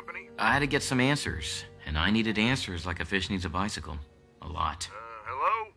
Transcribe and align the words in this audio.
company? 0.00 0.28
I 0.38 0.52
had 0.52 0.60
to 0.60 0.66
get 0.66 0.82
some 0.82 1.00
answers, 1.00 1.64
and 1.86 1.98
I 1.98 2.10
needed 2.10 2.38
answers 2.38 2.86
like 2.86 3.00
a 3.00 3.04
fish 3.04 3.30
needs 3.30 3.44
a 3.44 3.48
bicycle. 3.48 3.98
A 4.42 4.48
lot. 4.48 4.88
Uh, 4.90 4.96
hello? 5.26 5.72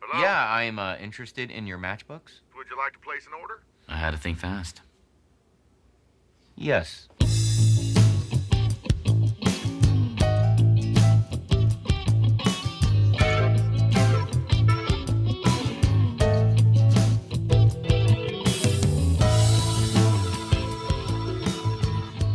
Hello? 0.00 0.22
Yeah, 0.22 0.50
I'm 0.50 0.78
uh, 0.78 0.96
interested 0.96 1.50
in 1.50 1.66
your 1.66 1.78
matchbooks. 1.78 2.40
Would 2.56 2.66
you 2.70 2.76
like 2.76 2.92
to 2.94 2.98
place 2.98 3.26
an 3.26 3.32
order? 3.40 3.62
I 3.88 3.96
had 3.96 4.10
to 4.12 4.18
think 4.18 4.38
fast. 4.38 4.82
Yes. 6.56 7.08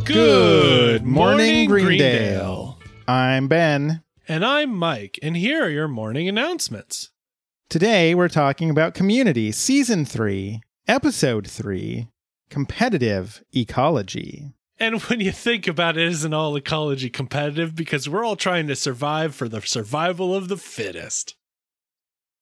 Good 0.05 0.60
morning, 1.11 1.67
Greendale. 1.67 2.79
I'm 3.07 3.47
Ben. 3.47 4.01
And 4.27 4.45
I'm 4.45 4.73
Mike, 4.73 5.19
and 5.21 5.35
here 5.35 5.65
are 5.65 5.69
your 5.69 5.89
morning 5.89 6.29
announcements. 6.29 7.09
Today 7.69 8.15
we're 8.15 8.29
talking 8.29 8.69
about 8.69 8.93
Community 8.93 9.51
Season 9.51 10.05
3, 10.05 10.61
Episode 10.87 11.47
3 11.47 12.07
Competitive 12.49 13.43
Ecology. 13.53 14.53
And 14.79 15.01
when 15.03 15.19
you 15.19 15.31
think 15.31 15.67
about 15.67 15.97
it, 15.97 16.07
isn't 16.07 16.33
all 16.33 16.55
ecology 16.55 17.09
competitive 17.09 17.75
because 17.75 18.07
we're 18.07 18.25
all 18.25 18.37
trying 18.37 18.67
to 18.67 18.75
survive 18.75 19.35
for 19.35 19.49
the 19.49 19.61
survival 19.61 20.33
of 20.33 20.47
the 20.47 20.57
fittest. 20.57 21.35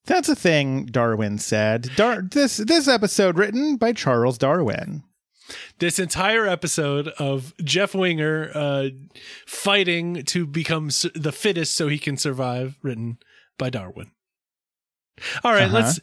That's 0.05 0.29
a 0.29 0.35
thing 0.35 0.85
Darwin 0.85 1.39
said. 1.39 1.89
Dar- 1.95 2.21
this 2.21 2.57
this 2.57 2.87
episode 2.87 3.37
written 3.37 3.77
by 3.77 3.93
Charles 3.93 4.37
Darwin. 4.37 5.03
This 5.79 5.99
entire 5.99 6.45
episode 6.47 7.07
of 7.19 7.53
Jeff 7.63 7.93
Winger 7.95 8.51
uh, 8.53 8.89
fighting 9.47 10.23
to 10.25 10.45
become 10.45 10.87
the 11.15 11.31
fittest 11.33 11.75
so 11.75 11.87
he 11.87 11.97
can 11.99 12.17
survive, 12.17 12.77
written 12.81 13.17
by 13.57 13.69
Darwin. 13.69 14.11
All 15.43 15.51
right, 15.51 15.63
Uh-huh. 15.63 15.73
let's. 15.75 15.99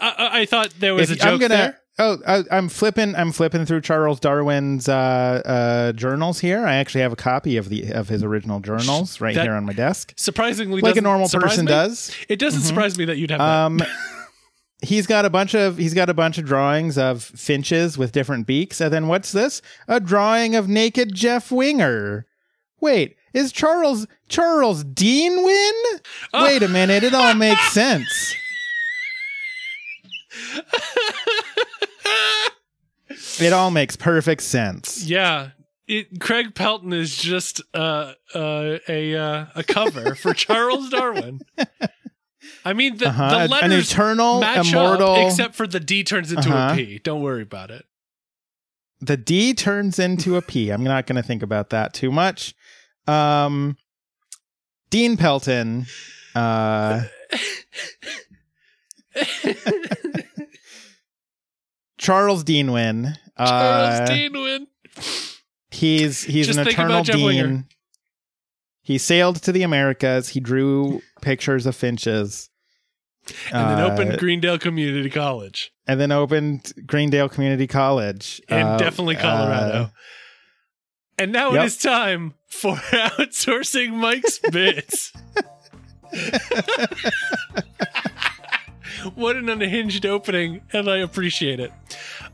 I, 0.00 0.40
I- 0.42 0.46
thought 0.46 0.74
there 0.78 0.94
was 0.94 1.10
If- 1.10 1.16
a 1.16 1.20
joke 1.20 1.32
I'm 1.32 1.38
gonna 1.38 1.54
there. 1.54 1.80
Oh, 2.00 2.18
I, 2.28 2.44
I'm 2.52 2.68
flipping. 2.68 3.16
I'm 3.16 3.32
flipping 3.32 3.66
through 3.66 3.80
Charles 3.80 4.20
Darwin's 4.20 4.88
uh, 4.88 4.92
uh, 5.44 5.92
journals 5.92 6.38
here. 6.38 6.64
I 6.64 6.74
actually 6.76 7.00
have 7.00 7.12
a 7.12 7.16
copy 7.16 7.56
of 7.56 7.70
the 7.70 7.90
of 7.92 8.08
his 8.08 8.22
original 8.22 8.60
journals 8.60 9.20
right 9.20 9.34
That- 9.34 9.44
here 9.44 9.54
on 9.54 9.64
my 9.64 9.72
desk, 9.72 10.12
Surprisingly, 10.16 10.80
like 10.80 10.96
a 10.96 11.00
normal 11.00 11.28
person 11.28 11.64
me. 11.64 11.70
does. 11.70 12.14
It 12.28 12.38
doesn't 12.38 12.60
surprise 12.60 12.96
me 12.98 13.06
that 13.06 13.16
you'd 13.18 13.30
have 13.30 13.40
that. 13.78 13.88
He's 14.80 15.06
got 15.08 15.24
a 15.24 15.30
bunch 15.30 15.54
of 15.54 15.76
he's 15.76 15.94
got 15.94 16.08
a 16.08 16.14
bunch 16.14 16.38
of 16.38 16.44
drawings 16.44 16.96
of 16.96 17.22
finches 17.22 17.98
with 17.98 18.12
different 18.12 18.46
beaks, 18.46 18.80
and 18.80 18.92
then 18.92 19.08
what's 19.08 19.32
this? 19.32 19.60
A 19.88 19.98
drawing 19.98 20.54
of 20.54 20.68
naked 20.68 21.14
Jeff 21.14 21.50
Winger. 21.50 22.26
Wait, 22.80 23.16
is 23.34 23.50
Charles 23.50 24.06
Charles 24.28 24.84
Dean 24.84 25.42
win? 25.42 25.74
Wait 26.32 26.62
a 26.62 26.68
minute, 26.68 27.02
it 27.02 27.12
all 27.12 27.34
makes 27.34 27.72
sense. 27.72 28.34
It 33.40 33.52
all 33.52 33.70
makes 33.70 33.96
perfect 33.96 34.42
sense. 34.42 35.04
Yeah. 35.04 35.50
It, 35.86 36.20
Craig 36.20 36.54
Pelton 36.54 36.92
is 36.92 37.16
just 37.16 37.62
uh, 37.72 38.12
uh, 38.34 38.78
a 38.88 39.16
uh, 39.16 39.46
a 39.54 39.64
cover 39.64 40.14
for 40.14 40.34
Charles 40.34 40.90
Darwin. 40.90 41.40
I 42.64 42.72
mean, 42.72 42.96
the, 42.98 43.08
Uh-huh. 43.08 43.46
the 43.48 43.54
An- 43.56 43.72
an 43.72 43.78
eternal, 43.78 44.40
match 44.40 44.68
immortal- 44.72 45.12
up, 45.14 45.26
except 45.30 45.54
for 45.54 45.66
the 45.66 45.80
D 45.80 46.04
turns 46.04 46.32
into 46.32 46.48
Uh-huh. 46.50 46.74
a 46.74 46.76
P. 46.76 46.98
Don't 46.98 47.22
worry 47.22 47.42
about 47.42 47.70
it. 47.70 47.84
The 49.00 49.16
D 49.16 49.54
turns 49.54 49.98
into 49.98 50.36
a 50.36 50.42
P. 50.42 50.70
I'm 50.70 50.82
not 50.82 51.06
going 51.06 51.16
to 51.16 51.22
think 51.22 51.42
about 51.42 51.70
that 51.70 51.94
too 51.94 52.10
much. 52.10 52.54
Um, 53.06 53.76
Dean 54.90 55.16
Pelton. 55.16 55.86
Uh, 56.34 57.04
Charles 61.98 62.44
Deanwin. 62.44 63.16
Uh, 63.36 63.46
Charles 63.46 64.10
Deanwin. 64.10 64.66
He's 65.70 66.22
he's 66.24 66.46
Just 66.46 66.58
an 66.58 66.68
eternal 66.68 67.02
dean. 67.02 67.24
Winger. 67.24 67.64
He 68.88 68.96
sailed 68.96 69.42
to 69.42 69.52
the 69.52 69.62
Americas. 69.64 70.30
He 70.30 70.40
drew 70.40 71.02
pictures 71.20 71.66
of 71.66 71.76
finches. 71.76 72.48
And 73.52 73.68
then 73.68 73.80
Uh, 73.84 73.90
opened 73.92 74.18
Greendale 74.18 74.58
Community 74.58 75.10
College 75.10 75.70
and 75.86 76.00
then 76.00 76.10
opened 76.10 76.72
Greendale 76.86 77.28
Community 77.28 77.66
College 77.66 78.40
in 78.48 78.56
Uh, 78.66 78.78
definitely 78.78 79.16
Colorado. 79.16 79.82
uh, 79.82 79.88
and 81.18 81.32
now 81.32 81.52
yep. 81.52 81.64
it 81.64 81.66
is 81.66 81.76
time 81.76 82.32
for 82.46 82.76
outsourcing 83.18 83.90
Mike's 83.92 84.38
bits. 84.38 85.12
what 89.14 89.36
an 89.36 89.48
unhinged 89.48 90.04
opening, 90.06 90.60
and 90.72 90.88
I 90.88 90.98
appreciate 90.98 91.60
it. 91.60 91.72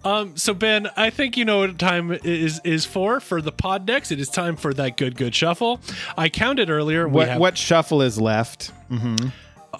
Um, 0.04 0.36
so 0.36 0.52
Ben, 0.54 0.88
I 0.96 1.10
think 1.10 1.36
you 1.36 1.44
know 1.44 1.58
what 1.60 1.78
time 1.78 2.12
is 2.12 2.60
is 2.64 2.84
for 2.84 3.20
for 3.20 3.40
the 3.40 3.52
pod 3.52 3.86
decks. 3.86 4.10
It 4.10 4.20
is 4.20 4.28
time 4.28 4.56
for 4.56 4.74
that 4.74 4.96
good 4.96 5.16
good 5.16 5.34
shuffle. 5.34 5.80
I 6.18 6.28
counted 6.28 6.70
earlier. 6.70 7.08
what 7.08 7.28
have- 7.28 7.40
what 7.40 7.56
shuffle 7.58 8.02
is 8.02 8.20
left? 8.20 8.70
hmm 8.88 9.16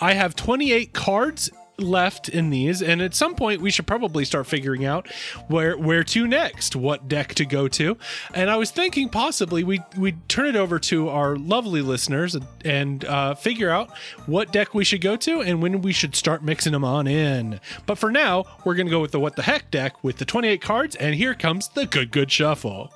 I 0.00 0.14
have 0.14 0.34
28 0.34 0.92
cards 0.92 1.50
left 1.78 2.28
in 2.28 2.50
these 2.50 2.80
and 2.80 3.02
at 3.02 3.14
some 3.14 3.34
point 3.34 3.60
we 3.60 3.70
should 3.70 3.86
probably 3.86 4.24
start 4.24 4.46
figuring 4.46 4.84
out 4.84 5.08
where 5.48 5.76
where 5.76 6.04
to 6.04 6.26
next 6.26 6.76
what 6.76 7.08
deck 7.08 7.34
to 7.34 7.44
go 7.44 7.66
to. 7.68 7.96
And 8.32 8.50
i 8.50 8.56
was 8.56 8.70
thinking 8.70 9.08
possibly 9.08 9.64
we 9.64 9.80
we 9.96 10.12
turn 10.28 10.46
it 10.46 10.56
over 10.56 10.78
to 10.78 11.08
our 11.08 11.36
lovely 11.36 11.82
listeners 11.82 12.34
and, 12.34 12.46
and 12.64 13.04
uh, 13.04 13.34
figure 13.34 13.70
out 13.70 13.90
what 14.26 14.52
deck 14.52 14.74
we 14.74 14.84
should 14.84 15.00
go 15.00 15.16
to 15.16 15.40
and 15.40 15.62
when 15.62 15.82
we 15.82 15.92
should 15.92 16.14
start 16.14 16.42
mixing 16.42 16.72
them 16.72 16.84
on 16.84 17.06
in. 17.06 17.60
But 17.86 17.98
for 17.98 18.10
now 18.10 18.44
we're 18.64 18.74
gonna 18.74 18.90
go 18.90 19.00
with 19.00 19.12
the 19.12 19.20
what 19.20 19.36
the 19.36 19.42
heck 19.42 19.70
deck 19.70 20.02
with 20.04 20.18
the 20.18 20.24
28 20.24 20.60
cards 20.60 20.96
and 20.96 21.14
here 21.14 21.34
comes 21.34 21.68
the 21.68 21.86
good 21.86 22.12
good 22.12 22.30
shuffle. 22.30 22.92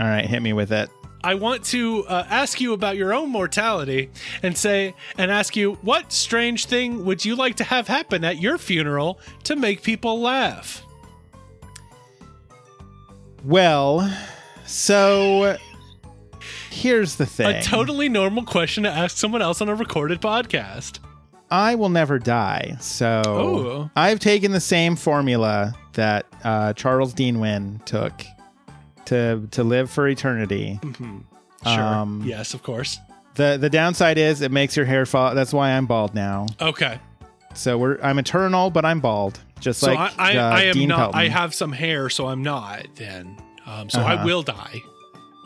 All 0.00 0.06
right, 0.06 0.26
hit 0.26 0.42
me 0.42 0.52
with 0.52 0.72
it. 0.72 0.90
I 1.24 1.32
want 1.32 1.64
to 1.66 2.04
uh, 2.04 2.26
ask 2.28 2.60
you 2.60 2.74
about 2.74 2.98
your 2.98 3.14
own 3.14 3.30
mortality 3.30 4.10
and 4.42 4.56
say, 4.56 4.94
and 5.16 5.30
ask 5.30 5.56
you, 5.56 5.72
what 5.80 6.12
strange 6.12 6.66
thing 6.66 7.06
would 7.06 7.24
you 7.24 7.34
like 7.34 7.56
to 7.56 7.64
have 7.64 7.88
happen 7.88 8.24
at 8.24 8.42
your 8.42 8.58
funeral 8.58 9.18
to 9.44 9.56
make 9.56 9.82
people 9.82 10.20
laugh? 10.20 10.84
Well, 13.42 14.14
so 14.66 15.56
here's 16.70 17.16
the 17.16 17.24
thing. 17.24 17.56
A 17.56 17.62
totally 17.62 18.10
normal 18.10 18.44
question 18.44 18.82
to 18.82 18.90
ask 18.90 19.16
someone 19.16 19.40
else 19.40 19.62
on 19.62 19.70
a 19.70 19.74
recorded 19.74 20.20
podcast. 20.20 20.98
I 21.50 21.74
will 21.74 21.88
never 21.88 22.18
die. 22.18 22.76
So 22.80 23.22
Ooh. 23.26 23.90
I've 23.96 24.20
taken 24.20 24.52
the 24.52 24.60
same 24.60 24.94
formula 24.94 25.74
that 25.94 26.26
uh, 26.44 26.74
Charles 26.74 27.14
Dean 27.14 27.40
Wynn 27.40 27.80
took 27.86 28.12
to 29.06 29.46
to 29.52 29.64
live 29.64 29.90
for 29.90 30.08
eternity. 30.08 30.78
Sure. 31.64 31.72
Um, 31.72 32.22
yes, 32.24 32.54
of 32.54 32.62
course. 32.62 32.98
The 33.36 33.56
the 33.60 33.70
downside 33.70 34.18
is 34.18 34.40
it 34.42 34.52
makes 34.52 34.76
your 34.76 34.86
hair 34.86 35.06
fall. 35.06 35.34
That's 35.34 35.52
why 35.52 35.70
I'm 35.72 35.86
bald 35.86 36.14
now. 36.14 36.46
Okay. 36.60 36.98
So 37.54 37.78
we're 37.78 37.98
I'm 38.02 38.18
eternal, 38.18 38.70
but 38.70 38.84
I'm 38.84 39.00
bald, 39.00 39.40
just 39.60 39.80
So 39.80 39.92
like 39.94 40.18
I, 40.18 40.32
I, 40.32 40.36
uh, 40.36 40.50
I 40.56 40.62
am 40.64 40.74
Dean 40.74 40.88
not. 40.88 40.98
Pelton. 40.98 41.20
I 41.20 41.28
have 41.28 41.54
some 41.54 41.72
hair, 41.72 42.10
so 42.10 42.26
I'm 42.26 42.42
not. 42.42 42.86
Then, 42.96 43.36
um, 43.66 43.88
so 43.90 44.00
I 44.00 44.14
Uh-huh. 44.14 44.26
will 44.26 44.42
die. 44.42 44.80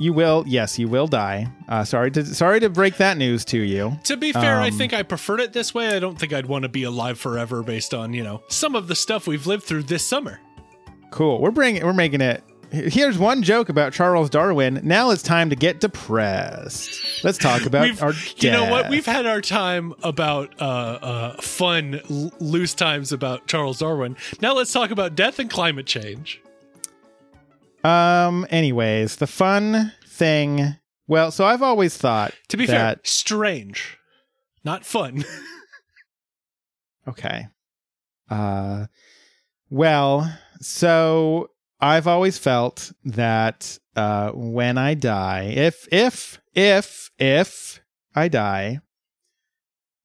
You 0.01 0.13
will, 0.13 0.45
yes, 0.47 0.79
you 0.79 0.87
will 0.87 1.09
die. 1.09 1.49
Uh, 1.69 1.85
sorry 1.85 2.11
to 2.13 2.25
sorry 2.25 2.61
to 2.61 2.69
break 2.71 2.97
that 2.99 3.17
news 3.17 3.45
to 3.47 3.59
you. 3.59 3.99
To 4.05 4.17
be 4.17 4.33
fair, 4.33 4.57
I 4.61 4.69
Um, 4.69 4.79
think 4.79 4.93
I 4.95 5.03
preferred 5.03 5.41
it 5.41 5.53
this 5.53 5.75
way. 5.75 5.89
I 5.89 5.99
don't 5.99 6.19
think 6.19 6.33
I'd 6.33 6.47
want 6.47 6.63
to 6.63 6.69
be 6.69 6.85
alive 6.85 7.19
forever 7.19 7.63
based 7.63 7.93
on 7.93 8.15
you 8.15 8.23
know 8.23 8.43
some 8.49 8.75
of 8.75 8.87
the 8.89 8.95
stuff 8.95 9.27
we've 9.27 9.47
lived 9.47 9.65
through 9.65 9.83
this 9.85 10.05
summer. 10.07 10.41
Cool. 11.11 11.41
We're 11.41 11.51
bringing 11.51 11.85
we're 11.85 11.93
making 11.93 12.21
it. 12.21 12.43
Here's 12.71 13.17
one 13.17 13.43
joke 13.43 13.71
about 13.71 13.95
Charles 13.95 14.29
Darwin. 14.29 14.81
Now 14.83 15.11
it's 15.11 15.23
time 15.23 15.49
to 15.51 15.57
get 15.57 15.81
depressed. 15.81 17.25
Let's 17.25 17.39
talk 17.39 17.65
about 17.65 17.83
We've, 17.83 18.03
our. 18.03 18.13
you 18.37 18.51
know 18.51 18.71
what? 18.71 18.91
We've 18.91 19.07
had 19.07 19.25
our 19.25 19.41
time 19.41 19.95
about 20.03 20.55
uh, 20.61 20.65
uh, 20.65 21.41
fun, 21.41 22.01
l- 22.11 22.31
loose 22.41 22.75
times 22.75 23.11
about 23.11 23.47
Charles 23.47 23.79
Darwin. 23.79 24.17
Now 24.43 24.53
let's 24.55 24.71
talk 24.73 24.91
about 24.91 25.15
death 25.15 25.39
and 25.39 25.49
climate 25.51 25.87
change. 25.87 26.43
Um. 27.85 28.47
Anyways, 28.51 29.17
the 29.17 29.27
fun 29.27 29.93
thing. 30.07 30.77
Well, 31.07 31.31
so 31.31 31.47
I've 31.47 31.63
always 31.63 31.97
thought 31.97 32.35
To 32.49 32.59
be 32.59 32.67
fair, 32.67 32.77
that. 32.79 33.07
strange, 33.07 33.99
not 34.65 34.85
fun. 34.85 35.25
Okay. 37.07 37.47
Uh. 38.29 38.87
Well, 39.71 40.31
so 40.61 41.49
I've 41.81 42.07
always 42.07 42.39
felt 42.39 42.93
that 43.05 43.79
uh, 43.95 44.33
when 44.33 44.79
I 44.79 44.95
die, 44.95 45.53
if 45.57 45.87
if 45.93 46.41
if 46.55 47.11
if 47.19 47.81
I 48.15 48.29
die, 48.29 48.81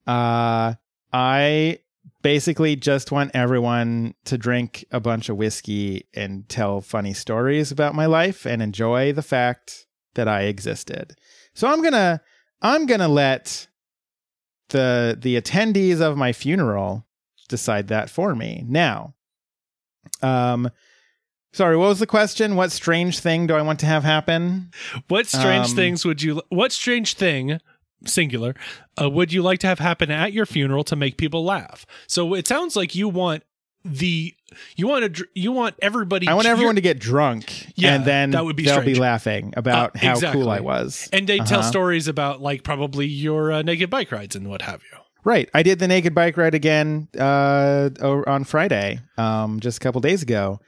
uh, 0.05 0.75
I 1.11 1.79
basically 2.21 2.75
just 2.75 3.11
want 3.11 3.31
everyone 3.33 4.13
to 4.25 4.37
drink 4.37 4.85
a 4.91 4.99
bunch 4.99 5.29
of 5.29 5.37
whiskey 5.37 6.07
and 6.13 6.47
tell 6.47 6.79
funny 6.79 7.13
stories 7.13 7.71
about 7.71 7.95
my 7.95 8.05
life 8.05 8.45
and 8.45 8.61
enjoy 8.61 9.11
the 9.11 9.21
fact 9.21 9.85
that 10.15 10.27
I 10.27 10.43
existed. 10.43 11.15
So 11.53 11.67
I'm 11.67 11.81
to 11.93 12.21
I'm 12.61 12.85
to 12.99 13.07
let 13.07 13.67
the 14.69 15.17
the 15.19 15.39
attendees 15.39 16.01
of 16.01 16.17
my 16.17 16.33
funeral 16.33 17.05
decide 17.49 17.87
that 17.89 18.09
for 18.09 18.35
me. 18.35 18.63
Now, 18.67 19.15
um 20.21 20.69
sorry, 21.53 21.77
what 21.77 21.87
was 21.87 21.99
the 21.99 22.07
question? 22.07 22.55
What 22.57 22.71
strange 22.73 23.19
thing 23.19 23.47
do 23.47 23.55
I 23.55 23.61
want 23.61 23.79
to 23.79 23.85
have 23.85 24.03
happen? 24.03 24.71
What 25.07 25.27
strange 25.27 25.69
Um, 25.69 25.75
things 25.75 26.03
would 26.05 26.21
you? 26.21 26.41
What 26.49 26.71
strange 26.73 27.13
thing, 27.13 27.59
singular, 28.05 28.53
uh, 29.01 29.09
would 29.09 29.31
you 29.31 29.41
like 29.41 29.59
to 29.59 29.67
have 29.67 29.79
happen 29.79 30.11
at 30.11 30.33
your 30.33 30.45
funeral 30.45 30.83
to 30.85 30.95
make 30.97 31.15
people 31.17 31.43
laugh? 31.45 31.85
So 32.07 32.33
it 32.33 32.47
sounds 32.47 32.75
like 32.75 32.93
you 32.95 33.07
want 33.07 33.43
the 33.85 34.33
you 34.77 34.87
want 34.87 35.03
to 35.03 35.09
dr- 35.09 35.29
you 35.33 35.51
want 35.51 35.75
everybody. 35.81 36.27
I 36.27 36.33
want 36.35 36.47
everyone 36.47 36.75
to 36.75 36.81
get 36.81 36.99
drunk 36.99 37.67
Yeah, 37.75 37.95
and 37.95 38.05
then 38.05 38.31
that 38.31 38.45
would 38.45 38.55
be 38.55 38.63
they'll 38.63 38.75
strange. 38.81 38.95
be 38.95 39.01
laughing 39.01 39.53
about 39.57 39.95
Uh, 39.95 39.99
how 39.99 40.11
exactly. 40.13 40.41
cool 40.41 40.49
I 40.49 40.59
was. 40.61 41.09
and 41.11 41.27
they 41.27 41.39
tell 41.39 41.59
Uh-huh. 41.59 41.69
stories 41.69 42.07
about 42.07 42.41
like 42.41 42.63
probably 42.63 43.07
your 43.07 43.51
uh, 43.51 43.61
naked 43.61 43.89
bike 43.89 44.11
rides 44.11 44.35
and 44.37 44.47
what 44.47 44.61
have 44.61 44.81
you. 44.89 44.97
Right. 45.25 45.49
I 45.53 45.63
did 45.63 45.79
the 45.79 45.87
naked 45.87 46.13
bike 46.15 46.35
ride 46.37 46.53
again 46.53 47.07
uh, 47.17 47.89
on 48.01 48.43
Friday, 48.45 48.99
um, 49.17 49.59
just 49.61 49.77
a 49.77 49.79
couple 49.81 49.99
days 50.01 50.21
ago, 50.21 50.59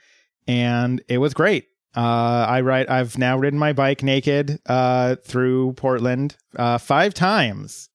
and 0.46 1.02
it 1.08 1.18
was 1.18 1.34
great. 1.34 1.66
Uh, 1.96 2.46
I 2.48 2.60
ride. 2.60 2.88
I've 2.88 3.16
now 3.16 3.38
ridden 3.38 3.58
my 3.58 3.72
bike 3.72 4.02
naked 4.02 4.60
uh, 4.66 5.16
through 5.16 5.72
Portland 5.74 6.36
uh, 6.56 6.76
five 6.78 7.14
times. 7.14 7.88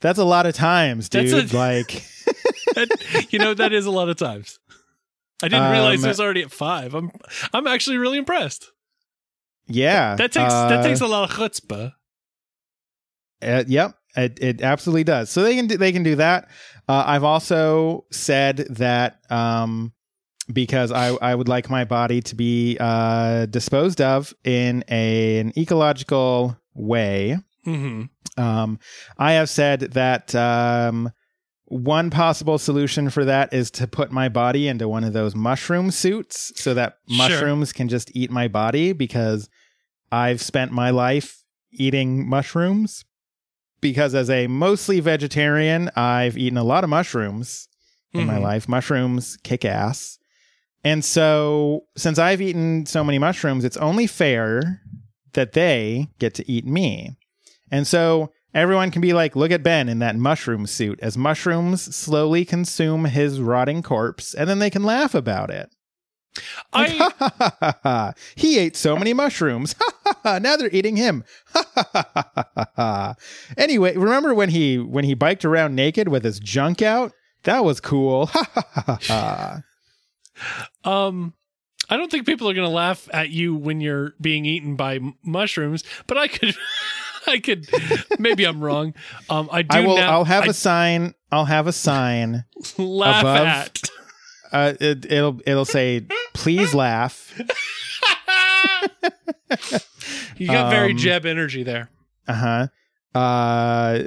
That's 0.00 0.18
a 0.18 0.24
lot 0.24 0.46
of 0.46 0.54
times, 0.54 1.08
dude. 1.08 1.52
a- 1.52 1.56
like, 1.56 2.04
That- 2.74 3.26
you 3.32 3.38
know 3.38 3.54
that 3.54 3.72
is 3.72 3.86
a 3.86 3.90
lot 3.90 4.08
of 4.08 4.16
times. 4.16 4.58
I 5.42 5.48
didn't 5.48 5.72
realize 5.72 5.98
Um, 6.00 6.04
it 6.06 6.08
was 6.08 6.20
already 6.20 6.42
at 6.42 6.52
five. 6.52 6.94
I'm 6.94 7.10
I'm 7.52 7.66
actually 7.66 7.98
really 7.98 8.18
impressed. 8.18 8.70
yeah, 9.66 10.14
That 10.14 10.30
takes 10.32 10.52
that 10.52 10.78
uh, 10.80 10.82
takes 10.82 11.00
a 11.00 11.06
lot 11.06 11.28
of 11.30 11.36
chutzpah. 11.36 11.92
Uh, 13.42 13.64
yep, 13.66 13.96
it, 14.16 14.38
it 14.40 14.62
absolutely 14.62 15.04
does. 15.04 15.28
So 15.30 15.42
they 15.42 15.54
can 15.56 15.66
do, 15.66 15.76
they 15.76 15.92
can 15.92 16.02
do 16.02 16.16
that. 16.16 16.48
Uh, 16.88 17.02
I've 17.06 17.24
also 17.24 18.04
said 18.10 18.58
that 18.70 19.18
um, 19.30 19.92
because 20.52 20.92
I 20.92 21.08
I 21.16 21.34
would 21.34 21.48
like 21.48 21.70
my 21.70 21.84
body 21.84 22.20
to 22.22 22.34
be 22.34 22.76
uh, 22.80 23.46
disposed 23.46 24.00
of 24.00 24.34
in 24.44 24.84
a, 24.90 25.38
an 25.40 25.52
ecological 25.58 26.56
way. 26.74 27.38
hmm 27.64 28.02
Um, 28.36 28.78
I 29.18 29.32
have 29.34 29.48
said 29.48 29.80
that 29.92 30.34
um, 30.34 31.12
one 31.66 32.10
possible 32.10 32.58
solution 32.58 33.08
for 33.10 33.24
that 33.24 33.52
is 33.54 33.70
to 33.72 33.86
put 33.86 34.10
my 34.12 34.28
body 34.28 34.68
into 34.68 34.86
one 34.88 35.04
of 35.04 35.12
those 35.12 35.34
mushroom 35.34 35.90
suits 35.90 36.52
so 36.60 36.74
that 36.74 36.98
Sure. 37.08 37.16
mushrooms 37.16 37.72
can 37.72 37.88
just 37.88 38.10
eat 38.14 38.30
my 38.30 38.48
body 38.48 38.92
because 38.92 39.48
I've 40.12 40.42
spent 40.42 40.72
my 40.72 40.90
life 40.90 41.42
eating 41.72 42.28
mushrooms. 42.28 43.04
Because 43.80 44.14
as 44.14 44.30
a 44.30 44.46
mostly 44.46 45.00
vegetarian, 45.00 45.90
I've 45.94 46.38
eaten 46.38 46.56
a 46.58 46.64
lot 46.64 46.84
of 46.84 46.90
mushrooms 46.90 47.68
in 48.12 48.26
my 48.26 48.36
Mhm. 48.38 48.42
life. 48.42 48.68
Mushrooms 48.68 49.36
kick 49.42 49.64
ass. 49.64 50.18
And 50.84 51.04
so, 51.04 51.84
since 51.96 52.18
I've 52.18 52.42
eaten 52.42 52.84
so 52.84 53.02
many 53.02 53.18
mushrooms, 53.18 53.64
it's 53.64 53.78
only 53.78 54.06
fair 54.06 54.82
that 55.32 55.52
they 55.52 56.08
get 56.18 56.34
to 56.34 56.50
eat 56.50 56.66
me. 56.66 57.16
And 57.70 57.86
so, 57.86 58.30
everyone 58.52 58.90
can 58.90 59.00
be 59.00 59.14
like, 59.14 59.34
look 59.34 59.50
at 59.50 59.62
Ben 59.62 59.88
in 59.88 59.98
that 60.00 60.16
mushroom 60.16 60.66
suit 60.66 61.00
as 61.00 61.16
mushrooms 61.16 61.94
slowly 61.96 62.44
consume 62.44 63.06
his 63.06 63.40
rotting 63.40 63.82
corpse, 63.82 64.34
and 64.34 64.48
then 64.48 64.58
they 64.58 64.70
can 64.70 64.84
laugh 64.84 65.14
about 65.14 65.50
it. 65.50 65.70
Like, 66.72 66.90
I 66.90 66.94
ha, 66.94 67.14
ha, 67.28 67.78
ha. 67.82 68.12
He 68.34 68.58
ate 68.58 68.76
so 68.76 68.96
many 68.96 69.14
mushrooms. 69.14 69.74
Ha, 69.78 69.90
ha, 70.04 70.20
ha. 70.22 70.38
now 70.38 70.56
they're 70.56 70.70
eating 70.70 70.96
him. 70.96 71.24
Anyway, 73.56 73.96
remember 73.96 74.34
when 74.34 74.50
he 74.50 74.78
when 74.78 75.04
he 75.04 75.14
biked 75.14 75.44
around 75.44 75.74
naked 75.74 76.08
with 76.08 76.24
his 76.24 76.40
junk 76.40 76.82
out? 76.82 77.12
That 77.44 77.64
was 77.64 77.80
cool. 77.80 78.30
Um, 80.84 81.34
I 81.88 81.96
don't 81.96 82.10
think 82.10 82.26
people 82.26 82.48
are 82.48 82.54
going 82.54 82.66
to 82.68 82.74
laugh 82.74 83.08
at 83.12 83.30
you 83.30 83.54
when 83.54 83.80
you're 83.80 84.14
being 84.20 84.44
eaten 84.46 84.74
by 84.76 84.96
m- 84.96 85.14
mushrooms, 85.22 85.84
but 86.06 86.16
I 86.16 86.28
could, 86.28 86.54
I 87.26 87.38
could, 87.40 87.68
maybe 88.18 88.44
I'm 88.44 88.60
wrong. 88.62 88.94
Um, 89.28 89.48
I 89.52 89.62
do 89.62 89.76
I 89.76 89.80
will. 89.80 89.96
now- 89.96 90.10
I'll 90.12 90.24
have 90.24 90.44
I 90.44 90.48
a 90.48 90.52
sign. 90.54 91.14
I'll 91.30 91.44
have 91.44 91.66
a 91.66 91.72
sign. 91.72 92.44
laugh 92.78 93.20
above- 93.22 93.46
at. 93.46 93.78
Uh, 94.52 94.72
it, 94.80 95.04
it'll 95.10 95.40
it'll 95.46 95.64
say, 95.64 96.06
"Please 96.32 96.74
laugh." 96.74 97.34
you 100.36 100.46
got 100.48 100.70
very 100.70 100.92
Um, 100.92 100.98
Jeb 100.98 101.26
energy 101.26 101.62
there. 101.62 101.90
Uh-huh. 102.28 102.68
Uh 103.18 104.02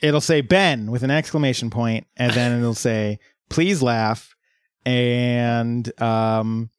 It'll 0.00 0.20
say 0.20 0.42
Ben 0.42 0.90
with 0.92 1.02
an 1.02 1.10
exclamation 1.10 1.70
point, 1.70 2.06
and 2.16 2.32
then 2.32 2.56
it'll 2.58 2.74
say, 2.74 3.18
"Please 3.50 3.82
laugh." 3.82 4.36
And 4.86 5.90
um, 6.00 6.70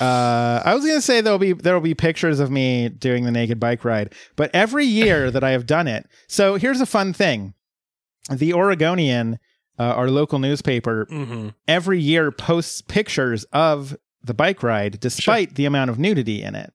uh, 0.00 0.62
I 0.64 0.74
was 0.74 0.84
gonna 0.86 1.00
say 1.00 1.20
there'll 1.20 1.38
be 1.38 1.52
there'll 1.52 1.80
be 1.80 1.94
pictures 1.94 2.40
of 2.40 2.50
me 2.50 2.88
doing 2.88 3.24
the 3.24 3.30
naked 3.32 3.58
bike 3.58 3.84
ride, 3.84 4.14
but 4.36 4.50
every 4.54 4.84
year 4.86 5.30
that 5.30 5.42
I 5.42 5.50
have 5.50 5.66
done 5.66 5.88
it. 5.88 6.06
So 6.28 6.54
here's 6.56 6.80
a 6.80 6.86
fun 6.86 7.12
thing: 7.12 7.54
the 8.30 8.54
Oregonian, 8.54 9.38
uh, 9.78 9.82
our 9.82 10.08
local 10.10 10.38
newspaper, 10.38 11.06
hmm 11.10 11.48
every 11.66 12.00
year 12.00 12.30
posts 12.30 12.80
pictures 12.80 13.44
of 13.52 13.96
the 14.22 14.34
bike 14.34 14.62
ride 14.62 14.98
despite 15.00 15.54
the 15.56 15.64
amount 15.66 15.90
of 15.90 15.98
nudity 15.98 16.42
in 16.42 16.54
it. 16.54 16.72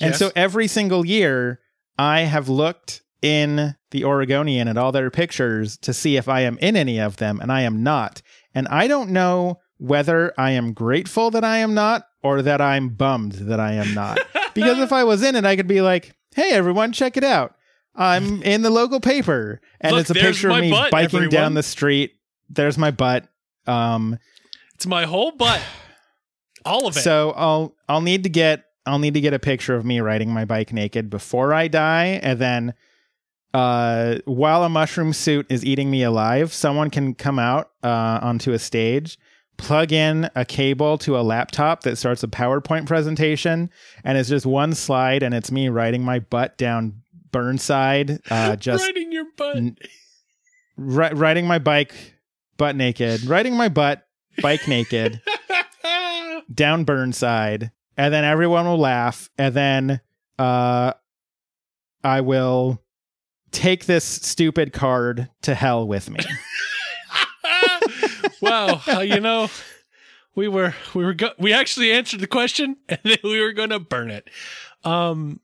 And 0.00 0.10
Yes. 0.10 0.18
so 0.18 0.32
every 0.34 0.66
single 0.68 1.04
year 1.06 1.60
I 1.98 2.20
have 2.22 2.48
looked 2.48 3.02
in 3.22 3.76
the 3.92 4.04
Oregonian 4.04 4.68
at 4.68 4.76
all 4.76 4.92
their 4.92 5.10
pictures 5.10 5.76
to 5.78 5.94
see 5.94 6.16
if 6.16 6.28
I 6.28 6.40
am 6.40 6.58
in 6.58 6.76
any 6.76 6.98
of 7.00 7.16
them 7.16 7.40
and 7.40 7.50
I 7.52 7.62
am 7.62 7.82
not. 7.82 8.20
And 8.54 8.66
I 8.68 8.88
don't 8.88 9.10
know 9.10 9.60
whether 9.78 10.34
I 10.36 10.50
am 10.50 10.72
grateful 10.74 11.30
that 11.30 11.44
I 11.44 11.58
am 11.58 11.72
not 11.74 12.06
or 12.22 12.42
that 12.42 12.60
I'm 12.60 12.90
bummed 12.90 13.32
that 13.32 13.60
I 13.60 13.72
am 13.74 13.94
not. 13.94 14.18
because 14.54 14.78
if 14.80 14.92
I 14.92 15.04
was 15.04 15.22
in 15.22 15.36
it 15.36 15.44
I 15.44 15.56
could 15.56 15.68
be 15.68 15.80
like, 15.80 16.14
"Hey 16.34 16.50
everyone, 16.50 16.92
check 16.92 17.16
it 17.16 17.24
out. 17.24 17.54
I'm 17.94 18.42
in 18.42 18.62
the 18.62 18.70
local 18.70 19.00
paper." 19.00 19.60
And 19.80 19.92
Look, 19.92 20.00
it's 20.02 20.10
a 20.10 20.14
picture 20.14 20.50
of 20.50 20.60
me 20.60 20.70
butt, 20.70 20.90
biking 20.90 21.16
everyone. 21.18 21.30
down 21.30 21.54
the 21.54 21.62
street. 21.62 22.12
There's 22.50 22.76
my 22.76 22.90
butt. 22.90 23.28
Um 23.66 24.18
It's 24.74 24.86
my 24.86 25.04
whole 25.04 25.30
butt, 25.32 25.62
all 26.64 26.86
of 26.88 26.96
it. 26.96 27.00
so 27.00 27.32
I'll 27.36 27.76
I'll 27.88 28.00
need 28.02 28.24
to 28.24 28.28
get 28.28 28.64
I'll 28.84 28.98
need 28.98 29.14
to 29.14 29.20
get 29.20 29.32
a 29.32 29.38
picture 29.38 29.76
of 29.76 29.84
me 29.84 30.00
riding 30.00 30.30
my 30.32 30.44
bike 30.44 30.72
naked 30.72 31.08
before 31.08 31.54
I 31.54 31.68
die, 31.68 32.20
and 32.22 32.38
then 32.40 32.74
uh, 33.54 34.16
while 34.24 34.64
a 34.64 34.68
mushroom 34.68 35.12
suit 35.12 35.46
is 35.50 35.64
eating 35.64 35.90
me 35.90 36.02
alive, 36.02 36.52
someone 36.52 36.90
can 36.90 37.14
come 37.14 37.38
out 37.38 37.70
uh, 37.82 38.18
onto 38.22 38.52
a 38.52 38.58
stage, 38.58 39.18
plug 39.58 39.92
in 39.92 40.30
a 40.34 40.44
cable 40.44 40.96
to 40.98 41.18
a 41.18 41.22
laptop 41.22 41.82
that 41.82 41.96
starts 41.96 42.22
a 42.22 42.28
PowerPoint 42.28 42.86
presentation, 42.86 43.70
and 44.04 44.16
it's 44.18 44.28
just 44.28 44.46
one 44.46 44.74
slide, 44.74 45.22
and 45.22 45.34
it's 45.34 45.50
me 45.52 45.68
riding 45.68 46.02
my 46.02 46.18
butt 46.18 46.56
down 46.56 47.02
Burnside, 47.30 48.20
uh, 48.30 48.56
just 48.56 48.84
riding 48.86 49.12
your 49.12 49.26
butt. 49.36 49.56
n- 49.56 49.76
ri- 50.76 51.12
riding 51.12 51.46
my 51.46 51.58
bike 51.58 51.94
butt 52.56 52.76
naked, 52.76 53.24
riding 53.24 53.56
my 53.56 53.68
butt 53.68 54.06
bike 54.40 54.66
naked 54.66 55.20
down 56.54 56.84
Burnside, 56.84 57.70
and 57.96 58.12
then 58.14 58.24
everyone 58.24 58.66
will 58.66 58.78
laugh, 58.78 59.28
and 59.36 59.54
then 59.54 60.00
uh, 60.38 60.92
I 62.02 62.20
will 62.22 62.80
take 63.52 63.86
this 63.86 64.04
stupid 64.04 64.72
card 64.72 65.28
to 65.42 65.54
hell 65.54 65.86
with 65.86 66.10
me. 66.10 66.20
wow, 68.40 68.80
uh, 68.88 69.00
you 69.00 69.20
know, 69.20 69.48
we 70.34 70.48
were 70.48 70.74
we 70.94 71.04
were 71.04 71.14
go- 71.14 71.34
we 71.38 71.52
actually 71.52 71.92
answered 71.92 72.20
the 72.20 72.26
question 72.26 72.76
and 72.88 73.00
then 73.04 73.18
we 73.22 73.40
were 73.40 73.52
going 73.52 73.70
to 73.70 73.78
burn 73.78 74.10
it. 74.10 74.28
Um 74.84 75.40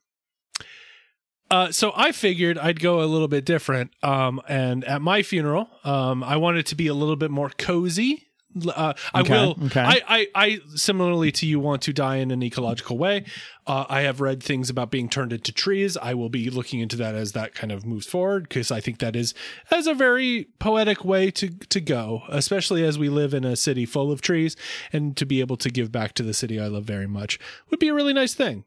uh, 1.51 1.73
so 1.73 1.93
I 1.97 2.13
figured 2.13 2.59
I'd 2.59 2.79
go 2.79 3.01
a 3.01 3.07
little 3.07 3.29
bit 3.29 3.47
different. 3.47 3.93
Um, 4.03 4.39
and 4.49 4.85
at 4.85 5.01
my 5.01 5.23
funeral, 5.23 5.71
um, 5.83 6.23
I 6.23 6.37
wanted 6.37 6.67
to 6.67 6.75
be 6.75 6.89
a 6.89 6.95
little 6.95 7.17
bit 7.17 7.31
more 7.31 7.49
cozy. 7.49 8.28
Uh, 8.67 8.95
I 9.15 9.21
Okay, 9.21 9.33
will. 9.33 9.57
okay. 9.67 9.81
I, 9.81 10.03
I, 10.09 10.27
I 10.35 10.59
similarly 10.75 11.31
to 11.33 11.47
you 11.47 11.61
want 11.61 11.83
to 11.83 11.93
die 11.93 12.17
in 12.17 12.31
an 12.31 12.43
ecological 12.43 12.99
way. 12.99 13.25
Uh, 13.67 13.85
I 13.89 14.01
have 14.01 14.21
read 14.21 14.43
things 14.43 14.71
about 14.71 14.91
being 14.91 15.09
turned 15.11 15.33
into 15.33 15.53
trees. 15.53 15.97
I 15.99 16.15
will 16.15 16.31
be 16.31 16.49
looking 16.49 16.81
into 16.81 16.97
that 16.97 17.15
as 17.15 17.33
that 17.33 17.55
kind 17.55 17.71
of 17.71 17.85
moves 17.85 18.07
forward 18.07 18.45
because 18.49 18.71
I 18.71 18.81
think 18.81 18.99
that 18.99 19.15
is 19.15 19.35
as 19.71 19.87
a 19.87 19.95
very 19.95 20.49
poetic 20.59 21.05
way 21.05 21.31
to 21.33 21.49
to 21.51 21.81
go, 21.81 22.23
especially 22.29 22.85
as 22.85 22.99
we 22.99 23.09
live 23.09 23.35
in 23.35 23.45
a 23.45 23.57
city 23.57 23.85
full 23.85 24.11
of 24.11 24.21
trees, 24.23 24.57
and 24.93 25.17
to 25.19 25.27
be 25.27 25.41
able 25.41 25.57
to 25.59 25.71
give 25.71 25.93
back 25.93 26.15
to 26.15 26.23
the 26.23 26.33
city 26.35 26.59
I 26.59 26.69
love 26.69 26.85
very 26.85 27.07
much 27.07 27.39
would 27.71 27.79
be 27.81 27.89
a 27.89 27.95
really 27.95 28.15
nice 28.15 28.35
thing. 28.35 28.65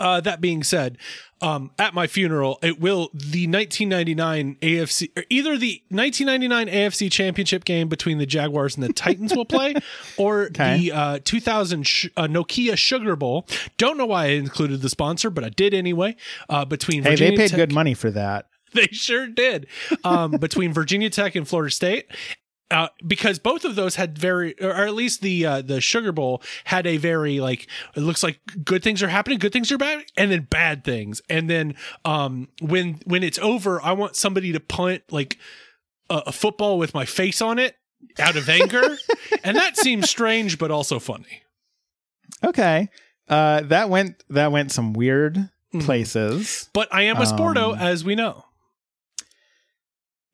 Uh, 0.00 0.20
that 0.22 0.40
being 0.40 0.62
said, 0.64 0.98
um, 1.42 1.70
at 1.78 1.94
my 1.94 2.06
funeral, 2.06 2.58
it 2.62 2.80
will 2.80 3.10
the 3.14 3.46
1999 3.46 4.56
AFC, 4.60 5.08
or 5.16 5.24
either 5.30 5.56
the 5.56 5.82
1999 5.88 6.66
AFC 6.68 7.10
Championship 7.12 7.64
game 7.64 7.88
between 7.88 8.18
the 8.18 8.26
Jaguars 8.26 8.74
and 8.76 8.82
the 8.84 8.92
Titans 8.92 9.34
will 9.34 9.44
play, 9.44 9.74
or 10.18 10.42
Okay. 10.46 10.78
the 10.78 10.92
uh, 10.92 11.18
2000 11.24 11.86
sh- 11.86 12.08
uh, 12.16 12.24
Nokia 12.26 12.76
Sugar 12.76 13.16
Bowl. 13.16 13.46
Don't 13.78 13.96
know 13.96 14.06
why 14.06 14.24
I 14.24 14.28
included 14.30 14.82
the 14.82 14.88
sponsor, 14.90 15.30
but 15.30 15.44
I 15.44 15.48
did 15.50 15.72
anyway. 15.72 16.16
Uh, 16.48 16.64
between 16.64 17.02
Hey, 17.04 17.10
Virginia 17.10 17.30
they 17.32 17.42
paid 17.44 17.50
Tech- 17.50 17.56
good 17.56 17.72
money 17.72 17.94
for 17.94 18.10
that. 18.10 18.46
they 18.74 18.86
sure 18.88 19.26
did. 19.26 19.66
Um, 20.04 20.32
between 20.32 20.72
Virginia 20.72 21.10
Tech 21.10 21.34
and 21.34 21.46
Florida 21.48 21.74
State. 21.74 22.06
Uh, 22.70 22.88
because 23.04 23.40
both 23.40 23.64
of 23.64 23.74
those 23.74 23.96
had 23.96 24.16
very, 24.16 24.54
or 24.60 24.70
at 24.72 24.94
least 24.94 25.22
the 25.22 25.44
uh, 25.44 25.60
the 25.62 25.80
Sugar 25.80 26.12
Bowl 26.12 26.40
had 26.64 26.86
a 26.86 26.98
very 26.98 27.40
like 27.40 27.66
it 27.96 28.00
looks 28.00 28.22
like 28.22 28.38
good 28.64 28.82
things 28.82 29.02
are 29.02 29.08
happening, 29.08 29.38
good 29.38 29.52
things 29.52 29.72
are 29.72 29.78
bad, 29.78 30.04
and 30.16 30.30
then 30.30 30.42
bad 30.48 30.84
things, 30.84 31.20
and 31.28 31.50
then 31.50 31.74
um 32.04 32.48
when 32.60 33.00
when 33.06 33.24
it's 33.24 33.38
over, 33.40 33.82
I 33.82 33.92
want 33.92 34.14
somebody 34.14 34.52
to 34.52 34.60
punt 34.60 35.02
like 35.10 35.36
a, 36.08 36.22
a 36.26 36.32
football 36.32 36.78
with 36.78 36.94
my 36.94 37.04
face 37.04 37.42
on 37.42 37.58
it 37.58 37.74
out 38.20 38.36
of 38.36 38.48
anger, 38.48 38.96
and 39.44 39.56
that 39.56 39.76
seems 39.76 40.08
strange 40.08 40.56
but 40.58 40.70
also 40.70 41.00
funny. 41.00 41.42
Okay. 42.44 42.88
Uh, 43.28 43.62
that 43.62 43.88
went 43.90 44.22
that 44.30 44.52
went 44.52 44.70
some 44.72 44.92
weird 44.92 45.50
Mhm. 45.74 45.84
places. 45.84 46.68
But 46.72 46.88
I 46.92 47.02
am 47.02 47.18
a 47.18 47.24
sporto, 47.24 47.72
Um, 47.74 47.78
as 47.78 48.04
we 48.04 48.14
know. 48.16 48.44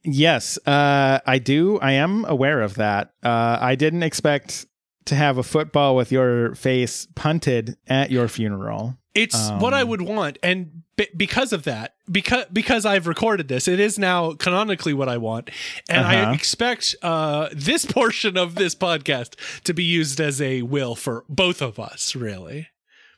Yes, 0.07 0.57
uh, 0.67 1.19
I 1.27 1.39
do. 1.39 1.79
I 1.81 1.93
am 1.93 2.25
aware 2.27 2.63
of 2.63 2.77
that. 2.77 3.11
Uh, 3.23 3.59
I 3.61 3.75
didn't 3.75 4.03
expect 4.05 4.67
to 5.07 5.15
have 5.15 5.37
a 5.39 5.43
football 5.43 5.95
with 5.97 6.11
your 6.13 6.55
face 6.55 7.07
punted 7.15 7.77
at 7.87 8.11
your 8.11 8.29
funeral. 8.29 8.97
It's 9.15 9.51
what 9.51 9.73
I 9.75 9.83
Um, 9.83 9.89
would 9.89 10.03
want, 10.03 10.39
and 10.43 10.83
be- 10.97 11.09
because 11.17 11.53
of 11.53 11.63
that, 11.65 11.95
because 12.11 12.45
because 12.53 12.85
I've 12.85 13.07
recorded 13.07 13.49
this, 13.49 13.67
it 13.67 13.81
is 13.81 13.99
now 13.99 14.35
canonically 14.35 14.93
what 14.93 15.09
I 15.09 15.17
want, 15.17 15.51
and 15.89 16.05
I 16.07 16.21
Uh-huh. 16.23 16.33
expect 16.33 16.95
uh, 17.03 17.49
this 17.53 17.85
portion 17.99 18.37
of 18.37 18.55
this 18.57 18.75
podcast 18.75 19.35
to 19.65 19.73
be 19.73 19.85
used 19.85 20.21
as 20.21 20.41
a 20.41 20.63
will 20.63 20.95
for 20.95 21.25
both 21.29 21.63
of 21.63 21.79
us, 21.81 22.15
really, 22.15 22.69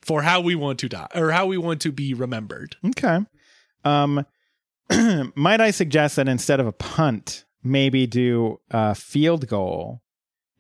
for 0.01 0.23
how 0.23 0.41
we 0.41 0.55
want 0.55 0.79
to 0.81 0.89
die 0.89 1.09
or 1.15 1.33
how 1.33 1.47
we 1.47 1.59
want 1.59 1.81
to 1.83 1.91
be 1.93 2.15
remembered. 2.15 2.77
Okay. 2.87 3.19
Um, 3.85 4.25
might 5.35 5.61
I 5.61 5.71
suggest 5.71 6.17
that 6.17 6.29
instead 6.29 6.61
of 6.61 6.67
a 6.67 6.73
punt, 6.73 7.45
maybe 7.63 8.07
do 8.07 8.61
a 8.71 8.95
field 8.95 9.47
goal, 9.49 10.03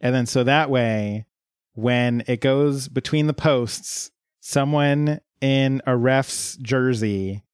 and 0.01 0.15
then 0.15 0.27
so 0.27 0.45
that 0.45 0.71
way, 0.71 1.27
when 1.75 2.23
it 2.27 2.41
goes 2.41 2.89
between 2.89 3.27
the 3.27 3.35
posts, 3.35 4.11
someone 4.41 5.21
in 5.41 5.81
a 5.87 5.97
ref's 5.97 6.57
jersey 6.57 7.45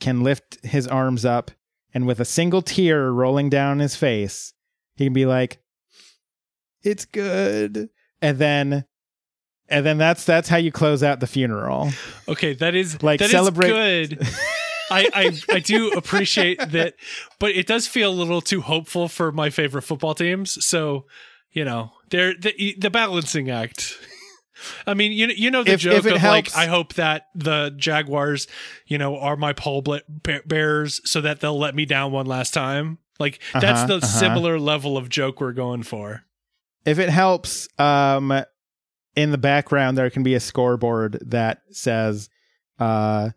can 0.00 0.22
lift 0.22 0.64
his 0.64 0.86
arms 0.88 1.24
up, 1.24 1.50
and 1.92 2.06
with 2.06 2.20
a 2.20 2.24
single 2.24 2.62
tear 2.62 3.10
rolling 3.10 3.48
down 3.48 3.78
his 3.78 3.94
face, 3.96 4.52
he 4.96 5.04
can 5.06 5.12
be 5.12 5.26
like, 5.26 5.58
"It's 6.82 7.04
good," 7.04 7.90
and 8.20 8.38
then. 8.38 8.84
And 9.66 9.86
then 9.86 9.96
that's 9.96 10.24
that's 10.26 10.50
how 10.50 10.58
you 10.58 10.70
close 10.70 11.02
out 11.02 11.20
the 11.20 11.26
funeral. 11.26 11.88
Okay, 12.28 12.52
that 12.52 12.74
is 12.74 13.02
Like, 13.02 13.18
that 13.20 13.24
is 13.26 13.30
celebrate- 13.30 13.68
good. 14.10 14.28
I, 14.90 15.08
I 15.14 15.54
I 15.56 15.58
do 15.60 15.90
appreciate 15.92 16.58
that, 16.70 16.94
but 17.38 17.50
it 17.52 17.66
does 17.66 17.86
feel 17.86 18.10
a 18.10 18.14
little 18.14 18.40
too 18.40 18.60
hopeful 18.60 19.08
for 19.08 19.32
my 19.32 19.50
favorite 19.50 19.82
football 19.82 20.14
teams. 20.14 20.64
So, 20.64 21.06
you 21.52 21.64
know, 21.64 21.92
they're 22.10 22.34
the 22.34 22.76
the 22.78 22.90
balancing 22.90 23.50
act. 23.50 23.96
I 24.86 24.94
mean, 24.94 25.12
you 25.12 25.26
you 25.28 25.50
know 25.50 25.64
the 25.64 25.72
If- 25.72 25.80
joke 25.80 26.04
if 26.04 26.12
of 26.12 26.18
helps- 26.18 26.54
like, 26.54 26.56
I 26.56 26.68
hope 26.70 26.94
that 26.94 27.26
the 27.34 27.74
Jaguars, 27.76 28.46
you 28.86 28.98
know, 28.98 29.18
are 29.18 29.36
my 29.36 29.52
pole 29.52 29.82
bla- 29.82 30.02
bear- 30.08 30.42
bears, 30.46 31.00
so 31.04 31.20
that 31.20 31.40
they'll 31.40 31.58
let 31.58 31.74
me 31.74 31.84
down 31.86 32.12
one 32.12 32.26
last 32.26 32.54
time. 32.54 32.98
Like 33.18 33.40
that's 33.52 33.64
Uh-huh, 33.80 33.86
the 33.86 33.94
uh-huh. 33.96 34.06
similar 34.06 34.58
level 34.58 34.96
of 34.96 35.08
joke 35.08 35.40
we're 35.40 35.52
going 35.52 35.82
for. 35.82 36.24
if 36.86 36.98
it 36.98 37.08
helps 37.08 37.68
um 37.78 38.32
in 39.16 39.30
the 39.30 39.38
background 39.38 39.96
there 39.96 40.10
can 40.10 40.22
be 40.22 40.34
a 40.34 40.40
scoreboard 40.40 41.18
that 41.24 41.62
says 41.70 42.28
uh 42.78 43.30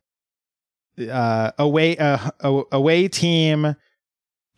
uh 0.99 1.51
away 1.59 1.97
uh, 1.97 2.29
away 2.71 3.07
team 3.07 3.75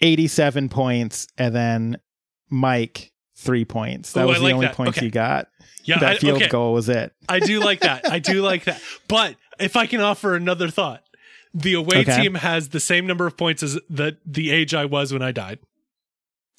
87 0.01 0.69
points 0.69 1.27
and 1.37 1.53
then 1.53 1.97
mike 2.49 3.11
3 3.37 3.65
points 3.65 4.13
that 4.13 4.23
Ooh, 4.23 4.27
was 4.27 4.37
I 4.37 4.39
the 4.39 4.43
like 4.45 4.53
only 4.53 4.65
that. 4.67 4.75
points 4.75 4.97
Okay. 4.97 5.05
you 5.05 5.11
got 5.11 5.47
Yeah, 5.83 5.99
that 5.99 6.09
I, 6.11 6.17
field 6.17 6.37
okay. 6.41 6.47
goal 6.49 6.73
was 6.73 6.87
it 6.89 7.13
I 7.27 7.39
do 7.39 7.59
like 7.59 7.81
that. 7.81 8.09
I 8.09 8.19
do 8.19 8.41
like 8.41 8.63
that. 8.65 8.81
But 9.07 9.35
if 9.59 9.75
I 9.75 9.85
can 9.85 10.01
offer 10.01 10.35
another 10.35 10.69
thought, 10.69 11.03
the 11.53 11.73
away 11.73 11.99
Okay. 12.01 12.21
team 12.21 12.35
has 12.35 12.69
the 12.69 12.79
same 12.79 13.05
number 13.07 13.25
of 13.27 13.35
points 13.37 13.61
as 13.63 13.77
the 13.89 14.17
the 14.25 14.51
age 14.51 14.73
I 14.73 14.85
was 14.85 15.11
when 15.13 15.21
I 15.21 15.31
died. 15.31 15.59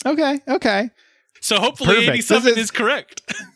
okay 0.06 0.40
okay 0.48 0.90
So 1.40 1.58
hopefully 1.58 1.94
Perfect. 1.96 2.10
87 2.30 2.52
is, 2.52 2.58
is- 2.58 2.70
correct. 2.70 3.22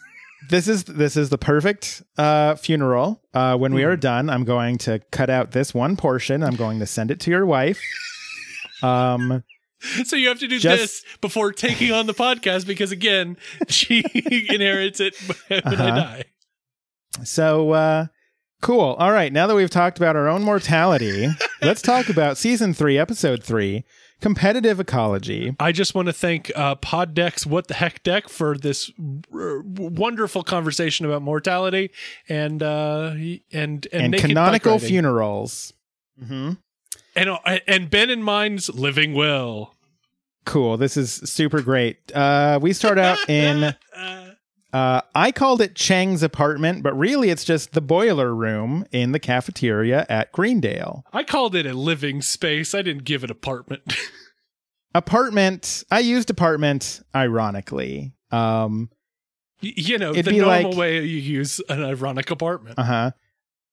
this 0.50 0.68
is 0.68 0.84
this 0.84 1.16
is 1.16 1.30
the 1.30 1.38
perfect 1.38 2.02
uh 2.18 2.54
funeral 2.56 3.22
uh 3.34 3.56
when 3.56 3.72
we 3.74 3.82
Hmm. 3.82 3.88
are 3.88 3.96
done 3.96 4.30
i'm 4.30 4.44
going 4.44 4.78
to 4.78 4.98
cut 5.10 5.30
out 5.30 5.52
this 5.52 5.72
one 5.74 5.96
portion 5.96 6.42
i'm 6.42 6.56
going 6.56 6.78
to 6.80 6.86
send 6.86 7.10
it 7.10 7.20
to 7.20 7.30
your 7.30 7.46
wife 7.46 7.80
um 8.82 9.42
so 10.04 10.16
you 10.16 10.28
have 10.28 10.38
to 10.38 10.48
do 10.48 10.58
Just- 10.58 10.80
this 11.04 11.04
before 11.20 11.52
taking 11.52 11.92
on 11.92 12.06
the 12.06 12.14
podcast 12.14 12.66
because 12.66 12.90
again, 12.90 13.36
she 13.68 14.02
inherits 14.48 14.98
it 15.00 15.14
when 15.48 15.60
I 15.64 15.68
Uh-huh. 15.72 15.86
die. 15.86 16.24
So 17.22 17.70
uh 17.72 18.06
cool. 18.62 18.94
All 18.94 19.12
right, 19.12 19.30
now 19.30 19.46
that 19.46 19.54
we've 19.54 19.68
talked 19.68 19.98
about 19.98 20.16
our 20.16 20.26
own 20.26 20.42
mortality, 20.42 21.28
let's 21.60 21.82
talk 21.82 22.08
about 22.08 22.38
season 22.38 22.72
3, 22.72 22.96
episode 22.98 23.42
3, 23.44 23.84
competitive 24.20 24.80
ecology. 24.80 25.54
I 25.60 25.72
just 25.72 25.94
want 25.94 26.06
to 26.06 26.12
thank 26.12 26.50
uh, 26.56 26.74
Poddex 26.76 27.46
What 27.46 27.68
the 27.68 27.74
Heck 27.74 28.02
Deck 28.02 28.28
for 28.28 28.56
this 28.56 28.90
r- 29.32 29.60
wonderful 29.64 30.42
conversation 30.42 31.04
about 31.06 31.22
mortality 31.22 31.90
and 32.28 32.62
uh, 32.62 33.12
and 33.14 33.40
and, 33.52 33.86
And, 33.92 34.14
canonical 34.16 34.72
bike 34.74 34.82
riding. 34.82 34.88
funerals. 34.88 35.72
Mhm. 36.22 36.58
and 37.16 37.28
uh, 37.28 37.58
and 37.66 37.90
Ben 37.90 38.08
in 38.10 38.22
Mike's 38.22 38.68
Living 38.70 39.14
Will. 39.14 39.74
Cool. 40.46 40.76
This 40.76 40.96
is 40.96 41.10
super 41.12 41.60
great. 41.62 41.96
Uh 42.14 42.58
we 42.62 42.72
start 42.72 42.98
out 42.98 43.18
in 43.28 43.74
Uh, 44.74 45.00
I 45.14 45.30
called 45.30 45.60
it 45.60 45.76
Chang's 45.76 46.24
apartment, 46.24 46.82
but 46.82 46.98
really 46.98 47.30
it's 47.30 47.44
just 47.44 47.72
the 47.74 47.80
boiler 47.80 48.34
room 48.34 48.84
in 48.90 49.12
the 49.12 49.20
cafeteria 49.20 50.04
at 50.08 50.32
Greendale. 50.32 51.04
I 51.12 51.22
called 51.22 51.54
it 51.54 51.64
a 51.64 51.72
living 51.74 52.20
space. 52.22 52.74
I 52.74 52.82
didn't 52.82 53.04
give 53.04 53.22
it 53.22 53.30
apartment. 53.30 53.94
Apartment, 54.96 55.82
I 55.90 56.00
used 56.00 56.30
apartment 56.30 57.02
ironically. 57.14 58.12
Um 58.30 58.90
Y- 59.62 59.72
you 59.76 59.98
know, 59.98 60.12
the 60.12 60.22
normal 60.32 60.70
like- 60.70 60.76
way 60.78 61.04
you 61.04 61.18
use 61.18 61.60
an 61.68 61.82
ironic 61.82 62.30
apartment. 62.30 62.78
Uh 62.78 62.82
huh. 62.84 63.10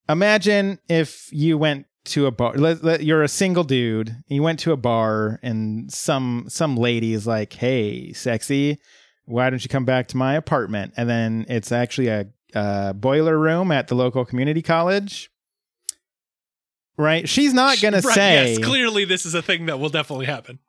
Imagine 0.10 0.80
if 0.90 1.30
you 1.32 1.58
went 1.58 1.86
to 2.06 2.26
a 2.26 2.32
bar. 2.32 2.54
Let, 2.56 2.84
let- 2.84 3.04
you're 3.04 3.22
a 3.24 3.28
single 3.28 3.64
dude. 3.64 4.16
You 4.28 4.42
went 4.42 4.60
to 4.62 4.72
a 4.72 4.78
bar, 4.78 5.40
and 5.44 5.92
some 5.92 6.46
some 6.48 6.76
lady 6.76 7.14
is 7.14 7.28
like, 7.28 7.54
"Hey, 7.54 8.14
sexy, 8.14 8.80
why 9.26 9.50
don't 9.50 9.64
you 9.64 9.70
come 9.70 9.86
back 9.86 10.08
to 10.10 10.18
my 10.18 10.36
apartment?" 10.36 10.94
And 10.98 11.10
then 11.10 11.46
it's 11.50 11.72
actually 11.72 12.08
a, 12.08 12.28
a 12.54 12.94
boiler 12.94 13.38
room 13.38 13.72
at 13.72 13.88
the 13.88 13.96
local 13.96 14.26
community 14.26 14.62
college. 14.62 15.30
Right? 16.98 17.28
She's 17.28 17.54
not 17.54 17.82
gonna 17.82 18.02
say. 18.02 18.54
Yes, 18.54 18.66
clearly 18.66 19.06
this 19.06 19.26
is 19.26 19.34
a 19.34 19.42
thing 19.42 19.66
that 19.68 19.80
will 19.80 19.90
definitely 19.90 20.26
happen. 20.28 20.60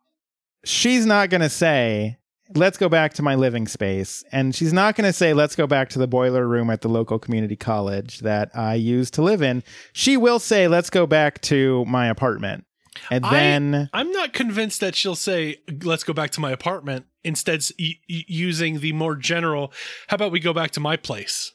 she's 0.64 1.04
not 1.06 1.30
gonna 1.30 1.50
say. 1.50 2.18
Let's 2.54 2.76
go 2.76 2.90
back 2.90 3.14
to 3.14 3.23
my 3.23 3.35
living 3.35 3.66
space. 3.66 4.23
And 4.30 4.54
she's 4.54 4.75
not 4.75 4.94
going 4.94 5.06
to 5.06 5.12
say, 5.14 5.32
let's 5.32 5.56
go 5.56 5.66
back 5.66 5.88
to 5.90 5.99
the 5.99 6.06
boiler 6.06 6.47
room 6.47 6.68
at 6.68 6.82
the 6.82 6.88
local 6.88 7.18
community 7.18 7.56
college 7.56 8.18
that 8.18 8.50
I 8.54 8.75
used 8.75 9.14
to 9.14 9.23
live 9.23 9.40
in. 9.40 9.62
She 9.94 10.18
will 10.18 10.38
say, 10.38 10.68
let's 10.68 10.90
go 10.90 11.06
back 11.06 11.40
to 11.42 11.82
my 11.87 12.09
apartment. 12.09 12.66
And 13.11 13.25
then, 13.25 13.90
I'm 13.92 14.11
not 14.12 14.32
convinced 14.32 14.80
that 14.80 14.94
she'll 14.94 15.14
say, 15.14 15.56
"Let's 15.82 16.04
go 16.04 16.12
back 16.12 16.30
to 16.32 16.40
my 16.40 16.50
apartment." 16.50 17.06
Instead, 17.25 17.64
y- 17.78 17.94
using 18.08 18.80
the 18.80 18.92
more 18.92 19.16
general, 19.16 19.72
"How 20.08 20.16
about 20.16 20.32
we 20.32 20.40
go 20.40 20.52
back 20.52 20.70
to 20.72 20.80
my 20.80 20.96
place?" 20.96 21.52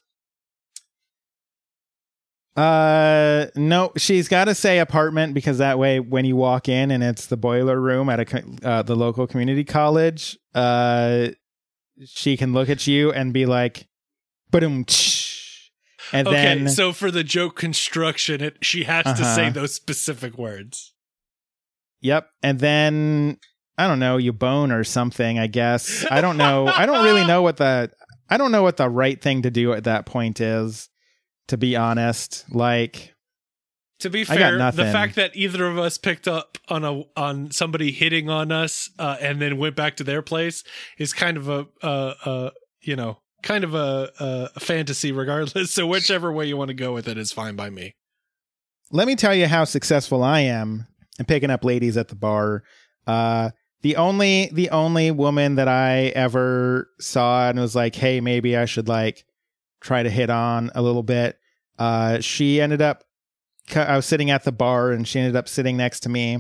uh, 2.56 3.48
no, 3.56 3.91
she's 3.98 4.27
got 4.27 4.46
to 4.46 4.56
say 4.56 4.79
apartment 4.79 5.36
because 5.36 5.60
that 5.60 5.77
way, 5.77 6.00
when 6.00 6.25
you 6.25 6.36
walk 6.36 6.67
in 6.67 6.89
and 6.89 7.03
it's 7.03 7.27
the 7.27 7.38
boiler 7.38 7.79
room 7.79 8.10
at 8.10 8.20
a, 8.34 8.44
uh, 8.67 8.82
the 8.82 8.96
local 8.96 9.27
community 9.27 9.63
college, 9.63 10.38
uh, 10.56 11.27
she 12.03 12.36
can 12.36 12.53
look 12.53 12.67
at 12.70 12.88
you 12.88 13.12
and 13.12 13.32
be 13.32 13.46
like, 13.46 13.88
boom, 14.50 14.86
and 16.13 16.27
Okay, 16.27 16.63
then, 16.63 16.67
so 16.70 16.94
for 16.94 17.12
the 17.12 17.24
joke 17.24 17.56
construction, 17.56 18.41
it 18.41 18.58
she 18.62 18.86
has 18.86 19.03
to 19.03 19.12
Uh-huh. 19.12 19.36
say 19.36 19.50
those 19.51 19.75
specific 19.75 20.36
words. 20.38 20.94
Yep. 22.01 22.30
And 22.44 22.60
then 22.60 23.38
I 23.77 23.88
don't 23.88 24.00
know, 24.00 24.18
you 24.18 24.34
bone 24.34 24.72
or 24.72 24.84
something, 24.84 25.38
I 25.38 25.48
guess. 25.48 26.06
I 26.10 26.22
don't 26.22 26.38
know. 26.38 26.68
I 26.68 26.86
don't 26.86 27.04
really 27.04 27.25
know 27.25 27.42
what 27.42 27.58
the 27.58 27.92
I 28.30 28.38
don't 28.38 28.51
know 28.51 28.63
what 28.63 28.77
the 28.77 28.89
right 28.89 29.22
thing 29.22 29.44
to 29.44 29.51
do 29.51 29.74
at 29.74 29.86
that 29.86 30.06
point 30.06 30.42
is, 30.42 30.89
to 31.48 31.58
be 31.58 31.75
honest. 31.75 32.46
Like 32.51 33.13
To 34.00 34.10
be 34.10 34.24
fair, 34.24 34.58
the 34.72 34.92
fact 34.92 35.16
that 35.16 35.36
either 35.36 35.66
of 35.66 35.77
us 35.77 35.98
picked 35.98 36.27
up 36.27 36.58
on 36.70 36.84
a 36.84 37.04
on 37.16 37.51
somebody 37.51 37.92
hitting 37.92 38.30
on 38.30 38.51
us 38.51 38.89
uh, 38.98 39.18
and 39.22 39.42
then 39.42 39.58
went 39.58 39.75
back 39.75 39.96
to 39.98 40.04
their 40.04 40.22
place 40.22 40.63
is 40.98 41.13
kind 41.13 41.38
of 41.38 41.48
a 41.48 41.68
uh, 41.84 42.13
uh, 42.25 42.50
you 42.82 42.96
know 42.96 43.20
kind 43.44 43.63
of 43.63 43.75
a, 43.75 44.12
a, 44.20 44.50
a 44.56 44.60
fantasy 44.60 45.12
regardless. 45.12 45.72
So 45.77 45.86
whichever 45.86 46.32
way 46.32 46.48
you 46.48 46.58
want 46.58 46.70
to 46.70 46.74
go 46.74 46.94
with 46.94 47.08
it 47.08 47.18
is 47.18 47.32
fine 47.32 47.56
by 47.56 47.70
me. 47.70 47.96
Let 48.92 49.06
me 49.06 49.16
tell 49.16 49.36
you 49.36 49.48
how 49.48 49.66
successful 49.66 50.24
I 50.24 50.39
am 50.42 50.88
in 51.19 51.25
picking 51.25 51.50
up 51.50 51.63
ladies 51.63 51.97
at 51.97 52.07
the 52.07 52.15
bar. 52.15 52.63
Uh, 53.05 53.51
the 53.81 53.95
only 53.95 54.50
the 54.51 54.69
only 54.69 55.12
woman 55.12 55.55
that 55.55 55.67
I 55.67 56.07
ever 56.15 56.89
saw 57.00 57.50
and 57.50 57.59
was 57.59 57.75
like, 57.75 57.95
hey, 57.95 58.19
maybe 58.21 58.57
I 58.57 58.65
should 58.65 58.88
like 58.88 59.25
try 59.81 60.03
to 60.03 60.09
hit 60.09 60.29
on 60.29 60.71
a 60.75 60.81
little 60.81 61.03
bit. 61.03 61.38
Uh, 61.77 62.19
she 62.19 62.59
ended 62.59 62.81
up. 62.81 63.03
I 63.75 63.95
was 63.95 64.05
sitting 64.05 64.31
at 64.31 64.45
the 64.45 64.51
bar 64.51 64.91
and 64.91 65.07
she 65.07 65.19
ended 65.19 65.36
up 65.36 65.50
sitting 65.50 65.75
next 65.77 66.01
to 66.01 66.09
me, 66.09 66.39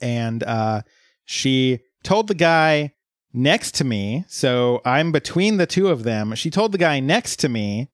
and 0.00 0.42
uh, 0.42 0.82
she 1.24 1.80
told 2.02 2.28
the 2.28 2.34
guy 2.34 2.92
next 3.32 3.74
to 3.76 3.84
me. 3.84 4.24
So 4.28 4.80
I'm 4.84 5.12
between 5.12 5.56
the 5.56 5.66
two 5.66 5.88
of 5.88 6.04
them. 6.04 6.34
She 6.34 6.50
told 6.50 6.72
the 6.72 6.78
guy 6.78 7.00
next 7.00 7.36
to 7.40 7.48
me 7.48 7.90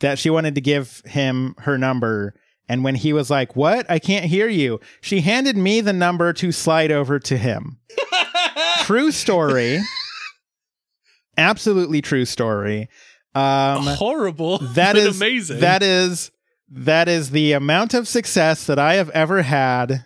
that 0.00 0.18
she 0.18 0.30
wanted 0.30 0.54
to 0.54 0.60
give 0.60 1.02
him 1.04 1.54
her 1.58 1.78
number. 1.78 2.34
And 2.68 2.82
when 2.82 2.96
he 2.96 3.12
was 3.12 3.30
like, 3.30 3.56
What? 3.56 3.90
I 3.90 3.98
can't 3.98 4.26
hear 4.26 4.48
you, 4.48 4.80
she 5.00 5.20
handed 5.20 5.56
me 5.56 5.80
the 5.80 5.92
number 5.92 6.32
to 6.34 6.52
slide 6.52 6.92
over 6.92 7.18
to 7.20 7.36
him. 7.36 7.78
true 8.80 9.10
story. 9.10 9.80
Absolutely 11.38 12.00
true 12.00 12.24
story. 12.24 12.88
Um, 13.34 13.82
Horrible. 13.84 14.58
that 14.74 14.96
is 14.96 15.16
amazing. 15.16 15.60
That 15.60 15.82
is 15.82 16.30
that 16.68 17.08
is 17.08 17.30
the 17.30 17.52
amount 17.52 17.94
of 17.94 18.08
success 18.08 18.66
that 18.66 18.78
I 18.78 18.94
have 18.94 19.10
ever 19.10 19.42
had 19.42 20.04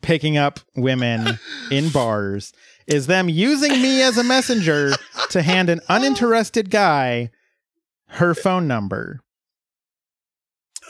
picking 0.00 0.36
up 0.36 0.60
women 0.76 1.38
in 1.70 1.88
bars 1.92 2.52
is 2.86 3.06
them 3.06 3.28
using 3.28 3.72
me 3.82 4.00
as 4.00 4.16
a 4.16 4.24
messenger 4.24 4.92
to 5.30 5.42
hand 5.42 5.68
an 5.68 5.80
uninterested 5.88 6.70
guy 6.70 7.30
her 8.12 8.34
phone 8.34 8.66
number. 8.66 9.20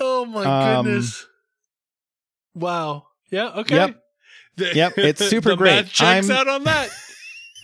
Oh 0.01 0.25
my 0.25 0.45
Um, 0.45 0.85
goodness. 0.85 1.27
Wow. 2.55 3.07
Yeah. 3.31 3.49
Okay. 3.57 3.77
Yep. 3.77 4.03
The- 4.57 4.73
Yep, 4.75 4.99
it's 4.99 5.25
super 5.25 5.55
great. 5.57 5.87
Checks 5.87 6.29
I'm- 6.29 6.31
out 6.31 6.49
on 6.49 6.65
that. 6.65 6.91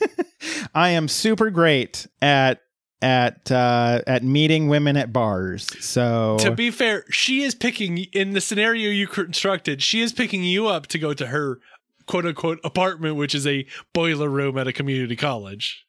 I 0.75 0.91
am 0.91 1.09
super 1.09 1.51
great 1.51 2.07
at 2.21 2.61
at 3.03 3.51
uh 3.51 4.01
at 4.07 4.23
meeting 4.23 4.69
women 4.69 4.97
at 4.97 5.13
bars. 5.13 5.69
So 5.85 6.37
to 6.41 6.51
be 6.51 6.71
fair, 6.71 7.05
she 7.11 7.43
is 7.43 7.55
picking 7.55 7.99
in 8.13 8.33
the 8.33 8.41
scenario 8.41 8.91
you 8.91 9.07
constructed. 9.07 9.83
She 9.83 10.01
is 10.01 10.13
picking 10.13 10.43
you 10.43 10.67
up 10.69 10.87
to 10.89 10.99
go 10.99 11.15
to 11.15 11.27
her 11.29 11.61
quote 12.07 12.27
unquote 12.27 12.61
apartment, 12.65 13.17
which 13.17 13.35
is 13.35 13.47
a 13.47 13.67
boiler 13.93 14.29
room 14.29 14.59
at 14.59 14.67
a 14.67 14.73
community 14.73 15.17
college. 15.17 15.87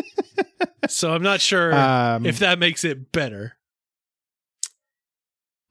so 0.88 1.12
I'm 1.12 1.22
not 1.22 1.40
sure 1.40 1.74
um, 1.74 2.26
if 2.26 2.38
that 2.38 2.58
makes 2.58 2.84
it 2.84 3.12
better. 3.12 3.56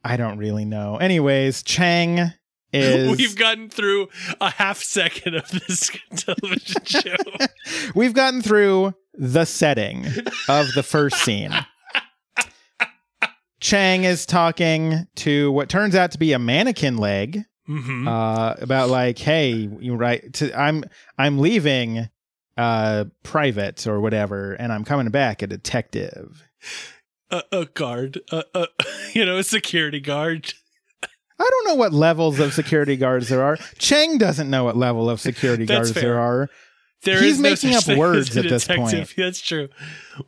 I 0.03 0.17
don't 0.17 0.37
really 0.37 0.65
know. 0.65 0.97
Anyways, 0.97 1.63
Chang 1.63 2.31
is 2.73 3.17
We've 3.17 3.35
gotten 3.35 3.69
through 3.69 4.09
a 4.41 4.49
half 4.51 4.81
second 4.81 5.35
of 5.35 5.49
this 5.49 5.89
television 6.15 6.83
show. 6.85 7.15
We've 7.95 8.13
gotten 8.13 8.41
through 8.41 8.93
the 9.13 9.45
setting 9.45 10.05
of 10.47 10.73
the 10.73 10.83
first 10.83 11.17
scene. 11.23 11.51
Chang 13.59 14.03
is 14.03 14.25
talking 14.25 15.07
to 15.15 15.51
what 15.51 15.69
turns 15.69 15.95
out 15.95 16.11
to 16.11 16.19
be 16.19 16.33
a 16.33 16.39
mannequin 16.39 16.97
leg 16.97 17.43
hmm 17.65 18.07
uh, 18.07 18.53
about 18.61 18.89
like, 18.89 19.17
hey, 19.17 19.69
you 19.79 19.95
right? 19.95 20.31
To, 20.35 20.57
I'm 20.57 20.85
I'm 21.17 21.39
leaving 21.39 22.07
uh, 22.55 23.05
private 23.23 23.85
or 23.87 23.99
whatever, 23.99 24.53
and 24.53 24.71
I'm 24.71 24.85
coming 24.85 25.09
back 25.09 25.41
a 25.41 25.47
detective. 25.47 26.47
A, 27.31 27.43
a 27.51 27.65
guard, 27.65 28.21
a, 28.31 28.43
a, 28.53 28.67
you 29.13 29.25
know, 29.25 29.37
a 29.37 29.43
security 29.43 29.99
guard. 29.99 30.53
I 31.39 31.47
don't 31.49 31.67
know 31.67 31.75
what 31.75 31.93
levels 31.93 32.39
of 32.39 32.53
security 32.53 32.97
guards 32.97 33.29
there 33.29 33.43
are. 33.43 33.57
Chang 33.77 34.17
doesn't 34.17 34.49
know 34.49 34.63
what 34.63 34.75
level 34.75 35.09
of 35.09 35.21
security 35.21 35.65
guards 35.65 35.91
fair. 35.91 36.01
there 36.01 36.19
are. 36.19 36.49
There 37.03 37.21
He's 37.21 37.33
is 37.33 37.39
no 37.39 37.49
making 37.49 37.73
such 37.73 37.89
up 37.89 37.97
words 37.97 38.35
at 38.35 38.49
this 38.49 38.65
point. 38.65 39.13
That's 39.17 39.39
true, 39.39 39.69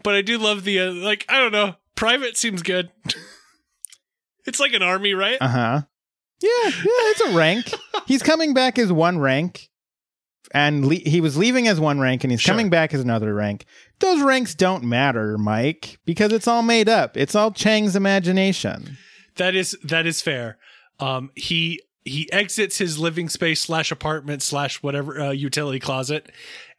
but 0.04 0.16
I 0.16 0.22
do 0.22 0.38
love 0.38 0.64
the 0.64 0.80
uh, 0.80 0.92
like. 0.92 1.26
I 1.28 1.40
don't 1.40 1.52
know. 1.52 1.76
Private 1.96 2.38
seems 2.38 2.62
good. 2.62 2.92
it's 4.46 4.60
like 4.60 4.74
an 4.74 4.84
army, 4.84 5.16
right? 5.16 5.38
Uh 5.42 5.48
huh. 5.48 5.82
Yeah, 6.42 6.50
yeah, 6.64 6.72
it's 6.86 7.22
a 7.22 7.36
rank. 7.36 7.74
he's 8.06 8.22
coming 8.22 8.54
back 8.54 8.78
as 8.78 8.94
one 8.94 9.18
rank, 9.18 9.69
and 10.52 10.86
le- 10.86 10.96
he 10.96 11.22
was 11.22 11.38
leaving 11.38 11.68
as 11.68 11.80
one 11.80 12.00
rank, 12.00 12.24
and 12.24 12.32
he's 12.32 12.42
Sure. 12.42 12.54
coming 12.54 12.70
back 12.70 12.94
as 12.94 13.02
another 13.02 13.34
rank. 13.34 13.66
Those 14.00 14.22
ranks 14.22 14.56
don't 14.56 14.84
matter, 14.84 15.38
Mike, 15.38 16.00
because 16.06 16.32
it's 16.32 16.48
all 16.48 16.62
made 16.64 16.90
up. 16.90 17.16
It's 17.18 17.36
all 17.36 17.52
Chang's 17.52 17.96
imagination. 17.96 18.98
That 19.36 19.56
is 19.56 19.78
that 19.84 20.06
is 20.06 20.22
fair. 20.22 20.58
Um, 21.00 21.32
he 21.36 21.82
he 22.06 22.32
exits 22.32 22.78
his 22.78 22.98
living 22.98 23.30
space 23.30 23.62
slash 23.62 23.92
apartment 23.92 24.42
slash 24.42 24.82
whatever 24.82 25.20
uh, 25.22 25.32
utility 25.32 25.80
closet, 25.80 26.32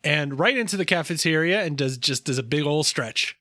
and 0.03 0.39
right 0.39 0.57
into 0.57 0.77
the 0.77 0.85
cafeteria 0.85 1.63
and 1.63 1.77
does 1.79 1.97
just 1.97 2.25
does 2.25 2.39
a 2.39 2.43
big 2.43 2.65
old 2.65 2.87
stretch. 2.87 3.37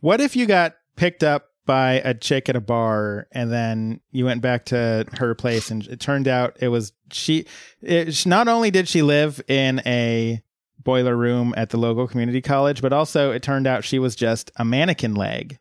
What 0.00 0.20
if 0.20 0.34
you 0.34 0.46
got 0.46 0.76
picked 0.96 1.22
up 1.22 1.49
by 1.66 1.94
a 2.04 2.14
chick 2.14 2.48
at 2.48 2.56
a 2.56 2.60
bar, 2.60 3.28
and 3.32 3.52
then 3.52 4.00
you 4.10 4.24
went 4.24 4.42
back 4.42 4.64
to 4.66 5.06
her 5.18 5.34
place, 5.34 5.70
and 5.70 5.86
it 5.86 6.00
turned 6.00 6.26
out 6.28 6.56
it 6.60 6.68
was 6.68 6.92
she. 7.12 7.46
It, 7.82 8.26
not 8.26 8.48
only 8.48 8.70
did 8.70 8.88
she 8.88 9.02
live 9.02 9.40
in 9.48 9.80
a 9.86 10.42
boiler 10.82 11.16
room 11.16 11.52
at 11.56 11.70
the 11.70 11.76
local 11.76 12.08
community 12.08 12.40
college, 12.40 12.80
but 12.82 12.92
also 12.92 13.30
it 13.30 13.42
turned 13.42 13.66
out 13.66 13.84
she 13.84 13.98
was 13.98 14.16
just 14.16 14.50
a 14.56 14.64
mannequin 14.64 15.14
leg. 15.14 15.58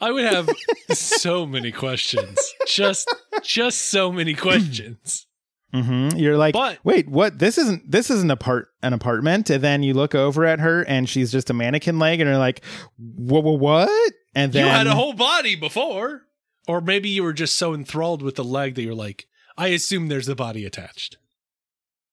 I 0.00 0.10
would 0.10 0.24
have 0.24 0.48
so 0.90 1.46
many 1.46 1.70
questions. 1.72 2.38
Just 2.66 3.08
just 3.42 3.78
so 3.90 4.10
many 4.12 4.34
questions. 4.34 5.26
Mm-hmm. 5.74 6.18
You're 6.18 6.36
like, 6.36 6.52
But- 6.52 6.78
wait, 6.84 7.08
what? 7.08 7.38
This 7.38 7.56
isn't 7.56 7.90
this 7.90 8.10
isn't 8.10 8.30
a 8.30 8.36
part 8.36 8.68
an 8.82 8.92
apartment. 8.92 9.48
And 9.48 9.62
then 9.62 9.82
you 9.82 9.94
look 9.94 10.14
over 10.14 10.44
at 10.44 10.60
her, 10.60 10.82
and 10.82 11.08
she's 11.08 11.32
just 11.32 11.50
a 11.50 11.54
mannequin 11.54 11.98
leg, 11.98 12.20
and 12.20 12.28
you're 12.28 12.38
like, 12.38 12.62
what? 12.98 13.42
What? 13.44 14.12
What? 14.32 14.40
And 14.42 14.52
then 14.52 14.64
you 14.66 14.70
had 14.70 14.86
a 14.86 14.94
whole 14.94 15.12
body 15.14 15.54
before. 15.56 16.22
Or 16.68 16.80
maybe 16.80 17.08
you 17.08 17.24
were 17.24 17.32
just 17.32 17.56
so 17.56 17.74
enthralled 17.74 18.22
with 18.22 18.36
the 18.36 18.44
leg 18.44 18.76
that 18.76 18.82
you're 18.82 18.94
like, 18.94 19.26
I 19.58 19.68
assume 19.68 20.06
there's 20.06 20.28
a 20.28 20.36
body 20.36 20.64
attached. 20.64 21.16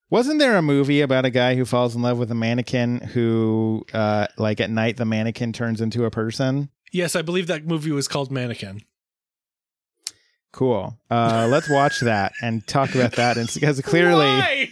wasn't 0.10 0.40
there 0.40 0.58
a 0.58 0.62
movie 0.64 1.02
about 1.02 1.24
a 1.24 1.30
guy 1.30 1.54
who 1.56 1.66
falls 1.66 1.96
in 1.96 2.02
love 2.02 2.18
with 2.18 2.32
a 2.32 2.36
mannequin 2.36 3.00
who, 3.00 3.86
uh, 3.94 4.26
like 4.38 4.60
at 4.60 4.72
night, 4.72 4.98
the 4.98 5.06
mannequin 5.06 5.54
turns 5.54 5.82
into 5.82 6.04
a 6.04 6.10
person? 6.10 6.70
Yes, 6.92 7.16
I 7.16 7.22
believe 7.22 7.46
that 7.46 7.68
movie 7.68 7.92
was 7.92 8.08
called 8.08 8.32
Mannequin. 8.32 8.82
Cool. 10.52 10.98
Uh, 11.12 11.48
let's 11.50 11.70
watch 11.70 12.00
that 12.02 12.34
and 12.42 12.66
talk 12.66 12.96
about 12.96 13.12
that. 13.18 13.38
And 13.38 13.48
because 13.54 13.80
clearly, 13.82 14.26
Why? 14.26 14.70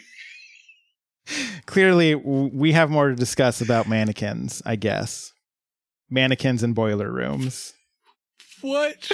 clearly, 1.67 2.15
we 2.15 2.71
have 2.71 2.89
more 2.89 3.09
to 3.09 3.15
discuss 3.15 3.61
about 3.61 3.87
mannequins. 3.87 4.63
I 4.65 4.75
guess 4.75 5.33
mannequins 6.09 6.63
in 6.63 6.73
boiler 6.73 7.11
rooms. 7.11 7.73
What? 8.61 9.11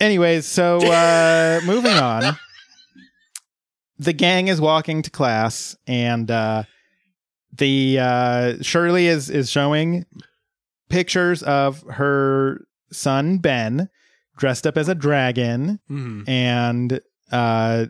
Anyways, 0.00 0.46
so 0.46 0.78
uh 0.78 1.60
moving 1.64 1.92
on. 1.92 2.36
The 3.98 4.12
gang 4.12 4.48
is 4.48 4.60
walking 4.60 5.02
to 5.02 5.10
class 5.10 5.76
and 5.86 6.30
uh 6.30 6.64
the 7.56 7.98
uh 8.00 8.54
Shirley 8.62 9.06
is 9.06 9.30
is 9.30 9.48
showing 9.50 10.06
pictures 10.88 11.42
of 11.42 11.82
her 11.88 12.62
son 12.90 13.38
Ben 13.38 13.88
dressed 14.36 14.66
up 14.66 14.76
as 14.76 14.88
a 14.88 14.94
dragon 14.94 15.78
Mhm. 15.88 16.28
and 16.28 17.00
uh 17.30 17.86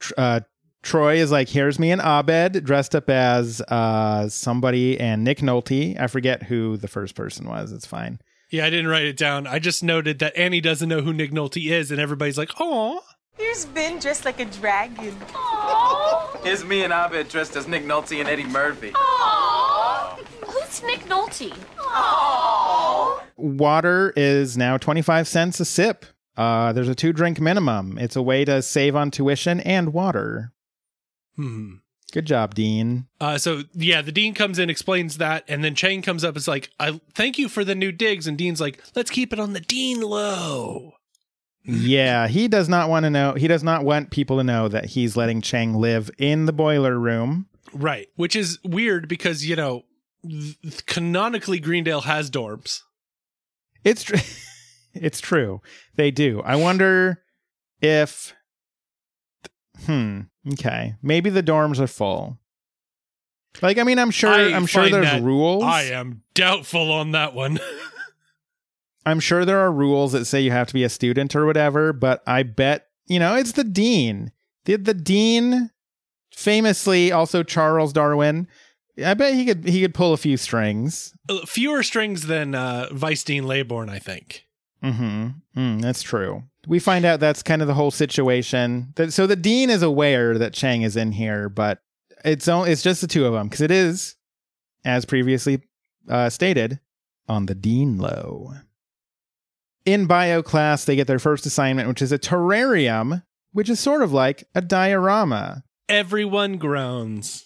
tr- 0.00 0.14
uh 0.16 0.40
Troy 0.82 1.16
is 1.16 1.30
like, 1.30 1.48
here's 1.48 1.78
me 1.78 1.90
and 1.92 2.00
Abed 2.00 2.64
dressed 2.64 2.94
up 2.94 3.08
as 3.08 3.60
uh 3.62 4.28
somebody 4.28 4.98
and 4.98 5.24
Nick 5.24 5.38
Nolte. 5.38 5.98
I 5.98 6.06
forget 6.06 6.44
who 6.44 6.76
the 6.76 6.88
first 6.88 7.14
person 7.14 7.48
was. 7.48 7.72
It's 7.72 7.86
fine. 7.86 8.20
Yeah, 8.50 8.66
I 8.66 8.70
didn't 8.70 8.88
write 8.88 9.06
it 9.06 9.16
down. 9.16 9.46
I 9.46 9.58
just 9.58 9.82
noted 9.82 10.18
that 10.18 10.36
Annie 10.36 10.60
doesn't 10.60 10.88
know 10.88 11.00
who 11.00 11.12
Nick 11.14 11.30
Nolte 11.30 11.70
is, 11.70 11.90
and 11.90 11.98
everybody's 11.98 12.36
like, 12.36 12.50
"Oh, 12.60 13.00
Here's 13.38 13.64
Ben 13.64 13.98
dressed 13.98 14.26
like 14.26 14.40
a 14.40 14.44
dragon. 14.44 15.14
Aww. 15.32 16.44
Here's 16.44 16.64
me 16.64 16.84
and 16.84 16.92
Abed 16.92 17.28
dressed 17.28 17.56
as 17.56 17.66
Nick 17.66 17.84
Nolte 17.84 18.20
and 18.20 18.28
Eddie 18.28 18.44
Murphy. 18.44 18.90
Aww. 18.92 20.18
Who's 20.46 20.82
Nick 20.82 21.00
Nolte? 21.06 21.54
Aww. 21.78 23.20
water 23.36 24.12
is 24.16 24.56
now 24.58 24.76
25 24.76 25.26
cents 25.26 25.60
a 25.60 25.64
sip. 25.64 26.04
Uh, 26.36 26.72
there's 26.72 26.88
a 26.88 26.94
two 26.94 27.12
drink 27.12 27.40
minimum. 27.40 27.96
It's 27.98 28.16
a 28.16 28.22
way 28.22 28.44
to 28.44 28.60
save 28.62 28.94
on 28.96 29.10
tuition 29.10 29.60
and 29.60 29.92
water. 29.94 30.52
Hmm." 31.36 31.74
Good 32.12 32.26
job, 32.26 32.54
Dean. 32.54 33.06
Uh, 33.22 33.38
so 33.38 33.62
yeah, 33.72 34.02
the 34.02 34.12
dean 34.12 34.34
comes 34.34 34.58
in, 34.58 34.68
explains 34.68 35.16
that, 35.16 35.44
and 35.48 35.64
then 35.64 35.74
Chang 35.74 36.02
comes 36.02 36.24
up. 36.24 36.36
It's 36.36 36.46
like, 36.46 36.68
I 36.78 37.00
thank 37.14 37.38
you 37.38 37.48
for 37.48 37.64
the 37.64 37.74
new 37.74 37.90
digs, 37.90 38.26
and 38.26 38.36
Dean's 38.36 38.60
like, 38.60 38.82
let's 38.94 39.10
keep 39.10 39.32
it 39.32 39.40
on 39.40 39.54
the 39.54 39.60
dean 39.60 40.02
low. 40.02 40.92
yeah, 41.64 42.28
he 42.28 42.48
does 42.48 42.68
not 42.68 42.90
want 42.90 43.04
to 43.04 43.10
know. 43.10 43.32
He 43.32 43.48
does 43.48 43.62
not 43.62 43.82
want 43.82 44.10
people 44.10 44.36
to 44.36 44.44
know 44.44 44.68
that 44.68 44.84
he's 44.86 45.16
letting 45.16 45.40
Chang 45.40 45.72
live 45.74 46.10
in 46.18 46.44
the 46.44 46.52
boiler 46.52 46.98
room. 46.98 47.46
Right, 47.72 48.08
which 48.16 48.36
is 48.36 48.58
weird 48.62 49.08
because 49.08 49.46
you 49.46 49.56
know, 49.56 49.84
th- 50.28 50.84
canonically 50.84 51.60
Greendale 51.60 52.02
has 52.02 52.30
dorms. 52.30 52.80
It's 53.84 54.02
tr- 54.02 54.16
it's 54.94 55.20
true. 55.22 55.62
They 55.96 56.10
do. 56.10 56.42
I 56.44 56.56
wonder 56.56 57.22
if 57.80 58.34
hmm, 59.86 60.20
okay. 60.52 60.94
Maybe 61.02 61.30
the 61.30 61.42
dorms 61.42 61.78
are 61.78 61.86
full. 61.86 62.38
Like 63.60 63.78
I 63.78 63.82
mean, 63.82 63.98
I'm 63.98 64.10
sure 64.10 64.30
I 64.30 64.54
I'm 64.54 64.66
sure 64.66 64.88
there's 64.88 65.20
rules. 65.20 65.64
I 65.64 65.82
am 65.84 66.22
doubtful 66.34 66.90
on 66.90 67.12
that 67.12 67.34
one. 67.34 67.60
I'm 69.06 69.20
sure 69.20 69.44
there 69.44 69.58
are 69.58 69.72
rules 69.72 70.12
that 70.12 70.24
say 70.26 70.40
you 70.40 70.52
have 70.52 70.68
to 70.68 70.74
be 70.74 70.84
a 70.84 70.88
student 70.88 71.34
or 71.34 71.44
whatever, 71.44 71.92
but 71.92 72.22
I 72.26 72.44
bet, 72.44 72.86
you 73.06 73.18
know, 73.18 73.34
it's 73.34 73.52
the 73.52 73.64
dean. 73.64 74.32
The 74.64 74.76
the 74.76 74.94
dean 74.94 75.70
famously 76.32 77.12
also 77.12 77.42
Charles 77.42 77.92
Darwin. 77.92 78.48
I 79.04 79.14
bet 79.14 79.34
he 79.34 79.44
could 79.44 79.64
he 79.66 79.80
could 79.82 79.94
pull 79.94 80.12
a 80.12 80.16
few 80.18 80.36
strings. 80.36 81.14
Uh, 81.28 81.44
Fewer 81.46 81.82
strings 81.82 82.26
than 82.26 82.54
uh, 82.54 82.88
Vice 82.92 83.24
Dean 83.24 83.44
Laybourne, 83.44 83.88
I 83.90 83.98
think. 83.98 84.46
Mhm. 84.82 85.34
Mm, 85.56 85.80
that's 85.82 86.02
true. 86.02 86.44
We 86.66 86.78
find 86.78 87.04
out 87.04 87.18
that's 87.20 87.42
kind 87.42 87.60
of 87.60 87.68
the 87.68 87.74
whole 87.74 87.90
situation. 87.90 88.92
That 88.96 89.12
so 89.12 89.26
the 89.26 89.36
dean 89.36 89.68
is 89.70 89.82
aware 89.82 90.38
that 90.38 90.52
Chang 90.54 90.82
is 90.82 90.96
in 90.96 91.12
here, 91.12 91.48
but 91.48 91.80
it's 92.24 92.46
only 92.48 92.70
it's 92.70 92.82
just 92.82 93.00
the 93.00 93.06
two 93.08 93.26
of 93.26 93.32
them 93.32 93.48
because 93.48 93.60
it 93.60 93.70
is 93.72 94.14
as 94.84 95.04
previously 95.04 95.62
uh, 96.08 96.30
stated 96.30 96.78
on 97.28 97.46
the 97.46 97.54
dean 97.54 97.98
low. 97.98 98.52
In 99.84 100.06
bio 100.06 100.42
class, 100.42 100.84
they 100.84 100.94
get 100.94 101.08
their 101.08 101.18
first 101.18 101.44
assignment, 101.46 101.88
which 101.88 102.02
is 102.02 102.12
a 102.12 102.18
terrarium, 102.18 103.24
which 103.52 103.68
is 103.68 103.80
sort 103.80 104.02
of 104.02 104.12
like 104.12 104.44
a 104.54 104.60
diorama. 104.60 105.64
Everyone 105.88 106.58
groans. 106.58 107.44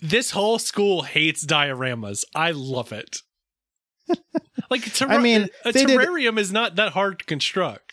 This 0.00 0.30
whole 0.30 0.58
school 0.58 1.02
hates 1.02 1.44
dioramas. 1.44 2.24
I 2.34 2.52
love 2.52 2.92
it. 2.92 3.20
like, 4.70 4.90
terra- 4.92 5.14
I 5.14 5.18
mean, 5.18 5.48
a 5.64 5.72
they 5.72 5.84
did- 5.84 5.98
terrarium 5.98 6.38
is 6.38 6.52
not 6.52 6.76
that 6.76 6.92
hard 6.92 7.18
to 7.18 7.24
construct. 7.26 7.85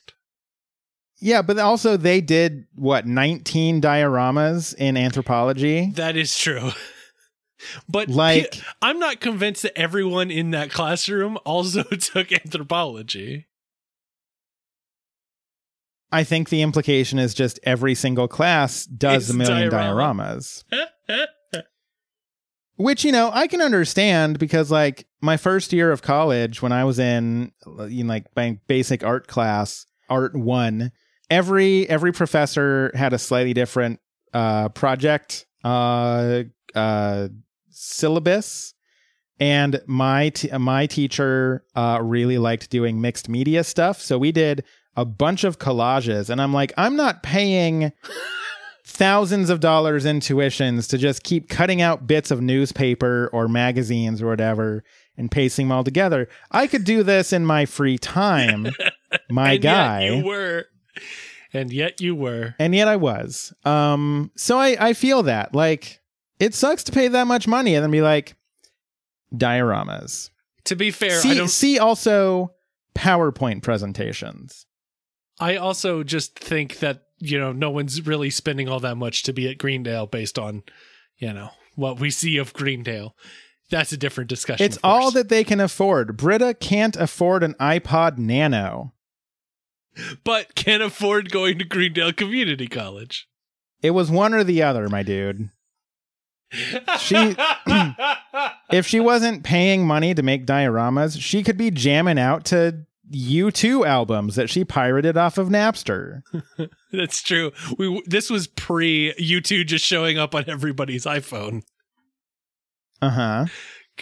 Yeah, 1.24 1.42
but 1.42 1.58
also 1.58 1.96
they 1.96 2.20
did 2.20 2.66
what 2.76 3.08
19 3.08 3.80
dioramas 3.82 4.76
in 4.76 4.98
anthropology. 4.98 5.90
That 5.96 6.18
is 6.18 6.38
true. 6.38 6.72
But 7.88 8.10
Like- 8.10 8.60
I'm 8.82 9.00
not 9.00 9.22
convinced 9.22 9.62
that 9.64 9.78
everyone 9.80 10.30
in 10.30 10.52
that 10.52 10.70
classroom 10.70 11.38
also 11.46 11.84
took 12.00 12.34
anthropology. 12.34 13.48
I 16.12 16.26
think 16.26 16.50
the 16.50 16.62
implication 16.62 17.20
is 17.20 17.34
just 17.34 17.62
every 17.64 17.96
single 17.96 18.28
class 18.28 18.84
does 18.86 19.30
It's 19.30 19.34
a 19.34 19.38
million 19.38 19.70
diorama. 19.72 20.40
dioramas. 20.40 20.64
Which, 22.76 23.06
you 23.06 23.14
know, 23.14 23.32
I 23.34 23.48
can 23.48 23.62
understand 23.62 24.40
because, 24.40 24.70
like, 24.70 25.08
my 25.22 25.38
first 25.38 25.72
year 25.72 25.90
of 25.92 26.02
college, 26.02 26.62
when 26.62 26.74
I 26.74 26.84
was 26.84 27.00
in, 27.00 27.54
in 27.80 28.08
like, 28.08 28.26
basic 28.68 29.04
art 29.06 29.28
class, 29.28 29.86
Art 30.10 30.36
1, 30.36 30.92
every 31.30 31.88
every 31.90 32.12
professor 32.12 32.92
had 32.96 33.14
a 33.14 33.20
slightly 33.20 33.54
different 33.54 34.00
uh, 34.34 34.70
project 34.70 35.46
uh, 35.64 36.44
uh, 36.76 37.28
syllabus. 37.70 38.74
And 39.40 39.82
my 39.88 40.30
t- 40.30 40.56
my 40.58 40.86
teacher 40.86 41.66
uh, 41.76 42.00
really 42.02 42.38
liked 42.38 42.70
doing 42.70 43.02
mixed 43.02 43.28
media 43.28 43.64
stuff. 43.64 44.00
So 44.00 44.18
we 44.18 44.32
did 44.32 44.64
a 44.96 45.06
bunch 45.06 45.44
of 45.44 45.60
collages. 45.60 46.30
And 46.30 46.42
I'm 46.42 46.54
like, 46.54 46.72
I'm 46.78 46.96
not 46.96 47.24
paying 47.24 47.92
thousands 48.86 49.50
of 49.50 49.60
dollars 49.60 50.06
in 50.06 50.20
tuitions 50.20 50.88
to 50.90 50.98
just 50.98 51.24
keep 51.24 51.50
cutting 51.50 51.82
out 51.82 52.06
bits 52.06 52.32
of 52.32 52.42
newspaper 52.42 53.30
or 53.34 53.48
magazines 53.48 54.22
or 54.22 54.28
whatever 54.28 54.84
and 55.18 55.32
pasting 55.32 55.68
them 55.68 55.72
all 55.78 55.84
together. 55.84 56.28
I 56.52 56.68
could 56.68 56.84
do 56.84 57.04
this 57.04 57.34
in 57.34 57.46
my 57.46 57.66
free 57.66 57.98
time, 57.98 58.68
my 59.30 59.58
guy. 59.58 60.10
You 60.10 60.26
were. 60.26 60.66
And 61.54 61.72
yet 61.72 62.02
you 62.02 62.16
were. 62.16 62.56
and 62.58 62.74
yet 62.74 62.88
I 62.88 62.96
was. 62.96 63.54
Um, 63.64 64.32
so 64.36 64.58
I, 64.58 64.76
I 64.80 64.94
feel 64.94 65.24
that. 65.24 65.54
Like, 65.54 66.02
it 66.40 66.56
sucks 66.56 66.84
to 66.86 66.92
pay 66.92 67.08
that 67.08 67.28
much 67.28 67.48
money 67.48 67.76
and 67.76 67.84
then 67.84 67.92
be 67.92 68.02
like, 68.02 68.36
dioramas. 69.34 70.30
To 70.66 70.76
be 70.76 70.92
fair, 70.92 71.12
I 71.12 71.22
See, 71.22 71.48
see 71.48 71.80
also 71.80 72.54
PowerPoint 72.96 73.62
presentations. 73.62 74.66
I 75.40 75.58
also 75.58 76.04
just 76.04 76.40
think 76.40 76.80
that, 76.80 77.04
you 77.20 77.40
know, 77.40 77.52
no 77.52 77.70
one's 77.70 78.06
really 78.06 78.30
spending 78.30 78.68
all 78.68 78.80
that 78.80 78.96
much 78.96 79.24
to 79.24 79.34
be 79.34 79.48
at 79.50 79.58
Greendale 79.58 80.08
based 80.08 80.40
on, 80.40 80.64
you 81.18 81.34
know, 81.34 81.50
what 81.76 82.00
we 82.00 82.10
see 82.10 82.38
of 82.38 82.54
Greendale. 82.54 83.16
That's 83.70 83.92
a 83.92 83.98
different 83.98 84.30
discussion. 84.30 84.66
It's 84.66 84.78
all 84.84 85.12
that 85.12 85.30
they 85.30 85.44
can 85.44 85.60
afford. 85.60 86.18
Britta 86.18 86.54
can't 86.54 86.96
afford 86.96 87.44
an 87.44 87.56
iPod 87.60 88.18
Nano. 88.18 88.94
But 90.24 90.56
can't 90.56 90.84
afford 90.84 91.32
going 91.32 91.60
to 91.60 91.66
Greendale 91.66 92.14
Community 92.14 92.68
College. 92.68 93.28
It 93.82 93.92
was 93.92 94.10
one 94.10 94.34
or 94.34 94.44
the 94.44 94.64
other, 94.64 94.88
my 94.90 95.04
dude. 95.04 95.50
She- 97.00 97.36
If 98.72 98.88
she 98.88 99.00
wasn't 99.00 99.44
paying 99.44 99.86
money 99.86 100.14
to 100.16 100.24
make 100.24 100.46
dioramas, 100.46 101.20
she 101.22 101.44
could 101.44 101.58
be 101.58 101.70
jamming 101.70 102.18
out 102.18 102.46
to 102.46 102.86
U2 103.14 103.86
albums 103.86 104.36
that 104.36 104.50
she 104.50 104.64
pirated 104.66 105.16
off 105.18 105.38
of 105.38 105.50
Napster. 105.50 106.22
That's 106.92 107.22
true. 107.22 107.52
We 107.78 108.02
this 108.08 108.30
was 108.32 108.48
pre 108.48 109.14
U2 109.20 109.68
just 109.68 109.86
showing 109.86 110.18
up 110.18 110.34
on 110.34 110.46
everybody's 110.48 111.06
iPhone. 111.06 111.62
Uh 113.02 113.10
huh. 113.10 113.46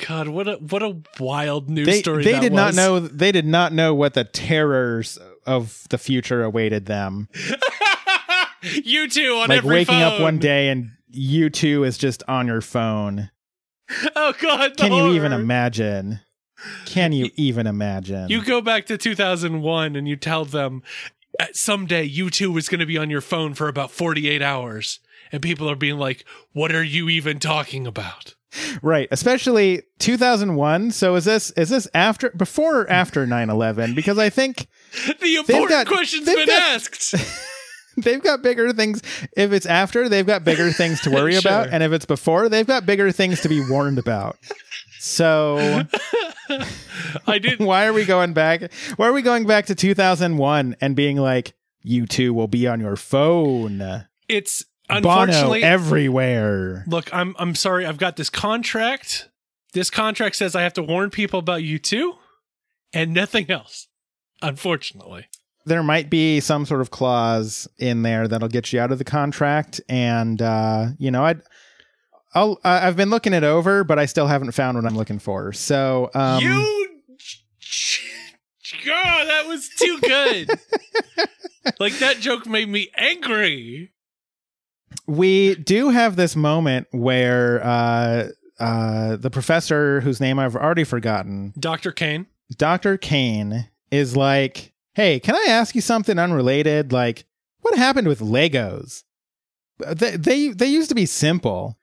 God, 0.08 0.30
what 0.30 0.48
a 0.48 0.54
what 0.54 0.84
a 0.84 1.02
wild 1.20 1.70
news 1.70 1.86
They 1.88 2.00
story. 2.00 2.24
they 2.24 2.34
that 2.34 2.42
did 2.42 2.54
not 2.54 2.74
know 2.76 3.00
they 3.00 3.34
did 3.34 3.46
not 3.46 3.74
know 3.74 3.94
what 3.94 4.14
the 4.14 4.24
terrors 4.24 5.20
of 5.46 5.84
the 5.90 5.98
future 5.98 6.44
awaited 6.44 6.86
them. 6.86 7.30
you 8.84 9.10
two 9.10 9.36
on 9.36 9.50
like 9.50 9.64
waking 9.64 10.02
up 10.02 10.20
one 10.22 10.38
day 10.38 10.70
and 10.70 10.92
you 11.10 11.50
two 11.50 11.84
is 11.84 11.98
just 11.98 12.24
on 12.28 12.48
your 12.48 12.62
phone. 12.62 13.30
Oh 14.16 14.34
God! 14.40 14.78
Can 14.78 14.94
you 14.94 15.12
even 15.14 15.34
imagine? 15.34 16.22
Can 16.86 17.12
you 17.12 17.30
even 17.36 17.68
imagine? 17.68 18.30
You 18.30 18.42
go 18.42 18.62
back 18.62 18.86
to 18.86 18.98
2001 18.98 19.98
and 19.98 20.08
you 20.08 20.16
tell 20.16 20.46
them 20.46 20.82
"Uh, 21.38 21.48
someday 21.52 22.04
you 22.04 22.30
two 22.30 22.56
is 22.56 22.70
going 22.70 22.80
to 22.80 22.86
be 22.86 22.98
on 22.98 23.10
your 23.10 23.20
phone 23.20 23.54
for 23.54 23.68
about 23.68 23.92
48 23.92 24.42
hours, 24.42 25.00
and 25.30 25.42
people 25.42 25.70
are 25.70 25.76
being 25.76 25.98
like, 25.98 26.24
"What 26.54 26.74
are 26.74 26.84
you 26.84 27.10
even 27.10 27.40
talking 27.40 27.86
about?" 27.86 28.36
Right, 28.82 29.08
especially 29.12 29.84
2001. 30.00 30.92
So 30.92 31.16
is 31.16 31.26
this 31.26 31.52
is 31.52 31.70
this 31.70 31.88
after 31.94 32.30
before 32.32 32.82
or 32.82 32.90
after 32.90 33.26
9/11 33.26 33.96
because 33.96 34.18
I 34.18 34.30
think 34.30 34.68
The 35.22 35.36
important 35.36 35.70
got- 35.70 35.88
question's 35.88 36.26
been 36.26 36.48
got- 36.48 36.62
asked. 36.76 37.16
they've 37.98 38.22
got 38.24 38.42
bigger 38.42 38.72
things 38.74 39.02
if 39.36 39.52
it's 39.52 39.66
after, 39.66 40.08
they've 40.08 40.26
got 40.26 40.44
bigger 40.44 40.72
things 40.72 41.02
to 41.02 41.10
worry 41.12 41.36
about 41.38 41.70
and 41.70 41.84
if 41.84 41.92
it's 41.92 42.06
before, 42.06 42.50
they've 42.50 42.68
got 42.68 42.86
bigger 42.86 43.12
things 43.12 43.42
to 43.42 43.50
be 43.50 43.64
warned 43.70 44.00
about. 44.00 44.38
So 45.00 45.84
I 47.28 47.40
did. 47.40 47.60
why 47.66 47.86
are 47.86 47.94
we 47.94 48.06
going 48.06 48.34
back? 48.34 48.72
Why 48.98 49.08
are 49.08 49.14
we 49.14 49.22
going 49.22 49.46
back 49.46 49.66
to 49.68 49.76
2001 49.76 50.76
and 50.80 50.96
being 50.96 51.18
like 51.18 51.54
you 51.82 52.06
two 52.06 52.34
will 52.34 52.48
be 52.48 52.68
on 52.68 52.80
your 52.80 52.96
phone? 52.96 54.06
It's 54.30 54.64
Bono 54.92 55.22
unfortunately. 55.22 55.64
everywhere. 55.64 56.84
look, 56.88 57.14
I'm 57.14 57.36
I'm 57.40 57.56
sorry. 57.56 57.86
I've 57.86 57.98
got 57.98 58.16
this 58.18 58.30
contract. 58.30 59.30
This 59.74 59.90
contract 59.90 60.36
says 60.36 60.56
I 60.56 60.64
have 60.64 60.74
to 60.74 60.84
warn 60.84 61.10
people 61.10 61.40
about 61.40 61.64
you 61.64 61.80
too, 61.80 62.16
and 62.94 63.14
nothing 63.14 63.50
else. 63.50 63.88
Unfortunately. 64.42 65.28
there 65.68 65.84
might 65.84 66.10
be 66.10 66.40
some 66.40 66.66
sort 66.66 66.82
of 66.82 66.90
clause 66.90 67.68
in 67.78 68.02
there 68.02 68.28
that'll 68.28 68.48
get 68.48 68.74
you 68.74 68.80
out 68.80 68.92
of 68.92 68.98
the 68.98 69.04
contract 69.04 69.80
and 69.88 70.42
uh 70.42 70.88
you 70.98 71.12
know 71.12 71.24
i'd 71.26 71.44
I'll, 72.34 72.60
uh, 72.64 72.80
I've 72.84 72.96
been 72.96 73.10
looking 73.10 73.34
it 73.34 73.44
over, 73.44 73.84
but 73.84 74.00
I 74.00 74.06
still 74.06 74.26
haven't 74.26 74.54
found 74.54 74.78
what 74.78 74.86
I'm 74.86 74.96
looking 74.96 75.20
for. 75.20 75.52
So, 75.52 76.10
um, 76.14 76.42
you 76.42 76.82
God, 78.86 79.28
that 79.28 79.48
was 79.48 79.70
too 79.70 80.00
good. 80.02 80.50
like 81.80 81.98
that 82.00 82.20
joke 82.20 82.48
made 82.48 82.70
me 82.70 82.90
angry. 82.96 83.92
We 85.08 85.56
do 85.56 85.90
have 85.90 86.16
this 86.16 86.36
moment 86.36 86.88
where 86.92 87.64
uh, 87.64 88.30
uh, 88.60 89.16
the 89.18 89.30
professor, 89.30 90.02
whose 90.02 90.20
name 90.20 90.40
I've 90.40 90.56
already 90.56 90.84
forgotten, 90.84 91.54
Dr. 91.60 91.92
Kane. 91.92 92.28
Dr. 92.58 92.98
Kane, 92.98 93.70
is 93.92 94.16
like, 94.16 94.74
Hey, 94.94 95.20
can 95.20 95.36
I 95.36 95.46
ask 95.50 95.74
you 95.74 95.82
something 95.82 96.20
unrelated? 96.20 96.92
Like, 96.92 97.26
what 97.62 97.78
happened 97.78 98.08
with 98.08 98.20
Legos? 98.20 99.04
They, 99.80 100.16
they, 100.16 100.50
they 100.50 100.68
used 100.68 100.90
to 100.90 100.96
be 100.96 101.06
simple. 101.06 101.78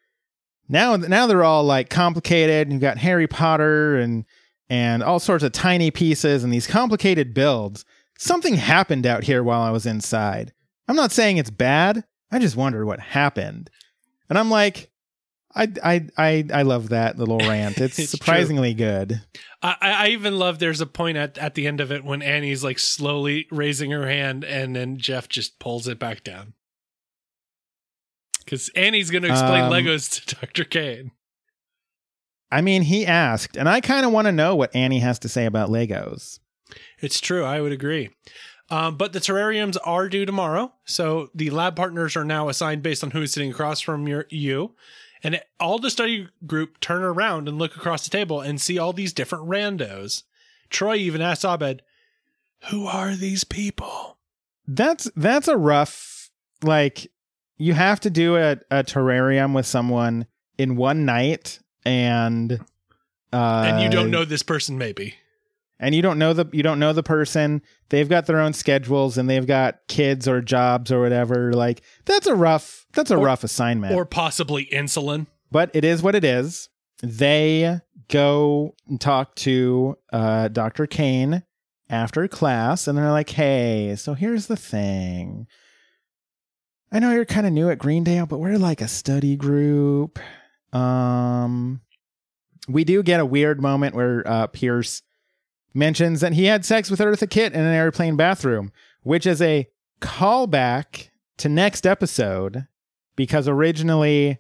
now 0.69 0.95
now 0.97 1.27
they're 1.27 1.45
all 1.45 1.65
like 1.65 1.91
complicated. 1.91 2.71
You've 2.71 2.81
got 2.81 2.99
Harry 2.99 3.27
Potter 3.27 3.97
and 3.97 4.25
and 4.71 5.03
all 5.03 5.19
sorts 5.19 5.43
of 5.43 5.53
tiny 5.53 5.91
pieces 5.91 6.45
and 6.45 6.53
these 6.53 6.67
complicated 6.67 7.33
builds. 7.35 7.85
Something 8.19 8.55
happened 8.55 9.07
out 9.07 9.25
here 9.25 9.43
while 9.43 9.63
I 9.63 9.71
was 9.71 9.87
inside. 9.87 10.53
I'm 10.87 10.97
not 10.97 11.13
saying 11.13 11.39
it's 11.39 11.51
bad. 11.51 12.05
I 12.31 12.39
just 12.39 12.57
wondered 12.57 12.85
what 12.85 13.01
happened. 13.01 13.71
And 14.29 14.39
I'm 14.39 14.51
like, 14.51 14.91
I 15.55 15.69
I 15.83 16.07
I 16.17 16.45
I 16.53 16.63
love 16.63 16.91
that 16.91 17.19
little 17.19 17.39
rant. 17.49 17.79
It's, 17.79 17.99
It's 17.99 18.11
surprisingly 18.11 18.75
good. 18.75 19.21
I, 19.63 19.77
I 19.81 20.09
even 20.09 20.39
love 20.39 20.59
there's 20.59 20.81
a 20.81 20.87
point 20.87 21.17
at, 21.17 21.37
at 21.39 21.55
the 21.55 21.67
end 21.67 21.81
of 21.81 21.91
it 21.91 22.05
when 22.05 22.23
Annie's 22.23 22.63
like 22.63 22.79
slowly 22.79 23.47
raising 23.51 23.91
her 23.91 24.07
hand 24.07 24.45
and 24.45 24.77
then 24.77 24.99
Jeff 24.99 25.29
just 25.29 25.59
pulls 25.59 25.89
it 25.89 25.99
back 25.99 26.23
down. 26.23 26.53
Because 28.45 28.71
Annie's 28.71 29.11
going 29.11 29.25
to 29.25 29.31
explain 29.31 29.65
Um, 29.65 29.73
Legos 29.73 30.25
to 30.27 30.35
Dr. 30.41 30.65
Kane. 30.65 31.11
I 32.51 32.63
mean, 32.63 32.83
he 32.83 33.05
asked, 33.05 33.57
and 33.59 33.69
I 33.69 33.83
kind 33.83 34.07
of 34.07 34.13
want 34.13 34.25
to 34.27 34.33
know 34.33 34.55
what 34.57 34.75
Annie 34.75 35.01
has 35.01 35.19
to 35.19 35.29
say 35.29 35.45
about 35.45 35.69
Legos. 35.69 36.39
It's 36.99 37.21
true. 37.21 37.45
I 37.45 37.61
would 37.61 37.73
agree. 37.73 38.09
Um, 38.71 38.97
but 38.97 39.13
the 39.13 39.19
terrariums 39.19 39.77
are 39.85 40.09
due 40.09 40.27
tomorrow. 40.27 40.73
So 40.85 41.31
the 41.35 41.51
lab 41.51 41.75
partners 41.75 42.17
are 42.17 42.25
now 42.25 42.49
assigned 42.49 42.83
based 42.83 43.03
on 43.03 43.13
who's 43.13 43.33
sitting 43.33 43.51
across 43.51 43.81
from 43.81 44.07
your, 44.07 44.27
you. 44.29 44.75
And 45.23 45.41
all 45.59 45.79
the 45.79 45.91
study 45.91 46.29
group 46.47 46.79
turn 46.81 47.03
around 47.03 47.49
and 47.49 47.59
look 47.59 47.77
across 47.77 48.05
the 48.05 48.11
table 48.11 48.41
and 48.41 48.61
see 48.61 48.79
all 48.79 48.93
these 48.93 49.13
different 49.13 49.49
randos. 49.49 50.25
Troy 50.71 50.97
even 50.97 51.21
asked 51.21 51.45
Abed, 51.45 51.83
Who 52.71 52.87
are 52.87 53.17
these 53.17 53.45
people? 53.45 54.19
That's 54.67 55.11
that's 55.17 55.49
a 55.49 55.57
rough 55.57 56.31
like 56.63 57.11
you 57.57 57.73
have 57.73 58.01
to 58.01 58.11
do 58.11 58.37
a, 58.37 58.59
a 58.71 58.85
terrarium 58.85 59.55
with 59.55 59.65
someone 59.65 60.27
in 60.59 60.77
one 60.77 61.07
night 61.07 61.59
and 61.87 62.61
uh 63.33 63.63
and 63.67 63.83
you 63.83 63.89
don't 63.89 64.11
know 64.11 64.27
this 64.27 64.43
person, 64.43 64.77
maybe. 64.77 65.15
And 65.81 65.95
you 65.95 66.03
don't 66.03 66.19
know 66.19 66.33
the 66.33 66.47
you 66.53 66.63
don't 66.63 66.79
know 66.79 66.93
the 66.93 67.03
person. 67.03 67.63
They've 67.91 68.09
got 68.09 68.27
their 68.27 68.41
own 68.41 68.53
schedules 68.53 69.17
and 69.19 69.29
they've 69.31 69.47
got 69.47 69.79
kids 69.89 70.27
or 70.29 70.41
jobs 70.41 70.91
or 70.93 71.01
whatever. 71.01 71.53
Like 71.53 71.83
that's 72.05 72.27
a 72.27 72.35
rough 72.35 72.87
that's 72.95 73.11
a 73.11 73.17
Or- 73.17 73.25
rough 73.25 73.45
assignment. 73.45 73.95
Or 73.95 74.05
possibly 74.05 74.67
insulin. 74.73 75.27
but 75.51 75.71
it 75.75 75.85
is 75.85 76.03
what 76.03 76.15
it 76.15 76.25
is. 76.25 76.69
They 77.03 77.81
go 78.09 78.75
and 78.89 79.01
talk 79.01 79.35
to 79.37 79.97
uh, 80.13 80.49
dr 80.49 80.87
kane 80.87 81.43
after 81.91 82.27
class 82.27 82.89
and 82.89 82.97
they're 82.99 83.11
like 83.13 83.31
hey 83.31 83.95
so 83.97 84.15
here's 84.15 84.47
the 84.47 84.57
thing. 84.57 85.47
I 86.91 86.99
know 87.01 87.13
you're 87.13 87.25
kind 87.27 87.47
of 87.47 87.53
new 87.53 87.69
at 87.71 87.79
greendale 87.79 88.27
but 88.27 88.39
we're 88.41 88.59
like 88.59 88.81
a 88.81 88.89
study 88.89 89.37
group. 89.37 90.19
Um 90.73 91.81
we 92.69 92.85
do 92.85 93.03
get 93.03 93.21
a 93.21 93.25
weird 93.27 93.63
moment 93.63 93.95
where 93.95 94.23
uh, 94.27 94.47
pierce 94.49 95.03
mentions 95.75 96.21
that 96.21 96.33
he 96.33 96.47
had 96.47 96.65
sex 96.65 96.91
with 96.91 97.01
eartha 97.01 97.29
kitt 97.29 97.53
in 97.53 97.61
an 97.61 97.75
airplane 97.75 98.17
bathroom 98.17 98.73
which 99.03 99.27
is 99.27 99.41
a 99.41 99.69
callback 100.01 101.09
to 101.39 101.49
next 101.49 101.87
episode 101.87 102.67
because 103.17 103.49
originally 103.49 104.39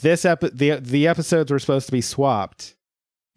this 0.00 0.24
epi- 0.24 0.50
the 0.52 0.76
the 0.76 1.06
episodes 1.06 1.50
were 1.50 1.58
supposed 1.58 1.86
to 1.86 1.92
be 1.92 2.00
swapped. 2.00 2.76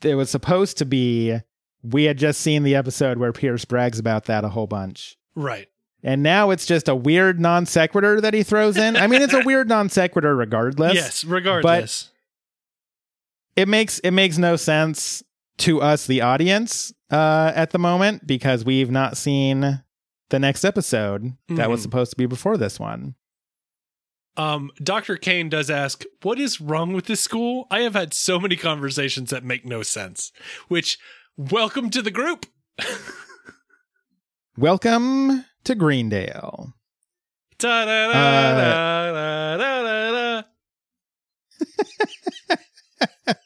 It 0.01 0.15
was 0.15 0.29
supposed 0.29 0.77
to 0.77 0.85
be 0.85 1.39
we 1.83 2.05
had 2.05 2.17
just 2.17 2.41
seen 2.41 2.63
the 2.63 2.75
episode 2.75 3.17
where 3.17 3.33
Pierce 3.33 3.65
brags 3.65 3.99
about 3.99 4.25
that 4.25 4.43
a 4.43 4.49
whole 4.49 4.67
bunch. 4.67 5.17
Right. 5.35 5.67
And 6.03 6.21
now 6.21 6.49
it's 6.51 6.65
just 6.65 6.87
a 6.87 6.95
weird 6.95 7.39
non 7.39 7.65
sequitur 7.65 8.21
that 8.21 8.33
he 8.33 8.43
throws 8.43 8.77
in. 8.77 8.95
I 8.95 9.07
mean, 9.07 9.21
it's 9.21 9.33
a 9.33 9.41
weird 9.45 9.67
non 9.69 9.89
sequitur 9.89 10.35
regardless. 10.35 10.93
yes, 10.95 11.23
regardless. 11.23 12.11
It 13.55 13.67
makes 13.67 13.99
it 13.99 14.11
makes 14.11 14.37
no 14.37 14.55
sense 14.55 15.23
to 15.59 15.81
us, 15.81 16.05
the 16.07 16.21
audience, 16.21 16.91
uh, 17.11 17.51
at 17.55 17.71
the 17.71 17.79
moment 17.79 18.25
because 18.27 18.65
we've 18.65 18.91
not 18.91 19.15
seen 19.17 19.81
the 20.29 20.39
next 20.39 20.63
episode 20.65 21.33
that 21.49 21.69
was 21.69 21.79
Mhm. 21.79 21.83
supposed 21.83 22.11
to 22.11 22.17
be 22.17 22.25
before 22.25 22.57
this 22.57 22.79
one. 22.79 23.15
Um, 24.35 24.71
Dr. 24.81 25.15
Kane 25.17 25.47
does 25.49 25.69
ask, 25.69 26.03
What 26.23 26.39
is 26.39 26.59
wrong 26.59 26.93
with 26.93 27.05
this 27.05 27.21
school? 27.21 27.67
I 27.69 27.81
have 27.81 27.93
had 27.93 28.15
so 28.15 28.39
many 28.39 28.55
conversations 28.55 29.29
that 29.29 29.43
make 29.43 29.63
no 29.63 29.83
sense. 29.83 30.31
Which, 30.69 30.97
welcome 31.37 31.91
to 31.91 32.01
the 32.01 32.09
group. 32.11 32.47
Welcome 34.57 35.45
to 35.63 35.75
Greendale. 35.75 36.73
Da 37.57 37.85
da 37.85 38.11
Uh, 38.11 39.33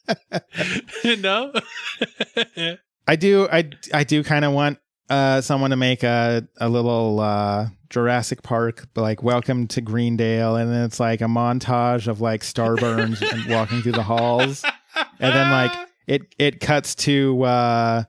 no? 1.20 1.52
I 3.08 3.15
do 3.15 3.48
I 3.52 3.70
I 3.93 4.04
do 4.04 4.24
kind 4.24 4.46
of 4.46 4.54
want 4.54 4.80
uh 5.10 5.41
someone 5.41 5.70
to 5.72 5.76
make 5.78 6.04
a 6.04 6.48
a 6.58 6.70
little 6.70 7.20
uh 7.20 7.67
Jurassic 7.89 8.43
Park 8.43 8.86
like 8.96 9.24
welcome 9.24 9.67
to 9.67 9.82
Greendale 9.82 10.56
and 10.58 10.70
then 10.72 10.84
it's 10.84 11.00
like 11.00 11.22
a 11.22 11.26
montage 11.26 12.08
of 12.08 12.20
like 12.22 12.41
Starburns 12.41 13.22
and 13.22 13.46
walking 13.54 13.82
through 13.82 13.93
the 13.93 14.04
halls 14.04 14.63
and 15.20 15.34
then 15.36 15.50
like 15.52 15.72
it 16.08 16.22
it 16.38 16.60
cuts 16.60 16.96
to 16.96 17.41
uh 17.43 18.04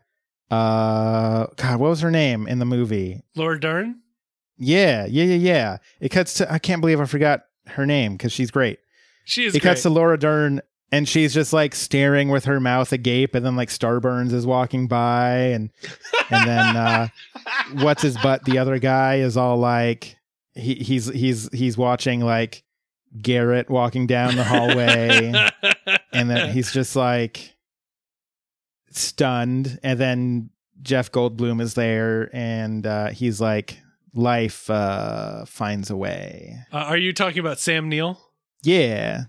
uh 0.50 1.46
god 1.56 1.78
what 1.78 1.90
was 1.90 2.00
her 2.00 2.10
name 2.10 2.48
in 2.48 2.58
the 2.58 2.64
movie 2.64 3.20
Laura 3.36 3.60
Dern? 3.60 4.00
yeah 4.56 5.06
yeah 5.06 5.24
yeah 5.24 5.34
yeah 5.36 5.76
it 6.00 6.08
cuts 6.08 6.34
to 6.34 6.52
I 6.52 6.58
can't 6.58 6.80
believe 6.80 7.00
I 7.00 7.04
forgot 7.04 7.42
her 7.68 7.86
name 7.86 8.18
cuz 8.18 8.32
she's 8.32 8.50
great 8.50 8.78
She 9.26 9.44
is 9.44 9.54
it 9.54 9.60
great. 9.60 9.70
cuts 9.70 9.82
to 9.82 9.90
Laura 9.90 10.18
Dern 10.18 10.60
and 10.90 11.08
she's 11.08 11.34
just 11.34 11.52
like 11.52 11.74
staring 11.74 12.28
with 12.28 12.44
her 12.46 12.60
mouth 12.60 12.92
agape 12.92 13.34
and 13.34 13.44
then 13.44 13.56
like 13.56 13.68
Starburns 13.68 14.32
is 14.32 14.46
walking 14.46 14.88
by 14.88 15.30
and 15.30 15.70
and 16.30 16.48
then 16.48 16.76
uh 16.76 17.08
what's 17.74 18.02
his 18.02 18.16
butt 18.18 18.44
the 18.44 18.58
other 18.58 18.78
guy 18.78 19.16
is 19.16 19.36
all 19.36 19.56
like 19.58 20.16
he 20.54 20.74
he's 20.74 21.06
he's 21.06 21.48
he's 21.52 21.76
watching 21.76 22.20
like 22.20 22.62
Garrett 23.20 23.70
walking 23.70 24.06
down 24.06 24.36
the 24.36 24.44
hallway 24.44 25.32
and 26.12 26.30
then 26.30 26.50
he's 26.52 26.72
just 26.72 26.96
like 26.96 27.56
stunned 28.90 29.78
and 29.82 29.98
then 29.98 30.50
Jeff 30.82 31.10
Goldblum 31.10 31.60
is 31.60 31.74
there 31.74 32.30
and 32.32 32.86
uh 32.86 33.08
he's 33.08 33.40
like 33.40 33.78
life 34.14 34.68
uh 34.70 35.44
finds 35.44 35.90
a 35.90 35.96
way. 35.96 36.56
Uh, 36.72 36.76
are 36.78 36.96
you 36.96 37.12
talking 37.12 37.38
about 37.38 37.58
Sam 37.58 37.88
Neill? 37.88 38.20
Yeah. 38.62 39.24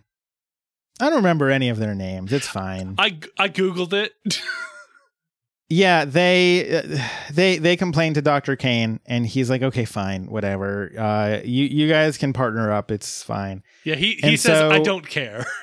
I 1.00 1.06
don't 1.10 1.18
remember 1.18 1.50
any 1.50 1.70
of 1.70 1.78
their 1.80 1.96
names. 1.96 2.34
It's 2.34 2.48
fine. 2.48 2.96
I, 2.98 3.18
I 3.38 3.48
Googled 3.50 3.94
it. 3.94 4.14
yeah, 5.70 6.06
they 6.06 6.80
uh, 6.80 7.00
they 7.32 7.58
they 7.58 7.78
complained 7.78 8.16
to 8.16 8.22
Dr. 8.22 8.56
Kane 8.56 9.00
and 9.06 9.26
he's 9.26 9.50
like, 9.50 9.62
"Okay, 9.62 9.86
fine, 9.86 10.26
whatever. 10.26 10.92
Uh 10.98 11.40
you 11.46 11.66
you 11.66 11.88
guys 11.88 12.18
can 12.18 12.34
partner 12.34 12.72
up. 12.72 12.92
It's 12.92 13.24
fine." 13.24 13.64
yeah, 13.84 13.96
he, 13.96 14.16
he 14.16 14.20
And 14.30 14.40
says, 14.40 14.58
so- 14.58 14.72
I 14.72 14.80
don't 14.80 15.08
care. 15.08 15.46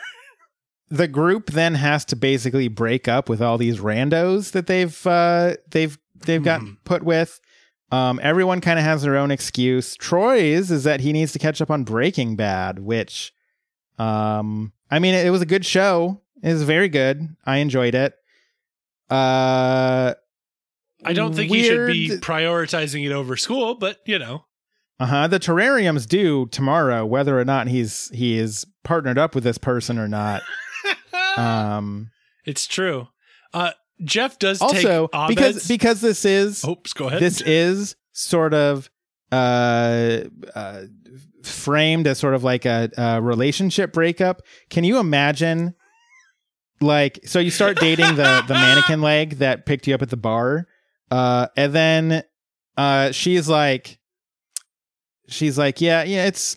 The 0.88 1.08
group 1.08 1.50
then 1.50 1.74
has 1.74 2.04
to 2.04 2.14
basically 2.16 2.68
break 2.68 3.08
up 3.08 3.28
with 3.28 3.42
all 3.42 3.58
these 3.58 3.80
randos 3.80 4.52
that 4.52 4.68
they've 4.68 5.04
uh 5.04 5.54
they've 5.68 5.98
they've 6.14 6.44
got 6.44 6.60
Mhm. 6.60 6.76
put 6.84 7.02
with. 7.02 7.40
Um 7.90 8.20
everyone 8.22 8.60
kind 8.60 8.78
of 8.78 8.84
has 8.84 9.02
their 9.02 9.16
own 9.16 9.32
excuse. 9.32 9.96
Troy's 9.96 10.70
is 10.70 10.84
that 10.84 11.00
he 11.00 11.12
needs 11.12 11.32
to 11.32 11.40
catch 11.40 11.60
up 11.60 11.72
on 11.72 11.82
Breaking 11.82 12.36
Bad, 12.36 12.78
which 12.78 13.32
um 13.98 14.72
I 14.90 14.98
mean 14.98 15.14
it, 15.14 15.30
was 15.30 15.42
a 15.42 15.46
good 15.46 15.64
show. 15.64 16.20
It 16.42 16.52
was 16.52 16.62
very 16.62 16.88
good. 16.88 17.28
I 17.44 17.58
enjoyed 17.58 17.94
it. 17.94 18.14
Uh 19.10 20.14
I 21.04 21.12
don't 21.12 21.34
think 21.34 21.52
he 21.52 21.64
should 21.64 21.86
be 21.88 22.08
prioritizing 22.18 23.06
it 23.06 23.12
over 23.12 23.36
school, 23.36 23.74
but 23.76 23.98
you 24.06 24.18
know. 24.18 24.44
Uh-huh. 24.98 25.28
The 25.28 25.38
terrarium's 25.38 26.06
due 26.06 26.46
tomorrow, 26.46 27.04
whether 27.04 27.38
or 27.38 27.44
not 27.44 27.68
he's 27.68 28.10
he 28.14 28.38
is 28.38 28.66
partnered 28.82 29.18
up 29.18 29.34
with 29.34 29.44
this 29.44 29.58
person 29.58 29.98
or 29.98 30.08
not. 30.08 30.42
Um 31.36 32.10
it's 32.46 32.66
true. 32.66 33.08
Uh 33.52 33.72
Jeff 34.04 34.38
does 34.38 34.60
also 34.60 35.08
take 35.08 35.28
because 35.28 35.68
because 35.68 36.00
this 36.00 36.24
is 36.24 36.64
Oops, 36.64 36.92
go 36.92 37.08
ahead. 37.08 37.20
this 37.20 37.40
is 37.42 37.96
sort 38.12 38.54
of 38.54 38.90
uh, 39.32 40.20
uh 40.54 40.82
framed 41.46 42.06
as 42.06 42.18
sort 42.18 42.34
of 42.34 42.44
like 42.44 42.64
a, 42.64 42.90
a 42.96 43.22
relationship 43.22 43.92
breakup. 43.92 44.42
Can 44.70 44.84
you 44.84 44.98
imagine 44.98 45.74
like 46.80 47.20
so 47.24 47.38
you 47.38 47.50
start 47.50 47.78
dating 47.78 48.16
the 48.16 48.44
the 48.46 48.54
mannequin 48.54 49.00
leg 49.02 49.38
that 49.38 49.66
picked 49.66 49.86
you 49.86 49.94
up 49.94 50.02
at 50.02 50.10
the 50.10 50.16
bar 50.16 50.66
uh 51.10 51.46
and 51.56 51.72
then 51.72 52.22
uh 52.76 53.10
she's 53.12 53.48
like 53.48 53.98
she's 55.28 55.56
like 55.56 55.80
yeah 55.80 56.02
yeah 56.02 56.26
it's 56.26 56.56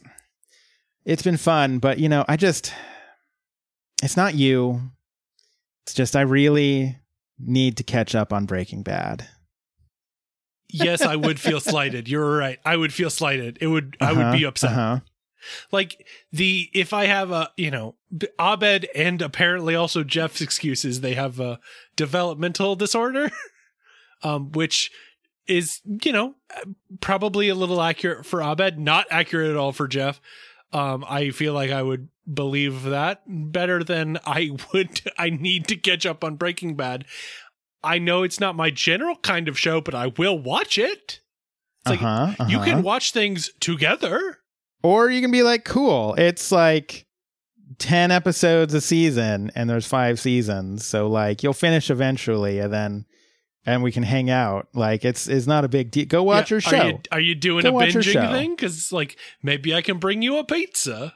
it's 1.06 1.23
been 1.23 1.38
fun 1.38 1.80
but 1.80 1.99
you 1.99 2.10
know 2.10 2.25
i 2.28 2.36
just 2.36 2.73
it's 4.04 4.17
not 4.17 4.36
you 4.36 4.82
it's 5.86 5.93
just 5.93 6.15
i 6.15 6.21
really 6.21 6.97
need 7.39 7.78
to 7.78 7.84
catch 7.84 8.13
up 8.13 8.34
on 8.34 8.45
breaking 8.45 8.84
bad 8.84 9.25
yes, 10.69 11.01
I 11.01 11.15
would 11.15 11.39
feel 11.39 11.60
slighted. 11.60 12.08
You're 12.08 12.38
right. 12.38 12.60
I 12.65 12.77
would 12.77 12.93
feel 12.93 13.10
slighted. 13.10 13.58
It 13.62 13.67
would 13.67 13.97
I 13.99 14.13
would 14.13 14.21
Uh-huh, 14.27 14.38
be 14.38 14.43
upset. 14.45 14.71
uh-huh. 14.71 14.99
Like 15.71 16.05
the 16.34 16.69
if 16.73 16.91
I 16.93 17.05
have 17.05 17.32
a 17.32 17.49
you 17.55 17.71
know 17.71 17.95
Abed 18.38 18.88
and 18.93 19.21
apparently 19.21 19.73
also 19.75 20.03
Jeff's 20.03 20.41
excuses, 20.41 20.99
they 21.01 21.13
have 21.13 21.39
a 21.39 21.60
developmental 21.95 22.75
disorder, 22.75 23.32
um, 24.23 24.51
which 24.51 24.91
is 25.47 25.79
you 26.03 26.12
know 26.12 26.36
probably 26.99 27.47
a 27.49 27.55
little 27.55 27.82
accurate 27.82 28.25
for 28.25 28.41
Abed, 28.43 28.77
not 28.79 29.05
accurate 29.10 29.49
at 29.51 29.55
all 29.58 29.71
for 29.71 29.88
Jeff. 29.88 30.19
Um, 30.73 31.03
I 31.10 31.32
feel 31.32 31.53
like 31.53 31.71
I 31.71 31.82
would 31.82 32.10
believe 32.32 32.84
that 32.84 33.23
better 33.27 33.84
than 33.84 34.19
I 34.25 34.51
would. 34.73 35.01
I 35.17 35.29
need 35.29 35.67
to 35.69 35.77
catch 35.77 36.05
up 36.05 36.23
on 36.23 36.36
Breaking 36.36 36.75
Bad. 36.75 37.05
I 37.83 37.97
know 37.99 38.23
it's 38.23 38.39
not 38.39 38.55
my 38.55 38.69
general 38.69 39.15
kind 39.17 39.47
of 39.47 39.57
show, 39.57 39.81
but 39.81 39.95
I 39.95 40.07
will 40.07 40.37
watch 40.37 40.77
it. 40.77 41.21
It's 41.81 41.89
like 41.89 42.01
Uh-huh, 42.01 42.45
you 42.47 42.57
uh-huh. 42.57 42.65
can 42.65 42.83
watch 42.83 43.11
things 43.11 43.51
together. 43.59 44.37
Or 44.83 45.09
you 45.09 45.21
can 45.21 45.31
be 45.31 45.43
like, 45.43 45.65
cool, 45.65 46.15
it's 46.17 46.51
like 46.51 47.05
10 47.77 48.11
episodes 48.11 48.73
a 48.73 48.81
season 48.81 49.51
and 49.55 49.69
there's 49.69 49.87
five 49.87 50.19
seasons. 50.19 50.85
So 50.85 51.07
like 51.07 51.43
you'll 51.43 51.53
finish 51.53 51.89
eventually 51.89 52.59
and 52.59 52.73
then 52.73 53.05
and 53.65 53.83
we 53.83 53.91
can 53.91 54.03
hang 54.03 54.29
out. 54.29 54.67
Like 54.73 55.05
it's 55.05 55.27
it's 55.27 55.47
not 55.47 55.63
a 55.65 55.69
big 55.69 55.91
deal. 55.91 56.05
Go 56.05 56.23
watch 56.23 56.49
Yeah, 56.49 56.55
your 56.55 56.61
show. 56.61 56.77
Are 56.77 56.87
you, 56.87 56.99
are 57.11 57.19
you 57.19 57.35
doing 57.35 57.63
Go 57.63 57.79
a 57.79 57.83
binging 57.83 58.31
thing? 58.31 58.55
Because 58.55 58.91
like 58.91 59.17
maybe 59.43 59.73
I 59.73 59.81
can 59.81 59.97
bring 59.99 60.21
you 60.21 60.37
a 60.37 60.43
pizza. 60.43 61.13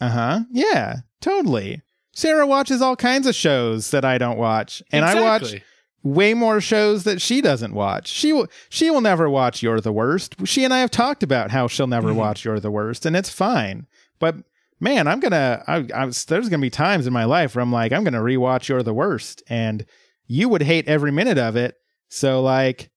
Uh-huh. 0.00 0.40
Yeah, 0.50 0.96
totally. 1.20 1.82
Sarah 2.12 2.46
watches 2.46 2.82
all 2.82 2.96
kinds 2.96 3.26
of 3.26 3.34
shows 3.34 3.90
that 3.92 4.04
I 4.04 4.18
don't 4.18 4.38
watch. 4.38 4.82
And 4.90 5.04
I 5.04 5.20
watch 5.20 5.42
Exactly. 5.42 5.62
Way 6.02 6.32
more 6.34 6.60
shows 6.60 7.04
that 7.04 7.20
she 7.20 7.40
doesn't 7.40 7.74
watch. 7.74 8.08
She 8.08 8.32
will 8.32 8.46
she 8.68 8.90
will 8.90 9.00
never 9.02 9.28
watch 9.28 9.62
You're 9.62 9.80
the 9.80 9.92
Worst. 9.92 10.34
She 10.46 10.64
and 10.64 10.72
I 10.72 10.78
have 10.80 10.90
talked 10.90 11.22
about 11.22 11.50
how 11.50 11.66
she'll 11.68 11.86
never 11.86 12.10
Mhm. 12.10 12.16
watch 12.16 12.44
You're 12.44 12.60
the 12.60 12.70
Worst, 12.70 13.04
and 13.06 13.14
it's 13.16 13.30
fine. 13.30 13.86
But 14.18 14.36
man, 14.80 15.06
I'm 15.06 15.20
gonna. 15.20 15.62
I, 15.66 15.86
I 15.94 16.04
was, 16.06 16.24
there's 16.24 16.48
gonna 16.48 16.60
be 16.62 16.70
times 16.70 17.06
in 17.06 17.12
my 17.12 17.24
life 17.24 17.54
where 17.54 17.62
I'm 17.62 17.72
like, 17.72 17.92
I'm 17.92 18.04
gonna 18.04 18.20
rewatch 18.20 18.68
You're 18.68 18.82
the 18.82 18.94
Worst, 18.94 19.42
and 19.48 19.84
you 20.26 20.48
would 20.48 20.62
hate 20.62 20.88
every 20.88 21.10
minute 21.12 21.38
of 21.38 21.56
it. 21.56 21.74
So 22.08 22.40
like, 22.42 22.90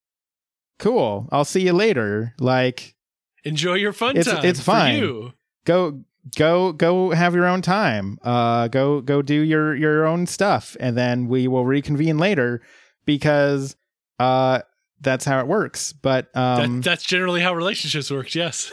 cool. 0.79 1.27
I'll 1.31 1.45
see 1.45 1.61
you 1.61 1.73
later. 1.73 2.33
Like, 2.39 2.95
Enjoy 3.43 3.73
your 3.73 3.91
fun 3.93 4.15
It's- 4.17 4.33
time. 4.33 4.45
it's 4.45 4.61
fine. 4.61 5.33
go 5.65 6.03
go 6.37 6.71
go 6.71 7.09
have 7.11 7.35
your 7.35 7.45
own 7.45 7.61
time 7.61 8.17
uh 8.23 8.69
go 8.69 9.01
go 9.01 9.21
do 9.21 9.33
your 9.35 9.75
your 9.75 10.05
own 10.05 10.25
stuff 10.25 10.77
and 10.79 10.95
then 10.97 11.27
we 11.27 11.49
will 11.49 11.65
reconvene 11.65 12.17
later 12.17 12.61
because 13.05 13.75
uh 14.19 14.61
that's 15.01 15.25
how 15.25 15.39
it 15.39 15.47
works 15.47 15.91
but 15.93 16.35
um 16.35 16.77
that, 16.81 16.83
that's 16.89 17.03
generally 17.03 17.41
how 17.41 17.53
relationships 17.53 18.09
work. 18.11 18.33
Yes. 18.35 18.71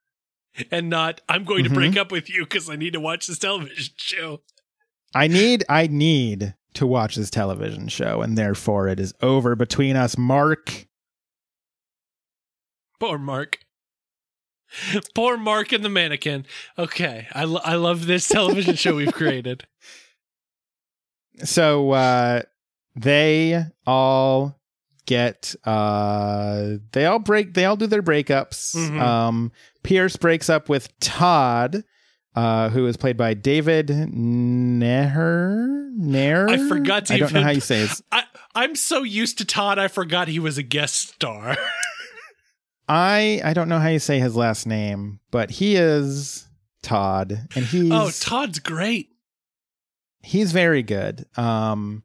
and 0.70 0.88
not 0.88 1.20
I'm 1.28 1.44
going 1.44 1.64
to 1.64 1.70
Mhm. 1.70 1.74
break 1.74 1.96
up 1.96 2.10
with 2.12 2.30
you 2.30 2.44
because 2.44 2.70
I 2.70 2.76
need 2.76 2.92
to 2.94 3.00
watch 3.00 3.26
this 3.26 3.38
television 3.38 3.94
show. 3.96 4.40
i 5.14 5.26
need 5.28 5.64
i 5.68 5.86
need 5.86 6.54
to 6.74 6.86
watch 6.86 7.16
this 7.16 7.30
television 7.30 7.88
show 7.88 8.20
and 8.22 8.36
therefore 8.36 8.86
it 8.88 9.00
is 9.00 9.14
over 9.22 9.54
between 9.56 9.96
us 9.96 10.16
mark 10.18 10.86
Poor 12.98 13.18
Mark. 13.18 13.58
Poor 15.14 15.36
Mark 15.36 15.70
and 15.72 15.84
the 15.84 15.88
mannequin. 15.90 16.46
Okay, 16.78 17.28
I, 17.34 17.44
lo- 17.44 17.60
I 17.62 17.74
love 17.76 18.06
this 18.06 18.26
television 18.26 18.74
show 18.74 18.94
we've 18.96 19.12
created. 19.22 19.66
so 21.44 21.90
uh 21.92 22.42
they 22.96 23.64
all 23.86 24.58
get 25.06 25.54
uh 25.64 26.76
they 26.92 27.06
all 27.06 27.18
break 27.20 27.54
they 27.54 27.64
all 27.64 27.76
do 27.76 27.86
their 27.86 28.02
breakups 28.02 28.74
Mhm. 28.74 29.00
um 29.00 29.52
pierce 29.84 30.16
breaks 30.16 30.50
up 30.50 30.68
with 30.68 30.88
todd 30.98 31.84
uh 32.34 32.70
who 32.70 32.86
is 32.86 32.96
played 32.96 33.16
by 33.16 33.32
david 33.34 33.88
neher 33.90 35.88
nair 35.96 36.48
I 36.48 36.56
forgot 36.68 37.06
to 37.06 37.14
i 37.14 37.18
don't 37.18 37.32
know 37.32 37.42
how 37.42 37.50
you 37.50 37.60
say 37.60 37.82
it 37.82 37.90
I 38.10 38.24
I'm 38.54 38.74
so 38.74 39.02
used 39.02 39.36
to 39.38 39.44
Todd, 39.44 39.78
I 39.78 39.86
forgot 39.88 40.28
he 40.28 40.38
was 40.38 40.56
a 40.56 40.62
guest 40.62 41.10
star. 41.10 41.56
i 42.88 43.40
i 43.44 43.52
don't 43.52 43.68
know 43.68 43.78
how 43.78 43.88
you 43.88 43.98
say 43.98 44.18
his 44.20 44.34
last 44.36 44.66
name 44.66 45.18
but 45.30 45.50
he 45.50 45.74
is 45.76 46.46
todd 46.82 47.46
and 47.56 47.64
he's 47.64 47.90
oh, 47.92 48.10
Todd's 48.20 48.58
great. 48.60 49.08
he's 50.22 50.52
very 50.52 50.82
good 50.84 51.26
um 51.36 52.02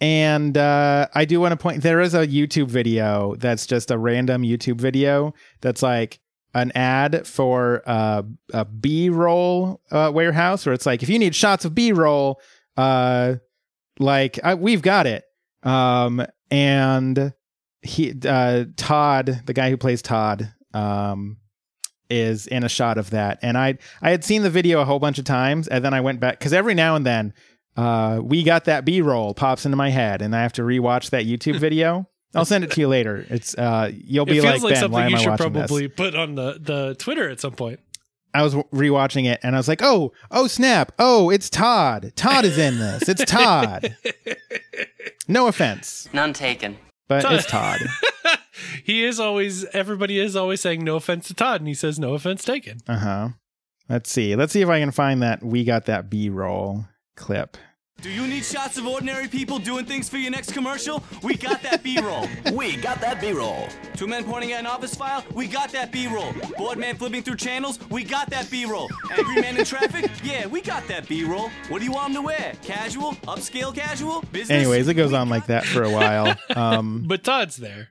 and 0.00 0.58
uh 0.58 1.06
i 1.14 1.24
do 1.24 1.40
want 1.40 1.52
to 1.52 1.56
point 1.56 1.82
there 1.82 2.00
is 2.00 2.14
a 2.14 2.26
youtube 2.26 2.68
video 2.68 3.34
that's 3.36 3.66
just 3.66 3.90
a 3.90 3.96
random 3.96 4.42
youtube 4.42 4.78
video 4.78 5.32
that's 5.60 5.82
like 5.82 6.20
an 6.54 6.72
ad 6.74 7.26
for 7.26 7.82
uh, 7.86 8.22
a 8.54 8.64
b-roll 8.64 9.80
uh, 9.90 10.10
warehouse 10.12 10.64
where 10.64 10.72
it's 10.72 10.86
like 10.86 11.02
if 11.02 11.08
you 11.08 11.18
need 11.18 11.34
shots 11.34 11.64
of 11.64 11.74
b-roll 11.74 12.40
uh 12.76 13.34
like 13.98 14.38
I, 14.44 14.54
we've 14.54 14.82
got 14.82 15.06
it. 15.06 15.24
Um 15.62 16.24
and 16.50 17.32
he 17.82 18.14
uh 18.26 18.64
todd 18.76 19.42
the 19.46 19.52
guy 19.52 19.70
who 19.70 19.76
plays 19.76 20.02
todd 20.02 20.52
um 20.74 21.38
is 22.08 22.46
in 22.46 22.62
a 22.62 22.68
shot 22.68 22.98
of 22.98 23.10
that. 23.10 23.38
And 23.42 23.58
i 23.58 23.78
i 24.02 24.10
had 24.10 24.24
seen 24.24 24.42
the 24.42 24.50
video 24.50 24.80
a 24.80 24.84
whole 24.84 24.98
bunch 24.98 25.18
of 25.18 25.24
times 25.24 25.68
and 25.68 25.84
then 25.84 25.94
i 25.94 26.00
went 26.00 26.20
back 26.20 26.38
because 26.38 26.52
every 26.52 26.74
now 26.74 26.94
and 26.94 27.04
then 27.04 27.34
uh 27.76 28.20
we 28.22 28.42
got 28.42 28.64
that 28.64 28.84
b-roll 28.84 29.34
pops 29.34 29.64
into 29.64 29.76
my 29.76 29.90
head 29.90 30.22
and 30.22 30.34
i 30.34 30.42
have 30.42 30.52
to 30.52 30.62
rewatch 30.62 31.10
that 31.10 31.26
youtube 31.26 31.58
video 31.58 32.08
i'll 32.34 32.44
send 32.44 32.64
it 32.64 32.70
to 32.70 32.80
you 32.80 32.88
later 32.88 33.24
it's 33.28 33.54
uh 33.56 33.90
you'll 33.92 34.24
be 34.26 34.38
It 34.38 34.42
feels 34.42 34.62
like, 34.62 34.62
like, 34.62 34.74
ben 34.80 34.90
why 34.90 35.00
something 35.00 35.02
am 35.04 35.10
you 35.10 35.16
i 35.16 35.20
should 35.20 35.30
watching 35.30 35.52
this 35.52 35.66
probably 35.66 35.88
put 35.88 36.14
on 36.14 36.34
the, 36.34 36.58
the 36.60 36.96
Twitter 36.98 37.28
at 37.28 37.40
some 37.40 37.52
point. 37.52 37.80
I 38.34 38.42
was 38.42 38.54
rewatching 38.54 39.24
it 39.24 39.40
and 39.42 39.54
I 39.54 39.58
was 39.58 39.66
like, 39.66 39.80
oh, 39.82 40.12
oh, 40.30 40.46
snap. 40.46 40.92
Oh, 40.98 41.30
it's 41.30 41.48
Todd. 41.48 42.12
Todd 42.16 42.44
is 42.44 42.58
in 42.58 42.76
this. 42.78 43.08
It's 43.08 43.24
Todd. 43.24 43.96
No 45.28 45.48
offense, 45.48 46.08
None 46.12 46.32
taken. 46.32 46.78
but 47.08 47.22
Todd. 47.22 47.34
it's 47.34 47.46
Todd. 47.46 47.80
he 48.84 49.04
is 49.04 49.18
always 49.18 49.64
everybody 49.66 50.18
is 50.20 50.36
always 50.36 50.60
saying 50.60 50.84
no 50.84 50.96
offense 50.96 51.26
to 51.28 51.34
Todd, 51.34 51.60
and 51.60 51.68
he 51.68 51.74
says 51.74 51.98
no 51.98 52.14
offense 52.14 52.44
taken. 52.44 52.78
Uh 52.86 52.98
huh. 52.98 53.28
Let's 53.88 54.10
see. 54.10 54.36
Let's 54.36 54.52
see 54.52 54.62
if 54.62 54.68
I 54.68 54.78
can 54.80 54.90
find 54.92 55.22
that. 55.22 55.42
We 55.42 55.64
got 55.64 55.86
that 55.86 56.08
B 56.10 56.28
roll 56.28 56.84
clip. 57.16 57.56
Do 58.02 58.10
you 58.10 58.26
need 58.26 58.44
shots 58.44 58.76
of 58.76 58.86
ordinary 58.86 59.26
people 59.26 59.58
doing 59.58 59.86
things 59.86 60.08
for 60.08 60.18
your 60.18 60.30
next 60.30 60.52
commercial? 60.52 61.02
We 61.22 61.34
got 61.34 61.62
that 61.62 61.82
B-roll. 61.82 62.28
we 62.52 62.76
got 62.76 63.00
that 63.00 63.20
B-roll. 63.22 63.68
Two 63.96 64.06
men 64.06 64.22
pointing 64.22 64.52
at 64.52 64.60
an 64.60 64.66
office 64.66 64.94
file? 64.94 65.24
We 65.32 65.46
got 65.46 65.72
that 65.72 65.92
B-roll. 65.92 66.34
Bored 66.58 66.78
man 66.78 66.96
flipping 66.96 67.22
through 67.22 67.36
channels? 67.36 67.78
We 67.90 68.04
got 68.04 68.28
that 68.30 68.50
B-roll. 68.50 68.90
Angry 69.10 69.40
man 69.40 69.56
in 69.56 69.64
traffic? 69.64 70.10
Yeah, 70.22 70.46
we 70.46 70.60
got 70.60 70.86
that 70.88 71.08
B-roll. 71.08 71.48
What 71.68 71.78
do 71.78 71.84
you 71.86 71.92
want 71.92 72.08
him 72.10 72.14
to 72.16 72.22
wear? 72.22 72.52
Casual? 72.62 73.12
Upscale 73.26 73.74
casual? 73.74 74.20
Business? 74.30 74.50
Anyways, 74.50 74.88
it 74.88 74.94
goes 74.94 75.14
on 75.14 75.30
like 75.30 75.46
that 75.46 75.64
for 75.64 75.82
a 75.82 75.90
while. 75.90 76.36
Um, 76.56 77.04
But 77.06 77.22
Todd's 77.24 77.56
there. 77.56 77.88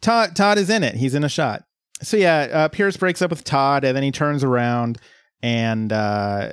Todd 0.00 0.34
Todd 0.34 0.56
is 0.56 0.70
in 0.70 0.82
it. 0.82 0.94
He's 0.94 1.14
in 1.14 1.24
a 1.24 1.28
shot. 1.28 1.64
So 2.02 2.16
yeah, 2.16 2.48
uh, 2.52 2.68
Pierce 2.68 2.96
breaks 2.96 3.20
up 3.20 3.30
with 3.30 3.44
Todd, 3.44 3.84
and 3.84 3.94
then 3.94 4.02
he 4.02 4.10
turns 4.12 4.42
around 4.44 4.98
and 5.42 5.92
uh, 5.92 6.48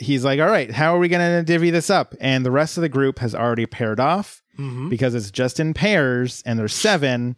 he's 0.00 0.24
like, 0.24 0.40
"All 0.40 0.46
right, 0.50 0.70
how 0.70 0.94
are 0.94 0.98
we 0.98 1.08
going 1.08 1.20
to 1.38 1.42
divvy 1.42 1.70
this 1.70 1.90
up?" 1.90 2.14
And 2.20 2.44
the 2.44 2.50
rest 2.50 2.76
of 2.76 2.82
the 2.82 2.88
group 2.88 3.18
has 3.20 3.34
already 3.34 3.66
paired 3.66 4.00
off 4.00 4.42
Mhm. 4.58 4.90
because 4.90 5.14
it's 5.14 5.30
just 5.30 5.60
in 5.60 5.74
pairs, 5.74 6.42
and 6.46 6.58
there's 6.58 6.74
seven. 6.74 7.36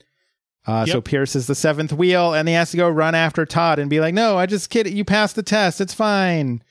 Uh, 0.66 0.84
So 0.86 1.00
Pierce 1.00 1.34
is 1.34 1.46
the 1.46 1.54
seventh 1.54 1.92
wheel, 1.92 2.34
and 2.34 2.46
he 2.48 2.54
has 2.54 2.70
to 2.72 2.76
go 2.76 2.88
run 2.88 3.14
after 3.14 3.46
Todd 3.46 3.78
and 3.78 3.88
be 3.88 3.98
like, 4.00 4.14
"No, 4.14 4.36
I 4.38 4.46
just 4.46 4.68
kid. 4.70 4.88
You 4.88 5.04
passed 5.04 5.34
the 5.36 5.42
test. 5.42 5.80
It's 5.80 5.94
fine. 5.94 6.62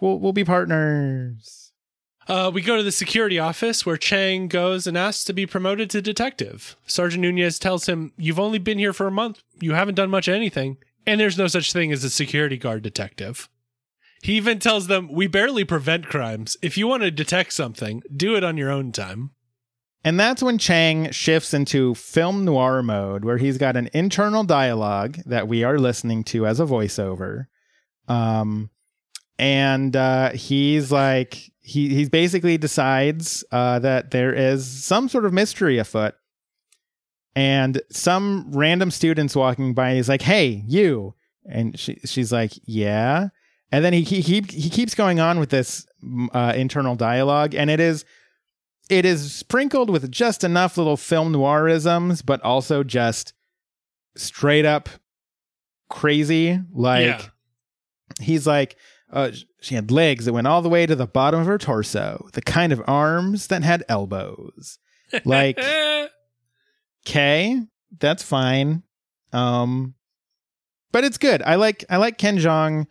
We'll 0.00 0.18
we'll 0.18 0.32
be 0.32 0.44
partners." 0.44 1.72
Uh, 2.28 2.50
we 2.52 2.62
go 2.62 2.76
to 2.76 2.82
the 2.82 2.92
security 2.92 3.38
office 3.38 3.84
where 3.84 3.96
Chang 3.96 4.46
goes 4.46 4.86
and 4.86 4.96
asks 4.96 5.24
to 5.24 5.32
be 5.32 5.46
promoted 5.46 5.90
to 5.90 6.00
detective. 6.00 6.76
Sergeant 6.86 7.22
Nunez 7.22 7.58
tells 7.58 7.86
him, 7.86 8.12
You've 8.16 8.38
only 8.38 8.58
been 8.58 8.78
here 8.78 8.92
for 8.92 9.08
a 9.08 9.10
month. 9.10 9.42
You 9.60 9.74
haven't 9.74 9.96
done 9.96 10.10
much 10.10 10.28
of 10.28 10.34
anything. 10.34 10.76
And 11.06 11.20
there's 11.20 11.38
no 11.38 11.48
such 11.48 11.72
thing 11.72 11.90
as 11.90 12.04
a 12.04 12.10
security 12.10 12.56
guard 12.56 12.82
detective. 12.82 13.48
He 14.22 14.34
even 14.34 14.58
tells 14.58 14.86
them, 14.86 15.08
We 15.10 15.26
barely 15.26 15.64
prevent 15.64 16.06
crimes. 16.06 16.56
If 16.62 16.76
you 16.76 16.86
want 16.86 17.02
to 17.02 17.10
detect 17.10 17.52
something, 17.52 18.02
do 18.14 18.36
it 18.36 18.44
on 18.44 18.56
your 18.56 18.70
own 18.70 18.92
time. 18.92 19.30
And 20.02 20.18
that's 20.18 20.42
when 20.42 20.56
Chang 20.58 21.10
shifts 21.10 21.52
into 21.52 21.94
film 21.94 22.44
noir 22.44 22.82
mode, 22.82 23.24
where 23.24 23.36
he's 23.36 23.58
got 23.58 23.76
an 23.76 23.90
internal 23.92 24.44
dialogue 24.44 25.18
that 25.26 25.46
we 25.46 25.62
are 25.62 25.78
listening 25.78 26.24
to 26.24 26.46
as 26.46 26.58
a 26.58 26.64
voiceover. 26.64 27.46
Um, 28.08 28.70
and 29.38 29.94
uh, 29.94 30.30
he's 30.30 30.90
like, 30.90 31.50
he 31.60 31.94
he 31.94 32.08
basically 32.08 32.58
decides 32.58 33.44
uh, 33.52 33.78
that 33.80 34.10
there 34.10 34.32
is 34.34 34.66
some 34.66 35.08
sort 35.08 35.24
of 35.24 35.32
mystery 35.32 35.78
afoot, 35.78 36.14
and 37.36 37.80
some 37.90 38.50
random 38.52 38.90
students 38.90 39.36
walking 39.36 39.74
by. 39.74 39.94
He's 39.94 40.08
like, 40.08 40.22
"Hey, 40.22 40.62
you," 40.66 41.14
and 41.44 41.78
she 41.78 41.98
she's 42.04 42.32
like, 42.32 42.52
"Yeah." 42.64 43.28
And 43.72 43.84
then 43.84 43.92
he 43.92 44.02
he 44.02 44.20
he, 44.20 44.40
he 44.48 44.70
keeps 44.70 44.94
going 44.94 45.20
on 45.20 45.38
with 45.38 45.50
this 45.50 45.86
mm, 46.04 46.28
uh, 46.34 46.52
internal 46.56 46.96
dialogue, 46.96 47.54
and 47.54 47.70
it 47.70 47.80
is 47.80 48.04
it 48.88 49.04
is 49.04 49.32
sprinkled 49.32 49.88
with 49.88 50.10
just 50.10 50.42
enough 50.42 50.76
little 50.76 50.96
film 50.96 51.32
noirisms, 51.32 52.24
but 52.24 52.42
also 52.42 52.82
just 52.82 53.32
straight 54.16 54.66
up 54.66 54.88
crazy. 55.88 56.60
Like 56.72 57.06
yeah. 57.06 57.22
he's 58.20 58.46
like, 58.46 58.76
uh, 59.12 59.30
she 59.60 59.76
had 59.76 59.92
legs 59.92 60.24
that 60.24 60.32
went 60.32 60.48
all 60.48 60.62
the 60.62 60.68
way 60.68 60.86
to 60.86 60.96
the 60.96 61.06
bottom 61.06 61.40
of 61.40 61.46
her 61.46 61.58
torso, 61.58 62.28
the 62.32 62.42
kind 62.42 62.72
of 62.72 62.82
arms 62.86 63.46
that 63.46 63.62
had 63.62 63.84
elbows. 63.88 64.78
Like, 65.24 65.58
okay, 67.06 67.60
that's 67.98 68.24
fine. 68.24 68.82
Um, 69.32 69.94
but 70.92 71.04
it's 71.04 71.18
good. 71.18 71.42
I 71.42 71.54
like 71.54 71.84
I 71.88 71.98
like 71.98 72.18
Ken 72.18 72.38
Jeong 72.38 72.86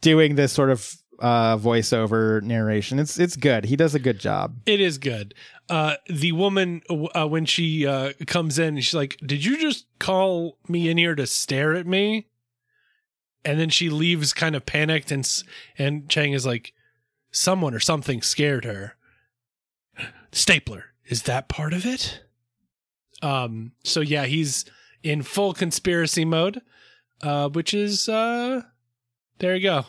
doing 0.00 0.34
this 0.34 0.52
sort 0.52 0.70
of 0.70 0.94
uh 1.18 1.56
voiceover 1.58 2.42
narration. 2.42 2.98
It's 2.98 3.18
it's 3.18 3.36
good. 3.36 3.64
He 3.64 3.76
does 3.76 3.94
a 3.94 3.98
good 3.98 4.18
job. 4.18 4.56
It 4.66 4.80
is 4.80 4.98
good. 4.98 5.34
Uh, 5.68 5.94
the 6.08 6.32
woman 6.32 6.82
uh, 7.14 7.28
when 7.28 7.46
she 7.46 7.86
uh, 7.86 8.12
comes 8.26 8.58
in, 8.58 8.80
she's 8.80 8.92
like, 8.92 9.16
"Did 9.24 9.44
you 9.44 9.56
just 9.56 9.86
call 10.00 10.58
me 10.66 10.88
in 10.88 10.98
here 10.98 11.14
to 11.14 11.28
stare 11.28 11.74
at 11.74 11.86
me?" 11.86 12.26
And 13.44 13.58
then 13.60 13.70
she 13.70 13.88
leaves, 13.88 14.32
kind 14.32 14.56
of 14.56 14.66
panicked, 14.66 15.12
and 15.12 15.28
and 15.78 16.08
Chang 16.08 16.32
is 16.32 16.44
like, 16.44 16.72
"Someone 17.30 17.72
or 17.72 17.78
something 17.78 18.20
scared 18.20 18.64
her." 18.64 18.96
Stapler 20.32 20.86
is 21.06 21.22
that 21.22 21.48
part 21.48 21.72
of 21.72 21.86
it? 21.86 22.24
Um. 23.22 23.72
So 23.84 24.00
yeah, 24.00 24.24
he's 24.24 24.64
in 25.04 25.22
full 25.22 25.52
conspiracy 25.52 26.24
mode, 26.24 26.62
uh, 27.22 27.48
which 27.48 27.74
is 27.74 28.08
uh, 28.08 28.62
there 29.40 29.56
you 29.56 29.62
go. 29.62 29.84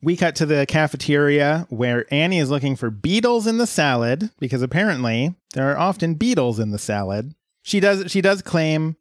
We 0.00 0.16
cut 0.16 0.34
to 0.36 0.46
the 0.46 0.66
cafeteria 0.66 1.66
where 1.68 2.06
Annie 2.12 2.40
is 2.40 2.50
looking 2.50 2.74
for 2.74 2.90
beetles 2.90 3.46
in 3.46 3.58
the 3.58 3.68
salad 3.68 4.30
because 4.40 4.62
apparently 4.62 5.36
there 5.54 5.70
are 5.70 5.78
often 5.78 6.14
beetles 6.14 6.58
in 6.58 6.70
the 6.70 6.78
salad. 6.78 7.34
She 7.62 7.78
does 7.78 8.10
she 8.10 8.20
does 8.20 8.42
claim 8.42 8.96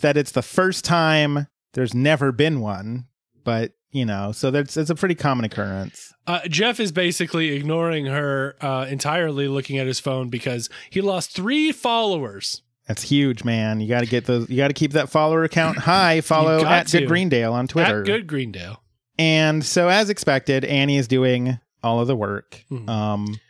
that 0.00 0.18
it's 0.18 0.32
the 0.32 0.42
first 0.42 0.84
time 0.84 1.46
there's 1.72 1.94
never 1.94 2.32
been 2.32 2.60
one, 2.60 3.06
but 3.44 3.72
you 3.92 4.04
know, 4.04 4.32
so 4.32 4.50
that's 4.50 4.76
it's 4.76 4.90
a 4.90 4.94
pretty 4.94 5.14
common 5.14 5.46
occurrence. 5.46 6.12
Uh, 6.26 6.40
Jeff 6.48 6.80
is 6.80 6.92
basically 6.92 7.52
ignoring 7.52 8.04
her 8.04 8.56
uh, 8.60 8.86
entirely, 8.90 9.48
looking 9.48 9.78
at 9.78 9.86
his 9.86 10.00
phone 10.00 10.28
because 10.28 10.68
he 10.90 11.00
lost 11.00 11.30
three 11.30 11.72
followers. 11.72 12.60
That's 12.88 13.02
huge, 13.02 13.42
man. 13.44 13.80
You 13.80 13.88
got 13.88 14.00
to 14.00 14.06
get 14.06 14.26
those. 14.26 14.48
You 14.48 14.56
got 14.56 14.68
to 14.68 14.74
keep 14.74 14.92
that 14.92 15.08
follower 15.08 15.48
count 15.48 15.78
high. 15.78 16.20
Follow 16.20 16.64
at 16.64 16.86
to. 16.88 17.00
Good 17.00 17.08
Greendale 17.08 17.52
on 17.52 17.66
Twitter. 17.66 18.00
At 18.00 18.06
Good 18.06 18.26
Greendale. 18.26 18.80
And 19.18 19.64
so, 19.64 19.88
as 19.88 20.08
expected, 20.10 20.64
Annie 20.64 20.96
is 20.98 21.08
doing 21.08 21.58
all 21.82 22.00
of 22.00 22.06
the 22.06 22.14
work. 22.16 22.62
Mhm. 22.70 22.88
Um, 22.88 23.40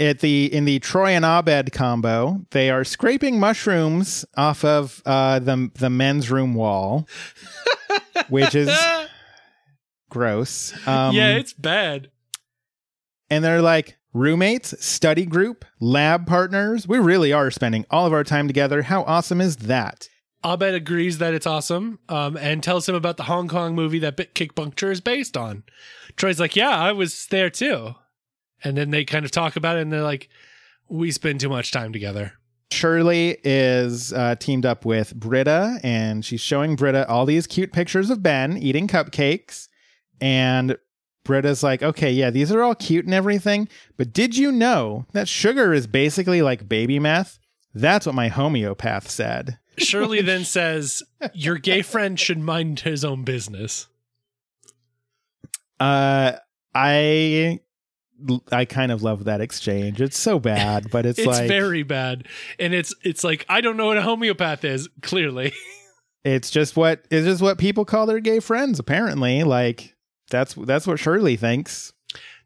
at 0.00 0.20
the 0.20 0.46
in 0.52 0.64
the 0.64 0.78
Troy 0.78 1.10
and 1.10 1.24
Abed 1.24 1.72
combo, 1.72 2.40
they 2.52 2.70
are 2.70 2.84
scraping 2.84 3.38
mushrooms 3.40 4.24
off 4.36 4.64
of 4.64 5.02
uh, 5.04 5.40
the 5.40 5.70
the 5.74 5.90
men's 5.90 6.30
room 6.30 6.54
wall, 6.54 7.06
which 8.28 8.54
is 8.54 8.70
gross. 10.08 10.72
Um, 10.86 11.14
yeah, 11.14 11.36
it's 11.36 11.52
bad. 11.52 12.10
and 13.28 13.44
they're 13.44 13.60
like 13.60 13.97
roommates, 14.12 14.74
study 14.84 15.26
group, 15.26 15.64
lab 15.80 16.26
partners. 16.26 16.88
We 16.88 16.98
really 16.98 17.32
are 17.32 17.50
spending 17.50 17.84
all 17.90 18.06
of 18.06 18.12
our 18.12 18.24
time 18.24 18.46
together. 18.46 18.82
How 18.82 19.02
awesome 19.04 19.40
is 19.40 19.56
that? 19.56 20.08
Abed 20.44 20.74
agrees 20.74 21.18
that 21.18 21.34
it's 21.34 21.46
awesome 21.46 21.98
um, 22.08 22.36
and 22.36 22.62
tells 22.62 22.88
him 22.88 22.94
about 22.94 23.16
the 23.16 23.24
Hong 23.24 23.48
Kong 23.48 23.74
movie 23.74 23.98
that 24.00 24.16
Bit 24.16 24.34
Kick 24.34 24.54
Puncher 24.54 24.90
is 24.90 25.00
based 25.00 25.36
on. 25.36 25.64
Troy's 26.16 26.38
like, 26.38 26.54
Yeah, 26.54 26.70
I 26.70 26.92
was 26.92 27.26
there 27.30 27.50
too. 27.50 27.94
And 28.62 28.76
then 28.76 28.90
they 28.90 29.04
kind 29.04 29.24
of 29.24 29.30
talk 29.30 29.56
about 29.56 29.76
it 29.76 29.82
and 29.82 29.92
they're 29.92 30.02
like, 30.02 30.28
We 30.88 31.10
spend 31.10 31.40
too 31.40 31.48
much 31.48 31.72
time 31.72 31.92
together. 31.92 32.34
Shirley 32.70 33.38
is 33.44 34.12
uh, 34.12 34.34
teamed 34.36 34.66
up 34.66 34.84
with 34.84 35.14
Britta, 35.14 35.80
and 35.82 36.22
she's 36.22 36.42
showing 36.42 36.76
Britta 36.76 37.08
all 37.08 37.24
these 37.24 37.46
cute 37.46 37.72
pictures 37.72 38.10
of 38.10 38.22
Ben 38.22 38.58
eating 38.58 38.86
cupcakes. 38.86 39.68
And 40.20 40.76
Britta's 41.28 41.62
like, 41.62 41.82
okay, 41.82 42.10
yeah, 42.10 42.30
these 42.30 42.50
are 42.50 42.62
all 42.62 42.74
cute 42.74 43.04
and 43.04 43.12
everything, 43.12 43.68
but 43.98 44.14
did 44.14 44.34
you 44.34 44.50
know 44.50 45.04
that 45.12 45.28
sugar 45.28 45.74
is 45.74 45.86
basically 45.86 46.40
like 46.40 46.70
baby 46.70 46.98
meth? 46.98 47.38
That's 47.74 48.06
what 48.06 48.14
my 48.14 48.28
homeopath 48.28 49.10
said. 49.10 49.58
Shirley 49.76 50.22
then 50.22 50.46
says, 50.46 51.02
Your 51.34 51.58
gay 51.58 51.82
friend 51.82 52.18
should 52.18 52.38
mind 52.38 52.80
his 52.80 53.04
own 53.04 53.24
business. 53.24 53.88
Uh, 55.78 56.32
I. 56.74 57.60
I 58.50 58.64
kind 58.64 58.90
of 58.90 59.02
love 59.02 59.24
that 59.24 59.42
exchange. 59.42 60.00
It's 60.00 60.18
so 60.18 60.40
bad, 60.40 60.90
but 60.90 61.04
it's, 61.04 61.18
It's 61.18 61.26
like 61.26 61.46
very 61.46 61.82
bad. 61.82 62.26
And 62.58 62.72
it's 62.72 62.94
it's 63.04 63.22
like, 63.22 63.44
I 63.50 63.60
don't 63.60 63.76
know 63.76 63.86
what 63.86 63.98
a 63.98 64.02
homeopath 64.02 64.64
is, 64.64 64.88
clearly. 65.02 65.52
it's 66.24 66.50
just 66.50 66.74
what 66.74 67.04
it's 67.10 67.26
just 67.26 67.42
what 67.42 67.58
people 67.58 67.84
call 67.84 68.06
their 68.06 68.18
gay 68.18 68.40
friends. 68.40 68.78
Apparently, 68.78 69.44
like 69.44 69.94
that's 70.30 70.54
that's 70.54 70.86
what 70.86 70.98
Shirley 70.98 71.36
thinks. 71.36 71.92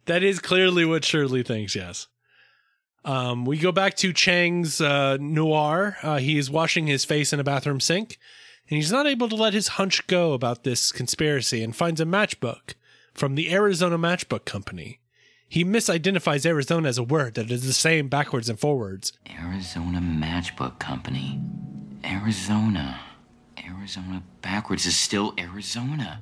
That 0.06 0.22
is 0.22 0.40
clearly 0.40 0.84
what 0.84 1.04
Shirley 1.04 1.42
thinks, 1.42 1.74
yes. 1.74 2.08
Um, 3.04 3.44
we 3.44 3.58
go 3.58 3.72
back 3.72 3.94
to 3.96 4.12
Chang's 4.12 4.80
uh, 4.80 5.16
noir. 5.20 5.96
Uh, 6.02 6.18
he 6.18 6.38
is 6.38 6.50
washing 6.50 6.86
his 6.86 7.04
face 7.04 7.32
in 7.32 7.40
a 7.40 7.44
bathroom 7.44 7.80
sink, 7.80 8.18
and 8.68 8.76
he's 8.76 8.92
not 8.92 9.06
able 9.06 9.28
to 9.28 9.34
let 9.34 9.54
his 9.54 9.68
hunch 9.68 10.06
go 10.06 10.32
about 10.32 10.64
this 10.64 10.92
conspiracy 10.92 11.62
and 11.62 11.74
finds 11.74 12.00
a 12.00 12.04
matchbook 12.04 12.74
from 13.12 13.34
the 13.34 13.52
Arizona 13.52 13.98
Matchbook 13.98 14.44
Company. 14.44 15.00
He 15.48 15.64
misidentifies 15.64 16.46
Arizona 16.46 16.88
as 16.88 16.96
a 16.96 17.02
word 17.02 17.34
that 17.34 17.50
is 17.50 17.66
the 17.66 17.74
same 17.74 18.08
backwards 18.08 18.48
and 18.48 18.58
forwards. 18.58 19.12
Arizona 19.38 20.00
Matchbook 20.00 20.78
Company. 20.78 21.40
Arizona. 22.04 22.98
Arizona 23.78 24.22
backwards 24.42 24.86
is 24.86 24.96
still 24.96 25.34
Arizona. 25.38 26.20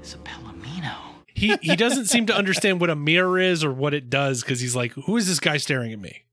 It's 0.00 0.14
a 0.14 0.18
Palomino. 0.18 0.94
He 1.34 1.56
he 1.62 1.76
doesn't 1.76 2.06
seem 2.06 2.26
to 2.26 2.34
understand 2.36 2.80
what 2.80 2.90
a 2.90 2.96
mirror 2.96 3.38
is 3.38 3.64
or 3.64 3.72
what 3.72 3.94
it 3.94 4.10
does 4.10 4.42
because 4.42 4.60
he's 4.60 4.76
like, 4.76 4.92
"Who 4.92 5.16
is 5.16 5.26
this 5.28 5.40
guy 5.40 5.56
staring 5.56 5.92
at 5.92 5.98
me?" 5.98 6.24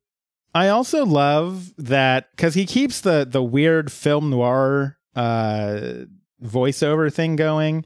I 0.54 0.70
also 0.70 1.06
love 1.06 1.74
that 1.78 2.30
because 2.36 2.54
he 2.56 2.66
keeps 2.66 3.02
the 3.02 3.26
the 3.30 3.44
weird 3.44 3.92
film 3.92 4.30
noir 4.30 4.98
uh, 5.16 6.06
voiceover 6.44 7.14
thing 7.14 7.36
going, 7.36 7.86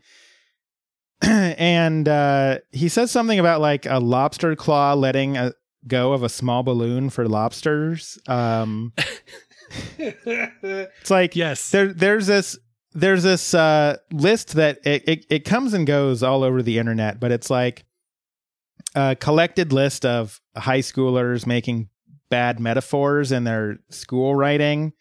and 1.22 2.08
uh, 2.08 2.60
he 2.72 2.90
says 2.90 3.12
something 3.12 3.40
about 3.40 3.62
like 3.62 3.86
a 3.86 4.00
lobster 4.00 4.56
claw 4.56 4.94
letting 4.94 5.38
a, 5.38 5.54
go 5.88 6.14
of 6.14 6.24
a 6.24 6.30
small 6.30 6.64
balloon 6.64 7.10
for 7.10 7.28
lobsters. 7.28 8.18
Um, 8.28 8.94
it's 9.98 11.12
like 11.12 11.36
Yes. 11.36 11.70
there 11.70 11.94
there's 11.94 12.28
this 12.28 12.58
there's 12.94 13.24
this 13.24 13.54
uh, 13.54 13.98
list 14.12 14.56
that 14.56 14.80
it, 14.86 15.08
it 15.08 15.26
it 15.30 15.46
comes 15.46 15.74
and 15.74 15.86
goes 15.86 16.24
all 16.24 16.44
over 16.44 16.62
the 16.62 16.78
internet, 16.78 17.20
but 17.20 17.32
it's 17.32 17.50
like 17.50 17.86
a 18.96 19.16
collected 19.16 19.74
list 19.74 20.06
of 20.06 20.40
high 20.56 20.80
schoolers 20.80 21.46
making 21.46 21.90
bad 22.30 22.60
metaphors 22.60 23.32
in 23.32 23.44
their 23.44 23.78
school 23.90 24.36
writing. 24.36 24.94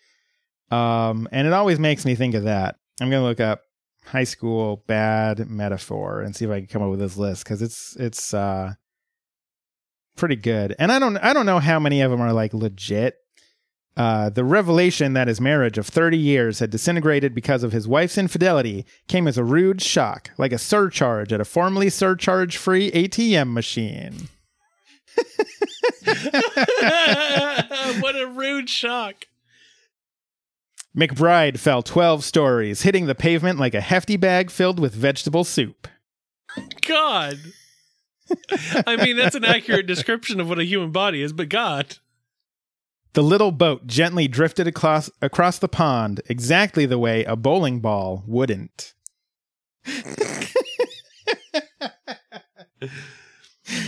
Um, 0.70 1.28
and 1.32 1.47
it 1.47 1.53
always 1.53 1.78
makes 1.78 2.05
me 2.05 2.14
think 2.14 2.34
of 2.34 2.45
that. 2.45 2.76
I'm 3.01 3.11
gonna 3.11 3.24
look 3.24 3.40
up 3.40 3.62
high 4.05 4.24
school 4.24 4.84
bad 4.86 5.49
metaphor 5.49 6.22
and 6.22 6.34
see 6.34 6.45
if 6.45 6.51
I 6.51 6.61
can 6.61 6.68
come 6.68 6.82
up 6.82 6.90
with 6.90 7.01
this 7.01 7.16
list 7.16 7.45
because 7.45 7.62
it's 7.62 7.97
it's 7.97 8.34
uh 8.34 8.72
pretty 10.16 10.36
good. 10.36 10.74
And 10.78 10.90
I 10.90 10.99
don't 10.99 11.16
I 11.18 11.32
don't 11.32 11.47
know 11.47 11.59
how 11.59 11.78
many 11.78 12.01
of 12.01 12.11
them 12.11 12.20
are 12.20 12.32
like 12.32 12.55
legit. 12.55 13.16
Uh, 13.95 14.30
the 14.30 14.45
revelation 14.45 15.12
that 15.12 15.28
his 15.28 15.40
marriage 15.40 15.76
of 15.76 15.86
30 15.86 16.16
years 16.16 16.61
had 16.61 16.70
disintegrated 16.70 17.34
because 17.34 17.62
of 17.62 17.72
his 17.72 17.86
wife's 17.86 18.16
infidelity 18.16 18.86
came 19.07 19.28
as 19.28 19.36
a 19.36 19.45
rude 19.45 19.82
shock, 19.82 20.30
like 20.38 20.53
a 20.53 20.59
surcharge 20.59 21.32
at 21.32 21.43
a 21.43 21.45
formerly 21.45 21.90
surcharge 21.90 22.57
free 22.57 22.90
ATM 22.93 23.53
machine. 23.53 24.28
what 28.01 28.16
a 28.16 28.32
rude 28.34 28.70
shock. 28.70 29.26
McBride 30.97 31.59
fell 31.59 31.82
12 31.82 32.24
stories, 32.24 32.82
hitting 32.82 33.07
the 33.07 33.14
pavement 33.14 33.59
like 33.59 33.74
a 33.74 33.80
hefty 33.80 34.16
bag 34.16 34.51
filled 34.51 34.78
with 34.78 34.95
vegetable 34.95 35.45
soup. 35.45 35.88
God. 36.86 37.38
I 38.86 38.97
mean, 38.97 39.16
that's 39.16 39.34
an 39.34 39.45
accurate 39.45 39.86
description 39.86 40.40
of 40.40 40.49
what 40.49 40.59
a 40.59 40.64
human 40.64 40.90
body 40.90 41.22
is, 41.22 41.32
but 41.32 41.49
God. 41.49 41.97
The 43.14 43.22
little 43.22 43.52
boat 43.52 43.86
gently 43.86 44.26
drifted 44.26 44.66
across, 44.66 45.10
across 45.20 45.58
the 45.58 45.68
pond 45.68 46.22
exactly 46.26 46.86
the 46.86 46.98
way 46.98 47.24
a 47.24 47.36
bowling 47.36 47.80
ball 47.80 48.24
wouldn't. 48.26 48.94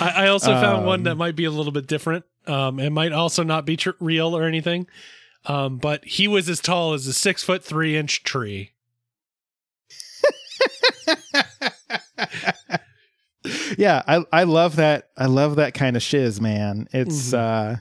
I, 0.00 0.12
I 0.16 0.28
also 0.28 0.52
found 0.52 0.86
one 0.86 1.00
Um, 1.00 1.04
that 1.04 1.16
might 1.16 1.36
be 1.36 1.44
a 1.44 1.50
little 1.50 1.72
bit 1.72 1.86
different. 1.86 2.24
Um, 2.46 2.78
it 2.78 2.90
might 2.90 3.12
also 3.12 3.42
not 3.42 3.64
be 3.64 3.76
tr- 3.76 3.90
real 4.00 4.36
or 4.36 4.44
anything. 4.44 4.86
Um, 5.46 5.78
but 5.78 6.04
he 6.04 6.26
was 6.28 6.48
as 6.48 6.60
tall 6.60 6.94
as 6.94 7.06
a 7.06 7.12
six 7.12 7.42
foot 7.42 7.62
three 7.64 7.96
inch 7.96 8.22
tree. 8.22 8.72
yeah, 13.76 14.02
I 14.06 14.24
I 14.32 14.44
love 14.44 14.76
that. 14.76 15.10
I 15.16 15.26
love 15.26 15.56
that 15.56 15.74
kind 15.74 15.96
of 15.96 16.02
shiz, 16.02 16.40
man. 16.40 16.88
It's 16.92 17.34
uh 17.34 17.76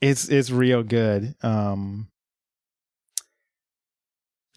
it's 0.00 0.28
it's 0.28 0.50
real 0.50 0.82
good. 0.82 1.34
Um 1.42 2.08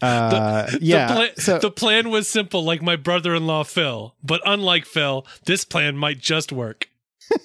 Uh, 0.02 0.70
yeah. 0.80 1.08
The, 1.08 1.14
pla- 1.14 1.44
so 1.44 1.60
the 1.60 1.72
plan 1.72 2.10
was 2.10 2.30
simple, 2.30 2.64
like 2.64 2.82
my 2.82 2.96
brother-in-law 2.96 3.64
Phil. 3.66 4.16
But 4.24 4.42
unlike 4.46 4.86
Phil, 4.86 5.26
this 5.46 5.66
plan 5.66 5.98
might 5.98 6.20
just 6.20 6.52
work. 6.54 6.88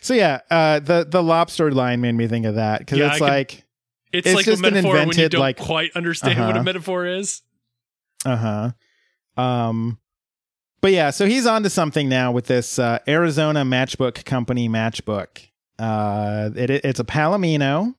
so 0.00 0.14
yeah, 0.14 0.40
uh, 0.50 0.78
the 0.80 1.04
the 1.08 1.22
lobster 1.22 1.70
line 1.72 2.00
made 2.00 2.12
me 2.14 2.26
think 2.28 2.46
of 2.46 2.54
that 2.54 2.78
because 2.80 2.98
Yeah, 2.98 3.10
it's 3.12 3.20
like 3.20 3.64
It's, 4.12 4.26
It's 4.26 4.34
like 4.36 4.44
just 4.46 4.62
a 4.62 4.66
an 4.66 4.74
metaphor 4.74 4.92
when 4.92 4.98
you 4.98 5.10
invented, 5.10 5.32
don't 5.32 5.40
like- 5.40 5.58
quite 5.58 5.90
understand 5.94 6.38
what 6.38 6.50
a 6.50 6.52
Uh-huh. 6.54 6.62
metaphor 6.62 7.06
is. 7.06 7.42
Uh 8.24 8.36
huh. 8.36 9.42
Um, 9.42 9.98
but 10.80 10.92
yeah, 10.92 11.10
so 11.10 11.26
he's 11.26 11.46
on 11.46 11.62
to 11.64 11.70
something 11.70 12.08
now 12.08 12.32
with 12.32 12.46
this 12.46 12.78
uh, 12.78 12.98
Arizona 13.06 13.64
Matchbook 13.64 14.24
Company 14.24 14.68
matchbook. 14.68 15.48
Uh, 15.78 16.50
it, 16.54 16.70
it's 16.70 17.00
a 17.00 17.04
Palomino. 17.04 17.94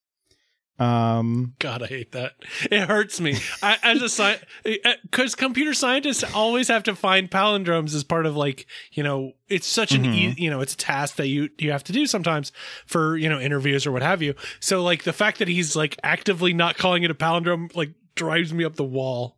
Um, 0.79 1.55
God, 1.59 1.83
I 1.83 1.87
hate 1.87 2.13
that. 2.13 2.35
It 2.71 2.87
hurts 2.87 3.19
me. 3.19 3.35
I, 3.61 3.77
as 3.83 4.01
a 4.01 4.05
sci, 4.05 4.37
because 5.03 5.35
computer 5.35 5.73
scientists 5.73 6.23
always 6.33 6.69
have 6.69 6.83
to 6.83 6.95
find 6.95 7.29
palindromes 7.29 7.93
as 7.93 8.05
part 8.05 8.25
of 8.25 8.37
like 8.37 8.65
you 8.93 9.03
know 9.03 9.33
it's 9.49 9.67
such 9.67 9.91
an 9.91 10.05
e- 10.05 10.35
you 10.37 10.49
know 10.49 10.61
it's 10.61 10.75
a 10.75 10.77
task 10.77 11.17
that 11.17 11.27
you 11.27 11.49
you 11.57 11.71
have 11.71 11.83
to 11.83 11.91
do 11.91 12.05
sometimes 12.05 12.53
for 12.85 13.17
you 13.17 13.27
know 13.27 13.41
interviews 13.41 13.85
or 13.85 13.91
what 13.91 14.01
have 14.01 14.21
you. 14.21 14.35
So 14.61 14.81
like 14.81 15.03
the 15.03 15.11
fact 15.11 15.39
that 15.39 15.49
he's 15.49 15.75
like 15.75 15.99
actively 16.01 16.53
not 16.53 16.77
calling 16.77 17.03
it 17.03 17.11
a 17.11 17.15
palindrome 17.15 17.75
like 17.75 17.91
drives 18.15 18.53
me 18.53 18.63
up 18.63 18.77
the 18.77 18.85
wall. 18.85 19.35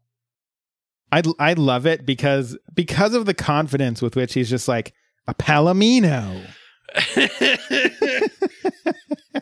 I 1.11 1.23
I 1.39 1.53
love 1.53 1.87
it 1.87 2.05
because 2.05 2.55
because 2.71 3.15
of 3.15 3.25
the 3.25 3.33
confidence 3.33 3.99
with 3.99 4.15
which 4.15 4.35
he's 4.35 4.49
just 4.49 4.67
like 4.67 4.93
a 5.27 5.33
Palomino. 5.33 6.45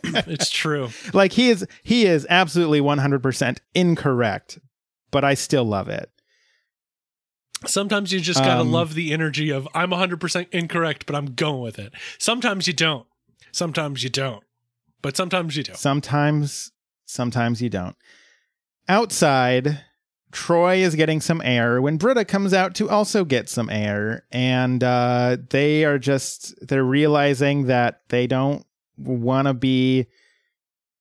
it's 0.04 0.50
true. 0.52 0.89
Like 1.14 1.32
he 1.34 1.50
is 1.50 1.66
he 1.84 2.06
is 2.06 2.26
absolutely 2.30 2.82
one 2.82 2.97
hundred 2.97 3.24
percent 3.24 3.62
incorrect, 3.74 4.60
but 5.12 5.24
I 5.24 5.34
still 5.34 5.66
love 5.66 5.89
it. 5.89 6.10
Sometimes 7.66 8.14
you 8.14 8.20
just 8.22 8.39
gotta 8.39 8.62
Um, 8.62 8.72
love 8.72 8.93
the 8.93 9.12
energy 9.12 9.50
of 9.50 9.68
I'm 9.74 9.89
100% 9.91 10.47
incorrect, 10.52 11.06
but 11.06 11.14
I'm 11.16 11.34
going 11.36 11.62
with 11.62 11.78
it. 11.78 11.91
Sometimes 12.18 12.68
you 12.68 12.74
don't. 12.74 13.06
Sometimes 13.52 14.02
you 14.02 14.10
don't. 14.10 14.43
But 15.02 15.18
sometimes 15.18 15.58
you 15.58 15.64
do. 15.64 15.74
Sometimes, 15.76 16.72
sometimes 17.06 17.62
you 17.62 17.70
don't. 17.70 17.97
Outside, 18.88 19.82
Troy 20.32 20.77
is 20.77 20.95
getting 20.95 21.21
some 21.21 21.41
air 21.43 21.82
when 21.82 21.97
Britta 21.97 22.23
comes 22.25 22.53
out 22.53 22.75
to 22.75 22.89
also 22.89 23.25
get 23.25 23.49
some 23.49 23.69
air, 23.69 24.25
and 24.32 24.84
uh, 24.84 25.38
they 25.49 25.86
are 25.86 25.97
just 25.97 26.53
they're 26.67 26.84
realizing 26.84 27.65
that 27.65 28.01
they 28.09 28.27
don't 28.27 28.63
want 28.97 29.47
to 29.47 29.53
be 29.53 30.05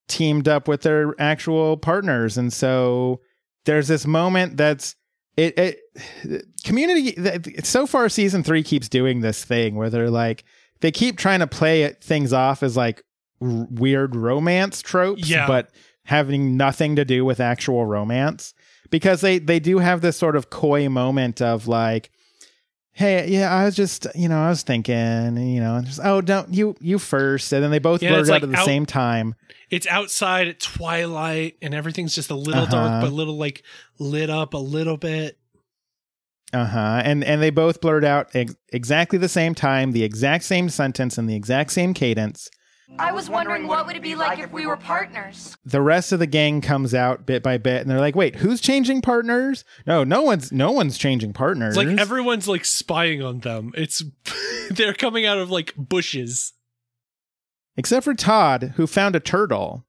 teamed 0.08 0.48
up 0.48 0.66
with 0.68 0.82
their 0.82 1.14
actual 1.18 1.76
partners, 1.76 2.38
and 2.38 2.52
so 2.52 3.20
there's 3.66 3.88
this 3.88 4.06
moment 4.06 4.56
that's 4.56 4.96
it. 5.36 5.58
it 5.58 6.44
community 6.64 7.14
so 7.62 7.86
far 7.86 8.08
season 8.08 8.42
three 8.42 8.62
keeps 8.62 8.88
doing 8.88 9.20
this 9.20 9.44
thing 9.44 9.74
where 9.76 9.90
they're 9.90 10.10
like 10.10 10.44
they 10.80 10.90
keep 10.90 11.16
trying 11.18 11.40
to 11.40 11.46
play 11.46 11.88
things 12.00 12.32
off 12.32 12.62
as 12.62 12.76
like 12.76 13.02
r- 13.40 13.66
weird 13.70 14.16
romance 14.16 14.80
tropes 14.82 15.28
Yeah. 15.28 15.46
but 15.46 15.70
having 16.04 16.56
nothing 16.56 16.96
to 16.96 17.04
do 17.04 17.24
with 17.24 17.40
actual 17.40 17.84
romance 17.86 18.54
because 18.90 19.20
they 19.20 19.38
they 19.38 19.58
do 19.60 19.78
have 19.78 20.00
this 20.00 20.16
sort 20.16 20.36
of 20.36 20.50
coy 20.50 20.88
moment 20.88 21.40
of 21.42 21.66
like 21.68 22.10
hey 22.92 23.28
yeah 23.28 23.54
i 23.54 23.64
was 23.64 23.76
just 23.76 24.06
you 24.14 24.28
know 24.28 24.38
i 24.40 24.48
was 24.48 24.62
thinking 24.62 25.36
you 25.36 25.60
know 25.60 25.80
just 25.84 26.00
oh 26.02 26.20
don't 26.20 26.52
you 26.52 26.74
you 26.80 26.98
first 26.98 27.52
and 27.52 27.62
then 27.62 27.70
they 27.70 27.78
both 27.78 28.02
Yeah, 28.02 28.10
blurt 28.10 28.26
out 28.28 28.32
like 28.32 28.42
at 28.42 28.50
the 28.50 28.56
out- 28.58 28.64
same 28.66 28.86
time 28.86 29.34
It's 29.70 29.86
outside 29.86 30.48
at 30.48 30.58
twilight 30.60 31.56
and 31.62 31.74
everything's 31.74 32.14
just 32.14 32.30
a 32.30 32.34
little 32.34 32.66
dark, 32.66 32.90
Uh-huh. 32.90 33.00
but 33.02 33.10
a 33.10 33.14
little 33.14 33.36
like 33.36 33.62
lit 33.98 34.30
up 34.30 34.54
a 34.54 34.58
little 34.58 34.96
bit. 34.96 35.38
uh-huh 36.52 37.02
and 37.04 37.22
and 37.22 37.42
they 37.42 37.50
both 37.50 37.80
blurt 37.80 38.04
out 38.04 38.34
ex- 38.34 38.56
exactly 38.72 39.18
the 39.18 39.28
same 39.28 39.54
time 39.54 39.92
the 39.92 40.02
exact 40.02 40.44
same 40.44 40.68
sentence 40.68 41.18
and 41.18 41.28
the 41.28 41.36
exact 41.36 41.70
same 41.70 41.92
cadence 41.94 42.50
I 42.98 43.12
was 43.12 43.28
wondering 43.28 43.66
what 43.66 43.86
would 43.86 43.96
it 43.96 44.02
be 44.02 44.14
like 44.14 44.38
if 44.38 44.50
we 44.52 44.66
were 44.66 44.76
partners. 44.76 45.56
the 45.64 45.80
rest 45.82 46.12
of 46.12 46.18
the 46.18 46.26
gang 46.26 46.60
comes 46.60 46.94
out 46.94 47.26
bit 47.26 47.42
by 47.42 47.58
bit 47.58 47.82
and 47.82 47.90
they're 47.90 48.00
like 48.00 48.14
wait 48.16 48.36
who's 48.36 48.60
changing 48.60 49.02
partners 49.02 49.64
no 49.86 50.04
no 50.04 50.22
one's 50.22 50.50
no 50.52 50.72
one's 50.72 50.96
changing 50.98 51.32
partners 51.32 51.76
It's 51.76 51.86
like 51.86 51.98
everyone's 51.98 52.48
like 52.48 52.64
spying 52.64 53.22
on 53.22 53.40
them. 53.40 53.72
It's 53.76 54.02
they're 54.70 54.94
coming 54.94 55.26
out 55.26 55.38
of 55.38 55.50
like 55.50 55.74
bushes. 55.76 56.52
except 57.76 58.04
for 58.04 58.14
todd 58.14 58.72
who 58.76 58.86
found 58.86 59.14
a 59.16 59.20
turtle 59.20 59.84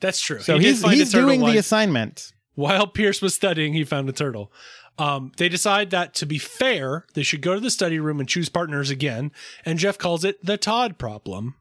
That's 0.00 0.20
true. 0.20 0.40
so 0.40 0.58
He 0.58 0.66
he's 0.68 0.82
he's 0.82 1.12
turtle 1.12 1.28
doing 1.28 1.44
the 1.44 1.56
assignment 1.58 2.32
While 2.54 2.86
Pierce 2.88 3.22
was 3.22 3.34
studying, 3.34 3.72
he 3.74 3.84
found 3.84 4.08
a 4.08 4.12
turtle. 4.12 4.52
Um, 4.98 5.32
they 5.38 5.48
decide 5.48 5.90
that 5.90 6.12
to 6.14 6.26
be 6.26 6.36
fair, 6.36 7.06
they 7.14 7.22
should 7.22 7.40
go 7.40 7.54
to 7.54 7.60
the 7.60 7.70
study 7.70 7.98
room 7.98 8.20
and 8.20 8.28
choose 8.28 8.50
partners 8.50 8.90
again. 8.90 9.32
And 9.64 9.78
Jeff 9.78 9.96
calls 9.96 10.24
it 10.24 10.44
the 10.44 10.58
Todd 10.58 10.98
problem. 10.98 11.54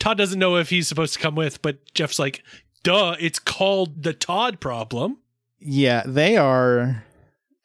Todd 0.00 0.18
doesn't 0.18 0.38
know 0.40 0.56
if 0.56 0.70
he's 0.70 0.88
supposed 0.88 1.14
to 1.14 1.20
come 1.20 1.36
with, 1.36 1.62
but 1.62 1.78
Jeff's 1.94 2.18
like, 2.18 2.42
duh, 2.82 3.14
it's 3.20 3.38
called 3.38 4.02
the 4.02 4.12
Todd 4.12 4.58
problem. 4.60 5.18
yeah 5.60 6.02
they 6.06 6.36
are 6.36 7.04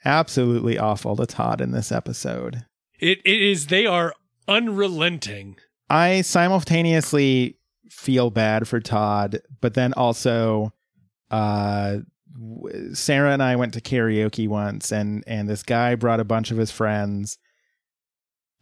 absolutely 0.04 0.78
awful 0.78 1.16
to 1.16 1.26
todd 1.26 1.62
in 1.62 1.72
this 1.72 1.92
episode 1.92 2.64
It, 3.00 3.20
it 3.26 3.42
is, 3.42 3.68
they 3.68 3.86
are 3.88 4.14
unrelenting. 4.48 5.56
I 5.90 6.22
simultaneously 6.22 7.58
feel 7.90 8.30
bad 8.30 8.68
for 8.68 8.80
Todd, 8.80 9.40
but 9.62 9.74
then 9.74 9.94
also 9.94 10.74
uh 11.32 12.00
Sarah 12.94 13.32
and 13.32 13.42
I 13.42 13.56
went 13.56 13.74
to 13.76 13.82
karaoke 13.82 14.48
once 14.48 14.92
and 14.92 15.24
and 15.26 15.48
this 15.48 15.64
guy 15.64 15.96
brought 15.96 16.20
a 16.20 16.26
bunch 16.26 16.52
of 16.52 16.58
his 16.58 16.70
friends 16.72 17.38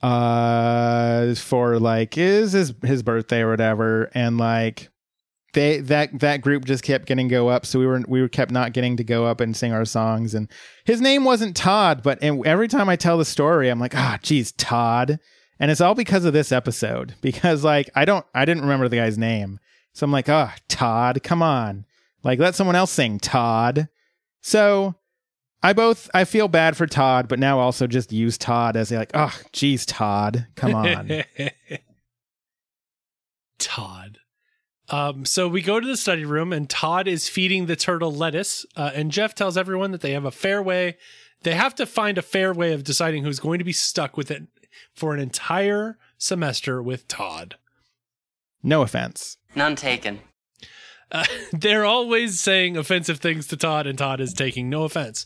uh 0.04 1.34
for 1.36 1.80
like 1.80 2.18
is 2.18 2.52
his 2.52 2.74
his 2.84 3.02
birthday 3.02 3.40
or 3.40 3.50
whatever. 3.50 4.12
And 4.14 4.38
like 4.38 4.90
they 5.54 5.80
that 5.80 6.20
that 6.20 6.42
group 6.42 6.66
just 6.66 6.84
kept 6.84 7.06
getting 7.06 7.30
go 7.30 7.48
up. 7.48 7.66
So 7.66 7.80
we 7.80 7.88
were 7.88 8.04
we 8.08 8.22
were 8.22 8.28
kept 8.28 8.52
not 8.52 8.74
getting 8.74 8.98
to 8.98 9.04
go 9.04 9.26
up 9.26 9.40
and 9.40 9.56
sing 9.56 9.72
our 9.72 9.86
songs. 9.86 10.36
And 10.36 10.52
his 10.84 11.00
name 11.00 11.24
wasn't 11.24 11.56
Todd 11.56 12.04
but 12.04 12.20
and 12.22 12.46
every 12.46 12.68
time 12.68 12.90
I 12.90 12.98
tell 12.98 13.18
the 13.18 13.26
story 13.26 13.70
I'm 13.70 13.80
like 13.80 13.96
ah 13.96 14.20
geez 14.22 14.52
Todd. 14.52 15.20
And 15.60 15.72
it's 15.72 15.82
all 15.82 15.96
because 15.96 16.26
of 16.26 16.34
this 16.34 16.52
episode. 16.52 17.16
Because 17.22 17.64
like 17.64 17.90
I 17.96 18.04
don't 18.04 18.26
I 18.36 18.44
didn't 18.44 18.64
remember 18.64 18.90
the 18.90 18.98
guy's 18.98 19.18
name. 19.18 19.60
So 19.94 20.04
I'm 20.04 20.12
like 20.12 20.28
oh 20.28 20.52
Todd 20.68 21.24
come 21.24 21.42
on. 21.42 21.86
Like 22.24 22.40
let 22.40 22.56
someone 22.56 22.76
else 22.76 22.92
sing 22.92 23.20
Todd. 23.20 23.88
So 24.42 24.96
I 25.64 25.74
both 25.74 26.10
I 26.14 26.26
feel 26.26 26.48
bad 26.48 26.78
for 26.78 26.86
Todd 26.86 27.28
but 27.28 27.40
now 27.40 27.60
also 27.60 27.88
just 27.88 28.12
use 28.12 28.38
Todd 28.38 28.76
as 28.76 28.92
a, 28.92 28.98
like 28.98 29.12
oh 29.14 29.36
geez 29.52 29.86
Todd 29.86 30.48
come 30.56 30.76
on 30.76 31.24
Todd. 33.64 34.20
Um, 34.90 35.26
so 35.26 35.48
we 35.48 35.62
go 35.62 35.80
to 35.80 35.88
the 35.88 35.98
study 35.98 36.26
room, 36.26 36.52
and 36.52 36.70
Todd 36.70 37.08
is 37.08 37.30
feeding 37.30 37.66
the 37.66 37.76
turtle 37.76 38.12
lettuce. 38.12 38.66
Uh, 38.76 38.92
and 38.94 39.12
Jeff 39.12 39.34
tells 39.34 39.58
everyone 39.58 39.92
that 39.92 40.02
they 40.02 40.12
have 40.12 40.26
a 40.26 40.32
fair 40.32 40.62
way. 40.62 40.98
They 41.44 41.56
have 41.56 41.74
to 41.76 41.86
find 41.86 42.18
a 42.18 42.22
fair 42.22 42.54
way 42.54 42.74
of 42.74 42.84
deciding 42.84 43.24
who's 43.24 43.40
going 43.40 43.60
to 43.60 43.66
be 43.66 43.74
stuck 43.74 44.18
with 44.18 44.30
it 44.30 44.44
for 44.94 45.14
an 45.14 45.20
entire 45.20 45.98
semester 46.18 46.82
with 46.82 47.08
Todd. 47.08 47.56
no 48.62 48.82
offense 48.82 49.38
None 49.56 49.76
taken. 49.76 50.20
Uh, 51.14 51.26
they're 51.54 51.86
always 51.86 52.40
saying 52.40 52.76
offensive 52.76 53.20
things 53.20 53.48
to 53.48 53.58
Todd, 53.58 53.88
and 53.88 53.98
Todd 53.98 54.20
is 54.20 54.34
taking 54.34 54.70
no 54.70 54.84
offense. 54.84 55.26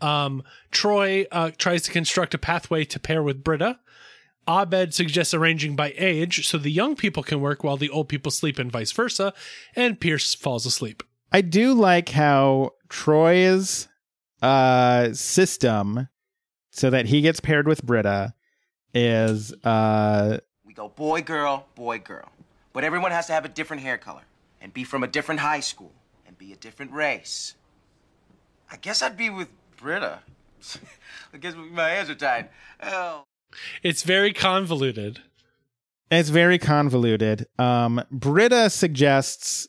Um, 0.00 0.42
Troy 0.70 1.26
uh, 1.30 1.50
tries 1.56 1.82
to 1.82 1.92
construct 1.92 2.34
a 2.34 2.38
pathway 2.38 2.84
to 2.86 2.98
pair 2.98 3.22
with 3.22 3.44
Britta. 3.44 3.78
Abed 4.48 4.94
suggests 4.94 5.34
arranging 5.34 5.74
by 5.74 5.92
age 5.96 6.46
so 6.46 6.56
the 6.56 6.70
young 6.70 6.94
people 6.94 7.22
can 7.22 7.40
work 7.40 7.64
while 7.64 7.76
the 7.76 7.90
old 7.90 8.08
people 8.08 8.30
sleep, 8.30 8.58
and 8.58 8.70
vice 8.70 8.92
versa. 8.92 9.32
And 9.74 10.00
Pierce 10.00 10.34
falls 10.34 10.66
asleep. 10.66 11.02
I 11.32 11.40
do 11.40 11.74
like 11.74 12.08
how 12.10 12.72
Troy's 12.88 13.88
uh 14.42 15.14
system 15.14 16.08
so 16.70 16.90
that 16.90 17.06
he 17.06 17.22
gets 17.22 17.40
paired 17.40 17.66
with 17.66 17.82
Britta 17.82 18.34
is 18.94 19.52
uh 19.64 20.38
We 20.64 20.74
go 20.74 20.90
boy, 20.90 21.22
girl, 21.22 21.66
boy, 21.74 21.98
girl. 21.98 22.28
But 22.72 22.84
everyone 22.84 23.10
has 23.10 23.26
to 23.26 23.32
have 23.32 23.44
a 23.44 23.48
different 23.48 23.82
hair 23.82 23.98
color 23.98 24.22
and 24.66 24.74
be 24.74 24.82
from 24.82 25.04
a 25.04 25.06
different 25.06 25.38
high 25.38 25.60
school 25.60 25.92
and 26.26 26.36
be 26.36 26.52
a 26.52 26.56
different 26.56 26.90
race. 26.90 27.54
I 28.68 28.76
guess 28.76 29.00
I'd 29.00 29.16
be 29.16 29.30
with 29.30 29.46
Britta. 29.76 30.18
I 31.32 31.36
guess 31.36 31.54
my 31.54 31.88
hands 31.88 32.10
are 32.10 32.16
tied. 32.16 32.48
Oh. 32.82 33.22
It's 33.84 34.02
very 34.02 34.32
convoluted. 34.32 35.20
it's 36.10 36.30
very 36.30 36.58
convoluted. 36.58 37.46
Um 37.60 38.02
Britta 38.10 38.68
suggests 38.68 39.68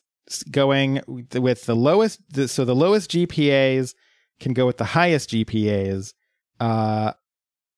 going 0.50 1.02
with 1.08 1.66
the 1.66 1.76
lowest 1.76 2.20
so 2.50 2.66
the 2.66 2.74
lowest 2.74 3.12
GPAs 3.12 3.94
can 4.40 4.54
go 4.54 4.66
with 4.66 4.78
the 4.78 4.86
highest 4.86 5.30
GPAs. 5.30 6.16
Uh 6.60 7.14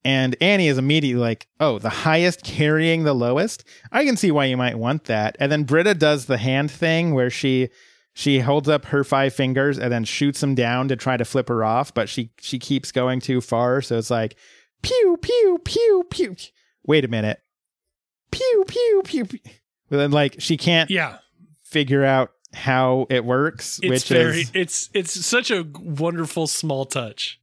and 0.06 0.36
Annie 0.41 0.68
is 0.68 0.78
immediately 0.78 1.20
like, 1.22 1.47
"Oh, 1.60 1.80
the 1.80 1.89
highest 1.89 2.43
carrying 2.43 3.04
the 3.04 3.14
lowest? 3.14 3.64
I 3.91 4.06
can 4.06 4.18
see 4.18 4.32
why 4.32 4.45
you 4.45 4.58
might 4.58 4.78
want 4.78 5.06
that." 5.06 5.36
And 5.39 5.52
then 5.52 5.64
Britta 5.64 5.93
does 5.93 6.26
the 6.26 6.38
hand 6.38 6.72
thing 6.72 7.14
where 7.14 7.30
she 7.30 7.70
she 8.14 8.39
holds 8.39 8.68
up 8.68 8.86
her 8.86 9.04
five 9.04 9.34
fingers 9.34 9.78
and 9.78 9.91
then 9.91 10.04
shoots 10.04 10.41
him 10.43 10.56
down 10.56 10.88
to 10.89 10.95
try 10.95 11.16
to 11.16 11.24
flip 11.26 11.47
her 11.50 11.64
off, 11.64 11.93
but 11.93 12.10
she 12.10 12.32
she 12.39 12.60
keeps 12.60 12.91
going 12.91 13.20
too 13.20 13.41
far, 13.41 13.82
so 13.82 13.97
it's 13.97 14.10
like 14.10 14.36
pew 14.82 15.18
pew 15.22 15.60
pew 15.64 16.06
pew. 16.10 16.36
Wait 16.86 17.06
a 17.06 17.08
minute. 17.08 17.39
Pew 18.32 18.64
pew 18.68 19.02
pew. 19.06 19.26
pew. 19.26 19.39
But 19.89 19.97
then 19.97 20.12
like 20.12 20.36
she 20.39 20.58
can't 20.58 20.89
Yeah. 20.89 21.18
figure 21.64 22.04
out 22.06 22.32
how 22.54 23.06
it 23.10 23.24
works, 23.26 23.80
It's 23.84 23.89
which 23.89 24.08
very 24.10 24.41
is 24.41 24.52
it's 24.54 24.89
it's 24.93 25.26
such 25.26 25.52
a 25.52 25.66
wonderful 25.80 26.47
small 26.47 26.86
touch. 26.86 27.39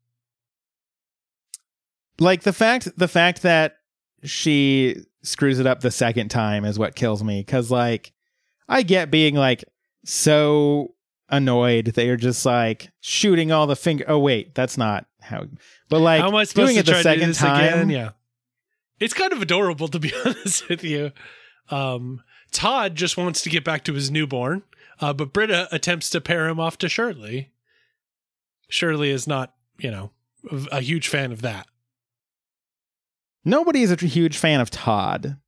Like 2.18 2.42
the 2.42 2.52
fact 2.52 2.88
the 2.96 3.08
fact 3.08 3.42
that 3.42 3.78
she 4.24 4.96
screws 5.22 5.58
it 5.58 5.66
up 5.66 5.80
the 5.80 5.90
second 5.90 6.28
time 6.28 6.64
is 6.64 6.78
what 6.78 6.94
kills 6.94 7.22
me 7.22 7.40
because 7.40 7.70
like 7.70 8.12
i 8.68 8.82
get 8.82 9.10
being 9.10 9.34
like 9.34 9.64
so 10.04 10.94
annoyed 11.28 11.86
that 11.86 12.04
you're 12.04 12.16
just 12.16 12.46
like 12.46 12.90
shooting 13.00 13.50
all 13.50 13.66
the 13.66 13.76
finger 13.76 14.04
oh 14.08 14.18
wait 14.18 14.54
that's 14.54 14.78
not 14.78 15.06
how 15.20 15.44
but 15.88 16.00
like 16.00 16.20
How 16.20 16.28
am 16.28 16.34
I 16.34 16.44
supposed 16.44 16.72
doing 16.72 16.74
to 16.74 16.80
it 16.80 16.86
the 16.86 17.02
try 17.02 17.14
to 17.14 17.26
do 17.26 17.32
second 17.32 17.34
time 17.34 17.64
again? 17.64 17.90
Yeah. 17.90 18.10
It's 18.98 19.14
kind 19.14 19.32
of 19.32 19.42
adorable 19.42 19.88
to 19.88 19.98
be 19.98 20.12
honest 20.24 20.68
with 20.68 20.84
you. 20.84 21.12
Um 21.70 22.22
Todd 22.52 22.94
just 22.94 23.16
wants 23.16 23.42
to 23.42 23.50
get 23.50 23.64
back 23.64 23.84
to 23.84 23.92
his 23.92 24.10
newborn, 24.10 24.62
uh, 25.00 25.12
but 25.12 25.32
Britta 25.32 25.68
attempts 25.72 26.08
to 26.10 26.20
pair 26.20 26.48
him 26.48 26.58
off 26.60 26.78
to 26.78 26.88
Shirley. 26.88 27.50
Shirley 28.68 29.10
is 29.10 29.26
not, 29.26 29.52
you 29.78 29.90
know, 29.90 30.12
a 30.72 30.80
huge 30.80 31.08
fan 31.08 31.32
of 31.32 31.42
that. 31.42 31.66
Nobody 33.46 33.80
is 33.82 33.90
a 33.90 33.96
huge 34.06 34.36
fan 34.36 34.60
of 34.60 34.68
todd 34.70 35.38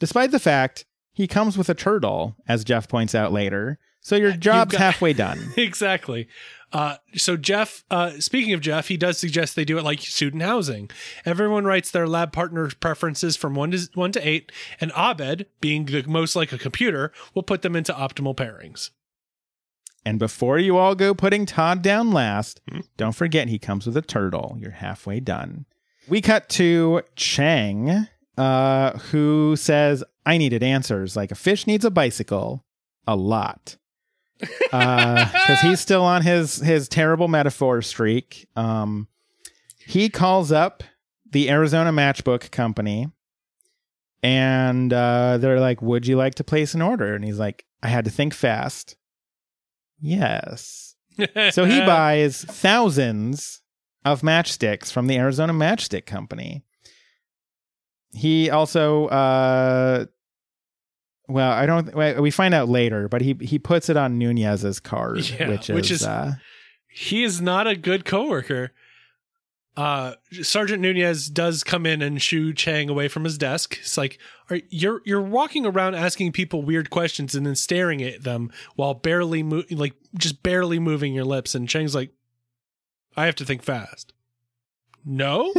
despite 0.00 0.32
the 0.32 0.40
fact 0.40 0.84
he 1.12 1.28
comes 1.28 1.56
with 1.56 1.68
a 1.68 1.74
turtle 1.74 2.36
as 2.48 2.64
jeff 2.64 2.88
points 2.88 3.14
out 3.14 3.32
later 3.32 3.78
so 4.00 4.16
your 4.16 4.32
job's 4.36 4.72
got- 4.72 4.80
halfway 4.80 5.12
done 5.12 5.38
exactly. 5.56 6.26
Uh, 6.72 6.96
so 7.14 7.36
Jeff, 7.36 7.84
uh, 7.88 8.10
speaking 8.18 8.52
of 8.52 8.60
Jeff, 8.60 8.88
he 8.88 8.96
does 8.96 9.16
suggest 9.16 9.54
they 9.54 9.64
do 9.64 9.78
it 9.78 9.84
like 9.84 10.00
student 10.00 10.42
housing. 10.42 10.90
Everyone 11.24 11.64
writes 11.64 11.92
their 11.92 12.08
lab 12.08 12.32
partner 12.32 12.68
preferences 12.80 13.36
from 13.36 13.54
one 13.54 13.70
to 13.70 13.88
one 13.94 14.10
to 14.10 14.28
eight, 14.28 14.50
and 14.80 14.90
Abed, 14.96 15.46
being 15.60 15.84
the 15.84 16.02
most 16.02 16.34
like 16.34 16.50
a 16.52 16.58
computer, 16.58 17.12
will 17.32 17.44
put 17.44 17.62
them 17.62 17.76
into 17.76 17.92
optimal 17.92 18.34
pairings. 18.34 18.90
And 20.04 20.18
before 20.18 20.58
you 20.58 20.76
all 20.76 20.96
go 20.96 21.14
putting 21.14 21.46
Todd 21.46 21.80
down 21.80 22.10
last, 22.10 22.60
don't 22.96 23.14
forget 23.14 23.46
he 23.46 23.60
comes 23.60 23.86
with 23.86 23.96
a 23.96 24.02
turtle. 24.02 24.56
You're 24.58 24.72
halfway 24.72 25.20
done. 25.20 25.66
We 26.08 26.20
cut 26.20 26.48
to 26.50 27.02
Chang, 27.16 28.06
uh, 28.36 28.98
who 28.98 29.56
says, 29.56 30.04
I 30.26 30.38
needed 30.38 30.62
answers, 30.62 31.16
like 31.16 31.30
a 31.30 31.34
fish 31.34 31.66
needs 31.66 31.84
a 31.84 31.90
bicycle 31.90 32.64
a 33.06 33.16
lot. 33.16 33.76
Because 34.40 35.60
he's 35.60 35.80
still 35.80 36.02
on 36.02 36.22
his 36.22 36.56
his 36.56 36.88
terrible 36.88 37.28
metaphor 37.28 37.80
streak. 37.82 38.48
Um, 38.56 39.06
he 39.78 40.08
calls 40.08 40.50
up 40.50 40.82
the 41.30 41.48
Arizona 41.50 41.92
Matchbook 41.92 42.50
Company 42.50 43.08
and 44.22 44.92
uh, 44.92 45.38
they're 45.38 45.60
like, 45.60 45.80
Would 45.82 46.06
you 46.06 46.16
like 46.16 46.34
to 46.36 46.44
place 46.44 46.74
an 46.74 46.82
order? 46.82 47.14
And 47.14 47.24
he's 47.24 47.38
like, 47.38 47.64
I 47.82 47.88
had 47.88 48.04
to 48.06 48.10
think 48.10 48.34
fast. 48.34 48.96
Yes. 50.00 50.96
So 51.52 51.64
he 51.64 51.78
buys 51.80 52.42
thousands 52.42 53.60
of 54.04 54.20
matchsticks 54.22 54.92
from 54.92 55.06
the 55.06 55.16
Arizona 55.16 55.52
Matchstick 55.52 56.06
Company. 56.06 56.62
He 58.12 58.48
also, 58.50 59.06
uh, 59.06 60.06
well, 61.28 61.50
I 61.50 61.66
don't. 61.66 61.94
We 62.20 62.30
find 62.30 62.54
out 62.54 62.68
later, 62.68 63.08
but 63.08 63.22
he 63.22 63.36
he 63.40 63.58
puts 63.58 63.88
it 63.88 63.96
on 63.96 64.18
Nunez's 64.18 64.78
card, 64.80 65.28
Yeah, 65.30 65.48
which 65.48 65.70
is, 65.70 65.74
which 65.74 65.90
is- 65.90 66.04
uh, 66.04 66.34
he 66.88 67.24
is 67.24 67.40
not 67.40 67.66
a 67.66 67.74
good 67.74 68.04
coworker. 68.04 68.70
Uh, 69.76 70.14
Sergeant 70.42 70.80
Nunez 70.80 71.26
does 71.28 71.64
come 71.64 71.84
in 71.84 72.00
and 72.00 72.22
shoo 72.22 72.52
Chang 72.52 72.88
away 72.88 73.08
from 73.08 73.24
his 73.24 73.36
desk. 73.36 73.78
It's 73.80 73.96
like, 73.98 74.20
are, 74.48 74.60
you're 74.70 75.02
you're 75.04 75.20
walking 75.20 75.66
around 75.66 75.96
asking 75.96 76.30
people 76.30 76.62
weird 76.62 76.90
questions 76.90 77.34
and 77.34 77.44
then 77.44 77.56
staring 77.56 78.00
at 78.00 78.22
them 78.22 78.52
while 78.76 78.94
barely 78.94 79.42
mo- 79.42 79.64
like 79.72 79.94
just 80.16 80.44
barely 80.44 80.78
moving 80.78 81.12
your 81.12 81.24
lips. 81.24 81.56
And 81.56 81.68
Chang's 81.68 81.92
like, 81.96 82.12
I 83.16 83.26
have 83.26 83.36
to 83.36 83.44
think 83.44 83.62
fast. 83.62 84.12
No. 85.04 85.52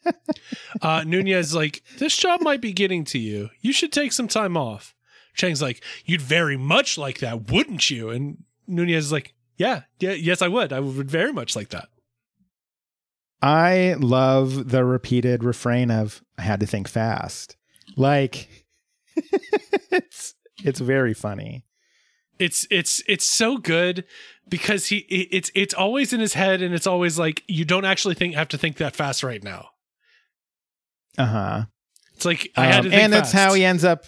uh, 0.82 1.04
Nunez 1.04 1.48
is 1.48 1.54
like, 1.54 1.82
this 1.98 2.16
job 2.16 2.40
might 2.40 2.60
be 2.60 2.72
getting 2.72 3.04
to 3.04 3.18
you. 3.18 3.50
You 3.60 3.72
should 3.72 3.92
take 3.92 4.12
some 4.12 4.28
time 4.28 4.56
off. 4.56 4.94
Chang's 5.34 5.62
like, 5.62 5.82
you'd 6.04 6.20
very 6.20 6.56
much 6.56 6.98
like 6.98 7.18
that, 7.20 7.50
wouldn't 7.50 7.90
you? 7.90 8.10
And 8.10 8.44
Nunez 8.66 9.06
is 9.06 9.12
like, 9.12 9.34
yeah, 9.56 9.82
yeah, 10.00 10.12
yes, 10.12 10.42
I 10.42 10.48
would. 10.48 10.72
I 10.72 10.80
would 10.80 11.10
very 11.10 11.32
much 11.32 11.54
like 11.54 11.68
that. 11.70 11.88
I 13.42 13.96
love 13.98 14.70
the 14.70 14.84
repeated 14.84 15.42
refrain 15.42 15.90
of 15.90 16.22
"I 16.38 16.42
had 16.42 16.60
to 16.60 16.66
think 16.66 16.88
fast." 16.88 17.56
Like, 17.96 18.48
it's 19.90 20.34
it's 20.64 20.80
very 20.80 21.12
funny. 21.12 21.64
It's 22.38 22.66
it's 22.70 23.02
it's 23.08 23.24
so 23.24 23.58
good 23.58 24.04
because 24.48 24.86
he 24.86 24.98
it's 24.98 25.50
it's 25.54 25.74
always 25.74 26.12
in 26.12 26.20
his 26.20 26.34
head 26.34 26.62
and 26.62 26.74
it's 26.74 26.86
always 26.86 27.18
like 27.18 27.42
you 27.48 27.64
don't 27.64 27.84
actually 27.84 28.14
think 28.14 28.34
have 28.34 28.48
to 28.48 28.58
think 28.58 28.76
that 28.78 28.94
fast 28.96 29.22
right 29.22 29.42
now. 29.42 29.68
Uh 31.18 31.26
huh. 31.26 31.62
It's 32.14 32.24
like 32.24 32.50
I 32.56 32.66
had 32.66 32.82
to 32.84 32.90
think 32.90 32.94
Um, 32.94 33.00
and 33.04 33.12
that's 33.12 33.32
fast. 33.32 33.44
how 33.44 33.54
he 33.54 33.64
ends 33.64 33.84
up. 33.84 34.04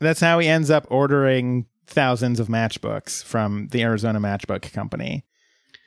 That's 0.00 0.20
how 0.20 0.38
he 0.38 0.48
ends 0.48 0.70
up 0.70 0.86
ordering 0.90 1.66
thousands 1.86 2.40
of 2.40 2.48
matchbooks 2.48 3.22
from 3.22 3.68
the 3.68 3.82
Arizona 3.82 4.20
Matchbook 4.20 4.72
Company. 4.72 5.24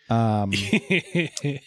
Um, 0.10 0.52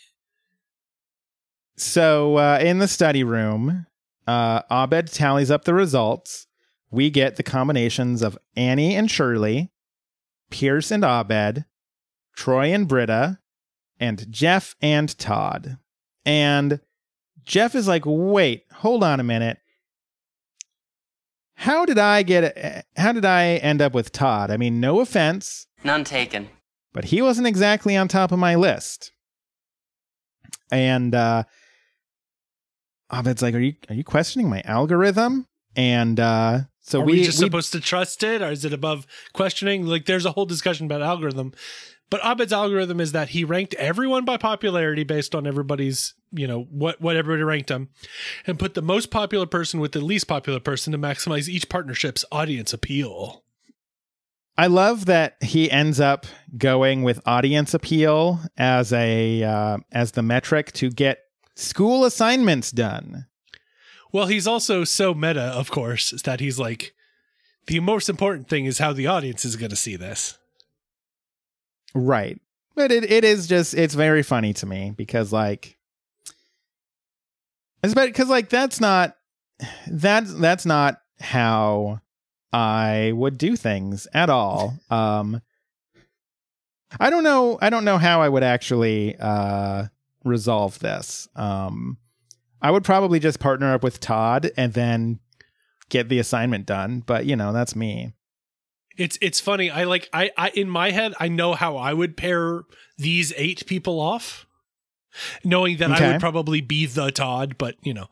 so 1.77 2.37
uh, 2.37 2.59
in 2.63 2.79
the 2.79 2.89
study 2.89 3.25
room, 3.25 3.87
uh, 4.27 4.63
Abed 4.71 5.09
tallies 5.13 5.51
up 5.51 5.65
the 5.65 5.75
results. 5.75 6.47
We 6.91 7.11
get 7.11 7.37
the 7.37 7.43
combinations 7.43 8.23
of 8.23 8.39
Annie 8.57 8.95
and 8.95 9.11
Shirley, 9.11 9.73
Pierce 10.51 10.91
and 10.91 11.05
Abed, 11.05 11.65
Troy 12.37 12.73
and 12.73 12.87
Britta, 12.87 13.39
and 13.99 14.31
Jeff 14.31 14.77
and 14.81 15.17
Todd. 15.19 15.79
And 16.25 16.81
Jeff 17.45 17.75
is 17.75 17.89
like, 17.89 18.03
wait, 18.07 18.65
hold 18.73 19.03
on 19.03 19.19
a 19.21 19.25
minute. 19.25 19.59
How 21.55 21.87
did 21.87 21.99
I 21.99 22.23
get 22.23 22.85
how 22.97 23.13
did 23.13 23.25
I 23.25 23.55
end 23.57 23.81
up 23.81 23.95
with 23.95 24.13
Todd? 24.13 24.51
I 24.51 24.57
mean, 24.59 24.79
no 24.81 25.01
offense, 25.01 25.67
None 25.83 26.05
taken. 26.05 26.51
but 26.93 27.07
he 27.07 27.23
wasn't 27.23 27.47
exactly 27.47 27.97
on 27.97 28.09
top 28.09 28.31
of 28.31 28.39
my 28.39 28.55
list. 28.57 29.13
And 30.71 31.15
uh 31.15 31.45
Abed's 33.13 33.41
like, 33.41 33.55
Are 33.55 33.59
you 33.61 33.75
are 33.89 33.95
you 33.95 34.05
questioning 34.05 34.51
my 34.51 34.61
algorithm? 34.67 35.47
And 35.75 36.21
uh 36.21 36.61
so 36.81 37.01
Are 37.01 37.05
we, 37.07 37.13
we, 37.13 37.25
just 37.25 37.39
we- 37.41 37.47
supposed 37.47 37.73
to 37.73 37.81
trust 37.81 38.23
it, 38.23 38.43
or 38.43 38.51
is 38.51 38.65
it 38.65 38.73
above 38.75 39.07
questioning? 39.33 39.87
Like, 39.87 40.05
there's 40.07 40.27
a 40.27 40.33
whole 40.33 40.47
discussion 40.47 40.87
about 40.87 41.03
algorithm, 41.03 41.53
but 42.09 42.25
Abed's 42.25 42.53
algorithm 42.53 43.01
is 43.01 43.13
that 43.13 43.31
he 43.31 43.45
ranked 43.45 43.75
everyone 43.75 44.25
by 44.25 44.37
popularity 44.37 45.05
based 45.05 45.35
on 45.35 45.47
everybody's, 45.47 46.15
you 46.31 46.47
know, 46.47 46.63
what 46.71 47.01
what 47.01 47.17
everybody 47.17 47.43
ranked 47.43 47.69
them, 47.69 47.89
and 48.47 48.59
put 48.59 48.75
the 48.75 48.83
most 48.83 49.11
popular 49.11 49.47
person 49.47 49.81
with 49.81 49.93
the 49.93 50.01
least 50.01 50.29
popular 50.29 50.61
person 50.61 50.93
to 50.93 50.99
maximize 50.99 51.49
each 51.49 51.69
partnership's 51.69 52.25
audience 52.31 52.73
appeal. 52.73 53.43
I 54.59 54.69
love 54.69 55.07
that 55.07 55.37
he 55.43 55.71
ends 55.71 56.01
up 56.01 56.27
going 56.57 57.03
with 57.03 57.21
audience 57.27 57.75
appeal 57.75 58.41
as 58.57 58.93
a 58.93 59.43
uh, 59.43 59.79
as 59.93 60.13
the 60.13 60.23
metric 60.23 60.73
to 60.73 60.91
get 60.91 61.19
school 61.55 62.05
assignments 62.05 62.71
done. 62.71 63.27
Well, 64.13 64.27
he's 64.27 64.47
also 64.47 64.85
so 64.85 65.13
meta, 65.13 65.43
of 65.43 65.71
course, 65.71 66.11
that 66.23 66.41
he's 66.41 66.59
like, 66.59 66.95
the 67.67 67.81
most 67.81 68.09
important 68.09 68.49
thing 68.49 68.65
is 68.65 68.79
how 68.79 68.93
the 68.93 69.09
audience 69.09 69.45
is 69.45 69.57
going 69.57 69.71
to 69.71 69.77
see 69.77 69.97
this. 69.97 70.39
Right. 71.97 72.39
But 72.75 72.93
it, 72.93 73.11
it 73.11 73.25
is 73.25 73.47
just 73.47 73.73
it's 73.73 73.95
very 73.95 74.23
funny 74.23 74.53
to 74.55 74.67
me 74.67 74.93
because 74.95 75.33
like 75.33 75.79
it's 77.83 77.95
because 77.95 78.29
like 78.29 78.51
that's 78.51 78.81
not 78.81 79.17
that's 79.91 80.35
that's 80.35 80.67
not 80.67 81.01
how 81.19 82.01
I 82.53 83.13
would 83.15 83.39
do 83.39 83.57
things 83.57 84.07
at 84.13 84.29
all. 84.31 84.75
Um 84.91 85.41
I 87.01 87.11
don't 87.11 87.25
know 87.25 87.59
I 87.63 87.71
don't 87.71 87.85
know 87.87 87.99
how 87.99 88.21
I 88.21 88.29
would 88.29 88.45
actually 88.45 89.17
uh 89.19 89.87
resolve 90.23 90.79
this. 90.79 91.29
Um 91.35 91.97
I 92.61 92.71
would 92.71 92.85
probably 92.85 93.21
just 93.21 93.41
partner 93.41 93.73
up 93.73 93.83
with 93.83 94.01
Todd 94.01 94.51
and 94.59 94.75
then 94.75 95.21
get 95.89 96.11
the 96.11 96.19
assignment 96.19 96.67
done, 96.67 97.01
but 97.07 97.25
you 97.25 97.37
know, 97.37 97.55
that's 97.55 97.75
me. 97.75 98.13
It's 98.97 99.19
it's 99.21 99.41
funny. 99.41 99.71
I 99.71 99.85
like 99.85 100.09
I, 100.13 100.31
I 100.37 100.51
in 100.51 100.69
my 100.71 100.91
head 100.91 101.15
I 101.21 101.29
know 101.29 101.55
how 101.55 101.77
I 101.77 101.93
would 101.93 102.17
pair 102.17 102.63
these 102.97 103.33
eight 103.37 103.67
people 103.67 104.01
off, 104.01 104.47
knowing 105.45 105.77
that 105.79 105.91
I 105.91 106.13
would 106.13 106.21
probably 106.21 106.61
be 106.61 106.87
the 106.87 107.11
Todd. 107.11 107.57
But 107.59 107.77
you 107.83 107.93
know, 107.95 108.09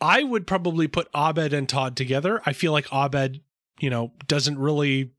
I 0.00 0.22
would 0.22 0.46
probably 0.46 0.86
put 0.88 1.08
Abed 1.14 1.52
and 1.52 1.68
Todd 1.68 1.96
together. 1.96 2.42
I 2.44 2.52
feel 2.52 2.72
like 2.72 2.92
Abed, 2.92 3.40
you 3.80 3.90
know, 3.90 4.12
doesn't 4.26 4.58
really 4.58 5.12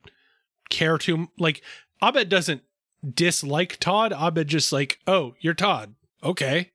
care 0.69 0.97
to 0.99 1.27
like 1.39 1.61
Abed 2.03 2.29
doesn't 2.29 2.61
dislike 3.13 3.77
Todd. 3.79 4.11
Abed 4.13 4.47
just 4.47 4.71
like, 4.71 4.99
oh, 5.07 5.33
you're 5.39 5.53
Todd. 5.53 5.95
Okay. 6.23 6.71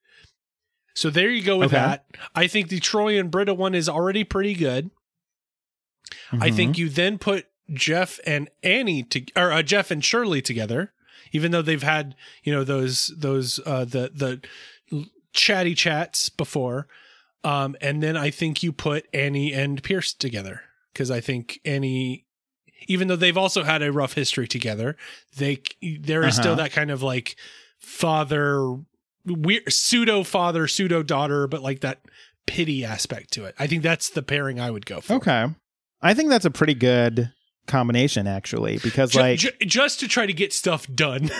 So 0.96 1.10
there 1.10 1.28
you 1.30 1.42
go 1.42 1.56
with 1.58 1.72
Okay. 1.74 1.76
that. 1.76 2.06
I 2.34 2.46
think 2.46 2.68
the 2.68 2.78
Troy 2.80 3.18
and 3.18 3.30
Britta 3.30 3.52
one 3.54 3.74
is 3.74 3.88
already 3.88 4.22
pretty 4.24 4.54
good. 4.54 4.90
I 6.32 6.50
Mhm. 6.50 6.56
think 6.56 6.78
you 6.78 6.88
then 6.88 7.18
put 7.18 7.46
Jeff 7.72 8.20
and 8.26 8.50
Annie 8.62 9.02
to 9.04 9.24
or 9.36 9.52
uh, 9.52 9.62
Jeff 9.62 9.90
and 9.90 10.04
Shirley 10.04 10.42
together, 10.42 10.92
even 11.32 11.50
though 11.50 11.62
they've 11.62 11.82
had 11.82 12.14
you 12.42 12.52
know 12.52 12.64
those 12.64 13.12
those 13.16 13.60
uh, 13.64 13.84
the 13.84 14.10
the 14.90 15.06
chatty 15.32 15.74
chats 15.74 16.28
before. 16.28 16.86
Um, 17.42 17.76
and 17.80 18.02
then 18.02 18.16
I 18.16 18.30
think 18.30 18.62
you 18.62 18.72
put 18.72 19.06
Annie 19.12 19.52
and 19.52 19.82
Pierce 19.82 20.14
together 20.14 20.62
because 20.92 21.10
I 21.10 21.20
think 21.20 21.60
Annie, 21.64 22.24
even 22.88 23.08
though 23.08 23.16
they've 23.16 23.36
also 23.36 23.64
had 23.64 23.82
a 23.82 23.92
rough 23.92 24.14
history 24.14 24.48
together, 24.48 24.96
they 25.36 25.60
there 26.00 26.24
is 26.24 26.36
still 26.36 26.52
Uh-huh. 26.52 26.62
that 26.62 26.72
kind 26.72 26.90
of 26.90 27.02
like 27.02 27.36
father, 27.78 28.76
weird 29.26 29.70
pseudo 29.72 30.22
father, 30.24 30.66
pseudo 30.66 31.02
daughter, 31.02 31.46
but 31.46 31.62
like 31.62 31.80
that 31.80 32.00
pity 32.46 32.84
aspect 32.84 33.30
to 33.32 33.44
it. 33.44 33.54
I 33.58 33.66
think 33.66 33.82
that's 33.82 34.08
the 34.10 34.22
pairing 34.22 34.58
I 34.60 34.70
would 34.70 34.86
go 34.86 35.00
for. 35.00 35.14
Okay. 35.14 35.46
I 36.02 36.14
think 36.14 36.28
that's 36.30 36.44
a 36.44 36.50
pretty 36.50 36.74
good 36.74 37.32
combination 37.66 38.26
actually 38.26 38.78
because 38.78 39.14
like 39.14 39.38
ju- 39.38 39.50
just 39.60 40.00
to 40.00 40.08
try 40.08 40.26
to 40.26 40.32
get 40.32 40.52
stuff 40.52 40.86
done. 40.92 41.30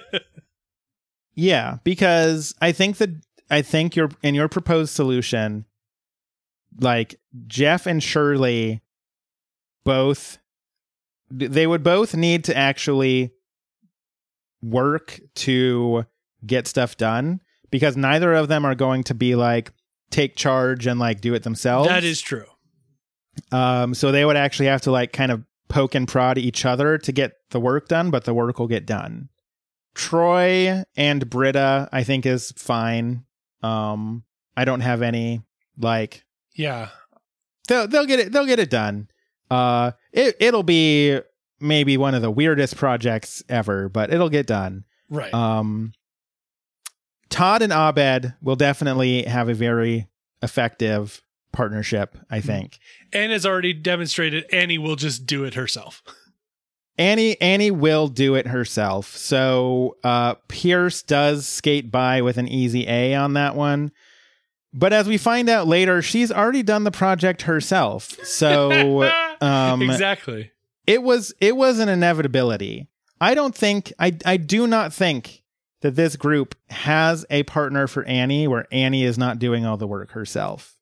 yeah, 1.34 1.78
because 1.84 2.54
I 2.60 2.72
think 2.72 2.98
that 2.98 3.10
I 3.50 3.62
think 3.62 3.96
your 3.96 4.10
in 4.22 4.34
your 4.34 4.48
proposed 4.48 4.92
solution 4.92 5.64
like 6.80 7.20
Jeff 7.46 7.86
and 7.86 8.02
Shirley 8.02 8.82
both 9.84 10.38
they 11.30 11.66
would 11.66 11.82
both 11.82 12.14
need 12.14 12.44
to 12.44 12.56
actually 12.56 13.32
work 14.62 15.20
to 15.34 16.06
get 16.46 16.66
stuff 16.66 16.96
done 16.96 17.40
because 17.70 17.96
neither 17.96 18.32
of 18.34 18.48
them 18.48 18.64
are 18.64 18.74
going 18.74 19.02
to 19.04 19.14
be 19.14 19.34
like 19.34 19.72
take 20.10 20.36
charge 20.36 20.86
and 20.86 21.00
like 21.00 21.20
do 21.20 21.34
it 21.34 21.42
themselves. 21.42 21.88
that 21.88 22.04
is 22.04 22.20
true. 22.20 22.44
Um, 23.52 23.94
so 23.94 24.12
they 24.12 24.24
would 24.24 24.36
actually 24.36 24.66
have 24.66 24.82
to 24.82 24.90
like 24.90 25.12
kind 25.12 25.32
of 25.32 25.42
poke 25.68 25.94
and 25.94 26.06
prod 26.06 26.38
each 26.38 26.64
other 26.64 26.98
to 26.98 27.12
get 27.12 27.32
the 27.50 27.60
work 27.60 27.88
done, 27.88 28.10
but 28.10 28.24
the 28.24 28.34
work 28.34 28.58
will 28.58 28.68
get 28.68 28.86
done. 28.86 29.28
Troy 29.94 30.82
and 30.96 31.28
Britta, 31.30 31.88
I 31.92 32.02
think, 32.04 32.26
is 32.26 32.52
fine. 32.56 33.24
Um, 33.62 34.24
I 34.56 34.64
don't 34.64 34.80
have 34.80 35.02
any 35.02 35.42
like 35.78 36.24
Yeah. 36.54 36.88
they'll 37.68 37.88
they'll 37.88 38.06
get 38.06 38.20
it 38.20 38.32
they'll 38.32 38.46
get 38.46 38.58
it 38.58 38.70
done. 38.70 39.08
Uh, 39.50 39.92
it 40.12 40.36
it'll 40.40 40.62
be 40.62 41.20
maybe 41.60 41.96
one 41.96 42.14
of 42.14 42.22
the 42.22 42.30
weirdest 42.30 42.76
projects 42.76 43.42
ever, 43.48 43.88
but 43.88 44.12
it'll 44.12 44.28
get 44.28 44.46
done. 44.46 44.84
Right. 45.08 45.32
Um, 45.32 45.92
Todd 47.30 47.62
and 47.62 47.72
Abed 47.72 48.34
will 48.42 48.56
definitely 48.56 49.22
have 49.24 49.48
a 49.48 49.54
very 49.54 50.08
effective 50.42 51.22
partnership. 51.54 52.18
I 52.30 52.40
think. 52.40 52.78
and 53.12 53.32
has 53.32 53.46
already 53.46 53.72
demonstrated 53.72 54.44
Annie 54.52 54.78
will 54.78 54.96
just 54.96 55.24
do 55.24 55.44
it 55.44 55.54
herself. 55.54 56.02
Annie 56.98 57.40
Annie 57.40 57.70
will 57.72 58.08
do 58.08 58.34
it 58.34 58.46
herself. 58.46 59.16
So 59.16 59.96
uh 60.04 60.34
Pierce 60.48 61.02
does 61.02 61.46
skate 61.46 61.90
by 61.90 62.22
with 62.22 62.36
an 62.36 62.46
easy 62.48 62.86
A 62.88 63.14
on 63.14 63.32
that 63.32 63.56
one. 63.56 63.90
But 64.72 64.92
as 64.92 65.06
we 65.06 65.18
find 65.18 65.48
out 65.48 65.66
later, 65.66 66.02
she's 66.02 66.30
already 66.32 66.62
done 66.62 66.84
the 66.84 66.90
project 66.90 67.42
herself. 67.42 68.16
So 68.24 69.02
um 69.40 69.82
exactly. 69.82 70.52
it 70.86 71.02
was 71.02 71.34
it 71.40 71.56
was 71.56 71.78
an 71.80 71.88
inevitability. 71.88 72.88
I 73.20 73.34
don't 73.34 73.54
think 73.54 73.92
I 73.98 74.16
I 74.24 74.36
do 74.36 74.66
not 74.66 74.92
think 74.92 75.42
that 75.80 75.96
this 75.96 76.16
group 76.16 76.54
has 76.70 77.26
a 77.28 77.42
partner 77.42 77.86
for 77.86 78.04
Annie 78.04 78.46
where 78.48 78.66
Annie 78.72 79.04
is 79.04 79.18
not 79.18 79.38
doing 79.38 79.66
all 79.66 79.76
the 79.76 79.86
work 79.86 80.12
herself. 80.12 80.76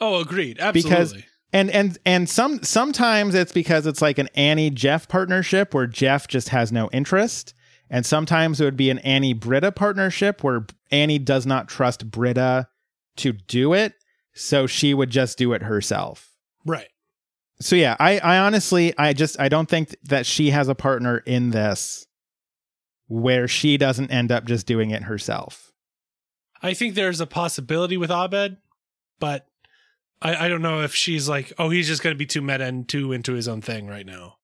Oh, 0.00 0.20
agreed. 0.20 0.58
Absolutely. 0.58 0.90
Because 0.90 1.14
and 1.52 1.70
and 1.70 1.98
and 2.06 2.28
some 2.28 2.62
sometimes 2.62 3.34
it's 3.34 3.52
because 3.52 3.86
it's 3.86 4.02
like 4.02 4.18
an 4.18 4.28
Annie 4.34 4.70
Jeff 4.70 5.08
partnership 5.08 5.74
where 5.74 5.86
Jeff 5.86 6.28
just 6.28 6.50
has 6.50 6.70
no 6.70 6.88
interest, 6.92 7.54
and 7.88 8.06
sometimes 8.06 8.60
it 8.60 8.64
would 8.64 8.76
be 8.76 8.90
an 8.90 8.98
Annie 9.00 9.34
Britta 9.34 9.72
partnership 9.72 10.44
where 10.44 10.66
Annie 10.90 11.18
does 11.18 11.46
not 11.46 11.68
trust 11.68 12.10
Britta 12.10 12.68
to 13.16 13.32
do 13.32 13.72
it, 13.72 13.94
so 14.32 14.66
she 14.66 14.94
would 14.94 15.10
just 15.10 15.38
do 15.38 15.52
it 15.52 15.62
herself. 15.62 16.30
right. 16.64 16.88
So 17.62 17.76
yeah, 17.76 17.94
I 18.00 18.18
I 18.20 18.38
honestly 18.38 18.96
I 18.96 19.12
just 19.12 19.38
I 19.38 19.50
don't 19.50 19.68
think 19.68 19.94
that 20.04 20.24
she 20.24 20.50
has 20.50 20.68
a 20.68 20.74
partner 20.74 21.18
in 21.18 21.50
this 21.50 22.06
where 23.06 23.46
she 23.48 23.76
doesn't 23.76 24.10
end 24.10 24.32
up 24.32 24.46
just 24.46 24.66
doing 24.66 24.92
it 24.92 25.02
herself. 25.02 25.70
I 26.62 26.72
think 26.74 26.94
there's 26.94 27.20
a 27.20 27.26
possibility 27.26 27.98
with 27.98 28.10
Abed, 28.10 28.56
but 29.18 29.46
I, 30.22 30.46
I 30.46 30.48
don't 30.48 30.62
know 30.62 30.82
if 30.82 30.94
she's 30.94 31.28
like, 31.28 31.52
oh, 31.58 31.70
he's 31.70 31.86
just 31.86 32.02
going 32.02 32.14
to 32.14 32.18
be 32.18 32.26
too 32.26 32.42
meta 32.42 32.64
and 32.64 32.88
too 32.88 33.12
into 33.12 33.32
his 33.34 33.48
own 33.48 33.60
thing 33.60 33.86
right 33.86 34.06
now. 34.06 34.36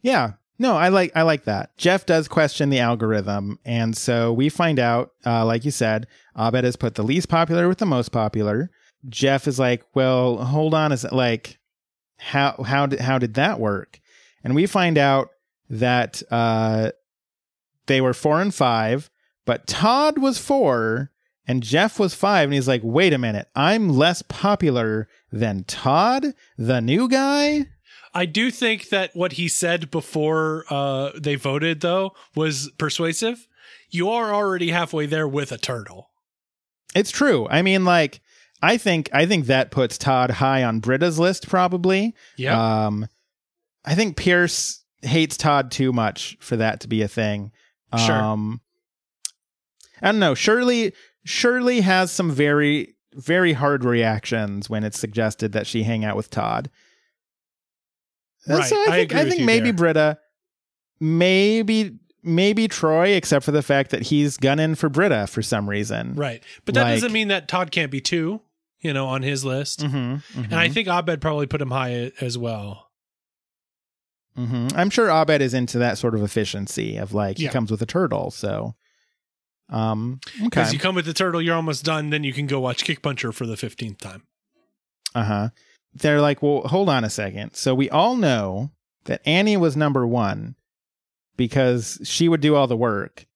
Yeah. 0.00 0.32
No, 0.60 0.76
I 0.76 0.88
like 0.88 1.12
I 1.14 1.22
like 1.22 1.44
that. 1.44 1.76
Jeff 1.76 2.04
does 2.04 2.26
question 2.26 2.68
the 2.68 2.80
algorithm, 2.80 3.60
and 3.64 3.96
so 3.96 4.32
we 4.32 4.48
find 4.48 4.80
out, 4.80 5.12
uh, 5.24 5.44
like 5.46 5.64
you 5.64 5.70
said, 5.70 6.08
Abed 6.36 6.64
has 6.64 6.74
put 6.74 6.96
the 6.96 7.04
least 7.04 7.28
popular 7.28 7.68
with 7.68 7.78
the 7.78 7.86
most 7.86 8.08
popular. 8.08 8.68
Jeff 9.08 9.46
is 9.46 9.60
like, 9.60 9.84
"Well, 9.94 10.38
hold 10.38 10.74
on, 10.74 10.90
is 10.90 11.04
it 11.04 11.12
like 11.12 11.60
how 12.16 12.60
how 12.66 12.86
did 12.86 12.98
how 12.98 13.18
did 13.18 13.34
that 13.34 13.60
work?" 13.60 14.00
And 14.42 14.56
we 14.56 14.66
find 14.66 14.98
out 14.98 15.30
that 15.70 16.24
uh, 16.28 16.90
they 17.86 18.00
were 18.00 18.14
four 18.14 18.40
and 18.40 18.52
five, 18.52 19.10
but 19.44 19.68
Todd 19.68 20.18
was 20.18 20.38
four 20.38 21.12
and 21.48 21.62
Jeff 21.62 21.98
was 21.98 22.14
five, 22.14 22.44
and 22.44 22.54
he's 22.54 22.68
like, 22.68 22.82
"Wait 22.84 23.12
a 23.12 23.18
minute, 23.18 23.48
I'm 23.56 23.88
less 23.88 24.22
popular 24.22 25.08
than 25.32 25.64
Todd, 25.64 26.34
the 26.56 26.80
new 26.80 27.08
guy." 27.08 27.66
I 28.14 28.26
do 28.26 28.50
think 28.50 28.90
that 28.90 29.14
what 29.14 29.32
he 29.32 29.48
said 29.48 29.90
before 29.90 30.64
uh, 30.70 31.10
they 31.16 31.34
voted, 31.34 31.80
though, 31.80 32.12
was 32.34 32.70
persuasive. 32.78 33.46
You 33.90 34.10
are 34.10 34.32
already 34.32 34.70
halfway 34.70 35.06
there 35.06 35.26
with 35.26 35.50
a 35.52 35.58
turtle. 35.58 36.10
It's 36.94 37.10
true. 37.10 37.46
I 37.50 37.62
mean, 37.62 37.84
like, 37.84 38.20
I 38.62 38.76
think 38.76 39.08
I 39.12 39.26
think 39.26 39.46
that 39.46 39.70
puts 39.70 39.98
Todd 39.98 40.30
high 40.30 40.64
on 40.64 40.80
Britta's 40.80 41.18
list, 41.18 41.48
probably. 41.48 42.14
Yeah. 42.36 42.86
Um, 42.86 43.08
I 43.84 43.94
think 43.94 44.16
Pierce 44.16 44.82
hates 45.02 45.36
Todd 45.36 45.70
too 45.70 45.92
much 45.92 46.36
for 46.40 46.56
that 46.56 46.80
to 46.80 46.88
be 46.88 47.02
a 47.02 47.08
thing. 47.08 47.52
Sure. 47.96 48.14
Um, 48.14 48.60
I 50.02 50.12
don't 50.12 50.20
know. 50.20 50.34
Shirley 50.34 50.92
Shirley 51.28 51.82
has 51.82 52.10
some 52.10 52.30
very 52.30 52.94
very 53.14 53.52
hard 53.52 53.84
reactions 53.84 54.70
when 54.70 54.84
it's 54.84 54.98
suggested 54.98 55.52
that 55.52 55.66
she 55.66 55.82
hang 55.82 56.04
out 56.04 56.16
with 56.16 56.30
Todd. 56.30 56.70
And 58.46 58.58
Right. 58.58 58.68
So 58.68 58.76
I 58.82 58.90
think 58.92 59.14
I, 59.14 59.28
think 59.28 59.42
maybe 59.44 59.66
there. 59.66 59.72
Britta, 59.74 60.18
maybe 61.00 61.98
maybe 62.22 62.68
Troy, 62.68 63.08
except 63.08 63.44
for 63.44 63.52
the 63.52 63.62
fact 63.62 63.90
that 63.90 64.02
he's 64.02 64.36
gunning 64.36 64.74
for 64.74 64.88
Britta 64.88 65.26
for 65.26 65.42
some 65.42 65.68
reason. 65.68 66.14
right. 66.14 66.42
But 66.64 66.74
that 66.74 66.82
Like- 66.84 66.94
doesn't 66.96 67.12
mean 67.12 67.28
that 67.28 67.48
Todd 67.48 67.70
can't 67.70 67.90
be 67.90 68.00
two, 68.00 68.40
you 68.80 68.92
know, 68.92 69.06
on 69.06 69.22
his 69.22 69.44
list. 69.44 69.80
Mm-hmm, 69.80 70.42
And 70.44 70.54
I 70.54 70.68
think 70.68 70.88
Abed 70.88 71.20
probably 71.20 71.46
put 71.46 71.60
him 71.62 71.70
high 71.70 72.12
as 72.20 72.36
well. 72.38 72.90
hmm 74.36 74.68
I'm 74.74 74.90
sure 74.90 75.08
Abed 75.10 75.40
is 75.42 75.54
into 75.54 75.78
that 75.78 75.98
sort 75.98 76.14
of 76.14 76.22
efficiency 76.22 76.96
of 76.96 77.12
like 77.14 77.38
Yeah. 77.38 77.48
he 77.48 77.52
comes 77.52 77.70
with 77.70 77.82
a 77.82 77.86
turtle. 77.86 78.30
So, 78.30 78.74
um, 79.70 80.20
okay, 80.36 80.44
Because 80.44 80.72
you 80.72 80.78
come 80.78 80.94
with 80.94 81.04
the 81.06 81.12
turtle, 81.12 81.42
you're 81.42 81.54
almost 81.56 81.84
done. 81.84 82.10
Then 82.10 82.24
you 82.24 82.32
can 82.32 82.46
go 82.46 82.58
watch 82.60 82.84
Kick 82.84 83.02
Puncher 83.02 83.32
for 83.32 83.46
the 83.46 83.54
15th 83.56 83.98
time. 83.98 84.22
uh 85.14 85.24
huh. 85.24 85.48
They're 85.94 86.20
like, 86.20 86.42
well, 86.42 86.62
hold 86.62 86.88
on 86.88 87.02
a 87.04 87.10
second. 87.10 87.54
So 87.54 87.74
we 87.74 87.88
all 87.90 88.16
know 88.16 88.70
that 89.04 89.20
Annie 89.26 89.56
was 89.56 89.76
number 89.76 90.06
one 90.06 90.54
because 91.36 91.98
she 92.04 92.28
would 92.28 92.40
do 92.40 92.54
all 92.54 92.66
the 92.66 92.76
work, 92.76 93.26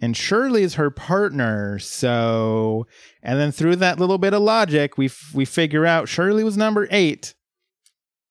and 0.00 0.16
Shirley 0.16 0.62
is 0.62 0.74
her 0.74 0.90
partner. 0.90 1.78
So, 1.78 2.86
and 3.22 3.38
then 3.40 3.50
through 3.52 3.76
that 3.76 3.98
little 3.98 4.18
bit 4.18 4.34
of 4.34 4.42
logic, 4.42 4.96
we 4.96 5.06
f- 5.06 5.30
we 5.34 5.44
figure 5.44 5.84
out 5.84 6.08
Shirley 6.08 6.44
was 6.44 6.56
number 6.56 6.86
eight, 6.90 7.34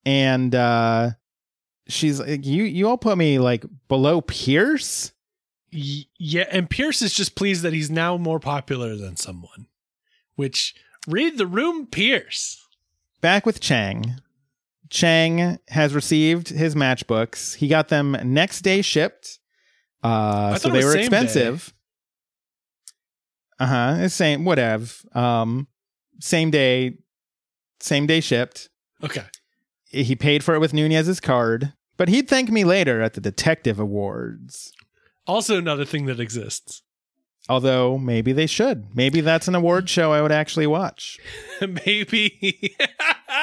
and 0.05 0.53
uh, 0.55 1.11
she's 1.87 2.19
like, 2.19 2.45
you 2.45 2.63
you 2.63 2.87
all 2.87 2.97
put 2.97 3.17
me 3.17 3.39
like 3.39 3.65
below 3.87 4.21
Pierce. 4.21 5.11
Yeah. 5.71 6.45
And 6.51 6.69
Pierce 6.69 7.01
is 7.01 7.13
just 7.13 7.35
pleased 7.35 7.63
that 7.63 7.73
he's 7.73 7.89
now 7.89 8.17
more 8.17 8.39
popular 8.39 8.95
than 8.95 9.17
someone, 9.17 9.67
which 10.35 10.73
read 11.07 11.37
the 11.37 11.47
room, 11.47 11.87
Pierce. 11.87 12.65
back 13.21 13.45
with 13.45 13.59
Chang. 13.59 14.15
Chang 14.89 15.59
has 15.69 15.93
received 15.93 16.49
his 16.49 16.75
matchbooks. 16.75 17.55
He 17.55 17.67
got 17.67 17.89
them 17.89 18.15
next 18.23 18.61
day 18.61 18.81
shipped. 18.81 19.39
Uh, 20.03 20.55
so 20.57 20.69
they 20.69 20.83
were 20.83 20.95
expensive. 20.95 21.73
Uh 23.59 23.65
huh. 23.65 23.95
It's 23.99 24.13
same, 24.13 24.45
whatever. 24.45 24.85
Um, 25.13 25.67
same 26.19 26.51
day, 26.51 26.97
same 27.79 28.05
day 28.05 28.19
shipped. 28.21 28.69
Okay. 29.03 29.23
He 29.85 30.15
paid 30.15 30.43
for 30.43 30.55
it 30.55 30.59
with 30.59 30.73
Nunez's 30.73 31.19
card, 31.19 31.73
But 31.97 32.09
he'd 32.09 32.27
thank 32.27 32.49
me 32.51 32.63
later 32.65 33.01
at 33.01 33.13
the 33.13 33.21
detective 33.21 33.79
awards. 33.79 34.73
Also, 35.27 35.59
not 35.59 35.79
a 35.79 35.85
thing 35.85 36.05
that 36.05 36.19
exists. 36.19 36.83
Although 37.47 37.97
maybe 37.97 38.33
they 38.33 38.47
should. 38.47 38.95
Maybe 38.95 39.21
that's 39.21 39.47
an 39.47 39.55
award 39.55 39.87
show 39.87 40.11
I 40.11 40.21
would 40.21 40.31
actually 40.31 40.65
watch. 40.65 41.19
Maybe. 41.61 42.75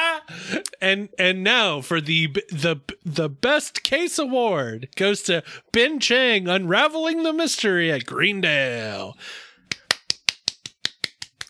and 0.80 1.08
and 1.18 1.44
now 1.44 1.80
for 1.80 2.00
the 2.00 2.26
the 2.50 2.80
the 3.04 3.28
best 3.28 3.84
case 3.84 4.18
award 4.18 4.88
goes 4.96 5.22
to 5.22 5.44
Ben 5.72 6.00
Chang 6.00 6.48
unraveling 6.48 7.22
the 7.22 7.32
mystery 7.32 7.92
at 7.92 8.04
Greendale. 8.04 9.16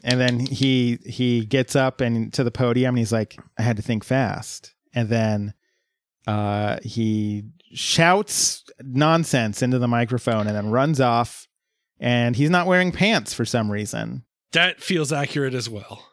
And 0.05 0.21
then 0.21 0.39
he 0.41 0.99
he 1.07 1.47
gets 1.47 1.75
up 1.75 2.03
and 2.03 2.33
to 2.35 2.45
the 2.45 2.51
podium 2.51 2.91
and 2.91 2.99
he's 2.99 3.13
like, 3.13 3.39
I 3.57 3.63
had 3.63 3.77
to 3.77 3.83
think 3.83 4.05
fast. 4.05 4.75
And 4.95 5.09
then 5.09 5.55
uh 6.27 6.79
he 6.83 7.45
shouts 7.73 8.65
nonsense 8.83 9.63
into 9.63 9.79
the 9.79 9.89
microphone 9.89 10.47
and 10.47 10.57
then 10.57 10.71
runs 10.71 11.01
off 11.01 11.49
and 11.99 12.35
he's 12.37 12.51
not 12.51 12.67
wearing 12.67 12.93
pants 12.93 13.33
for 13.33 13.45
some 13.45 13.71
reason. 13.71 14.25
That 14.53 14.83
feels 14.83 15.13
accurate 15.13 15.55
as 15.55 15.69
well. 15.69 16.07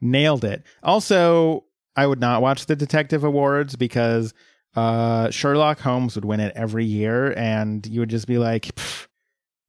Nailed 0.00 0.44
it. 0.44 0.62
Also, 0.82 1.64
I 1.96 2.06
would 2.06 2.20
not 2.20 2.42
watch 2.42 2.66
the 2.66 2.76
detective 2.76 3.24
awards 3.24 3.76
because 3.76 4.34
uh 4.74 5.30
Sherlock 5.30 5.80
Holmes 5.80 6.14
would 6.14 6.24
win 6.24 6.40
it 6.40 6.52
every 6.54 6.84
year 6.84 7.32
and 7.36 7.86
you 7.86 8.00
would 8.00 8.10
just 8.10 8.26
be 8.26 8.36
like, 8.38 8.64
"Pff, 8.74 9.06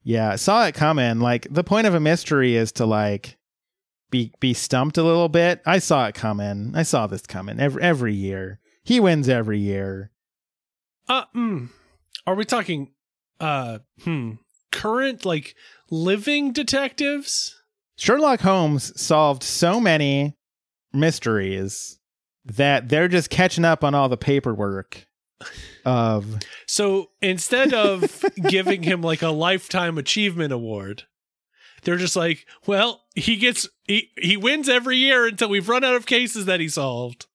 yeah, 0.04 0.36
saw 0.36 0.66
it 0.66 0.76
coming. 0.76 1.20
Like 1.20 1.48
the 1.50 1.64
point 1.64 1.88
of 1.88 1.94
a 1.94 2.00
mystery 2.00 2.56
is 2.56 2.72
to 2.74 2.86
like 2.86 3.38
be 4.10 4.34
be 4.40 4.54
stumped 4.54 4.98
a 4.98 5.04
little 5.04 5.30
bit. 5.30 5.62
I 5.66 5.80
saw 5.80 6.08
it 6.08 6.16
coming. 6.16 6.74
I 6.76 6.84
saw 6.84 7.08
this 7.08 7.24
coming 7.24 7.60
every 7.60 7.82
every 7.82 8.14
year. 8.14 8.60
He 8.84 9.00
wins 9.00 9.28
every 9.28 9.60
year. 9.60 10.12
Uh, 11.10 11.26
mm, 11.36 11.70
are 12.26 12.36
we 12.36 12.46
talking, 12.46 12.92
uh, 13.40 13.80
hmm, 14.04 14.34
current 14.72 15.26
like 15.26 15.56
living 15.90 16.52
detectives? 16.52 17.56
Sherlock 17.96 18.42
Holmes 18.42 19.00
solved 19.00 19.44
so 19.44 19.80
many 19.80 20.36
mysteries 20.94 22.00
that 22.46 22.90
they're 22.90 23.08
just 23.08 23.30
catching 23.30 23.66
up 23.66 23.84
on 23.84 23.96
all 23.96 24.10
the 24.10 24.18
paperwork 24.18 25.08
of 25.86 26.40
So 26.66 27.12
instead 27.22 27.74
of 27.74 28.26
giving 28.50 28.84
him 28.84 29.02
like 29.02 29.22
a 29.22 29.30
lifetime 29.30 29.98
achievement 29.98 30.54
award, 30.54 31.04
they're 31.84 31.98
just 31.98 32.16
like, 32.16 32.46
well, 32.66 33.04
he 33.16 33.36
gets 33.36 33.70
he 33.86 34.12
he 34.20 34.38
wins 34.38 34.68
every 34.70 34.98
year 34.98 35.28
until 35.28 35.50
we've 35.50 35.70
run 35.70 35.84
out 35.84 35.96
of 35.96 36.06
cases 36.06 36.46
that 36.46 36.60
he 36.60 36.70
solved. 36.70 37.28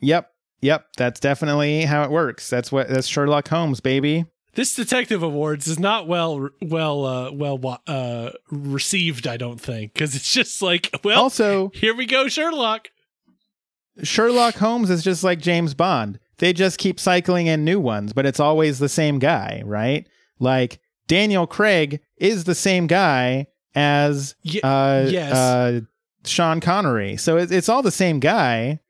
Yep. 0.00 0.31
Yep, 0.62 0.86
that's 0.96 1.20
definitely 1.20 1.82
how 1.82 2.02
it 2.04 2.10
works. 2.10 2.48
That's 2.48 2.72
what 2.72 2.88
that's 2.88 3.06
Sherlock 3.06 3.48
Holmes, 3.48 3.80
baby. 3.80 4.24
This 4.54 4.74
detective 4.74 5.22
awards 5.22 5.66
is 5.66 5.78
not 5.78 6.06
well 6.06 6.50
well 6.62 7.04
uh 7.04 7.32
well 7.32 7.80
uh 7.86 8.30
received, 8.50 9.26
I 9.26 9.36
don't 9.36 9.60
think, 9.60 9.94
cuz 9.94 10.14
it's 10.14 10.32
just 10.32 10.62
like, 10.62 10.90
well, 11.04 11.22
Also, 11.22 11.70
here 11.74 11.94
we 11.94 12.06
go 12.06 12.28
Sherlock. 12.28 12.88
Sherlock 14.02 14.54
Holmes 14.54 14.88
is 14.88 15.02
just 15.02 15.22
like 15.22 15.40
James 15.40 15.74
Bond. 15.74 16.18
They 16.38 16.52
just 16.52 16.78
keep 16.78 16.98
cycling 16.98 17.46
in 17.46 17.64
new 17.64 17.78
ones, 17.78 18.12
but 18.12 18.24
it's 18.26 18.40
always 18.40 18.78
the 18.78 18.88
same 18.88 19.18
guy, 19.18 19.62
right? 19.64 20.06
Like 20.38 20.80
Daniel 21.06 21.46
Craig 21.46 22.00
is 22.16 22.44
the 22.44 22.54
same 22.54 22.86
guy 22.86 23.46
as 23.74 24.34
uh, 24.62 25.06
yes. 25.08 25.32
uh, 25.32 25.80
Sean 26.24 26.60
Connery. 26.60 27.16
So 27.16 27.36
it's, 27.36 27.52
it's 27.52 27.68
all 27.68 27.82
the 27.82 27.90
same 27.90 28.18
guy, 28.20 28.80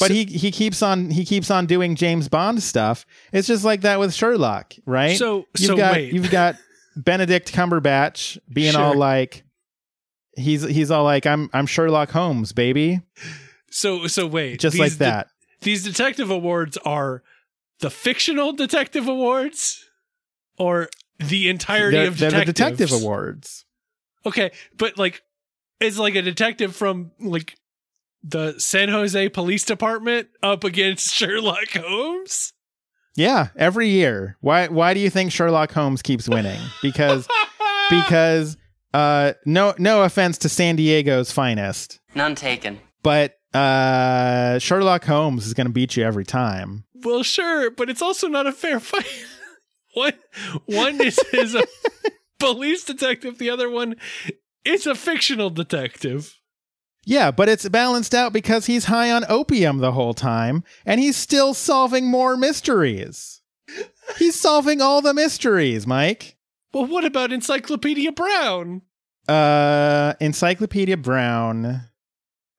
but 0.00 0.08
So- 0.08 0.14
he 0.14 0.24
he 0.24 0.50
keeps 0.50 0.82
on 0.82 1.10
he 1.10 1.24
keeps 1.24 1.50
on 1.50 1.66
doing 1.66 1.94
James 1.96 2.28
Bond 2.28 2.62
stuff. 2.62 3.06
It's 3.32 3.46
just 3.48 3.64
like 3.64 3.82
that 3.82 3.98
with 4.00 4.12
Sherlock, 4.14 4.74
right? 4.86 5.16
So- 5.16 5.46
you've 5.58 5.66
so 5.68 5.76
got 5.76 5.92
wait. 5.94 6.12
you've 6.12 6.30
got 6.30 6.56
Benedict 6.96 7.52
Cumberbatch 7.52 8.38
being 8.52 8.76
all 8.76 8.96
like 8.96 9.44
he's 10.36 10.62
he's 10.62 10.90
all 10.90 11.04
like 11.04 11.26
I'm 11.26 11.50
I'm 11.52 11.66
Sherlock 11.66 12.10
Holmes, 12.10 12.52
baby, 12.52 13.00
So 13.70 14.06
so 14.06 14.26
wait, 14.26 14.60
just 14.60 14.78
like 14.78 14.92
de- 14.92 14.98
that. 14.98 15.28
these 15.62 15.82
detective 15.84 16.30
awards 16.30 16.76
are 16.84 17.22
the 17.80 17.90
fictional 17.90 18.52
detective 18.52 19.08
awards 19.08 19.84
or 20.58 20.88
the 21.18 21.48
entirety 21.48 21.96
They're, 21.96 22.06
of 22.08 22.18
they're 22.18 22.30
the 22.30 22.44
detective 22.44 22.92
awards. 22.92 23.64
Okay, 24.26 24.52
but 24.76 24.96
like 24.98 25.22
it's 25.80 25.98
like 25.98 26.14
a 26.14 26.22
detective 26.22 26.74
from 26.76 27.10
like 27.20 27.56
the 28.26 28.54
San 28.58 28.88
Jose 28.88 29.28
Police 29.28 29.64
Department 29.64 30.28
up 30.42 30.64
against 30.64 31.12
Sherlock 31.14 31.68
Holmes? 31.74 32.52
Yeah, 33.16 33.48
every 33.56 33.88
year. 33.88 34.36
Why 34.40 34.66
why 34.68 34.94
do 34.94 35.00
you 35.00 35.10
think 35.10 35.30
Sherlock 35.30 35.70
Holmes 35.72 36.02
keeps 36.02 36.28
winning? 36.28 36.60
Because 36.82 37.28
because 37.90 38.56
uh 38.92 39.34
no 39.46 39.74
no 39.78 40.02
offense 40.02 40.38
to 40.38 40.48
San 40.48 40.76
Diego's 40.76 41.30
finest, 41.30 42.00
None 42.14 42.34
taken. 42.34 42.80
but 43.02 43.34
uh 43.52 44.58
Sherlock 44.58 45.04
Holmes 45.04 45.46
is 45.46 45.54
going 45.54 45.66
to 45.68 45.72
beat 45.72 45.96
you 45.96 46.02
every 46.04 46.24
time. 46.24 46.84
well, 47.04 47.22
sure, 47.22 47.70
but 47.70 47.88
it's 47.88 48.02
also 48.02 48.26
not 48.26 48.46
a 48.48 48.52
fair 48.52 48.80
fight. 48.80 49.06
one 49.94 50.14
one 50.66 51.00
is, 51.00 51.18
is 51.32 51.54
a 51.54 51.62
police 52.40 52.82
detective, 52.84 53.38
the 53.38 53.50
other 53.50 53.70
one 53.70 53.94
is 54.64 54.86
a 54.88 54.94
fictional 54.96 55.50
detective. 55.50 56.34
Yeah, 57.06 57.30
but 57.30 57.48
it's 57.48 57.68
balanced 57.68 58.14
out 58.14 58.32
because 58.32 58.66
he's 58.66 58.86
high 58.86 59.10
on 59.10 59.24
opium 59.28 59.78
the 59.78 59.92
whole 59.92 60.14
time 60.14 60.64
and 60.86 61.00
he's 61.00 61.16
still 61.16 61.52
solving 61.54 62.06
more 62.10 62.36
mysteries. 62.36 63.40
He's 64.18 64.38
solving 64.38 64.80
all 64.80 65.00
the 65.02 65.14
mysteries, 65.14 65.86
Mike. 65.86 66.36
Well, 66.72 66.86
what 66.86 67.04
about 67.04 67.32
Encyclopedia 67.32 68.12
Brown? 68.12 68.82
Uh 69.28 70.14
Encyclopedia 70.20 70.96
Brown 70.96 71.82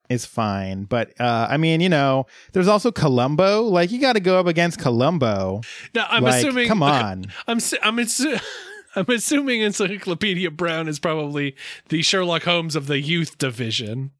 is 0.08 0.24
fine, 0.26 0.84
but 0.84 1.12
uh 1.20 1.46
I 1.50 1.56
mean, 1.56 1.80
you 1.80 1.88
know, 1.88 2.26
there's 2.52 2.68
also 2.68 2.90
Columbo. 2.90 3.62
Like 3.62 3.90
you 3.92 4.00
got 4.00 4.14
to 4.14 4.20
go 4.20 4.38
up 4.40 4.46
against 4.46 4.78
Columbo. 4.80 5.60
Now, 5.94 6.06
I'm 6.08 6.22
like, 6.24 6.34
assuming. 6.44 6.68
come 6.68 6.82
on. 6.84 7.26
I'm 7.46 7.58
I'm 7.82 7.96
assu- 7.98 8.40
I'm 8.96 9.06
assuming 9.10 9.60
Encyclopedia 9.60 10.50
Brown 10.50 10.88
is 10.88 10.98
probably 10.98 11.54
the 11.90 12.02
Sherlock 12.02 12.44
Holmes 12.44 12.74
of 12.74 12.86
the 12.86 12.98
youth 12.98 13.36
division, 13.38 14.10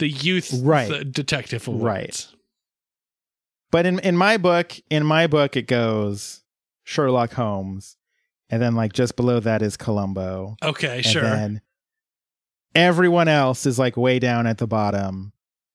the 0.00 0.08
youth 0.08 0.52
Right. 0.62 0.88
th- 0.88 1.12
detective 1.12 1.66
awards. 1.68 1.82
Right. 1.84 2.26
But 3.70 3.86
in 3.86 4.00
in 4.00 4.16
my 4.16 4.36
book, 4.36 4.72
in 4.90 5.06
my 5.06 5.28
book 5.28 5.56
it 5.56 5.68
goes 5.68 6.42
Sherlock 6.82 7.32
Holmes 7.34 7.96
and 8.50 8.60
then 8.60 8.74
like 8.74 8.92
just 8.92 9.14
below 9.14 9.38
that 9.40 9.62
is 9.62 9.76
Columbo. 9.76 10.56
Okay, 10.62 10.96
And 10.96 11.06
sure. 11.06 11.60
everyone 12.74 13.28
else 13.28 13.66
is 13.66 13.78
like 13.78 13.96
way 13.96 14.18
down 14.18 14.46
at 14.48 14.58
the 14.58 14.66
bottom. 14.66 15.32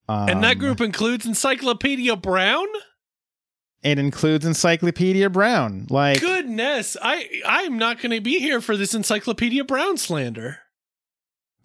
Um, 0.07 0.29
and 0.29 0.43
that 0.43 0.59
group 0.59 0.81
includes 0.81 1.25
Encyclopedia 1.25 2.15
Brown. 2.15 2.67
it 3.81 3.97
includes 3.97 4.45
Encyclopedia 4.45 5.29
Brown. 5.29 5.87
Like 5.89 6.19
Goodness, 6.19 6.97
I 7.01 7.27
I'm 7.45 7.77
not 7.77 8.01
going 8.01 8.11
to 8.11 8.21
be 8.21 8.39
here 8.39 8.59
for 8.61 8.75
this 8.75 8.93
Encyclopedia 8.93 9.63
Brown 9.63 9.97
slander. 9.97 10.59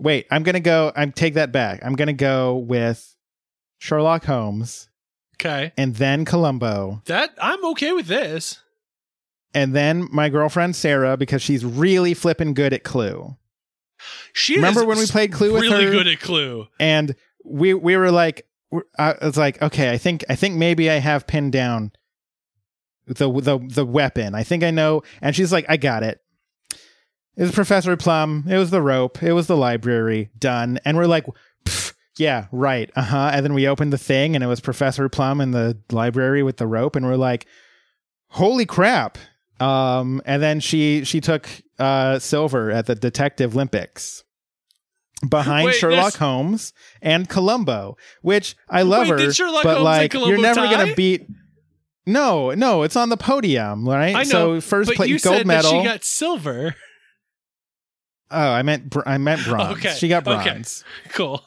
Wait, 0.01 0.26
I'm 0.30 0.42
gonna 0.42 0.61
go 0.61 0.92
I'm 0.96 1.12
take 1.12 1.34
that 1.34 1.53
back. 1.53 1.80
I'm 1.84 1.94
gonna 1.94 2.12
go 2.12 2.57
with 2.57 3.14
Sherlock 3.78 4.24
Holmes 4.24 4.88
Okay, 5.36 5.72
and 5.78 5.94
then 5.96 6.24
Columbo. 6.24 7.03
that 7.07 7.30
I'm 7.40 7.64
okay 7.66 7.92
with 7.92 8.07
this. 8.07 8.61
And 9.55 9.74
then 9.74 10.07
my 10.12 10.28
girlfriend 10.28 10.76
Sarah 10.76 11.16
because 11.16 11.42
she's 11.42 11.64
really 11.64 12.14
flipping 12.14 12.55
good 12.55 12.72
at 12.72 12.84
Clue. 12.84 13.36
She 14.32 14.57
Remember 14.57 14.84
when 14.84 14.98
we 14.98 15.07
played 15.07 15.32
Clue 15.32 15.53
with 15.53 15.62
really 15.62 15.84
her? 15.86 15.90
good 15.90 16.07
at 16.09 16.20
Clue. 16.20 16.68
and 16.78 17.14
we 17.44 17.74
we 17.74 17.96
were 17.96 18.11
like 18.11 18.46
I 18.98 19.14
was 19.22 19.36
like 19.36 19.61
okay 19.62 19.90
I 19.90 19.98
think 19.98 20.24
I 20.28 20.36
think 20.36 20.57
maybe 20.57 20.88
I 20.90 20.98
have 20.98 21.26
pinned 21.26 21.53
down 21.53 21.92
the 23.07 23.30
the 23.40 23.59
the 23.59 23.84
weapon 23.84 24.34
I 24.34 24.42
think 24.44 24.62
I 24.62 24.70
know 24.70 25.03
and 25.20 25.34
she's 25.34 25.51
like 25.53 25.66
I 25.68 25.76
got 25.76 26.03
it 26.03 26.20
it 27.36 27.42
was 27.42 27.52
Professor 27.52 27.96
Plum 27.96 28.44
it 28.48 28.56
was 28.58 28.70
the 28.70 28.82
rope 28.82 29.22
it 29.22 29.32
was 29.32 29.46
the 29.46 29.56
library 29.56 30.30
done 30.38 30.78
and 30.84 30.96
we're 30.96 31.06
like 31.06 31.26
yeah 32.18 32.46
right 32.52 32.90
uh-huh 32.96 33.30
and 33.32 33.44
then 33.44 33.54
we 33.54 33.66
opened 33.66 33.92
the 33.92 33.98
thing 33.98 34.34
and 34.34 34.42
it 34.44 34.46
was 34.48 34.60
Professor 34.60 35.08
Plum 35.08 35.40
in 35.40 35.52
the 35.52 35.78
library 35.90 36.42
with 36.42 36.56
the 36.58 36.66
rope 36.66 36.96
and 36.96 37.06
we're 37.06 37.16
like 37.16 37.46
holy 38.28 38.66
crap 38.66 39.16
um 39.58 40.20
and 40.24 40.42
then 40.42 40.60
she 40.60 41.04
she 41.04 41.20
took 41.20 41.48
uh 41.78 42.18
silver 42.18 42.70
at 42.70 42.86
the 42.86 42.94
detective 42.94 43.54
olympics 43.54 44.22
behind 45.28 45.66
Wait, 45.66 45.74
Sherlock 45.76 45.98
there's- 46.00 46.16
Holmes 46.16 46.72
and 47.02 47.28
Columbo, 47.28 47.96
which 48.22 48.56
I 48.70 48.82
love 48.82 49.02
Wait, 49.02 49.10
her, 49.10 49.16
did 49.18 49.34
Sherlock 49.36 49.64
but 49.64 49.74
Holmes 49.74 49.84
like 49.84 50.14
you're 50.14 50.38
never 50.40 50.60
tie? 50.60 50.70
gonna 50.70 50.94
beat. 50.94 51.26
No, 52.06 52.52
no, 52.52 52.82
it's 52.84 52.96
on 52.96 53.10
the 53.10 53.18
podium, 53.18 53.86
right? 53.86 54.16
I 54.16 54.22
know. 54.22 54.58
So 54.58 54.60
first 54.62 54.90
place 54.94 55.22
gold 55.22 55.44
medal. 55.46 55.70
she 55.72 55.84
got 55.84 56.04
silver. 56.04 56.74
Oh, 58.30 58.52
I 58.52 58.62
meant 58.62 58.90
br- 58.90 59.00
I 59.06 59.18
meant 59.18 59.44
bronze. 59.44 59.78
Okay, 59.78 59.94
She 59.96 60.08
got 60.08 60.26
okay. 60.26 60.42
bronze. 60.50 60.84
Cool. 61.10 61.42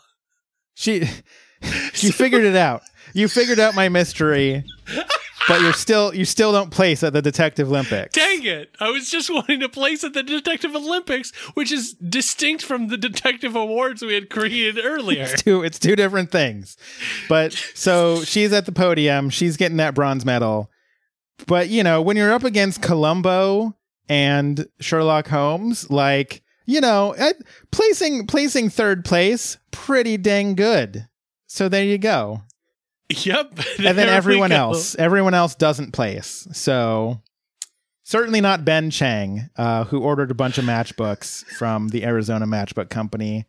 She 0.76 1.06
she 1.94 2.12
figured 2.12 2.44
it 2.44 2.56
out. 2.56 2.82
You 3.14 3.28
figured 3.28 3.60
out 3.60 3.76
my 3.76 3.90
mystery. 3.90 4.64
but 5.48 5.62
you're 5.62 5.74
still 5.74 6.14
you 6.16 6.26
still 6.26 6.52
don't 6.52 6.72
place 6.72 7.04
at 7.04 7.14
the 7.14 7.22
Detective 7.22 7.68
Olympics. 7.70 8.14
Dang 8.14 8.44
it! 8.44 8.72
I 8.80 8.90
was 8.90 9.10
just 9.10 9.30
wanting 9.30 9.60
to 9.60 9.70
place 9.70 10.04
at 10.04 10.14
the 10.14 10.24
Detective 10.24 10.76
Olympics, 10.76 11.32
which 11.54 11.72
is 11.72 11.94
distinct 11.94 12.64
from 12.64 12.88
the 12.88 12.98
Detective 12.98 13.56
Awards 13.56 14.02
we 14.02 14.14
had 14.14 14.30
created 14.30 14.84
earlier. 14.84 15.24
It's 15.24 15.44
two 15.44 15.62
it's 15.64 15.80
two 15.80 15.96
different 15.96 16.32
things. 16.32 16.78
But 17.30 17.54
so 17.76 18.22
she's 18.24 18.54
at 18.54 18.66
the 18.66 18.72
podium, 18.72 19.30
she's 19.30 19.58
getting 19.58 19.78
that 19.78 19.96
bronze 19.96 20.26
medal. 20.26 20.70
But 21.48 21.70
you 21.70 21.84
know, 21.84 22.02
when 22.02 22.16
you're 22.18 22.32
up 22.34 22.44
against 22.44 22.82
Columbo 22.82 23.76
and 24.10 24.66
Sherlock 24.80 25.28
Holmes, 25.28 25.90
like, 25.90 26.43
you 26.66 26.82
know, 26.82 27.12
eh, 27.12 27.34
placing 27.72 28.28
placing 28.28 28.70
third 28.70 29.06
place, 29.06 29.58
pretty 29.72 30.18
dang 30.18 30.56
good. 30.56 31.08
So 31.48 31.70
there 31.70 31.84
you 31.84 31.98
go. 31.98 32.42
Yep. 33.10 33.60
and 33.80 33.98
then 33.98 34.10
everyone 34.10 34.52
else, 34.52 34.96
everyone 34.96 35.34
else 35.34 35.56
doesn't 35.56 35.92
place. 35.92 36.48
So 36.54 37.22
certainly 38.04 38.42
not 38.42 38.66
Ben 38.66 38.90
Chang, 38.90 39.50
uh, 39.56 39.86
who 39.86 40.00
ordered 40.00 40.32
a 40.32 40.36
bunch 40.36 40.58
of 40.58 40.66
matchbooks 40.66 41.46
from 41.46 41.90
the 41.90 42.06
Arizona 42.06 42.46
Matchbook 42.46 42.90
Company 42.90 43.46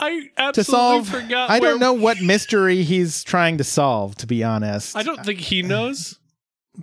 I 0.00 0.20
to 0.20 0.30
absolutely 0.38 0.72
solve. 0.72 1.08
forgot. 1.08 1.50
I 1.50 1.60
don't 1.60 1.80
know 1.80 1.92
what 1.92 2.20
mystery 2.20 2.82
he's 2.82 3.24
trying 3.24 3.58
to 3.58 3.64
solve. 3.64 4.14
To 4.16 4.26
be 4.26 4.44
honest, 4.44 4.96
I 4.96 5.02
don't 5.02 5.24
think 5.24 5.40
he 5.40 5.62
knows, 5.62 6.18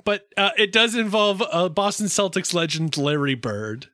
but 0.03 0.27
uh, 0.35 0.51
it 0.57 0.71
does 0.71 0.95
involve 0.95 1.41
uh, 1.49 1.69
Boston 1.69 2.07
Celtics 2.07 2.53
legend 2.53 2.97
Larry 2.97 3.35
Bird. 3.35 3.87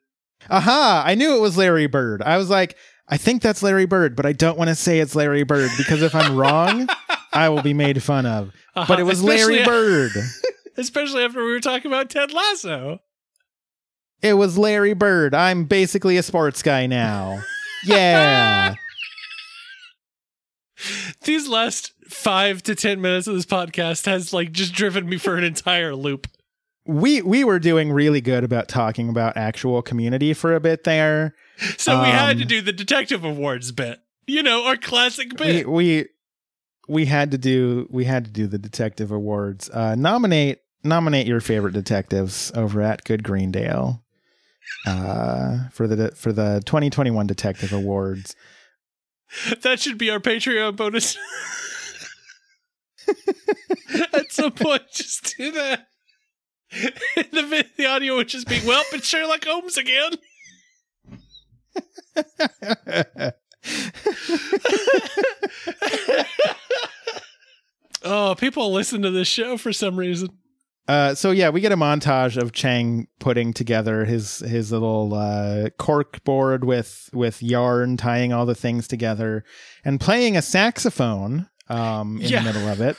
Aha! 0.49 1.03
I 1.05 1.15
knew 1.15 1.35
it 1.35 1.41
was 1.41 1.57
Larry 1.57 1.87
Bird. 1.87 2.21
I 2.21 2.37
was 2.37 2.49
like, 2.49 2.75
I 3.07 3.17
think 3.17 3.41
that's 3.41 3.61
Larry 3.63 3.85
Bird, 3.85 4.15
but 4.15 4.25
I 4.25 4.33
don't 4.33 4.57
want 4.57 4.69
to 4.69 4.75
say 4.75 4.99
it's 4.99 5.15
Larry 5.15 5.43
Bird 5.43 5.69
because 5.77 6.01
if 6.01 6.15
I'm 6.15 6.35
wrong, 6.37 6.87
I 7.33 7.49
will 7.49 7.61
be 7.61 7.73
made 7.73 8.01
fun 8.01 8.25
of. 8.25 8.49
Uh-huh, 8.75 8.85
But 8.87 8.99
it 8.99 9.03
was 9.03 9.21
Larry 9.23 9.63
Bird. 9.63 10.11
Especially 10.77 11.23
after 11.23 11.43
we 11.43 11.51
were 11.51 11.59
talking 11.59 11.91
about 11.91 12.09
Ted 12.09 12.33
Lasso. 12.33 12.99
It 14.21 14.33
was 14.35 14.57
Larry 14.57 14.93
Bird. 14.93 15.33
I'm 15.33 15.65
basically 15.65 16.15
a 16.17 16.23
sports 16.23 16.61
guy 16.63 16.85
now. 16.87 17.41
Yeah. 17.85 18.75
These 21.23 21.47
last 21.47 21.93
five 22.09 22.63
to 22.63 22.75
ten 22.75 23.01
minutes 23.01 23.27
of 23.27 23.35
this 23.35 23.45
podcast 23.45 24.05
has 24.05 24.33
like 24.33 24.51
just 24.51 24.73
driven 24.73 25.07
me 25.07 25.17
for 25.17 25.37
an 25.37 25.43
entire 25.43 25.95
loop. 25.95 26.27
We 26.85 27.21
we 27.21 27.43
were 27.43 27.59
doing 27.59 27.91
really 27.91 28.21
good 28.21 28.43
about 28.43 28.67
talking 28.67 29.07
about 29.09 29.37
actual 29.37 29.81
community 29.81 30.33
for 30.33 30.55
a 30.55 30.59
bit 30.59 30.83
there. 30.83 31.35
So 31.77 32.01
we 32.01 32.07
had 32.09 32.37
to 32.37 32.43
Um, 32.43 32.47
do 32.47 32.61
the 32.61 32.73
Detective 32.73 33.23
Awards 33.23 33.71
bit. 33.71 33.99
You 34.27 34.41
know, 34.43 34.65
our 34.65 34.77
classic 34.77 35.39
We 35.39 35.45
bit. 35.45 35.69
we 35.69 36.05
we 36.87 37.05
had 37.05 37.31
to 37.31 37.37
do 37.37 37.87
we 37.91 38.05
had 38.05 38.25
to 38.25 38.31
do 38.31 38.47
the 38.47 38.57
detective 38.57 39.11
awards. 39.11 39.69
Uh, 39.69 39.95
nominate 39.95 40.59
nominate 40.83 41.27
your 41.27 41.39
favorite 41.41 41.73
detectives 41.73 42.51
over 42.55 42.81
at 42.81 43.03
Good 43.03 43.23
Greendale 43.23 44.03
uh, 44.87 45.69
for 45.69 45.87
the 45.87 46.11
for 46.15 46.31
the 46.33 46.61
2021 46.65 47.27
Detective 47.27 47.71
Awards. 47.73 48.35
That 49.61 49.79
should 49.79 49.97
be 49.97 50.09
our 50.09 50.19
Patreon 50.19 50.75
bonus. 50.75 51.17
At 54.13 54.31
some 54.31 54.51
point, 54.51 54.83
just 54.93 55.35
do 55.37 55.51
that. 55.51 55.87
the, 57.15 57.65
the 57.77 57.85
audio 57.85 58.15
would 58.15 58.27
just 58.29 58.47
be, 58.47 58.59
well, 58.65 58.83
it's 58.93 59.07
Sherlock 59.07 59.43
Holmes 59.45 59.77
again. 59.77 60.13
Oh, 68.03 68.33
people 68.35 68.71
listen 68.73 69.03
to 69.03 69.11
this 69.11 69.27
show 69.27 69.57
for 69.57 69.71
some 69.71 69.95
reason. 69.97 70.29
Uh, 70.87 71.13
so 71.13 71.29
yeah, 71.29 71.49
we 71.49 71.61
get 71.61 71.71
a 71.71 71.77
montage 71.77 72.35
of 72.35 72.51
Chang 72.51 73.07
putting 73.19 73.53
together 73.53 74.05
his 74.05 74.39
his 74.39 74.71
little 74.71 75.13
uh, 75.13 75.69
cork 75.77 76.23
board 76.23 76.63
with 76.65 77.09
with 77.13 77.43
yarn, 77.43 77.97
tying 77.97 78.33
all 78.33 78.47
the 78.47 78.55
things 78.55 78.87
together, 78.87 79.43
and 79.85 79.99
playing 80.01 80.35
a 80.35 80.41
saxophone 80.41 81.47
um, 81.69 82.17
in 82.19 82.29
Yeah. 82.29 82.39
the 82.39 82.45
middle 82.53 82.67
of 82.67 82.81
it. 82.81 82.97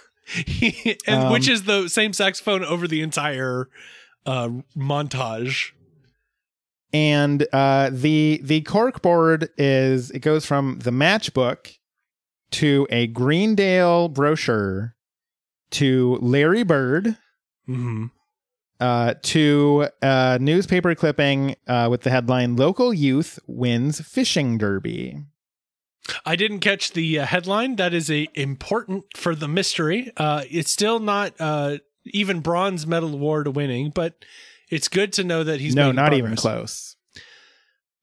And 1.06 1.24
Um, 1.24 1.32
which 1.32 1.48
is 1.48 1.64
the 1.64 1.88
same 1.88 2.12
saxophone 2.12 2.64
over 2.64 2.86
the 2.88 3.02
entire 3.02 3.68
uh, 4.26 4.48
montage. 4.76 5.72
And 6.92 7.46
uh, 7.52 7.90
the 7.92 8.40
the 8.44 8.60
cork 8.62 9.00
board 9.02 9.48
is 9.56 10.10
it 10.10 10.20
goes 10.20 10.44
from 10.44 10.78
the 10.80 10.90
matchbook 10.90 11.78
to 12.52 12.86
a 12.90 13.06
Greendale 13.06 14.08
brochure 14.08 14.94
to 15.70 16.18
Larry 16.20 16.64
Bird 16.64 17.16
Mm-hmm. 17.68 18.06
uh, 18.80 19.14
to 19.22 19.88
a 20.02 20.38
newspaper 20.40 20.94
clipping 20.94 21.56
uh, 21.66 21.88
with 21.90 22.02
the 22.02 22.10
headline 22.10 22.56
"Local 22.56 22.92
Youth 22.92 23.38
Wins 23.46 24.00
Fishing 24.06 24.58
Derby." 24.58 25.18
I 26.26 26.36
didn't 26.36 26.60
catch 26.60 26.92
the 26.92 27.20
uh, 27.20 27.26
headline. 27.26 27.76
That 27.76 27.94
is 27.94 28.10
a 28.10 28.28
important 28.34 29.04
for 29.16 29.34
the 29.34 29.48
mystery. 29.48 30.10
Uh, 30.16 30.44
it's 30.50 30.70
still 30.70 30.98
not 30.98 31.34
uh, 31.38 31.78
even 32.06 32.40
bronze 32.40 32.86
medal 32.86 33.12
award 33.14 33.48
winning, 33.54 33.90
but 33.94 34.24
it's 34.68 34.88
good 34.88 35.12
to 35.14 35.24
know 35.24 35.44
that 35.44 35.60
he's 35.60 35.74
no, 35.74 35.92
not 35.92 36.12
even 36.12 36.34
close. 36.36 36.96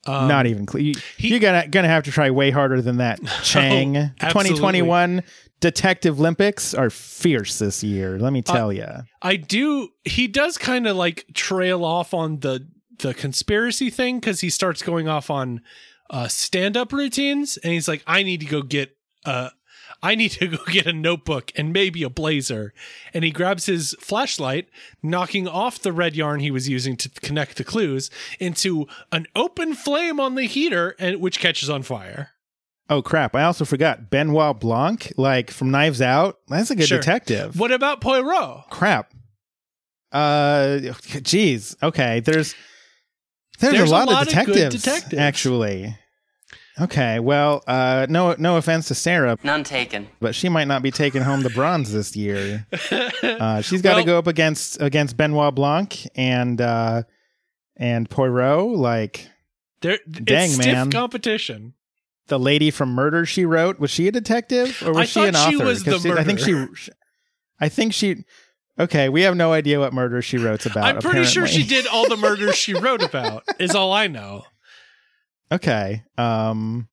Um, 0.08 0.28
not 0.30 0.46
even 0.46 0.66
close. 0.66 0.82
You, 0.84 0.94
he- 1.18 1.30
you're 1.30 1.40
gonna 1.40 1.68
gonna 1.68 1.90
have 1.90 2.04
to 2.06 2.12
try 2.12 2.32
way 2.32 2.52
harder 2.52 2.82
than 2.82 2.98
that. 2.98 3.20
Chang, 3.44 3.98
Oh, 3.98 4.10
2021 4.22 5.24
Detective 5.60 6.20
Olympics 6.22 6.74
are 6.74 6.90
fierce 6.90 7.60
this 7.60 7.84
year. 7.84 8.18
Let 8.18 8.32
me 8.32 8.42
tell 8.42 8.72
you. 8.72 8.88
I 9.22 9.36
do. 9.36 9.90
He 10.06 10.30
does 10.30 10.58
kind 10.58 10.88
of 10.88 10.96
like 10.96 11.26
trail 11.34 11.84
off 11.84 12.14
on 12.14 12.40
the 12.40 12.66
the 13.00 13.14
conspiracy 13.14 13.90
thing 13.90 14.20
because 14.22 14.40
he 14.40 14.50
starts 14.50 14.82
going 14.82 15.10
off 15.10 15.30
on 15.30 15.62
uh, 16.10 16.28
stand 16.28 16.76
up 16.78 16.92
routines, 16.94 17.58
and 17.58 17.74
he's 17.74 17.88
like, 17.88 18.04
"I 18.08 18.24
need 18.24 18.40
to 18.42 18.46
go 18.46 18.62
get 18.62 18.96
uh, 19.26 19.50
I 20.02 20.16
need 20.16 20.30
to 20.32 20.48
go 20.58 20.58
get 20.68 20.88
a 20.88 20.94
notebook 20.94 21.52
and 21.56 21.72
maybe 21.74 22.04
a 22.04 22.10
blazer." 22.10 22.74
And 23.14 23.24
he 23.24 23.32
grabs 23.32 23.66
his 23.68 23.96
flashlight, 24.00 24.70
knocking 25.04 25.48
off 25.48 25.80
the 25.80 25.92
red 25.92 26.16
yarn 26.16 26.40
he 26.40 26.52
was 26.52 26.68
using 26.70 26.96
to 26.98 27.10
connect 27.10 27.58
the 27.58 27.64
clues 27.64 28.10
into 28.40 28.88
an 29.12 29.28
open 29.36 29.74
flame 29.76 30.20
on 30.20 30.36
the 30.36 30.44
heater, 30.46 30.96
and 31.00 31.20
which 31.22 31.40
catches 31.40 31.70
on 31.70 31.84
fire. 31.84 32.32
Oh 32.92 33.04
crap! 33.04 33.36
I 33.36 33.44
also 33.44 33.66
forgot 33.66 34.10
Benoit 34.10 34.60
Blanc, 34.60 35.14
like 35.16 35.52
from 35.52 35.70
Knives 35.70 36.02
Out. 36.02 36.40
That's 36.48 36.72
a 36.72 36.76
good 36.76 36.88
Sure. 36.88 36.98
detective. 36.98 37.60
What 37.60 37.72
about 37.72 38.02
Poirot? 38.02 38.70
crap? 38.72 39.14
Uh, 40.12 40.80
geez. 41.22 41.76
Okay, 41.84 42.20
there's 42.22 42.56
there's, 43.60 43.74
There's 43.74 43.90
a 43.90 43.94
lot, 43.94 44.08
lot 44.08 44.22
of 44.24 44.28
of 44.38 44.46
good 44.46 44.54
detectives, 44.56 44.84
detectives. 44.84 45.20
actually. 45.22 45.96
Okay, 46.82 47.20
well, 47.20 47.62
uh, 47.68 48.08
no 48.10 48.36
no 48.40 48.56
offense 48.56 48.88
to 48.88 48.96
Sarah, 48.96 49.38
None 49.44 49.66
taken. 49.66 50.08
but 50.22 50.34
she 50.34 50.48
might 50.48 50.68
not 50.68 50.82
be 50.82 50.92
taking 50.92 51.22
home 51.24 51.44
the 51.44 51.50
bronze 51.50 51.92
this 51.92 52.16
year. 52.16 52.66
Uh, 53.22 53.62
she's 53.62 53.82
got 53.82 53.92
to 53.92 53.98
Well- 53.98 54.06
go 54.06 54.18
up 54.18 54.28
against 54.28 54.82
against 54.82 55.18
Benoit 55.18 55.54
Blanc 55.54 56.08
and 56.16 56.60
uh, 56.62 57.04
and 57.76 58.10
Poirot, 58.10 58.78
like 58.78 59.28
There, 59.82 60.00
Dang, 60.10 60.46
it's 60.46 60.54
stiff 60.56 60.66
man. 60.66 60.90
competition. 60.92 61.74
the 62.28 62.40
lady 62.40 62.72
from 62.72 62.90
Murder 62.94 63.26
She 63.26 63.44
Wrote. 63.46 63.80
Was 63.80 63.92
she 63.92 64.08
a 64.08 64.12
detective 64.12 64.82
or 64.86 64.94
was 64.94 65.02
I 65.02 65.06
she 65.06 65.28
an 65.28 65.34
thought 65.34 65.48
author? 65.54 65.58
she 65.58 65.64
was 65.64 65.84
'Cause 65.84 66.04
the 66.04 66.14
I 66.14 66.24
think 66.24 66.40
she. 66.40 66.66
I 67.60 67.68
think 67.70 67.94
she. 67.94 68.24
Okay, 68.80 69.10
we 69.10 69.24
have 69.24 69.36
no 69.36 69.52
idea 69.52 69.80
what 69.80 69.92
Murder 69.94 70.22
She 70.22 70.38
Wrote's 70.38 70.66
about. 70.66 70.86
I'm 70.86 71.00
pretty 71.02 71.26
sure 71.26 71.46
she 71.48 71.64
did 71.66 71.86
all 71.88 72.08
the 72.08 72.16
murders 72.16 72.56
she 72.56 72.74
wrote 72.74 73.04
about. 73.04 73.44
Is 73.60 73.76
all 73.76 73.92
I 73.92 74.08
know. 74.08 74.44
Okay. 75.52 76.04
Um. 76.18 76.88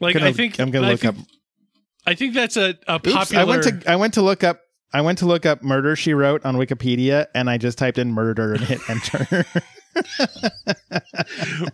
Like 0.00 0.14
gonna- 0.14 0.26
I 0.28 0.32
think 0.32 0.58
I'm 0.58 0.70
gonna 0.70 0.86
I 0.86 0.90
look 0.92 1.00
think- 1.00 1.18
up. 1.18 1.24
I 2.06 2.14
think 2.14 2.32
that's 2.32 2.56
a, 2.56 2.76
a 2.88 2.94
Oops, 2.94 3.12
popular. 3.12 3.42
I 3.42 3.44
went 3.44 3.62
to 3.64 3.82
I 3.90 3.96
went 3.96 4.14
to 4.14 4.22
look 4.22 4.42
up 4.42 4.60
I 4.92 5.02
went 5.02 5.18
to 5.18 5.26
look 5.26 5.44
up 5.44 5.62
murder 5.62 5.94
she 5.96 6.14
wrote 6.14 6.46
on 6.46 6.56
Wikipedia 6.56 7.26
and 7.34 7.50
I 7.50 7.58
just 7.58 7.76
typed 7.76 7.98
in 7.98 8.10
murder 8.12 8.54
and 8.54 8.62
hit 8.62 8.80
enter. 8.88 9.44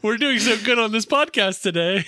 We're 0.02 0.16
doing 0.16 0.40
so 0.40 0.56
good 0.64 0.80
on 0.80 0.90
this 0.90 1.06
podcast 1.06 1.62
today. 1.62 2.04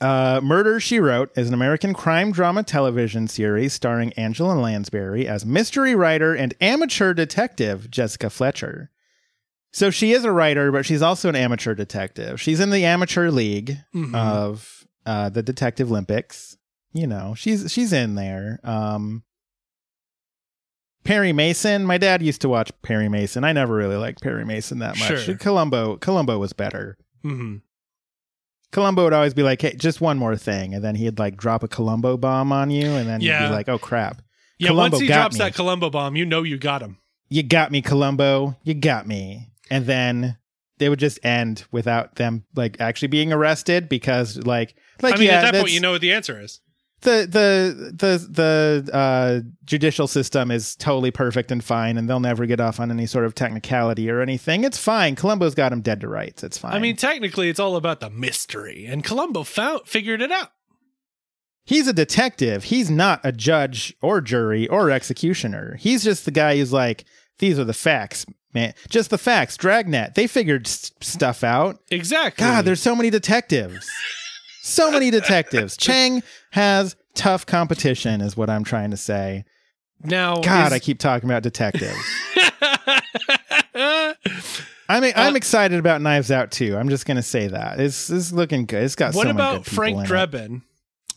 Uh, 0.00 0.40
murder 0.42 0.80
she 0.80 0.98
wrote 0.98 1.30
is 1.36 1.48
an 1.48 1.54
American 1.54 1.92
crime 1.94 2.32
drama 2.32 2.62
television 2.62 3.28
series 3.28 3.72
starring 3.72 4.12
Angela 4.14 4.54
Lansbury 4.54 5.26
as 5.28 5.44
mystery 5.44 5.94
writer 5.94 6.34
and 6.34 6.54
amateur 6.60 7.12
detective 7.14 7.90
Jessica 7.90 8.30
Fletcher. 8.30 8.90
So 9.72 9.90
she 9.90 10.12
is 10.12 10.24
a 10.24 10.32
writer, 10.32 10.72
but 10.72 10.84
she's 10.86 11.02
also 11.02 11.28
an 11.28 11.36
amateur 11.36 11.74
detective. 11.74 12.40
She's 12.40 12.58
in 12.60 12.70
the 12.70 12.84
amateur 12.84 13.30
league 13.30 13.78
Mhm. 13.94 14.14
of 14.14 14.86
uh, 15.06 15.28
the 15.28 15.42
Detective 15.42 15.90
Olympics. 15.90 16.56
You 16.92 17.06
know, 17.06 17.34
she's 17.36 17.70
she's 17.70 17.92
in 17.92 18.16
there. 18.16 18.58
Um, 18.64 19.22
Perry 21.04 21.32
Mason. 21.32 21.86
My 21.86 21.98
dad 21.98 22.20
used 22.22 22.40
to 22.42 22.48
watch 22.48 22.70
Perry 22.82 23.08
Mason. 23.08 23.44
I 23.44 23.52
never 23.52 23.74
really 23.74 23.96
liked 23.96 24.20
Perry 24.22 24.44
Mason 24.44 24.80
that 24.80 24.98
much. 24.98 25.20
Sure. 25.24 25.36
Columbo 25.36 25.96
Columbo 25.96 26.38
was 26.38 26.52
better. 26.52 26.98
hmm 27.22 27.56
Columbo 28.72 29.04
would 29.04 29.12
always 29.12 29.34
be 29.34 29.42
like, 29.42 29.60
"Hey, 29.62 29.74
just 29.74 30.00
one 30.00 30.16
more 30.18 30.36
thing," 30.36 30.74
and 30.74 30.84
then 30.84 30.94
he'd 30.94 31.18
like 31.18 31.36
drop 31.36 31.62
a 31.62 31.68
Columbo 31.68 32.16
bomb 32.16 32.52
on 32.52 32.70
you, 32.70 32.86
and 32.90 33.08
then 33.08 33.20
you'd 33.20 33.48
be 33.48 33.54
like, 33.54 33.68
"Oh 33.68 33.78
crap!" 33.78 34.22
Yeah, 34.58 34.68
Columbo 34.68 34.96
once 34.96 35.00
he 35.02 35.06
drops 35.08 35.36
me. 35.38 35.44
that 35.44 35.54
Columbo 35.54 35.90
bomb, 35.90 36.16
you 36.16 36.24
know 36.26 36.42
you 36.42 36.56
got 36.58 36.82
him. 36.82 36.98
you 37.28 37.42
got 37.42 37.70
me, 37.72 37.80
Columbo. 37.82 38.56
You 38.62 38.74
got 38.74 39.06
me. 39.06 39.48
And 39.70 39.86
then 39.86 40.36
they 40.78 40.88
would 40.88 40.98
just 40.98 41.18
end 41.24 41.64
without 41.70 42.16
them 42.16 42.44
like 42.56 42.80
actually 42.80 43.08
being 43.08 43.32
arrested 43.32 43.88
because 43.88 44.36
like 44.38 44.74
like 45.02 45.14
I 45.14 45.18
mean, 45.18 45.28
yeah, 45.28 45.42
at 45.42 45.52
that 45.52 45.60
point, 45.60 45.72
you 45.72 45.80
know 45.80 45.92
what 45.92 46.00
the 46.00 46.12
answer 46.12 46.40
is. 46.40 46.60
The 47.02 47.26
the 47.30 47.92
the 47.96 48.82
the 48.84 48.94
uh, 48.94 49.40
judicial 49.64 50.06
system 50.06 50.50
is 50.50 50.76
totally 50.76 51.10
perfect 51.10 51.50
and 51.50 51.62
fine, 51.64 51.96
and 51.96 52.08
they'll 52.08 52.20
never 52.20 52.44
get 52.46 52.60
off 52.60 52.78
on 52.80 52.90
any 52.90 53.06
sort 53.06 53.24
of 53.24 53.34
technicality 53.34 54.10
or 54.10 54.20
anything. 54.20 54.64
It's 54.64 54.78
fine. 54.78 55.16
Columbo's 55.16 55.54
got 55.54 55.72
him 55.72 55.80
dead 55.80 56.00
to 56.02 56.08
rights. 56.08 56.42
It's 56.44 56.58
fine. 56.58 56.74
I 56.74 56.78
mean, 56.78 56.96
technically, 56.96 57.48
it's 57.48 57.60
all 57.60 57.76
about 57.76 58.00
the 58.00 58.10
mystery, 58.10 58.86
and 58.86 59.02
Columbo 59.02 59.44
found 59.44 59.82
figured 59.86 60.20
it 60.20 60.30
out. 60.30 60.50
he's 61.64 61.86
a 61.88 61.92
detective. 61.92 62.64
He's 62.64 62.90
not 62.90 63.20
a 63.24 63.32
judge 63.32 63.94
or 64.02 64.20
jury 64.20 64.68
or 64.68 64.90
executioner. 64.90 65.76
He's 65.80 66.02
just 66.04 66.24
the 66.24 66.30
guy 66.30 66.56
who's 66.56 66.72
like, 66.72 67.04
these 67.38 67.58
are 67.58 67.64
the 67.64 67.72
facts, 67.72 68.26
man. 68.52 68.74
Just 68.90 69.08
the 69.10 69.18
facts. 69.18 69.56
Dragnet. 69.56 70.14
They 70.14 70.26
figured 70.26 70.66
s- 70.66 70.92
stuff 71.00 71.42
out. 71.44 71.78
Exactly. 71.90 72.44
God, 72.44 72.64
there's 72.66 72.82
so 72.82 72.94
many 72.94 73.08
detectives. 73.08 73.88
so 74.62 74.90
many 74.90 75.10
detectives. 75.10 75.76
Chang 75.76 76.22
has 76.52 76.96
tough 77.14 77.46
competition, 77.46 78.20
is 78.20 78.36
what 78.36 78.48
I'm 78.50 78.64
trying 78.64 78.90
to 78.92 78.96
say. 78.96 79.44
now. 80.02 80.36
God, 80.40 80.68
is- 80.68 80.72
I 80.72 80.78
keep 80.78 80.98
talking 80.98 81.28
about 81.28 81.42
detectives. 81.42 81.96
I'm 84.88 85.04
I'm 85.14 85.36
excited 85.36 85.78
about 85.78 86.02
Knives 86.02 86.30
Out 86.32 86.50
too. 86.50 86.76
I'm 86.76 86.88
just 86.88 87.06
gonna 87.06 87.22
say 87.22 87.46
that 87.48 87.78
it's 87.80 88.10
it's 88.10 88.32
looking 88.32 88.66
good. 88.66 88.82
It's 88.82 88.96
got 88.96 89.14
what 89.14 89.24
so 89.24 89.30
about 89.30 89.64
Frank 89.64 89.98
it. 90.00 90.06
Drebin? 90.08 90.62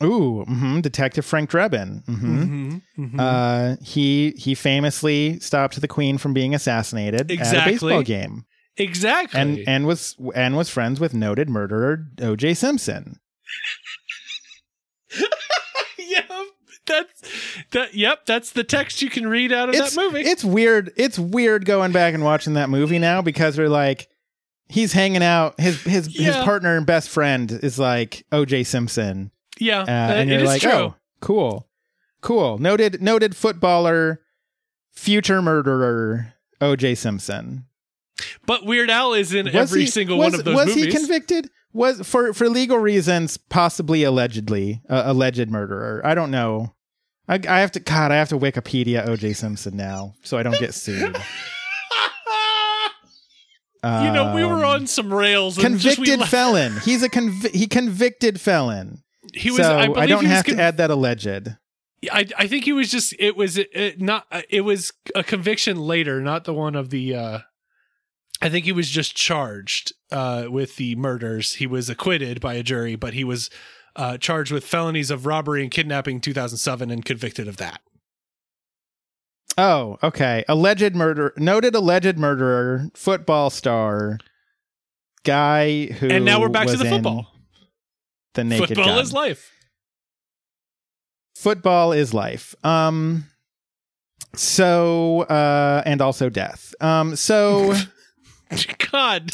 Ooh, 0.04 0.44
hmm 0.44 0.80
Detective 0.82 1.26
Frank 1.26 1.50
Drebin. 1.50 2.06
hmm 2.06 2.78
Mhm. 3.00 3.20
Uh, 3.20 3.78
he 3.84 4.34
he 4.38 4.54
famously 4.54 5.40
stopped 5.40 5.80
the 5.82 5.88
Queen 5.88 6.18
from 6.20 6.34
being 6.34 6.54
assassinated 6.54 7.32
at 7.32 7.54
a 7.54 7.66
baseball 7.66 8.04
game, 8.04 8.46
Exactly. 8.78 9.40
and 9.40 9.60
and 9.68 9.88
was 9.88 10.16
and 10.36 10.56
was 10.56 10.70
friends 10.70 11.00
with 11.00 11.14
noted 11.16 11.50
murderer 11.50 12.06
O.J. 12.22 12.54
Simpson. 12.54 13.20
yeah, 15.98 16.22
that's 16.86 17.22
that. 17.72 17.94
Yep, 17.94 18.26
that's 18.26 18.52
the 18.52 18.64
text 18.64 19.02
you 19.02 19.10
can 19.10 19.28
read 19.28 19.52
out 19.52 19.70
of 19.70 19.76
It's 19.76 19.96
that 19.96 20.02
movie. 20.02 20.22
it's 20.22 20.44
weird. 20.44 20.92
It's 20.98 21.18
weird 21.20 21.66
going 21.66 21.92
back 21.92 22.14
and 22.14 22.24
watching 22.24 22.54
that 22.54 22.70
movie 22.70 23.00
now 23.00 23.22
because 23.22 23.58
we're 23.58 23.70
like. 23.70 24.10
He's 24.70 24.94
hanging 24.94 25.22
out. 25.22 25.60
His 25.60 25.84
his 25.84 26.08
his 26.18 26.36
partner 26.38 26.78
and 26.78 26.86
best 26.86 27.10
friend 27.10 27.52
is 27.52 27.78
like 27.78 28.26
O.J. 28.32 28.64
Simpson, 28.64 29.30
yeah, 29.60 29.82
uh, 29.82 29.86
and 29.88 30.30
you're 30.30 30.42
like, 30.46 30.62
true. 30.62 30.72
oh, 30.72 30.96
cool, 31.20 31.68
cool. 32.22 32.58
Noted, 32.58 33.00
noted 33.00 33.36
footballer, 33.36 34.22
future 34.90 35.44
murderer, 35.44 36.34
O.J. 36.60 36.96
Simpson. 36.96 37.66
But 38.48 38.66
Weird 38.66 38.90
Al 38.90 39.14
is 39.14 39.34
in 39.34 39.46
Was 39.48 39.54
every 39.54 39.82
he- 39.82 39.88
single 39.88 40.18
was- 40.18 40.32
one 40.32 40.40
of 40.40 40.46
those 40.46 40.56
movies. 40.56 40.66
Was 40.68 40.76
movies. 40.78 40.94
he 40.94 41.00
convicted? 41.00 41.50
Was 41.74 42.08
for 42.08 42.34
for 42.34 42.48
legal 42.50 42.78
reasons, 42.78 43.38
possibly 43.38 44.04
allegedly, 44.04 44.82
uh, 44.90 45.04
alleged 45.06 45.50
murderer. 45.50 46.02
I 46.06 46.14
don't 46.14 46.30
know. 46.32 46.74
I, 47.28 47.36
I 47.48 47.60
have 47.62 47.72
to. 47.72 47.80
God, 47.80 48.12
I 48.12 48.16
have 48.16 48.30
to 48.30 48.38
Wikipedia 48.38 49.08
O.J. 49.08 49.34
Simpson 49.34 49.76
now, 49.76 50.14
so 50.24 50.38
I 50.38 50.44
don't 50.44 50.60
get 50.60 50.74
sued. 50.76 51.18
you 53.84 54.12
know, 54.12 54.34
we 54.36 54.44
were 54.46 54.64
Um, 54.64 54.82
on 54.82 54.88
some 54.88 55.14
rails. 55.14 55.58
And 55.58 55.80
just 55.80 55.98
we 56.00 56.06
convicted 56.08 56.30
felon. 56.30 56.78
He's 56.84 57.02
a 57.04 57.10
conv- 57.10 57.54
he 57.54 57.68
convicted 57.68 58.40
felon. 58.40 59.04
He 59.34 59.50
was. 59.52 59.60
so 59.62 59.78
I, 59.78 60.02
I, 60.02 60.06
don't 60.06 60.26
have 60.26 60.46
con- 60.46 60.56
to 60.58 60.62
add 60.62 60.78
that 60.78 60.90
alleged. 60.92 61.28
I, 62.12 62.26
I 62.38 62.48
think 62.48 62.66
he 62.66 62.74
was 62.74 62.92
just. 62.92 63.16
It 63.20 63.36
was 63.36 63.58
it, 63.58 64.00
not. 64.00 64.26
uh, 64.32 64.42
It 64.50 64.62
was 64.62 64.92
a 65.16 65.24
conviction 65.24 65.78
later, 65.78 66.22
not 66.22 66.44
the 66.44 66.54
one 66.54 66.76
of 66.76 66.92
the. 66.92 67.16
uh 67.16 67.40
I 68.44 68.50
think 68.50 68.66
he 68.66 68.72
was 68.72 68.90
just 68.90 69.16
charged 69.16 69.94
uh 70.12 70.46
with 70.50 70.76
the 70.76 70.96
murders. 70.96 71.56
He 71.56 71.68
was 71.68 71.90
acquitted 71.90 72.42
by 72.42 72.54
a 72.56 72.64
jury, 72.64 72.96
but 72.96 73.14
he 73.14 73.24
was 73.24 73.50
uh 73.96 74.18
charged 74.18 74.52
with 74.52 74.66
felonies 74.66 75.10
of 75.10 75.26
robbery 75.26 75.62
and 75.64 75.72
kidnapping, 75.72 76.16
in 76.16 76.22
2007, 76.22 76.92
and 76.92 77.04
convicted 77.06 77.48
of 77.48 77.58
that. 77.58 77.82
Oh, 79.58 79.98
okay. 80.02 80.44
Alleged 80.48 80.96
murder, 80.96 81.34
noted 81.38 81.76
alleged 81.76 82.18
murderer, 82.18 82.90
football 82.96 83.50
star, 83.50 84.18
guy 85.24 85.86
who. 85.86 86.10
and 86.10 86.26
now 86.26 86.42
we're 86.42 86.50
back 86.50 86.68
to 86.68 86.78
the 86.78 86.86
football. 86.86 87.28
The 88.34 88.44
naked 88.44 88.70
Football 88.70 88.86
gun. 88.86 89.00
is 89.00 89.14
life. 89.14 89.52
Football 91.36 91.92
is 91.92 92.14
life. 92.14 92.56
Um. 92.64 93.26
So, 94.36 95.22
uh, 95.22 95.84
and 95.86 96.02
also 96.02 96.30
death. 96.30 96.74
Um. 96.82 97.16
So, 97.16 97.76
God. 98.92 99.32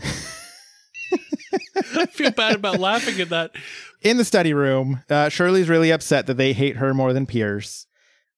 I 0.00 2.06
feel 2.06 2.30
bad 2.32 2.56
about 2.56 2.78
laughing 2.78 3.20
at 3.20 3.30
that. 3.30 3.52
in 4.02 4.16
the 4.16 4.24
study 4.24 4.54
room, 4.54 5.02
uh, 5.08 5.28
Shirley's 5.28 5.68
really 5.68 5.90
upset 5.90 6.26
that 6.26 6.36
they 6.36 6.52
hate 6.52 6.76
her 6.76 6.94
more 6.94 7.12
than 7.12 7.26
Pierce. 7.26 7.86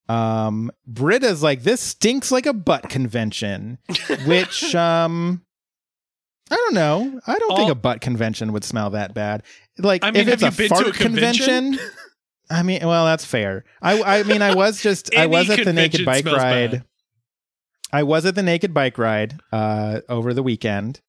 Um, 0.09 0.71
Britta's 0.87 1.43
like, 1.43 1.63
this 1.63 1.81
stinks 1.81 2.31
like 2.31 2.45
a 2.45 2.53
butt 2.53 2.89
convention, 2.89 3.77
which, 4.25 4.75
um, 4.75 5.43
I 6.49 6.55
don't 6.55 6.73
know. 6.73 7.21
I 7.25 7.39
don't 7.39 7.55
think 7.55 7.71
a 7.71 7.75
butt 7.75 8.01
convention 8.01 8.51
would 8.53 8.63
smell 8.63 8.89
that 8.91 9.13
bad. 9.13 9.43
Like, 9.77 10.03
I 10.03 10.11
mean, 10.11 10.27
if 10.27 10.33
it's 10.33 10.43
a 10.43 10.47
you 10.47 10.51
been 10.51 10.69
to 10.69 10.75
fart 10.75 10.87
a 10.87 10.91
convention? 10.91 11.79
I 12.49 12.63
mean, 12.63 12.85
well, 12.85 13.05
that's 13.05 13.23
fair. 13.23 13.63
I, 13.81 14.19
I 14.19 14.23
mean, 14.23 14.41
I 14.41 14.53
was 14.53 14.81
just, 14.81 15.15
I 15.17 15.27
was 15.27 15.49
at 15.49 15.63
the 15.63 15.71
naked 15.71 16.05
bike 16.05 16.25
ride. 16.25 16.71
bad. 16.71 16.85
I 17.93 18.03
was 18.03 18.25
at 18.25 18.35
the 18.35 18.43
naked 18.43 18.73
bike 18.73 18.97
ride 18.97 19.39
uh, 19.51 20.01
over 20.07 20.33
the 20.33 20.43
weekend, 20.43 21.01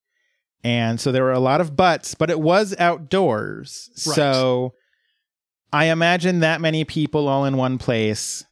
and 0.64 1.00
so 1.00 1.12
there 1.12 1.22
were 1.22 1.32
a 1.32 1.38
lot 1.38 1.60
of 1.60 1.76
butts, 1.76 2.14
but 2.14 2.30
it 2.30 2.40
was 2.40 2.74
outdoors. 2.78 3.90
Right. 4.06 4.16
So 4.16 4.74
I 5.72 5.86
imagine 5.86 6.40
that 6.40 6.60
many 6.60 6.84
people 6.84 7.28
all 7.28 7.44
in 7.44 7.56
one 7.56 7.78
place 7.78 8.44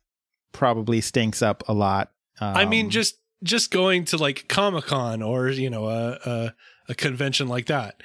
probably 0.53 1.01
stinks 1.01 1.43
up 1.43 1.63
a 1.69 1.75
lot. 1.75 2.13
Um, 2.41 2.57
I 2.57 2.65
mean, 2.65 2.91
just 2.91 3.17
just 3.43 3.71
going 3.71 4.05
to 4.07 4.17
like 4.17 4.49
Comic 4.49 4.87
Con 4.87 5.23
or 5.23 5.49
you 5.49 5.71
know 5.71 5.89
a, 5.89 6.19
a 6.25 6.55
a 6.89 6.95
convention 6.95 7.49
like 7.49 7.67
that. 7.67 8.03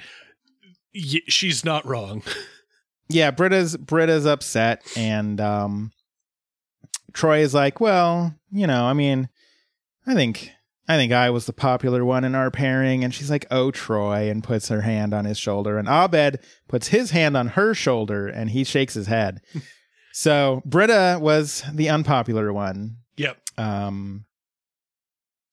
Y- 0.94 1.22
she's 1.28 1.64
not 1.64 1.84
wrong. 1.86 2.22
yeah, 3.08 3.30
Britta's 3.30 3.76
Britta's 3.76 4.26
upset, 4.26 4.82
and 4.96 5.40
um, 5.40 5.92
Troy 7.12 7.40
is 7.40 7.54
like, 7.54 7.80
well, 7.80 8.34
you 8.50 8.66
know, 8.66 8.84
I 8.84 8.92
mean, 8.92 9.28
I 10.06 10.14
think. 10.14 10.52
I 10.88 10.96
think 10.96 11.12
I 11.12 11.30
was 11.30 11.46
the 11.46 11.52
popular 11.52 12.04
one 12.04 12.22
in 12.22 12.36
our 12.36 12.50
pairing. 12.50 13.02
And 13.02 13.12
she's 13.12 13.30
like, 13.30 13.44
Oh, 13.50 13.72
Troy, 13.72 14.30
and 14.30 14.44
puts 14.44 14.68
her 14.68 14.82
hand 14.82 15.12
on 15.12 15.24
his 15.24 15.36
shoulder. 15.36 15.78
And 15.78 15.88
Abed 15.88 16.38
puts 16.68 16.88
his 16.88 17.10
hand 17.10 17.36
on 17.36 17.48
her 17.48 17.74
shoulder 17.74 18.28
and 18.28 18.50
he 18.50 18.62
shakes 18.62 18.94
his 18.94 19.08
head. 19.08 19.40
so 20.12 20.62
Britta 20.64 21.18
was 21.20 21.64
the 21.72 21.88
unpopular 21.88 22.52
one. 22.52 22.98
Yep. 23.16 23.36
Um, 23.58 24.26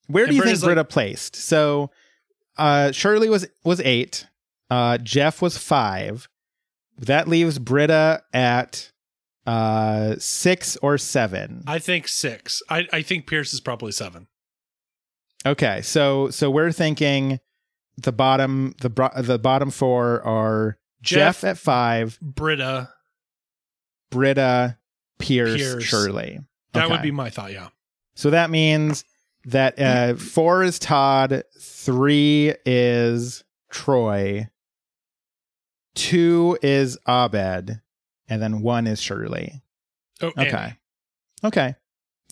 where 0.06 0.24
And 0.24 0.30
do 0.30 0.36
you 0.36 0.42
Britta's 0.42 0.60
think 0.60 0.68
Britta 0.68 0.84
placed? 0.84 1.34
So 1.34 1.90
uh, 2.56 2.92
Shirley 2.92 3.28
was 3.28 3.46
was 3.64 3.80
eight. 3.80 4.26
Uh, 4.70 4.98
Jeff 4.98 5.42
was 5.42 5.58
five. 5.58 6.28
That 6.98 7.26
leaves 7.26 7.58
Britta 7.58 8.22
at 8.32 8.92
uh, 9.46 10.14
six 10.18 10.76
or 10.76 10.96
seven. 10.98 11.64
I 11.66 11.78
think 11.80 12.06
six. 12.06 12.62
I 12.70 12.86
I 12.92 13.02
think 13.02 13.26
Pierce 13.26 13.52
is 13.52 13.60
probably 13.60 13.90
seven. 13.92 14.28
Okay, 15.46 15.82
so 15.82 16.30
so 16.30 16.50
we're 16.50 16.72
thinking 16.72 17.38
the 17.98 18.12
bottom 18.12 18.74
the 18.80 18.90
bro- 18.90 19.10
the 19.20 19.38
bottom 19.38 19.70
four 19.70 20.22
are 20.22 20.78
Jeff, 21.02 21.40
Jeff, 21.40 21.44
at 21.44 21.58
five, 21.58 22.18
Britta. 22.20 22.90
Britta, 24.10 24.78
Pierce, 25.18 25.56
Pierce. 25.56 25.84
Shirley. 25.84 26.40
That 26.72 26.88
would 26.90 27.02
be 27.02 27.10
my 27.10 27.30
thought. 27.30 27.52
Yeah. 27.52 27.68
So 28.14 28.30
that 28.30 28.48
means 28.50 29.04
that 29.46 29.78
uh, 29.78 30.14
four 30.14 30.62
is 30.62 30.78
Todd, 30.78 31.42
three 31.60 32.54
is 32.64 33.44
Troy, 33.70 34.48
two 35.94 36.58
is 36.62 36.96
Abed, 37.06 37.80
and 38.28 38.42
then 38.42 38.62
one 38.62 38.86
is 38.86 39.00
Shirley. 39.00 39.62
Oh, 40.22 40.28
Okay. 40.38 40.48
Annie. 40.48 40.74
Okay. 41.42 41.74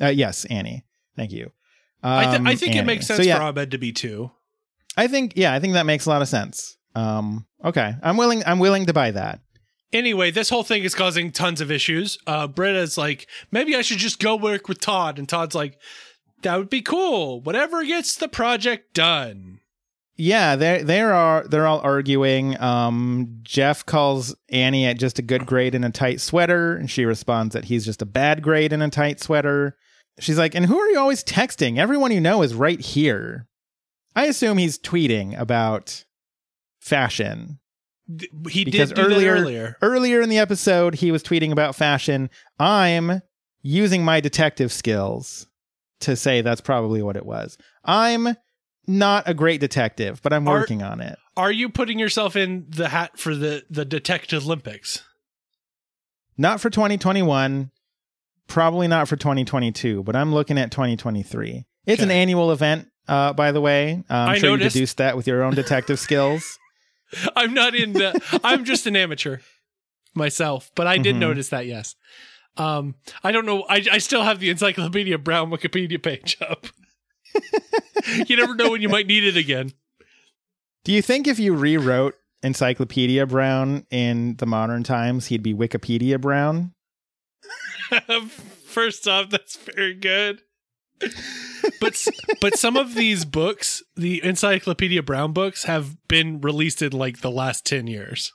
Uh, 0.01 0.07
yes, 0.09 0.45
Annie. 0.47 0.85
Thank 1.17 1.33
you. 1.33 1.51
I, 2.03 2.25
th- 2.27 2.41
Um, 2.41 2.47
I 2.47 2.55
think 2.57 2.75
it 2.75 2.79
Annie. 2.79 2.87
makes 2.87 3.07
So, 3.07 3.17
sense 3.17 3.27
yeah, 3.27 3.39
for 3.39 3.45
Abed 3.45 3.71
to 3.71 3.79
be 3.79 3.93
two. 3.93 4.31
I 4.97 5.07
think 5.07 5.33
yeah, 5.37 5.53
I 5.55 5.61
think 5.61 5.75
that 5.75 5.87
makes 5.87 6.07
a 6.07 6.11
lot 6.11 6.23
of 6.23 6.29
sense. 6.29 6.77
Um, 6.95 7.47
okay, 7.65 7.95
I'm 8.03 8.17
willing. 8.17 8.43
I'm 8.45 8.59
willing 8.59 8.87
to 8.87 8.93
buy 8.93 9.11
that. 9.13 9.41
Anyway, 9.93 10.31
this 10.31 10.49
whole 10.49 10.63
thing 10.65 10.85
is 10.85 10.95
causing 10.95 11.31
tons 11.31 11.61
of 11.61 11.71
issues. 11.71 12.17
Uh, 12.27 12.47
Britta's 12.47 12.97
like, 12.97 13.27
maybe 13.51 13.77
I 13.77 13.83
should 13.83 13.99
just 13.99 14.19
go 14.19 14.37
work 14.37 14.67
with 14.69 14.81
Todd, 14.81 15.19
and 15.19 15.29
Todd's 15.29 15.55
like, 15.55 15.79
that 16.43 16.57
would 16.57 16.71
be 16.71 16.81
cool. 16.83 17.41
Whatever 17.43 17.85
gets 17.85 18.17
the 18.17 18.29
project 18.29 18.95
done. 18.95 19.61
Yeah, 20.17 20.57
they 20.57 20.83
they 20.83 21.01
are 21.01 21.47
they're 21.49 21.67
all 21.67 21.81
arguing. 21.81 22.61
Um, 22.61 23.39
Jeff 23.43 23.85
calls 23.87 24.35
Annie 24.51 24.87
at 24.87 24.99
just 24.99 25.19
a 25.19 25.23
good 25.23 25.47
grade 25.47 25.75
in 25.75 25.85
a 25.85 25.91
tight 25.91 26.21
sweater, 26.21 26.77
and 26.77 26.91
she 26.91 27.05
responds 27.07 27.55
that 27.55 27.65
he's 27.67 27.85
just 27.87 28.03
a 28.03 28.07
bad 28.07 28.43
grade 28.43 28.73
in 28.75 28.83
a 28.83 28.91
tight 28.91 29.21
sweater. 29.21 29.77
She's 30.19 30.39
like, 30.39 30.55
and 30.55 30.67
who 30.67 30.79
are 30.79 30.89
you 30.91 30.99
always 30.99 31.25
texting? 31.25 31.79
Everyone 31.79 32.13
you 32.13 32.21
know 32.21 32.43
is 32.43 32.55
right 32.55 32.81
here. 32.81 33.47
I 34.15 34.27
assume 34.27 34.59
he's 34.59 34.79
tweeting 34.79 35.39
about 35.39 36.05
fashion 36.81 37.59
D- 38.15 38.29
He 38.51 38.65
because 38.65 38.91
did 38.91 38.99
earlier, 38.99 39.33
earlier. 39.37 39.77
earlier 39.81 40.21
in 40.21 40.29
the 40.29 40.39
episode 40.39 40.97
he 40.97 41.11
was 41.13 41.23
tweeting 41.23 41.53
about 41.53 41.75
fashion. 41.77 42.29
I'm 42.59 43.23
using 43.63 44.05
my 44.05 44.21
detective 44.21 44.73
skills 44.73 45.47
to 46.01 46.17
say 46.17 46.41
that's 46.43 46.61
probably 46.61 47.01
what 47.01 47.17
it 47.17 47.25
was. 47.25 47.57
I'm 47.85 48.37
not 48.89 49.29
a 49.29 49.35
great 49.35 49.61
detective, 49.61 50.21
but 50.23 50.33
I'm 50.33 50.47
Are- 50.49 50.59
working 50.59 50.83
on 50.83 51.01
it. 51.01 51.17
Are 51.37 51.53
you 51.53 51.69
putting 51.71 51.99
yourself 51.99 52.37
in 52.37 52.67
the 52.69 52.89
hat 52.91 53.19
for 53.19 53.35
the 53.35 53.65
the 53.71 53.87
Detective 53.87 54.45
Olympics? 54.45 55.03
Not 56.37 56.61
for 56.61 56.69
2021, 56.69 57.71
probably 58.53 58.87
not 58.87 59.09
for 59.09 59.17
2022, 59.17 60.03
but 60.03 60.15
I'm 60.15 60.33
looking 60.33 60.59
at 60.59 60.71
2023. 60.71 61.65
It's 61.87 62.03
an 62.03 62.11
annual 62.11 62.53
event, 62.53 62.87
uh, 63.09 63.33
by 63.33 63.51
the 63.51 63.61
way. 63.61 64.05
I'm 64.11 64.29
I 64.29 64.39
sure 64.39 64.51
noticed. 64.51 64.75
you 64.77 64.81
deduced 64.81 64.99
that 64.99 65.17
with 65.17 65.27
your 65.27 65.43
own 65.43 65.55
detective 65.55 65.99
skills. 66.07 66.59
I'm 67.35 67.55
not 67.55 67.75
in 67.75 67.95
the. 67.95 68.41
I'm 68.45 68.65
just 68.65 68.87
an 68.87 68.95
amateur 68.95 69.39
myself, 70.15 70.71
but 70.75 70.87
I 70.87 70.99
did 70.99 71.17
Mhm. 71.17 71.21
notice 71.21 71.49
that. 71.49 71.67
Yes. 71.67 71.97
Um, 72.59 72.95
I 73.25 73.33
don't 73.33 73.47
know. 73.47 73.65
I 73.69 73.85
I 73.91 73.99
still 73.99 74.23
have 74.23 74.39
the 74.39 74.51
Encyclopedia 74.51 75.17
Brown 75.19 75.51
Wikipedia 75.51 76.01
page 76.03 76.37
up. 76.41 76.67
you 78.29 78.37
never 78.37 78.55
know 78.55 78.71
when 78.71 78.83
you 78.83 78.89
might 78.91 79.07
need 79.07 79.25
it 79.25 79.37
again. 79.39 79.73
Do 80.85 80.93
you 80.93 81.01
think 81.01 81.27
if 81.27 81.39
you 81.39 81.55
rewrote 81.55 82.15
Encyclopedia 82.43 83.27
Brown 83.27 83.87
in 83.91 84.37
the 84.37 84.47
modern 84.47 84.83
times, 84.83 85.27
he'd 85.29 85.43
be 85.43 85.55
Wikipedia 85.55 86.21
Brown? 86.21 86.75
First 88.67 89.07
off, 89.09 89.31
that's 89.31 89.57
very 89.57 89.95
good. 89.95 90.41
but 91.81 91.97
but 92.41 92.57
some 92.57 92.77
of 92.77 92.95
these 92.95 93.25
books, 93.25 93.83
the 93.97 94.23
Encyclopedia 94.25 95.03
Brown 95.03 95.33
books, 95.33 95.65
have 95.65 95.97
been 96.09 96.41
released 96.41 96.81
in 96.83 96.93
like 96.93 97.21
the 97.21 97.31
last 97.31 97.67
ten 97.67 97.87
years. 97.87 98.33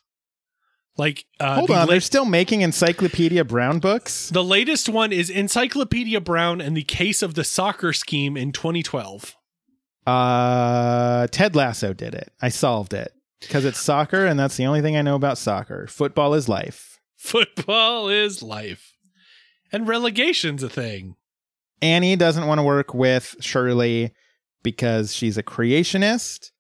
Like, 0.98 1.26
uh, 1.40 1.56
Hold 1.58 1.70
the 1.70 1.74
on, 1.74 1.80
la- 1.82 1.86
they're 1.86 2.00
still 2.02 2.26
making 2.26 2.62
Encyclopedia 2.62 3.46
Brown 3.46 3.78
books? 3.80 4.30
the 4.30 4.44
latest 4.44 4.90
one 4.90 5.12
is 5.14 5.30
Encyclopedia 5.30 6.20
Brown 6.20 6.60
and 6.60 6.76
the 6.76 6.82
Case 6.84 7.22
of 7.22 7.36
the 7.36 7.44
Soccer 7.44 7.94
Scheme 7.94 8.36
in 8.36 8.52
2012. 8.52 9.36
Uh, 10.08 11.28
Ted 11.28 11.56
Lasso 11.56 11.94
did 11.94 12.16
it. 12.16 12.32
I 12.42 12.50
solved 12.50 12.94
it 12.94 13.12
because 13.42 13.64
it's 13.64 13.80
soccer, 13.80 14.26
and 14.26 14.40
that's 14.40 14.58
the 14.58 14.66
only 14.66 14.82
thing 14.82 14.98
I 14.98 15.04
know 15.04 15.16
about 15.16 15.38
soccer. 15.38 15.86
Football 15.88 16.34
is 16.34 16.50
life. 16.50 17.00
Football 17.18 18.10
is 18.10 18.42
life, 18.42 18.94
and 19.72 19.88
relegation's 19.88 20.64
a 20.64 20.70
thing. 20.70 21.16
Annie 21.82 22.16
doesn't 22.16 22.48
want 22.48 22.60
to 22.60 22.64
work 22.64 22.94
with 22.94 23.36
Shirley 23.40 24.14
because 24.64 25.14
she's 25.16 25.38
a 25.38 25.44
creationist. 25.44 26.52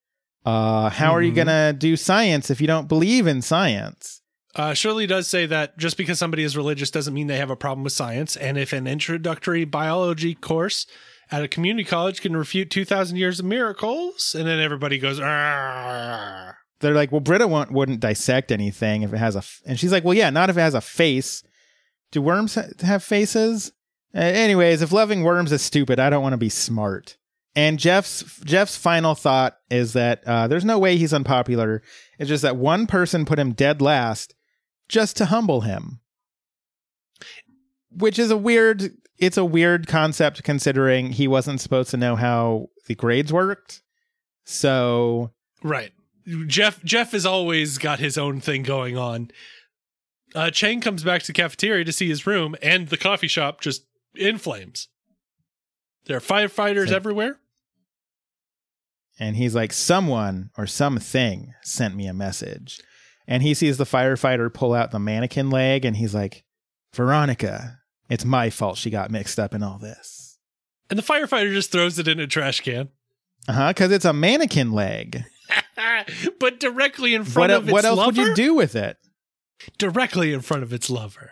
Uh, 0.46 0.90
how 0.90 1.12
are 1.12 1.22
you 1.22 1.32
Mhm. 1.32 1.36
going 1.36 1.48
to 1.48 1.76
do 1.78 1.98
science 1.98 2.50
if 2.50 2.62
you 2.62 2.68
don't 2.68 2.88
believe 2.88 3.28
in 3.28 3.42
science? 3.42 4.22
Uh, 4.56 4.74
Shirley 4.74 5.06
does 5.06 5.28
say 5.28 5.46
that 5.46 5.78
just 5.78 5.98
because 5.98 6.18
somebody 6.18 6.44
is 6.44 6.56
religious 6.58 6.90
doesn't 6.90 7.14
mean 7.14 7.28
they 7.28 7.38
have 7.38 7.50
a 7.52 7.56
problem 7.56 7.84
with 7.84 7.94
science, 7.94 8.36
and 8.36 8.58
if 8.58 8.74
an 8.74 8.88
introductory 8.88 9.66
biology 9.66 10.34
course 10.34 10.88
at 11.30 11.44
a 11.44 11.48
community 11.48 11.84
college 11.84 12.22
can 12.22 12.36
refute 12.36 12.72
2,000 12.72 13.18
years 13.18 13.40
of 13.40 13.46
miracles, 13.46 14.34
and 14.34 14.48
then 14.48 14.60
everybody 14.60 14.98
goes, 14.98 15.20
"Arr." 15.20 16.58
They're 16.80 16.94
like, 16.94 17.12
well, 17.12 17.22
Britta 17.22 17.48
won't, 17.48 17.72
wouldn't 17.72 18.00
dissect 18.00 18.52
anything 18.52 19.02
if 19.02 19.12
it 19.14 19.18
has 19.18 19.36
a. 19.36 19.40
F-. 19.40 19.62
And 19.66 19.80
she's 19.80 19.92
like, 19.92 20.04
well, 20.04 20.14
yeah, 20.14 20.30
not 20.30 20.50
if 20.50 20.58
it 20.58 20.62
has 20.62 20.76
a 20.76 20.82
face. 20.82 21.44
Do 22.12 22.22
worms 22.22 22.56
ha- 22.56 22.68
have 22.82 23.04
faces? 23.04 23.72
Uh, 24.16 24.20
anyways, 24.20 24.82
if 24.82 24.92
loving 24.92 25.24
worms 25.24 25.52
is 25.52 25.62
stupid, 25.62 26.00
I 26.00 26.10
don't 26.10 26.24
want 26.24 26.34
to 26.34 26.38
be 26.38 26.50
smart. 26.50 27.18
And 27.56 27.80
Jeff's 27.80 28.40
Jeff's 28.46 28.78
final 28.78 29.16
thought 29.16 29.58
is 29.72 29.94
that 29.94 30.24
uh, 30.28 30.48
there's 30.48 30.66
no 30.66 30.78
way 30.78 30.96
he's 30.96 31.14
unpopular. 31.14 31.82
It's 32.20 32.30
just 32.30 32.44
that 32.44 32.56
one 32.56 32.86
person 32.86 33.26
put 33.26 33.40
him 33.40 33.54
dead 33.54 33.82
last, 33.82 34.36
just 34.88 35.18
to 35.18 35.26
humble 35.26 35.62
him. 35.62 36.00
Which 37.90 38.20
is 38.20 38.30
a 38.30 38.38
weird. 38.38 38.92
It's 39.18 39.38
a 39.38 39.46
weird 39.46 39.88
concept 39.88 40.44
considering 40.44 41.14
he 41.14 41.28
wasn't 41.28 41.60
supposed 41.60 41.90
to 41.90 41.98
know 41.98 42.16
how 42.16 42.68
the 42.86 42.94
grades 42.94 43.34
worked. 43.34 43.82
So 44.46 45.32
right. 45.64 45.92
Jeff 46.46 46.84
Jeff 46.84 47.14
has 47.14 47.26
always 47.26 47.80
got 47.80 47.98
his 47.98 48.18
own 48.20 48.40
thing 48.40 48.62
going 48.62 48.98
on. 48.98 49.32
Uh, 50.38 50.52
Chang 50.52 50.82
comes 50.82 51.04
back 51.04 51.22
to 51.22 51.28
the 51.28 51.34
cafeteria 51.34 51.84
to 51.84 51.92
see 51.92 52.08
his 52.08 52.28
room, 52.28 52.56
and 52.62 52.90
the 52.90 52.98
coffee 52.98 53.28
shop 53.28 53.60
just 53.60 53.86
in 54.16 54.38
flames. 54.38 54.88
There 56.06 56.16
are 56.18 56.20
firefighters 56.22 56.90
So- 56.90 56.96
everywhere. 56.96 57.40
and 59.20 59.36
he's 59.36 59.56
like, 59.56 59.74
someone 59.74 60.52
or 60.56 60.68
something 60.68 61.56
sent 61.64 61.96
me 61.96 62.06
a 62.06 62.14
message. 62.14 62.80
And 63.28 63.42
he 63.42 63.56
sees 63.56 63.78
the 63.78 63.84
firefighter 63.84 64.54
pull 64.54 64.76
out 64.76 64.92
the 64.92 65.00
mannequin 65.00 65.50
leg, 65.50 65.86
and 65.86 65.98
he's 65.98 66.14
like, 66.14 66.44
Veronica, 66.94 67.80
it's 68.08 68.24
my 68.24 68.52
fault 68.52 68.78
she 68.78 68.92
got 68.92 69.10
mixed 69.10 69.40
up 69.40 69.56
in 69.56 69.64
all 69.64 69.80
this. 69.80 70.38
And 70.92 71.00
the 71.00 71.04
firefighter 71.04 71.52
just 71.52 71.72
throws 71.72 71.98
it 71.98 72.08
in 72.08 72.20
a 72.20 72.28
trash 72.28 72.62
can. 72.62 72.90
Uh 73.48 73.54
huh, 73.54 73.68
because 73.70 73.92
it's 73.92 74.06
a 74.06 74.14
mannequin 74.14 74.72
leg. 74.72 75.24
but 76.40 76.60
directly 76.60 77.16
in 77.16 77.24
front 77.24 77.52
el- 77.52 77.58
of 77.58 77.64
its 77.68 77.74
what 77.74 77.86
else 77.86 78.06
would 78.06 78.18
you 78.18 78.36
do 78.36 78.54
with 78.54 78.76
it? 78.76 78.98
Directly 79.78 80.34
in 80.34 80.42
front 80.42 80.64
of 80.64 80.72
its 80.74 80.90
lover. 80.90 81.32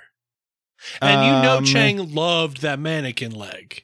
And 1.01 1.25
you 1.25 1.31
know 1.41 1.57
Um, 1.57 1.65
Chang 1.65 2.13
loved 2.13 2.61
that 2.61 2.79
mannequin 2.79 3.31
leg. 3.31 3.83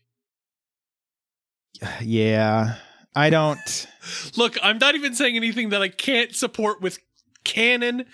Yeah, 2.01 2.76
I 3.15 3.30
don't. 3.30 3.88
Look, 4.38 4.57
I'm 4.61 4.77
not 4.77 4.95
even 4.95 5.15
saying 5.15 5.35
anything 5.35 5.69
that 5.69 5.81
I 5.81 5.89
can't 5.89 6.35
support 6.35 6.81
with 6.81 6.99
canon 7.43 8.05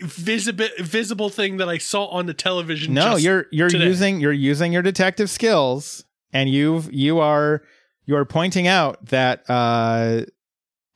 visible 0.00 0.66
visible 0.78 1.28
thing 1.30 1.56
that 1.58 1.68
I 1.68 1.78
saw 1.78 2.06
on 2.06 2.26
the 2.26 2.34
television. 2.34 2.94
No, 2.94 3.16
you're 3.16 3.46
you're 3.50 3.68
today. 3.68 3.84
using 3.86 4.20
you're 4.20 4.32
using 4.32 4.72
your 4.72 4.82
detective 4.82 5.30
skills, 5.30 6.04
and 6.32 6.48
you've 6.50 6.92
you 6.92 7.18
are 7.18 7.62
you 8.04 8.16
are 8.16 8.24
pointing 8.24 8.66
out 8.66 9.06
that 9.06 9.48
uh 9.48 10.22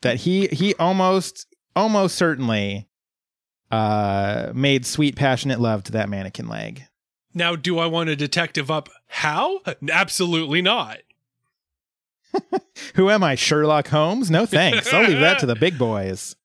that 0.02 0.16
he 0.18 0.48
he 0.48 0.74
almost 0.74 1.46
almost 1.76 2.16
certainly 2.16 2.88
uh 3.70 4.52
made 4.54 4.84
sweet 4.86 5.16
passionate 5.16 5.60
love 5.60 5.84
to 5.84 5.92
that 5.92 6.08
mannequin 6.08 6.48
leg. 6.48 6.84
Now, 7.32 7.54
do 7.54 7.78
I 7.78 7.86
want 7.86 8.08
a 8.10 8.16
detective 8.16 8.70
up? 8.70 8.88
How? 9.06 9.60
Absolutely 9.90 10.62
not. 10.62 10.98
Who 12.94 13.10
am 13.10 13.22
I, 13.22 13.34
Sherlock 13.34 13.88
Holmes? 13.88 14.30
No 14.30 14.46
thanks. 14.46 14.92
I'll 14.92 15.06
leave 15.06 15.20
that 15.20 15.38
to 15.40 15.46
the 15.46 15.54
big 15.54 15.78
boys. 15.78 16.36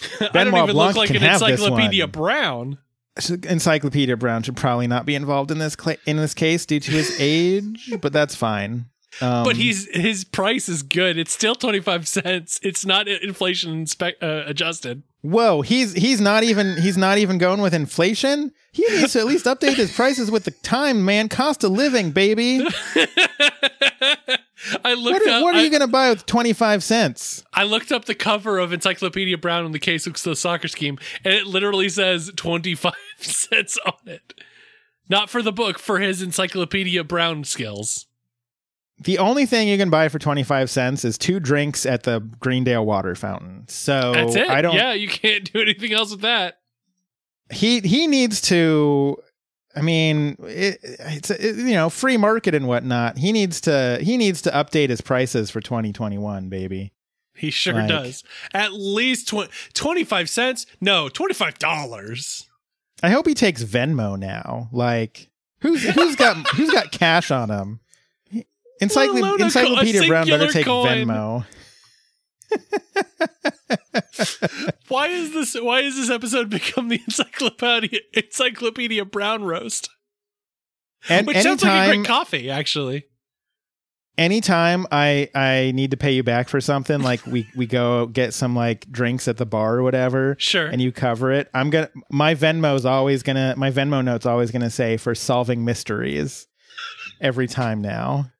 I 0.20 0.24
don't 0.24 0.32
Benoit 0.32 0.62
even 0.64 0.74
Blanc 0.74 0.96
look 0.96 1.08
like 1.08 1.10
an 1.10 1.22
Encyclopedia. 1.22 2.06
Brown. 2.06 2.78
Encyclopedia 3.16 4.16
Brown 4.16 4.42
should 4.44 4.56
probably 4.56 4.86
not 4.86 5.04
be 5.04 5.14
involved 5.14 5.50
in 5.50 5.58
this 5.58 5.74
cla 5.74 5.96
in 6.06 6.18
this 6.18 6.34
case 6.34 6.64
due 6.66 6.78
to 6.78 6.90
his 6.90 7.16
age, 7.20 7.92
but 8.00 8.12
that's 8.12 8.34
fine. 8.34 8.86
Um, 9.20 9.44
but 9.44 9.56
he's 9.56 9.88
his 9.94 10.24
price 10.24 10.68
is 10.68 10.82
good. 10.82 11.16
It's 11.18 11.32
still 11.32 11.54
twenty 11.54 11.80
five 11.80 12.06
cents. 12.06 12.60
It's 12.62 12.84
not 12.84 13.08
inflation 13.08 13.86
spe- 13.86 14.22
uh, 14.22 14.42
adjusted. 14.46 15.02
Whoa, 15.22 15.62
he's 15.62 15.94
he's 15.94 16.20
not 16.20 16.44
even 16.44 16.76
he's 16.80 16.96
not 16.98 17.18
even 17.18 17.38
going 17.38 17.60
with 17.60 17.74
inflation. 17.74 18.52
He 18.72 18.86
needs 18.90 19.14
to 19.14 19.20
at 19.20 19.26
least 19.26 19.46
update 19.46 19.74
his 19.74 19.92
prices 19.94 20.30
with 20.30 20.44
the 20.44 20.50
time, 20.50 21.04
man. 21.04 21.28
Cost 21.28 21.64
of 21.64 21.72
living, 21.72 22.10
baby. 22.12 22.64
I 24.84 24.94
looked 24.94 25.20
What 25.20 25.26
are, 25.26 25.30
up. 25.30 25.42
what 25.42 25.54
are 25.54 25.58
I, 25.58 25.62
you 25.62 25.70
going 25.70 25.80
to 25.80 25.86
buy 25.86 26.10
with 26.10 26.26
twenty 26.26 26.52
five 26.52 26.82
cents? 26.84 27.44
I 27.52 27.62
looked 27.64 27.90
up 27.92 28.04
the 28.04 28.14
cover 28.14 28.58
of 28.58 28.72
Encyclopedia 28.72 29.38
Brown 29.38 29.64
in 29.64 29.72
the 29.72 29.78
case 29.78 30.06
of 30.06 30.20
the 30.22 30.36
soccer 30.36 30.68
scheme, 30.68 30.98
and 31.24 31.32
it 31.32 31.46
literally 31.46 31.88
says 31.88 32.30
twenty 32.36 32.74
five 32.74 32.94
cents 33.18 33.78
on 33.86 33.94
it. 34.06 34.34
Not 35.08 35.30
for 35.30 35.42
the 35.42 35.52
book, 35.52 35.78
for 35.78 36.00
his 36.00 36.20
Encyclopedia 36.20 37.02
Brown 37.04 37.44
skills. 37.44 38.06
The 39.00 39.18
only 39.18 39.46
thing 39.46 39.68
you 39.68 39.78
can 39.78 39.90
buy 39.90 40.08
for 40.08 40.18
twenty 40.18 40.42
five 40.42 40.70
cents 40.70 41.04
is 41.04 41.16
two 41.18 41.38
drinks 41.40 41.86
at 41.86 42.02
the 42.02 42.20
Greendale 42.40 42.84
water 42.84 43.14
fountain. 43.14 43.64
So 43.68 44.12
That's 44.12 44.34
it. 44.36 44.48
I 44.48 44.60
don't. 44.62 44.74
Yeah, 44.74 44.92
you 44.92 45.08
can't 45.08 45.50
do 45.52 45.60
anything 45.60 45.92
else 45.92 46.10
with 46.10 46.22
that. 46.22 46.58
He 47.52 47.80
he 47.80 48.06
needs 48.06 48.40
to. 48.42 49.16
I 49.76 49.82
mean, 49.82 50.36
it, 50.40 50.80
it's 50.82 51.30
it, 51.30 51.56
you 51.56 51.74
know 51.74 51.88
free 51.90 52.16
market 52.16 52.54
and 52.54 52.66
whatnot. 52.66 53.18
He 53.18 53.30
needs 53.30 53.60
to 53.62 53.98
he 54.02 54.16
needs 54.16 54.42
to 54.42 54.50
update 54.50 54.88
his 54.88 55.00
prices 55.00 55.50
for 55.50 55.60
twenty 55.60 55.92
twenty 55.92 56.18
one, 56.18 56.48
baby. 56.48 56.92
He 57.38 57.50
sure 57.50 57.74
Like- 57.74 57.88
does. 57.88 58.24
At 58.52 58.72
least 58.72 59.28
tw- 59.28 59.48
25 59.72 60.28
cents? 60.28 60.66
No, 60.80 61.08
$25. 61.08 62.44
I 63.00 63.10
hope 63.10 63.28
he 63.28 63.34
takes 63.34 63.62
Venmo 63.62 64.18
now. 64.18 64.68
Like 64.72 65.30
who's 65.60 65.84
who's 65.84 66.16
got 66.16 66.36
who's 66.48 66.70
got 66.72 66.90
cash 66.90 67.30
on 67.30 67.48
him? 67.48 67.78
Encycl- 68.80 69.14
Let 69.14 69.22
alone 69.22 69.34
a 69.34 69.38
co- 69.38 69.44
Encyclopedia 69.44 70.06
Brown 70.08 70.26
better 70.28 70.48
take 70.52 70.66
coin. 70.66 71.06
Venmo. 71.06 71.44
Why 74.88 75.08
is 75.08 75.32
this 75.32 75.54
why 75.54 75.82
has 75.82 75.96
this 75.96 76.10
episode 76.10 76.50
become 76.50 76.88
the 76.88 77.00
Encyclopedia 77.06 78.00
Encyclopedia 78.14 79.04
Brown 79.04 79.44
roast? 79.44 79.90
And 81.08 81.26
Which 81.26 81.36
sounds 81.38 81.62
like 81.62 81.70
a 81.70 81.74
anytime- 81.74 81.96
great 82.02 82.06
coffee, 82.08 82.50
actually. 82.50 83.04
anytime 84.16 84.86
I 84.90 85.28
I 85.34 85.72
need 85.74 85.90
to 85.92 85.96
pay 85.96 86.12
you 86.12 86.22
back 86.22 86.48
for 86.48 86.60
something, 86.60 87.00
like 87.02 87.24
we 87.26 87.48
we 87.56 87.66
go 87.66 88.06
get 88.06 88.34
some 88.34 88.56
like 88.56 88.90
drinks 88.90 89.28
at 89.28 89.36
the 89.36 89.46
bar 89.46 89.76
or 89.76 89.82
whatever, 89.82 90.36
Sure. 90.38 90.66
and 90.66 90.80
you 90.80 90.90
cover 90.90 91.30
it, 91.32 91.48
I'm 91.54 91.70
gonna 91.70 91.90
my 92.10 92.34
Venmo's 92.34 92.84
always 92.86 93.22
gonna 93.22 93.54
my 93.56 93.70
Venmo 93.70 94.02
note's 94.04 94.26
always 94.26 94.50
gonna 94.50 94.70
say 94.70 94.96
for 94.96 95.14
solving 95.14 95.64
mysteries 95.64 96.46
every 97.20 97.46
time 97.46 97.80
now. 97.82 98.30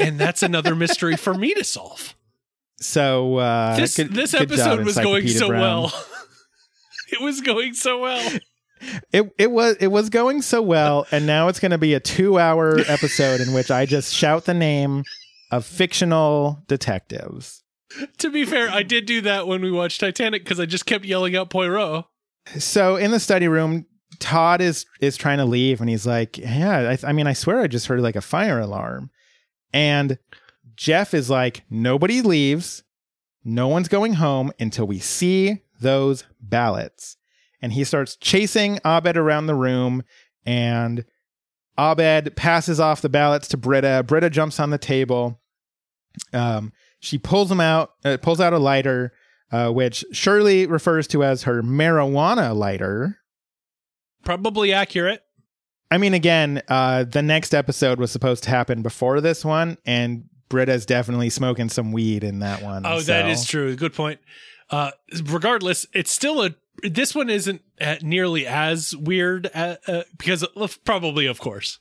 And 0.00 0.18
that's 0.18 0.42
another 0.42 0.74
mystery 0.74 1.16
for 1.16 1.34
me 1.34 1.54
to 1.54 1.64
solve. 1.64 2.14
So 2.78 3.36
uh, 3.36 3.76
this 3.76 3.96
good- 3.96 4.12
this 4.14 4.32
good 4.32 4.42
episode 4.42 4.84
was 4.84 4.96
going 4.96 5.28
so 5.28 5.48
Brown. 5.48 5.60
well. 5.60 6.04
it 7.12 7.20
was 7.20 7.40
going 7.40 7.74
so 7.74 8.00
well. 8.00 8.38
It 9.12 9.32
it 9.38 9.50
was 9.50 9.76
it 9.80 9.86
was 9.88 10.10
going 10.10 10.42
so 10.42 10.60
well, 10.60 11.06
and 11.10 11.26
now 11.26 11.48
it's 11.48 11.58
going 11.60 11.70
to 11.70 11.78
be 11.78 11.94
a 11.94 12.00
two 12.00 12.38
hour 12.38 12.78
episode 12.88 13.40
in 13.40 13.52
which 13.54 13.70
I 13.70 13.86
just 13.86 14.12
shout 14.12 14.44
the 14.44 14.54
name 14.54 15.04
of 15.50 15.64
fictional 15.64 16.62
detectives. 16.68 17.62
to 18.18 18.30
be 18.30 18.44
fair, 18.44 18.68
I 18.68 18.82
did 18.82 19.06
do 19.06 19.22
that 19.22 19.46
when 19.46 19.62
we 19.62 19.70
watched 19.70 20.00
Titanic 20.00 20.44
because 20.44 20.60
I 20.60 20.66
just 20.66 20.84
kept 20.84 21.04
yelling 21.06 21.34
out 21.34 21.48
Poirot. 21.48 22.04
So 22.58 22.96
in 22.96 23.10
the 23.12 23.20
study 23.20 23.48
room, 23.48 23.86
Todd 24.18 24.60
is 24.60 24.84
is 25.00 25.16
trying 25.16 25.38
to 25.38 25.46
leave, 25.46 25.80
and 25.80 25.88
he's 25.88 26.06
like, 26.06 26.36
"Yeah, 26.36 26.94
I, 27.02 27.08
I 27.08 27.12
mean, 27.12 27.26
I 27.26 27.32
swear 27.32 27.60
I 27.60 27.68
just 27.68 27.86
heard 27.86 28.00
like 28.00 28.16
a 28.16 28.20
fire 28.20 28.60
alarm," 28.60 29.10
and 29.72 30.18
Jeff 30.76 31.14
is 31.14 31.30
like, 31.30 31.64
"Nobody 31.70 32.22
leaves, 32.22 32.82
no 33.44 33.68
one's 33.68 33.88
going 33.88 34.14
home 34.14 34.52
until 34.58 34.86
we 34.86 34.98
see 34.98 35.62
those 35.80 36.24
ballots," 36.40 37.16
and 37.62 37.72
he 37.72 37.84
starts 37.84 38.16
chasing 38.16 38.78
Abed 38.84 39.16
around 39.16 39.46
the 39.46 39.54
room, 39.54 40.02
and 40.44 41.04
Abed 41.78 42.36
passes 42.36 42.80
off 42.80 43.02
the 43.02 43.08
ballots 43.08 43.48
to 43.48 43.56
Britta. 43.56 44.04
Britta 44.06 44.30
jumps 44.30 44.58
on 44.60 44.70
the 44.70 44.78
table. 44.78 45.40
Um, 46.32 46.72
she 47.00 47.18
pulls 47.18 47.48
them 47.48 47.60
out, 47.60 47.92
uh, 48.04 48.16
pulls 48.16 48.40
out 48.40 48.52
a 48.52 48.58
lighter, 48.58 49.12
uh, 49.52 49.70
which 49.70 50.04
Shirley 50.12 50.66
refers 50.66 51.06
to 51.08 51.22
as 51.22 51.42
her 51.44 51.62
marijuana 51.62 52.54
lighter. 52.56 53.18
Probably 54.24 54.72
accurate. 54.72 55.22
I 55.90 55.98
mean, 55.98 56.14
again, 56.14 56.62
uh, 56.68 57.04
the 57.04 57.22
next 57.22 57.54
episode 57.54 57.98
was 57.98 58.10
supposed 58.10 58.44
to 58.44 58.50
happen 58.50 58.82
before 58.82 59.20
this 59.20 59.44
one, 59.44 59.78
and 59.86 60.24
Britta's 60.48 60.86
definitely 60.86 61.30
smoking 61.30 61.68
some 61.68 61.92
weed 61.92 62.24
in 62.24 62.40
that 62.40 62.62
one. 62.62 62.84
Oh, 62.84 63.00
that 63.00 63.24
so- 63.24 63.28
is 63.28 63.44
true. 63.44 63.76
Good 63.76 63.94
point. 63.94 64.20
Uh, 64.70 64.90
regardless, 65.24 65.86
it's 65.92 66.10
still 66.10 66.42
a. 66.42 66.54
This 66.82 67.14
one 67.14 67.30
isn't 67.30 67.62
uh, 67.80 67.96
nearly 68.02 68.46
as 68.46 68.94
weird 68.94 69.48
uh, 69.54 69.76
uh, 69.86 70.02
because 70.18 70.42
of, 70.42 70.82
probably, 70.84 71.26
of 71.26 71.40
course. 71.40 71.78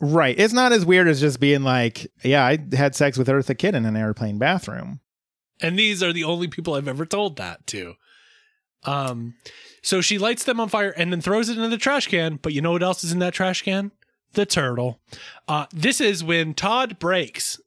Right. 0.00 0.38
It's 0.38 0.54
not 0.54 0.72
as 0.72 0.84
weird 0.84 1.08
as 1.08 1.20
just 1.20 1.38
being 1.40 1.62
like, 1.62 2.10
yeah, 2.24 2.44
I 2.44 2.58
had 2.74 2.94
sex 2.94 3.18
with 3.18 3.28
Eartha 3.28 3.56
Kitt 3.56 3.74
in 3.74 3.84
an 3.84 3.96
airplane 3.96 4.38
bathroom. 4.38 5.00
And 5.60 5.78
these 5.78 6.02
are 6.02 6.12
the 6.12 6.24
only 6.24 6.48
people 6.48 6.74
I've 6.74 6.88
ever 6.88 7.04
told 7.04 7.36
that 7.36 7.66
to. 7.68 7.94
Um, 8.84 9.34
so 9.88 10.02
she 10.02 10.18
lights 10.18 10.44
them 10.44 10.60
on 10.60 10.68
fire 10.68 10.90
and 10.90 11.10
then 11.10 11.22
throws 11.22 11.48
it 11.48 11.56
into 11.56 11.70
the 11.70 11.78
trash 11.78 12.08
can. 12.08 12.36
But 12.42 12.52
you 12.52 12.60
know 12.60 12.72
what 12.72 12.82
else 12.82 13.02
is 13.02 13.10
in 13.10 13.20
that 13.20 13.32
trash 13.32 13.62
can? 13.62 13.90
The 14.34 14.44
turtle. 14.44 15.00
Uh, 15.48 15.64
this 15.72 15.98
is 15.98 16.22
when 16.22 16.52
Todd 16.52 16.98
breaks. 16.98 17.58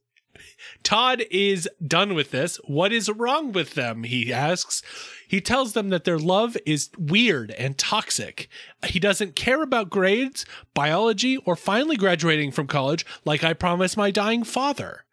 Todd 0.84 1.24
is 1.32 1.68
done 1.84 2.14
with 2.14 2.30
this. 2.30 2.60
What 2.64 2.92
is 2.92 3.10
wrong 3.10 3.50
with 3.50 3.74
them? 3.74 4.04
He 4.04 4.32
asks. 4.32 4.84
He 5.26 5.40
tells 5.40 5.72
them 5.72 5.88
that 5.88 6.04
their 6.04 6.16
love 6.16 6.56
is 6.64 6.90
weird 6.96 7.50
and 7.58 7.76
toxic. 7.76 8.48
He 8.86 9.00
doesn't 9.00 9.34
care 9.34 9.60
about 9.60 9.90
grades, 9.90 10.46
biology, 10.74 11.38
or 11.38 11.56
finally 11.56 11.96
graduating 11.96 12.52
from 12.52 12.68
college 12.68 13.04
like 13.24 13.42
I 13.42 13.52
promised 13.52 13.96
my 13.96 14.12
dying 14.12 14.44
father. 14.44 15.06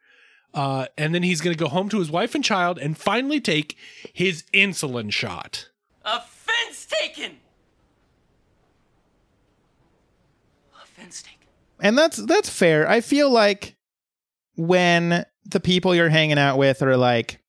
Uh, 0.54 0.86
and 0.96 1.16
then 1.16 1.24
he's 1.24 1.42
going 1.42 1.56
to 1.58 1.64
go 1.64 1.70
home 1.70 1.90
to 1.90 1.98
his 1.98 2.12
wife 2.12 2.36
and 2.36 2.44
child 2.44 2.78
and 2.78 2.96
finally 2.96 3.42
take 3.42 3.76
his 4.14 4.44
insulin 4.54 5.12
shot. 5.12 5.70
Offense 6.62 6.86
taken! 6.86 7.38
Offense 10.82 11.22
taken. 11.22 11.48
And 11.82 11.98
that's 11.98 12.18
that's 12.18 12.50
fair. 12.50 12.90
I 12.90 13.02
feel 13.02 13.30
like 13.30 13.76
when 14.56 15.26
the 15.46 15.60
people 15.60 15.96
you're 15.96 16.10
hanging 16.10 16.38
out 16.38 16.58
with 16.58 16.82
are 16.82 16.98
like, 16.98 17.40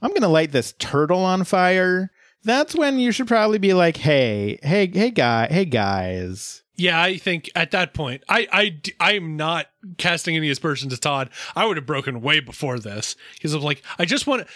I'm 0.00 0.12
gonna 0.12 0.28
light 0.28 0.52
this 0.52 0.74
turtle 0.78 1.24
on 1.24 1.44
fire, 1.44 2.10
that's 2.44 2.76
when 2.76 2.98
you 2.98 3.10
should 3.10 3.26
probably 3.26 3.58
be 3.58 3.74
like, 3.74 3.96
hey, 3.96 4.58
hey, 4.62 4.86
hey 4.86 5.10
guy, 5.10 5.48
hey 5.48 5.64
guys. 5.64 6.62
Yeah, 6.76 7.00
I 7.00 7.16
think 7.16 7.50
at 7.54 7.70
that 7.70 7.94
point, 7.94 8.22
I, 8.28 8.46
I, 8.52 8.80
I 9.00 9.12
am 9.14 9.36
not 9.36 9.66
casting 9.96 10.36
any 10.36 10.50
aspersions 10.50 10.92
to 10.92 11.00
Todd. 11.00 11.30
I 11.56 11.64
would 11.64 11.78
have 11.78 11.86
broken 11.86 12.20
way 12.20 12.40
before 12.40 12.78
this 12.78 13.16
because 13.34 13.54
I'm 13.54 13.62
like, 13.62 13.82
I 13.98 14.04
just 14.04 14.26
want, 14.26 14.46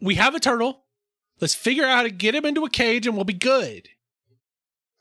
we 0.00 0.16
have 0.16 0.34
a 0.34 0.40
turtle. 0.40 0.82
Let's 1.40 1.54
figure 1.54 1.84
out 1.84 1.96
how 1.96 2.02
to 2.02 2.10
get 2.10 2.34
him 2.34 2.44
into 2.44 2.64
a 2.64 2.70
cage 2.70 3.06
and 3.06 3.14
we'll 3.14 3.24
be 3.24 3.32
good. 3.32 3.88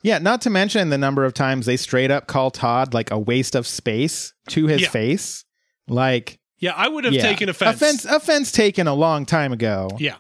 Yeah, 0.03 0.19
not 0.19 0.41
to 0.41 0.49
mention 0.49 0.89
the 0.89 0.97
number 0.97 1.25
of 1.25 1.33
times 1.33 1.65
they 1.65 1.77
straight 1.77 2.11
up 2.11 2.27
call 2.27 2.51
Todd 2.51 2.93
like 2.93 3.09
a 3.11 3.17
waste 3.19 3.55
of 3.55 3.65
space 3.67 4.33
to 4.49 4.67
his 4.67 4.81
Yeah. 4.81 4.89
face. 4.89 5.43
Like 5.87 6.39
Yeah, 6.59 6.73
I 6.75 6.87
would 6.87 7.03
have 7.05 7.13
yeah. 7.13 7.23
taken 7.23 7.49
offense. 7.49 7.75
Offense 7.81 8.05
offense 8.05 8.51
taken 8.51 8.87
a 8.87 8.93
long 8.93 9.25
time 9.25 9.51
ago. 9.51 9.89
Yeah. 9.99 10.17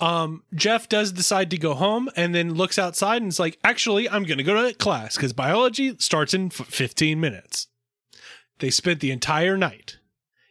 Um, 0.00 0.42
Jeff 0.54 0.88
does 0.88 1.12
decide 1.12 1.50
to 1.52 1.56
go 1.56 1.74
home 1.74 2.10
and 2.16 2.34
then 2.34 2.54
looks 2.54 2.78
outside 2.80 3.22
and 3.22 3.28
is 3.28 3.38
like, 3.38 3.58
actually, 3.62 4.08
I'm 4.08 4.24
going 4.24 4.38
to 4.38 4.44
go 4.44 4.66
to 4.68 4.74
class 4.74 5.16
because 5.16 5.32
biology 5.32 5.94
starts 5.98 6.34
in 6.34 6.46
f- 6.46 6.66
15 6.66 7.20
minutes. 7.20 7.68
They 8.58 8.70
spent 8.70 8.98
the 8.98 9.12
entire 9.12 9.56
night 9.56 9.98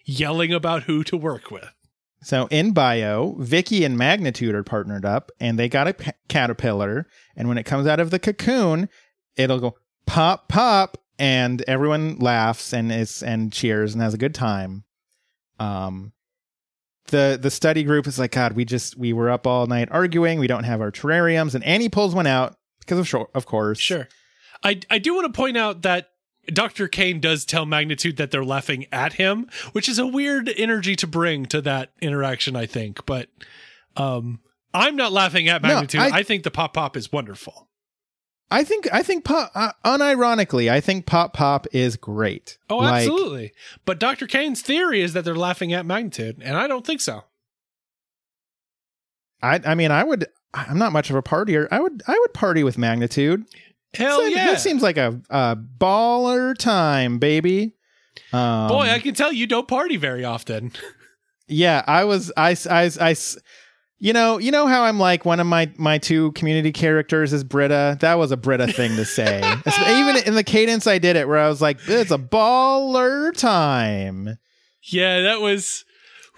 yelling 0.05 0.53
about 0.53 0.83
who 0.83 1.03
to 1.03 1.17
work 1.17 1.51
with. 1.51 1.72
So 2.23 2.47
in 2.49 2.71
bio, 2.71 3.35
Vicki 3.39 3.83
and 3.83 3.97
Magnitude 3.97 4.55
are 4.55 4.63
partnered 4.63 5.05
up 5.05 5.31
and 5.39 5.59
they 5.59 5.69
got 5.69 5.87
a 5.87 5.93
p- 5.93 6.11
caterpillar. 6.27 7.07
And 7.35 7.47
when 7.47 7.57
it 7.57 7.63
comes 7.63 7.87
out 7.87 7.99
of 7.99 8.11
the 8.11 8.19
cocoon, 8.19 8.89
it'll 9.35 9.59
go 9.59 9.75
pop, 10.05 10.47
pop, 10.47 10.97
and 11.19 11.61
everyone 11.67 12.17
laughs 12.17 12.73
and 12.73 12.91
is 12.91 13.21
and 13.21 13.51
cheers 13.51 13.93
and 13.93 14.01
has 14.01 14.13
a 14.13 14.17
good 14.17 14.33
time. 14.33 14.83
Um, 15.59 16.13
the 17.07 17.37
the 17.39 17.51
study 17.51 17.83
group 17.83 18.07
is 18.07 18.17
like, 18.17 18.31
God, 18.31 18.53
we 18.53 18.65
just 18.65 18.97
we 18.97 19.13
were 19.13 19.29
up 19.29 19.45
all 19.45 19.67
night 19.67 19.89
arguing. 19.91 20.39
We 20.39 20.47
don't 20.47 20.63
have 20.63 20.81
our 20.81 20.91
terrariums, 20.91 21.53
and 21.53 21.63
Annie 21.63 21.89
pulls 21.89 22.15
one 22.15 22.27
out 22.27 22.55
because 22.79 22.99
of 22.99 23.07
short, 23.07 23.29
of 23.35 23.45
course. 23.45 23.79
Sure. 23.79 24.07
I, 24.63 24.79
I 24.89 24.97
do 24.97 25.13
want 25.13 25.31
to 25.31 25.37
point 25.37 25.57
out 25.57 25.81
that 25.81 26.09
Dr. 26.47 26.87
Kane 26.87 27.19
does 27.19 27.45
tell 27.45 27.65
Magnitude 27.65 28.17
that 28.17 28.31
they're 28.31 28.43
laughing 28.43 28.85
at 28.91 29.13
him, 29.13 29.49
which 29.71 29.87
is 29.87 29.97
a 29.99 30.07
weird 30.07 30.49
energy 30.57 30.95
to 30.97 31.07
bring 31.07 31.45
to 31.47 31.61
that 31.61 31.91
interaction, 32.01 32.55
I 32.55 32.65
think. 32.65 33.05
But 33.05 33.29
um, 33.95 34.39
I'm 34.73 34.95
not 34.95 35.11
laughing 35.11 35.47
at 35.47 35.61
No, 35.61 35.69
Magnitude. 35.69 36.01
I, 36.01 36.17
I- 36.19 36.23
think 36.23 36.43
the 36.43 36.51
pop 36.51 36.73
pop 36.73 36.97
is 36.97 37.11
wonderful. 37.11 37.69
I 38.51 38.63
think 38.63 38.87
I 38.93 39.01
think 39.01 39.23
pop 39.23 39.51
uh, 39.55 39.71
unironically, 39.83 40.69
I 40.69 40.79
think 40.79 41.07
pop 41.07 41.33
pop 41.33 41.65
is 41.71 41.97
great. 41.97 42.59
Oh, 42.69 42.77
Like, 42.77 43.01
absolutely. 43.01 43.53
But 43.83 43.99
Dr. 43.99 44.27
Kane's 44.27 44.61
theory 44.61 45.01
is 45.01 45.13
that 45.13 45.25
they're 45.25 45.33
laughing 45.33 45.73
at 45.73 45.87
Magnitude, 45.87 46.39
and 46.43 46.55
I 46.55 46.67
don't 46.67 46.85
think 46.85 47.01
so. 47.01 47.23
I 49.41 49.59
I 49.65 49.75
mean, 49.75 49.91
I 49.91 50.03
would. 50.03 50.27
I'm 50.53 50.77
not 50.77 50.91
much 50.91 51.09
of 51.09 51.15
a 51.15 51.23
partier. 51.23 51.67
I 51.71 51.79
would 51.79 52.03
I 52.07 52.15
would 52.19 52.33
party 52.33 52.63
with 52.63 52.77
Magnitude. 52.77 53.45
Hell 53.95 54.19
So 54.19 54.25
yeah. 54.25 54.47
That 54.47 54.61
seems 54.61 54.81
like 54.81 54.97
a, 54.97 55.21
a 55.29 55.55
baller 55.55 56.57
time, 56.57 57.19
baby. 57.19 57.75
Um, 58.31 58.67
Boy, 58.67 58.89
I 58.89 58.99
can 58.99 59.13
tell 59.13 59.31
you 59.31 59.47
don't 59.47 59.67
party 59.67 59.97
very 59.97 60.23
often. 60.25 60.71
yeah, 61.47 61.83
I 61.87 62.03
was, 62.03 62.31
I, 62.37 62.55
I. 62.69 62.91
I. 62.99 63.15
you 63.99 64.13
know, 64.13 64.37
you 64.39 64.51
know 64.51 64.67
how 64.67 64.83
I'm 64.83 64.99
like 64.99 65.25
one 65.25 65.39
of 65.39 65.47
my 65.47 65.71
my 65.77 65.97
two 65.97 66.31
community 66.33 66.71
characters 66.71 67.33
is 67.33 67.43
Britta. 67.43 67.97
That 68.01 68.15
was 68.15 68.31
a 68.31 68.37
Britta 68.37 68.67
thing 68.67 68.95
to 68.97 69.05
say. 69.05 69.37
Even 69.87 70.17
in 70.25 70.35
the 70.35 70.43
cadence 70.43 70.87
I 70.87 70.97
did 70.97 71.15
it, 71.15 71.27
where 71.27 71.39
I 71.39 71.47
was 71.49 71.61
like, 71.61 71.77
it's 71.87 72.11
a 72.11 72.17
baller 72.17 73.35
time. 73.35 74.37
yeah, 74.83 75.21
that 75.21 75.41
was. 75.41 75.85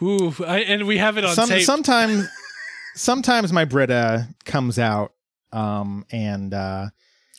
Ooh, 0.01 0.33
I, 0.45 0.59
and 0.59 0.85
we 0.87 0.97
have 0.97 1.17
it 1.17 1.23
on 1.23 1.33
Some, 1.35 1.47
tape. 1.47 1.63
sometimes, 1.63 2.27
sometimes 2.95 3.53
my 3.53 3.63
Britta 3.63 4.27
comes 4.43 4.77
out, 4.77 5.13
um, 5.53 6.05
and 6.11 6.53
uh, 6.53 6.87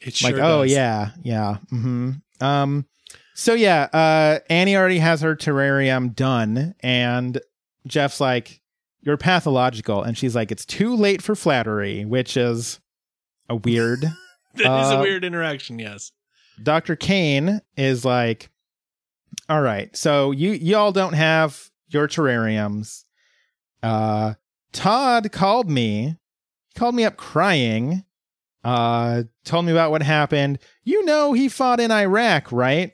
it 0.07 0.23
like 0.23 0.35
sure 0.37 0.45
oh 0.45 0.63
does. 0.63 0.73
yeah 0.73 1.11
yeah 1.23 1.57
hmm 1.71 2.13
um 2.41 2.87
so 3.35 3.55
yeah 3.55 3.83
uh 3.93 4.39
annie 4.51 4.77
already 4.77 4.99
has 4.99 5.21
her 5.21 5.35
terrarium 5.37 6.15
done 6.15 6.75
and 6.81 7.41
jeff's 7.87 8.21
like 8.21 8.61
you're 9.03 9.17
pathological 9.17 10.03
and 10.03 10.17
she's 10.19 10.35
like 10.35 10.51
it's 10.51 10.65
too 10.67 10.95
late 10.97 11.23
for 11.23 11.35
flattery 11.35 12.05
which 12.05 12.37
is 12.37 12.81
a 13.49 13.57
weird 13.57 14.01
That 14.55 14.85
is 14.87 14.91
a 14.91 14.97
Uh, 14.99 15.03
weird 15.03 15.25
interaction, 15.25 15.79
yes. 15.79 16.13
dr 16.63 16.97
kane 16.97 17.61
is 17.77 18.05
like 18.05 18.49
all 19.49 19.61
right 19.61 19.95
so 19.97 20.31
you 20.31 20.53
y'all 20.53 20.93
don't 20.93 21.13
have 21.13 21.71
your 21.89 22.09
terrariums 22.09 23.05
uh 23.83 24.35
todd 24.73 25.31
called 25.31 25.71
me 25.71 26.17
he 26.69 26.79
called 26.79 26.95
me 26.95 27.05
up 27.05 27.17
crying 27.17 28.03
Uh, 28.67 29.23
told 29.45 29.65
me 29.65 29.71
about 29.71 29.93
what 29.93 30.03
happened. 30.03 30.59
You 30.83 31.05
know, 31.05 31.33
he 31.35 31.49
fought 31.49 31.79
in 31.79 31.93
Iraq, 31.93 32.51
right? 32.51 32.93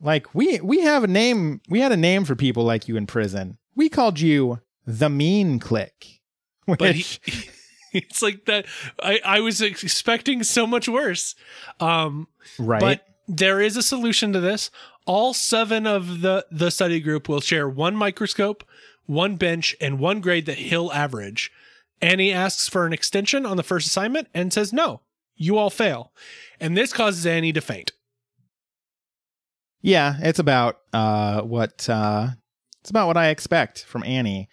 Like 0.00 0.32
we 0.34 0.60
we 0.60 0.82
have 0.82 1.02
a 1.02 1.08
name. 1.08 1.60
We 1.68 1.80
had 1.80 1.90
a 1.90 1.96
name 1.96 2.24
for 2.24 2.36
people 2.36 2.62
like 2.62 2.86
you 2.86 2.96
in 2.96 3.06
prison. 3.06 3.58
We 3.74 3.88
called 3.88 4.20
you 4.20 4.60
the 4.86 5.08
Mean 5.08 5.58
Clique. 5.58 6.20
Which, 6.66 6.78
But 6.78 6.94
he, 6.94 7.50
it's 7.92 8.22
like 8.22 8.44
that. 8.44 8.66
I, 9.02 9.20
I 9.24 9.40
was 9.40 9.60
expecting 9.60 10.44
so 10.44 10.64
much 10.64 10.88
worse. 10.88 11.34
Um, 11.80 12.28
right? 12.58 12.80
But 12.80 13.04
there 13.26 13.60
is 13.60 13.76
a 13.76 13.82
solution 13.82 14.32
to 14.32 14.40
this. 14.40 14.70
All 15.06 15.34
seven 15.34 15.88
of 15.88 16.20
the, 16.20 16.46
the 16.50 16.70
study 16.70 17.00
group 17.00 17.28
will 17.28 17.40
share 17.40 17.68
one 17.68 17.96
microscope, 17.96 18.64
one 19.06 19.36
bench, 19.36 19.74
and 19.80 19.98
one 19.98 20.20
grade 20.20 20.46
that 20.46 20.58
he'll 20.58 20.92
average. 20.92 21.50
Annie 22.00 22.32
asks 22.32 22.68
for 22.68 22.86
an 22.86 22.92
extension 22.92 23.46
on 23.46 23.56
the 23.56 23.62
first 23.62 23.86
assignment 23.86 24.28
and 24.34 24.52
says, 24.52 24.72
no, 24.72 25.00
you 25.36 25.56
all 25.58 25.70
fail. 25.70 26.12
And 26.60 26.76
this 26.76 26.92
causes 26.92 27.26
Annie 27.26 27.52
to 27.52 27.60
faint. 27.60 27.92
Yeah, 29.80 30.16
it's 30.20 30.38
about 30.38 30.78
uh 30.94 31.42
what 31.42 31.88
uh 31.90 32.28
it's 32.80 32.90
about 32.90 33.06
what 33.06 33.16
I 33.16 33.28
expect 33.28 33.84
from 33.84 34.02
Annie. 34.04 34.48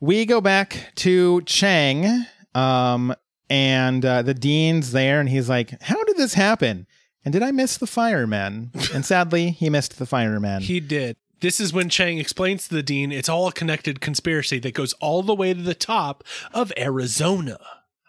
We 0.00 0.26
go 0.26 0.40
back 0.40 0.92
to 0.96 1.40
Chang, 1.42 2.26
um, 2.54 3.14
and 3.48 4.04
uh, 4.04 4.22
the 4.22 4.34
dean's 4.34 4.92
there, 4.92 5.20
and 5.20 5.28
he's 5.28 5.48
like, 5.48 5.80
"How 5.82 6.02
did 6.04 6.16
this 6.16 6.34
happen? 6.34 6.86
And 7.24 7.32
did 7.32 7.42
I 7.42 7.50
miss 7.50 7.78
the 7.78 7.86
firemen?" 7.86 8.72
and 8.92 9.04
sadly, 9.04 9.50
he 9.50 9.70
missed 9.70 9.98
the 9.98 10.06
firemen. 10.06 10.62
He 10.62 10.80
did. 10.80 11.16
This 11.40 11.60
is 11.60 11.72
when 11.72 11.88
Chang 11.88 12.18
explains 12.18 12.66
to 12.68 12.74
the 12.74 12.82
dean 12.82 13.12
it's 13.12 13.28
all 13.28 13.46
a 13.48 13.52
connected 13.52 14.00
conspiracy 14.00 14.58
that 14.60 14.74
goes 14.74 14.92
all 14.94 15.22
the 15.22 15.34
way 15.34 15.52
to 15.52 15.62
the 15.62 15.74
top 15.74 16.24
of 16.52 16.72
Arizona. 16.78 17.58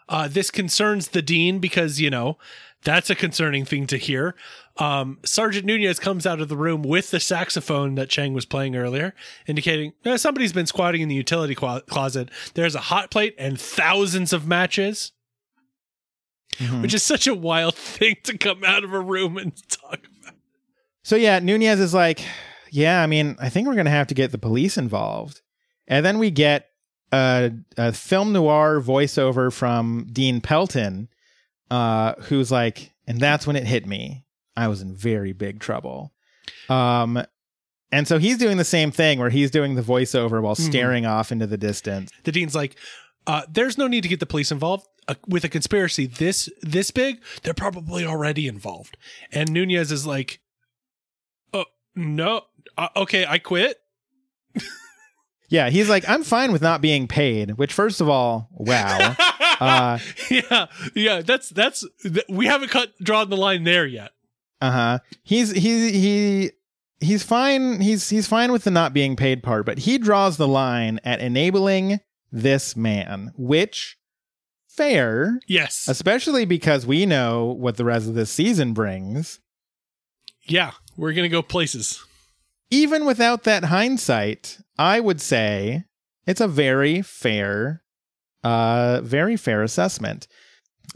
Uh, 0.08 0.26
this 0.28 0.50
concerns 0.50 1.08
the 1.08 1.20
dean 1.20 1.58
because, 1.58 2.00
you 2.00 2.08
know, 2.08 2.38
that's 2.84 3.10
a 3.10 3.14
concerning 3.14 3.64
thing 3.66 3.86
to 3.88 3.98
hear. 3.98 4.34
Um, 4.78 5.18
Sergeant 5.24 5.66
Nunez 5.66 5.98
comes 5.98 6.26
out 6.26 6.40
of 6.40 6.48
the 6.48 6.56
room 6.56 6.82
with 6.82 7.10
the 7.10 7.20
saxophone 7.20 7.96
that 7.96 8.08
Chang 8.08 8.32
was 8.32 8.46
playing 8.46 8.76
earlier, 8.76 9.14
indicating 9.46 9.92
eh, 10.06 10.16
somebody's 10.16 10.52
been 10.54 10.66
squatting 10.66 11.02
in 11.02 11.08
the 11.08 11.14
utility 11.14 11.54
clo- 11.54 11.80
closet. 11.82 12.30
There's 12.54 12.74
a 12.76 12.80
hot 12.80 13.10
plate 13.10 13.34
and 13.36 13.60
thousands 13.60 14.32
of 14.32 14.46
matches, 14.46 15.12
Mhm. 16.58 16.82
which 16.82 16.94
is 16.94 17.02
such 17.02 17.26
a 17.26 17.34
wild 17.34 17.74
thing 17.76 18.16
to 18.24 18.38
come 18.38 18.64
out 18.64 18.84
of 18.84 18.92
a 18.94 19.00
room 19.00 19.36
and 19.36 19.52
talk 19.68 20.00
about. 20.22 20.34
So 21.02 21.16
yeah, 21.16 21.38
Nunez 21.40 21.80
is 21.80 21.92
like, 21.92 22.24
yeah, 22.70 23.02
I 23.02 23.06
mean, 23.06 23.36
I 23.40 23.48
think 23.48 23.66
we're 23.66 23.74
gonna 23.74 23.90
have 23.90 24.06
to 24.08 24.14
get 24.14 24.32
the 24.32 24.38
police 24.38 24.76
involved, 24.76 25.40
and 25.86 26.04
then 26.04 26.18
we 26.18 26.30
get 26.30 26.66
a, 27.12 27.52
a 27.76 27.92
film 27.92 28.32
noir 28.32 28.80
voiceover 28.80 29.52
from 29.52 30.06
Dean 30.12 30.40
Pelton, 30.40 31.08
uh, 31.70 32.14
who's 32.22 32.50
like, 32.52 32.92
and 33.06 33.20
that's 33.20 33.46
when 33.46 33.56
it 33.56 33.64
hit 33.66 33.86
me. 33.86 34.24
I 34.56 34.68
was 34.68 34.82
in 34.82 34.94
very 34.94 35.32
big 35.32 35.60
trouble. 35.60 36.12
Um, 36.68 37.22
and 37.92 38.06
so 38.06 38.18
he's 38.18 38.38
doing 38.38 38.56
the 38.56 38.64
same 38.64 38.90
thing 38.90 39.18
where 39.18 39.30
he's 39.30 39.50
doing 39.50 39.74
the 39.74 39.82
voiceover 39.82 40.42
while 40.42 40.54
staring 40.54 41.06
off 41.06 41.32
into 41.32 41.46
the 41.46 41.56
distance. 41.56 42.10
the 42.24 42.32
dean's 42.32 42.54
like 42.54 42.76
uh, 43.26 43.42
there's 43.50 43.78
no 43.78 43.86
need 43.86 44.02
to 44.02 44.08
get 44.08 44.20
the 44.20 44.26
police 44.26 44.50
involved 44.50 44.86
uh, 45.06 45.14
with 45.26 45.44
a 45.44 45.48
conspiracy 45.48 46.06
this 46.06 46.48
this 46.62 46.90
big 46.90 47.22
they're 47.42 47.54
probably 47.54 48.04
already 48.04 48.46
involved 48.46 48.96
and 49.32 49.50
nunez 49.50 49.90
is 49.92 50.06
like 50.06 50.40
oh 51.54 51.64
no 51.94 52.42
uh, 52.76 52.88
okay 52.96 53.24
i 53.26 53.38
quit 53.38 53.78
Yeah, 55.50 55.70
he's 55.70 55.88
like, 55.88 56.06
I'm 56.06 56.24
fine 56.24 56.52
with 56.52 56.60
not 56.60 56.82
being 56.82 57.08
paid. 57.08 57.52
Which, 57.52 57.72
first 57.72 58.02
of 58.02 58.08
all, 58.10 58.50
wow. 58.52 59.16
uh, 59.60 59.98
yeah 60.30 60.66
yeah 60.94 61.22
that's 61.22 61.48
that's 61.48 61.86
th- 62.02 62.26
we 62.28 62.44
haven't 62.44 62.68
cut 62.68 62.92
drawn 63.02 63.30
the 63.30 63.36
line 63.38 63.64
there 63.64 63.86
yet 63.86 64.10
Uh 64.60 64.70
huh. 64.70 64.98
He's 65.22 65.52
he 65.52 65.90
he 65.92 66.50
he's 67.00 67.22
fine. 67.22 67.80
He's 67.80 68.10
he's 68.10 68.26
fine 68.28 68.52
with 68.52 68.64
the 68.64 68.70
not 68.70 68.92
being 68.92 69.16
paid 69.16 69.42
part, 69.42 69.64
but 69.64 69.78
he 69.78 69.96
draws 69.96 70.36
the 70.36 70.46
line 70.46 71.00
at 71.02 71.20
enabling 71.20 72.00
this 72.30 72.76
man, 72.76 73.32
which 73.34 73.96
fair, 74.68 75.40
yes 75.48 75.86
especially 75.88 76.44
because 76.44 76.84
we 76.86 77.06
know 77.06 77.46
what 77.46 77.78
the 77.78 77.86
rest 77.86 78.06
of 78.06 78.12
this 78.14 78.30
season 78.30 78.74
brings. 78.74 79.40
yeah 80.46 80.72
we're 80.98 81.14
gonna 81.14 81.28
go 81.30 81.40
places 81.40 82.04
Even 82.70 83.04
without 83.06 83.44
that 83.44 83.64
hindsight, 83.64 84.58
I 84.78 85.00
would 85.00 85.20
say 85.20 85.84
it's 86.26 86.40
a 86.40 86.48
very 86.48 87.00
fair, 87.02 87.82
uh, 88.44 89.00
very 89.02 89.36
fair 89.36 89.62
assessment. 89.62 90.28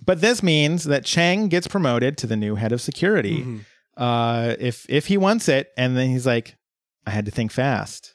But 0.04 0.20
this 0.20 0.42
means 0.42 0.84
that 0.84 1.04
Chang 1.04 1.48
gets 1.48 1.66
promoted 1.68 2.16
to 2.18 2.26
the 2.26 2.36
new 2.36 2.54
head 2.56 2.72
of 2.72 2.80
security. 2.80 3.42
Mhm. 3.42 3.60
uh 3.94 4.56
if 4.58 4.86
if 4.88 5.08
he 5.08 5.18
wants 5.18 5.50
it 5.50 5.68
and 5.76 5.98
then 5.98 6.08
he's 6.08 6.24
like 6.24 6.56
i 7.06 7.10
had 7.10 7.26
to 7.26 7.30
think 7.30 7.52
fast 7.52 8.14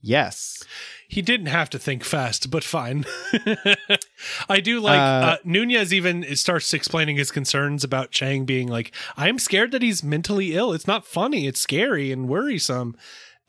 yes 0.00 0.62
he 1.12 1.20
didn't 1.20 1.48
have 1.48 1.68
to 1.68 1.78
think 1.78 2.04
fast, 2.04 2.50
but 2.50 2.64
fine. 2.64 3.04
I 4.48 4.60
do 4.60 4.80
like 4.80 4.98
Uh, 4.98 5.02
uh, 5.02 5.36
Nunez 5.44 5.92
even 5.92 6.24
starts 6.36 6.72
explaining 6.72 7.16
his 7.16 7.30
concerns 7.30 7.84
about 7.84 8.12
Chang 8.12 8.46
being 8.46 8.66
like, 8.66 8.94
I'm 9.14 9.38
scared 9.38 9.72
that 9.72 9.82
he's 9.82 10.02
mentally 10.02 10.54
ill. 10.54 10.72
It's 10.72 10.86
not 10.86 11.06
funny. 11.06 11.46
It's 11.46 11.60
scary 11.60 12.12
and 12.12 12.30
worrisome. 12.30 12.96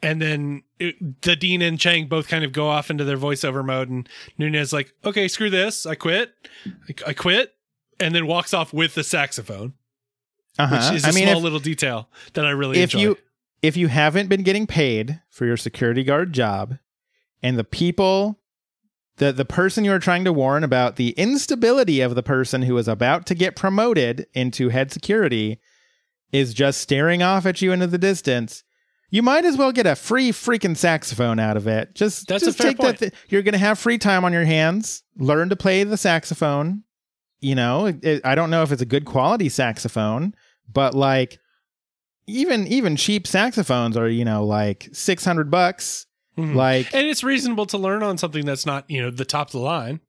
And 0.01 0.21
then 0.21 0.63
it, 0.77 1.21
the 1.21 1.37
Dean 1.37 1.61
and 1.61 1.79
Chang 1.79 2.07
both 2.07 2.27
kind 2.27 2.43
of 2.43 2.51
go 2.51 2.67
off 2.67 2.89
into 2.89 3.05
their 3.05 3.15
voiceover 3.15 3.63
mode, 3.63 3.89
and 3.89 4.09
Nunez 4.37 4.73
like, 4.73 4.91
okay, 5.05 5.29
screw 5.29 5.49
this. 5.49 5.85
I 5.85 5.95
quit. 5.95 6.33
I, 6.65 7.11
I 7.11 7.13
quit. 7.13 7.53
And 7.97 8.13
then 8.13 8.27
walks 8.27 8.53
off 8.53 8.73
with 8.73 8.93
the 8.93 9.05
saxophone, 9.05 9.71
uh-huh 10.59 10.75
which 10.75 10.97
is 10.97 11.05
a 11.05 11.07
i 11.07 11.11
mean 11.13 11.23
small 11.23 11.37
if, 11.37 11.43
little 11.43 11.59
detail 11.59 12.09
that 12.33 12.45
I 12.45 12.49
really 12.49 12.79
if 12.79 12.93
enjoy. 12.93 12.99
you 12.99 13.17
if 13.61 13.77
you 13.77 13.87
haven't 13.87 14.27
been 14.27 14.43
getting 14.43 14.67
paid 14.67 15.21
for 15.29 15.45
your 15.45 15.55
security 15.55 16.03
guard 16.03 16.33
job 16.33 16.77
and 17.43 17.59
the 17.59 17.63
people 17.63 18.39
the 19.17 19.31
the 19.31 19.45
person 19.45 19.85
you 19.85 19.91
are 19.91 19.99
trying 19.99 20.23
to 20.23 20.33
warn 20.33 20.63
about 20.63 20.95
the 20.95 21.09
instability 21.11 22.01
of 22.01 22.15
the 22.15 22.23
person 22.23 22.63
who 22.63 22.75
is 22.79 22.87
about 22.87 23.27
to 23.27 23.35
get 23.35 23.55
promoted 23.55 24.25
into 24.33 24.69
head 24.69 24.91
security 24.91 25.59
is 26.31 26.53
just 26.55 26.81
staring 26.81 27.21
off 27.21 27.45
at 27.45 27.61
you 27.61 27.71
into 27.71 27.85
the 27.85 27.99
distance 27.99 28.63
you 29.11 29.21
might 29.21 29.45
as 29.45 29.55
well 29.57 29.71
get 29.71 29.85
a 29.85 29.95
free 29.95 30.31
freaking 30.31 30.75
saxophone 30.75 31.37
out 31.37 31.55
of 31.55 31.67
it. 31.67 31.93
Just 31.93 32.27
That's 32.27 32.41
a 32.41 32.45
just 32.47 32.57
fair 32.57 32.69
take 32.71 32.77
point. 32.79 32.97
that. 32.97 33.11
Th- 33.11 33.13
you're 33.29 33.43
going 33.43 33.53
to 33.53 33.59
have 33.59 33.77
free 33.77 33.99
time 33.99 34.25
on 34.25 34.33
your 34.33 34.43
hands. 34.43 35.03
Learn 35.19 35.49
to 35.49 35.55
play 35.55 35.83
the 35.83 35.97
saxophone. 35.97 36.81
You 37.39 37.53
know, 37.53 37.85
it, 37.85 38.03
it- 38.03 38.25
I 38.25 38.33
don't 38.33 38.49
know 38.49 38.63
if 38.63 38.71
it's 38.71 38.81
a 38.81 38.87
good 38.87 39.05
quality 39.05 39.49
saxophone, 39.49 40.33
but 40.67 40.95
like 40.95 41.37
even 42.25 42.65
even 42.65 42.95
cheap 42.95 43.27
saxophones 43.27 43.95
are 43.97 44.09
you 44.09 44.25
know 44.25 44.43
like 44.45 44.89
six 44.93 45.23
hundred 45.23 45.51
bucks. 45.51 46.07
Mhm. 46.37 46.55
Like 46.55 46.93
and 46.93 47.07
it's 47.07 47.23
reasonable 47.23 47.65
to 47.67 47.77
learn 47.77 48.03
on 48.03 48.17
something 48.17 48.45
that's 48.45 48.65
not, 48.65 48.89
you 48.89 49.01
know, 49.01 49.11
the 49.11 49.25
top 49.25 49.47
of 49.47 49.51
the 49.53 49.59
line. 49.59 49.99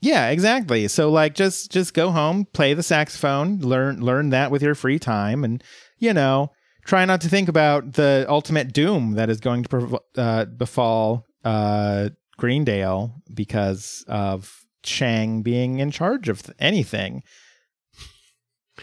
Yeah, 0.00 0.30
exactly. 0.30 0.88
So 0.88 1.10
like 1.10 1.34
just 1.34 1.70
just 1.70 1.94
go 1.94 2.10
home, 2.10 2.46
play 2.52 2.74
the 2.74 2.82
saxophone, 2.82 3.58
learn 3.60 4.00
learn 4.00 4.30
that 4.30 4.50
with 4.50 4.62
your 4.62 4.74
free 4.74 4.98
time 4.98 5.44
and 5.44 5.62
you 5.98 6.12
know, 6.12 6.50
try 6.84 7.04
not 7.04 7.20
to 7.20 7.28
think 7.28 7.48
about 7.48 7.92
the 7.92 8.26
ultimate 8.28 8.72
doom 8.72 9.12
that 9.12 9.30
is 9.30 9.38
going 9.38 9.62
to 9.64 10.00
uh, 10.16 10.44
befall 10.46 11.24
uh 11.44 12.08
Greendale 12.38 13.14
because 13.32 14.04
of 14.08 14.64
Chang 14.82 15.42
being 15.42 15.78
in 15.78 15.92
charge 15.92 16.28
of 16.28 16.42
th- 16.42 16.56
anything. 16.58 17.22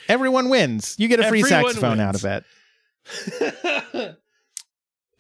Everyone 0.08 0.48
wins. 0.48 0.96
You 0.98 1.10
get 1.10 1.20
a 1.20 1.24
free 1.28 1.42
Everyone 1.42 1.66
saxophone 1.66 2.00
out 2.00 2.16
of 2.16 2.24
it. 2.26 4.16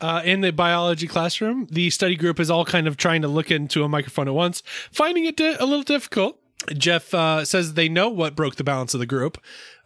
Uh, 0.01 0.21
in 0.23 0.41
the 0.41 0.51
biology 0.51 1.07
classroom, 1.07 1.67
the 1.69 1.89
study 1.89 2.15
group 2.15 2.39
is 2.39 2.49
all 2.49 2.63
kind 2.63 2.87
of 2.87 2.95
trying 2.95 3.21
to 3.21 3.27
look 3.27 3.51
into 3.51 3.83
a 3.83 3.89
microphone 3.89 4.27
at 4.29 4.33
once, 4.33 4.63
finding 4.91 5.25
it 5.25 5.35
di- 5.35 5.55
a 5.59 5.65
little 5.65 5.83
difficult. 5.83 6.39
Jeff 6.77 7.13
uh, 7.13 7.43
says 7.45 7.73
they 7.73 7.89
know 7.89 8.09
what 8.09 8.35
broke 8.35 8.55
the 8.55 8.63
balance 8.63 8.93
of 8.93 8.99
the 8.99 9.05
group. 9.05 9.37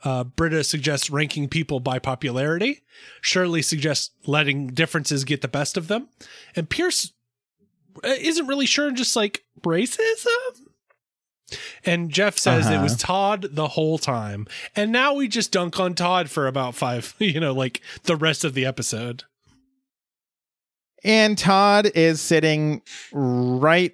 Uh, 0.04 0.24
Britta 0.24 0.64
suggests 0.64 1.10
ranking 1.10 1.48
people 1.48 1.80
by 1.80 1.98
popularity. 1.98 2.82
Shirley 3.22 3.62
suggests 3.62 4.12
letting 4.26 4.68
differences 4.68 5.24
get 5.24 5.42
the 5.42 5.48
best 5.48 5.78
of 5.78 5.88
them. 5.88 6.10
And 6.56 6.70
Pierce 6.70 7.14
uh, 8.04 8.10
isn't 8.20 8.48
really 8.48 8.66
sure, 8.66 8.92
just 8.92 9.16
like 9.16 9.44
racism. 9.62 10.68
And 11.86 12.10
Jeff 12.10 12.38
says 12.38 12.68
it 12.68 12.74
Uh-huh. 12.74 12.84
was 12.84 12.98
Todd 12.98 13.48
the 13.52 13.70
whole 13.70 13.98
time. 13.98 14.48
And 14.76 14.92
now 14.92 15.14
we 15.14 15.28
just 15.28 15.52
dunk 15.52 15.80
on 15.80 15.94
Todd 15.94 16.30
for 16.30 16.48
about 16.48 16.76
five, 16.76 17.14
you 17.20 17.40
know, 17.40 17.54
like 17.54 17.82
the 18.04 18.16
rest 18.16 18.44
of 18.44 18.54
the 18.54 18.66
episode. 18.66 19.24
And 21.04 21.38
Todd 21.38 21.92
is 21.96 22.22
sitting 22.22 22.82
right 23.12 23.94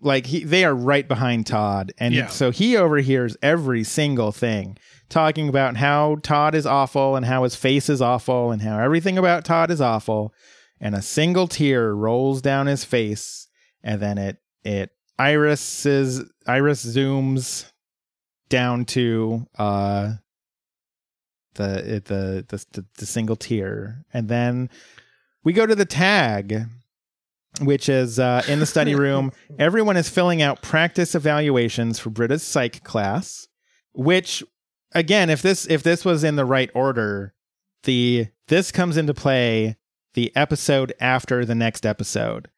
like 0.00 0.26
he 0.26 0.44
they 0.44 0.64
are 0.64 0.74
right 0.74 1.06
behind 1.06 1.46
Todd. 1.46 1.92
And 1.98 2.14
Yeah. 2.14 2.26
so 2.28 2.50
he 2.50 2.76
overhears 2.76 3.36
every 3.42 3.84
single 3.84 4.32
thing 4.32 4.76
talking 5.08 5.48
about 5.48 5.76
how 5.76 6.16
Todd 6.22 6.54
is 6.54 6.66
awful 6.66 7.16
and 7.16 7.24
how 7.24 7.44
his 7.44 7.54
face 7.56 7.88
is 7.88 8.02
awful 8.02 8.50
and 8.50 8.60
how 8.62 8.78
everything 8.78 9.16
about 9.18 9.44
Todd 9.44 9.70
is 9.70 9.80
awful. 9.80 10.34
And 10.80 10.94
a 10.94 11.02
single 11.02 11.46
tear 11.48 11.94
rolls 11.94 12.42
down 12.42 12.66
his 12.66 12.84
face 12.84 13.48
and 13.82 14.00
then 14.02 14.18
it 14.18 14.38
it 14.64 14.90
irises 15.18 16.22
iris 16.46 16.84
zooms 16.84 17.70
down 18.50 18.84
to 18.84 19.46
uh 19.58 20.14
the 21.54 22.02
the 22.04 22.44
the 22.48 22.64
the, 22.72 22.84
the 22.98 23.06
single 23.06 23.36
tear 23.36 24.04
and 24.12 24.28
then 24.28 24.68
we 25.46 25.52
go 25.52 25.64
to 25.64 25.76
the 25.76 25.84
tag, 25.86 26.64
which 27.60 27.88
is 27.88 28.18
uh, 28.18 28.42
in 28.48 28.58
the 28.58 28.66
study 28.66 28.94
room. 29.06 29.30
Everyone 29.58 29.96
is 29.96 30.08
filling 30.08 30.42
out 30.42 30.60
practice 30.60 31.14
evaluations 31.14 32.00
for 32.00 32.10
Britta's 32.10 32.42
psych 32.42 32.82
class, 32.82 33.46
which 33.94 34.42
again, 34.92 35.30
if 35.30 35.42
this 35.42 35.64
if 35.70 35.82
this 35.84 36.04
was 36.04 36.24
in 36.24 36.34
the 36.34 36.44
right 36.44 36.70
order, 36.74 37.32
the 37.84 38.26
this 38.48 38.72
comes 38.72 38.96
into 38.96 39.14
play 39.14 39.76
the 40.14 40.34
episode 40.34 40.92
after 40.98 41.44
the 41.44 41.54
next 41.54 41.86
episode 41.86 42.48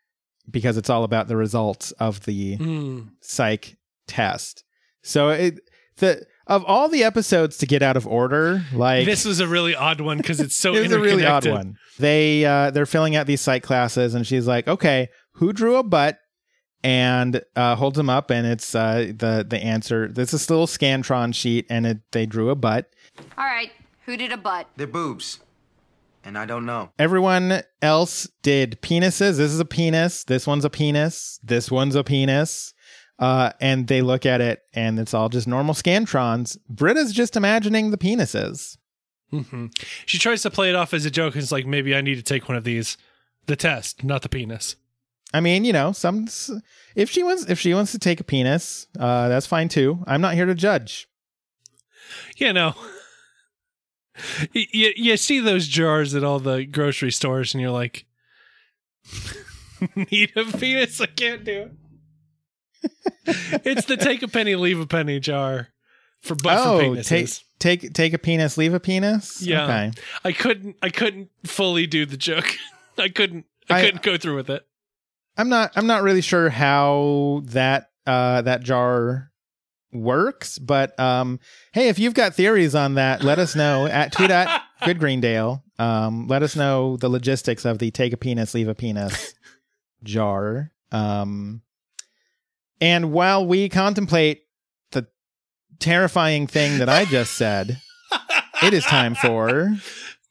because 0.51 0.78
it's 0.78 0.89
all 0.89 1.05
about 1.05 1.28
the 1.28 1.36
results 1.36 1.93
of 1.93 2.24
the 2.24 2.56
Mm. 2.56 3.10
psych 3.20 3.77
test. 4.06 4.65
So 5.02 5.28
it 5.28 5.60
the 5.98 6.24
of 6.49 6.65
all 6.65 6.89
the 6.89 7.05
episodes 7.05 7.59
to 7.59 7.66
get 7.66 7.83
out 7.83 7.97
of 7.97 8.07
order, 8.07 8.65
like 8.73 9.05
this 9.05 9.25
was 9.25 9.39
a 9.39 9.47
really 9.47 9.75
odd 9.75 10.01
one 10.01 10.16
because 10.16 10.41
it's 10.41 10.57
so 10.57 10.75
it 10.75 10.81
was 10.81 10.93
a 10.93 10.99
really 10.99 11.25
odd 11.25 11.47
one. 11.47 11.77
They 11.99 12.45
uh, 12.45 12.70
they're 12.70 12.87
filling 12.87 13.15
out 13.16 13.27
these 13.27 13.41
psych 13.41 13.62
classes, 13.62 14.15
and 14.15 14.27
she's 14.27 14.47
like, 14.47 14.66
"Okay, 14.66 15.09
who 15.33 15.53
drew 15.53 15.77
a 15.77 15.83
butt?" 15.83 16.19
And 16.85 17.43
uh, 17.57 17.75
holds 17.75 17.97
them 17.97 18.09
up, 18.09 18.31
and 18.31 18.47
it's 18.47 18.75
uh, 18.75 19.12
the 19.16 19.45
the 19.49 19.59
answer. 19.62 20.09
There's 20.09 20.31
this 20.31 20.49
little 20.49 20.66
scantron 20.66 21.35
sheet, 21.35 21.66
and 21.69 21.87
it, 21.87 21.99
they 22.12 22.25
drew 22.25 22.51
a 22.51 22.55
butt. 22.55 22.89
All 23.37 23.45
right, 23.45 23.73
who 24.07 24.16
did 24.16 24.33
a 24.33 24.37
butt? 24.37 24.69
They're 24.77 24.87
boobs. 24.87 25.41
And 26.25 26.37
I 26.37 26.47
don't 26.47 26.66
know. 26.66 26.91
Everyone 26.99 27.62
else 27.81 28.29
did 28.43 28.83
penises. 28.83 29.37
This 29.39 29.53
is 29.53 29.61
a 29.61 29.65
penis. 29.65 30.25
This 30.25 30.47
one's 30.47 30.65
a 30.65 30.70
penis. 30.70 31.41
This 31.43 31.70
one's 31.70 31.95
a 31.95 32.05
penis. 32.05 32.75
Uh, 33.19 33.51
and 33.61 33.89
they 33.89 34.01
look 34.01 34.24
at 34.24 34.40
it, 34.40 34.62
and 34.73 34.99
it's 34.99 35.12
all 35.12 35.28
just 35.28 35.49
normal 35.49 35.74
scantrons. 35.74 36.57
Britta's 36.69 37.12
just 37.12 37.36
imagining 37.36 37.90
the 37.90 37.99
penises. 37.99 38.77
hmm 39.31 39.66
She 40.07 40.19
tries 40.19 40.43
to 40.43 40.51
play 40.51 40.69
it 40.69 40.77
off 40.77 40.95
as 40.95 41.05
a 41.05 41.11
joke. 41.11 41.35
and 41.35 41.43
It's 41.43 41.51
like 41.53 41.66
maybe 41.66 41.95
I 41.97 42.01
need 42.01 42.15
to 42.16 42.23
take 42.23 42.49
one 42.49 42.57
of 42.57 42.65
these, 42.65 42.97
the 43.47 43.57
test, 43.57 44.05
not 44.05 44.23
the 44.23 44.28
penis. 44.28 44.77
I 45.35 45.40
mean, 45.40 45.65
you 45.65 45.73
know, 45.74 45.93
some 45.93 46.27
if 46.95 47.11
she 47.11 47.23
wants 47.23 47.45
if 47.51 47.59
she 47.59 47.74
wants 47.74 47.93
to 47.93 47.99
take 47.99 48.20
a 48.20 48.24
penis, 48.24 48.86
uh, 48.99 49.28
that's 49.28 49.47
fine 49.47 49.69
too. 49.69 50.03
I'm 50.07 50.20
not 50.23 50.35
here 50.35 50.47
to 50.47 50.55
judge. 50.55 51.07
You 52.39 52.53
know, 52.55 52.74
you, 54.53 54.65
you, 54.73 54.93
you 54.97 55.16
see 55.19 55.40
those 55.40 55.69
jars 55.69 56.15
at 56.15 56.24
all 56.24 56.39
the 56.39 56.65
grocery 56.65 57.12
stores, 57.12 57.53
and 57.53 57.61
you're 57.61 57.70
like, 57.70 58.07
need 60.11 60.32
a 60.36 60.45
penis? 60.45 61.01
I 61.01 61.07
can't 61.07 61.45
do 61.45 61.62
it. 61.62 61.73
It's 63.26 63.84
the 63.86 63.96
take 63.96 64.22
a 64.22 64.28
penny, 64.28 64.55
leave 64.56 64.80
a 64.80 64.86
penny 64.86 65.20
jar 65.20 65.68
for 66.20 66.34
butt 66.34 66.62
for 66.62 66.68
oh, 66.68 66.78
penises. 66.80 67.06
take 67.06 67.82
take 67.82 67.92
take 67.94 68.12
a 68.12 68.18
penis, 68.18 68.56
leave 68.56 68.74
a 68.74 68.80
penis. 68.80 69.42
Yeah. 69.42 69.64
Okay. 69.64 69.92
I 70.24 70.32
couldn't. 70.32 70.76
I 70.82 70.88
couldn't 70.90 71.30
fully 71.44 71.86
do 71.86 72.06
the 72.06 72.16
joke. 72.16 72.46
I 72.98 73.09
couldn't. 73.09 73.46
I, 73.70 73.78
I- 73.78 73.84
couldn't 73.84 74.02
go 74.02 74.16
through 74.16 74.36
with 74.36 74.50
it. 74.50 74.64
I'm 75.36 75.48
not 75.48 75.72
I'm 75.76 75.86
not 75.86 76.02
really 76.02 76.20
sure 76.20 76.50
how 76.50 77.42
that 77.44 77.90
uh 78.06 78.42
that 78.42 78.62
jar 78.64 79.30
works, 79.92 80.59
but 80.59 80.98
um 80.98 81.38
hey, 81.72 81.88
if 81.88 81.98
you've 82.00 82.14
got 82.14 82.34
theories 82.34 82.74
on 82.74 82.94
that, 82.94 83.22
let 83.22 83.38
us 83.38 83.55
know 83.55 83.86
at 83.86 84.10
tweet 84.14 84.32
at 84.32 84.62
good 84.84 84.98
Greendale. 84.98 85.62
Um 85.78 86.26
let 86.26 86.42
us 86.42 86.56
know 86.56 86.96
the 86.96 87.09
logistics 87.09 87.64
of 87.64 87.78
the 87.78 87.92
take 87.92 88.12
a 88.12 88.16
penis, 88.16 88.52
leave 88.52 88.66
a 88.66 88.74
penis 88.74 89.32
jar. 90.02 90.72
Um 90.90 91.62
and 92.80 93.12
while 93.12 93.46
we 93.46 93.68
contemplate 93.68 94.42
the 94.92 95.06
terrifying 95.78 96.46
thing 96.46 96.78
that 96.78 96.88
I 96.88 97.05
just 97.05 97.34
said, 97.34 97.80
it 98.62 98.74
is 98.74 98.84
time 98.84 99.14
for 99.14 99.76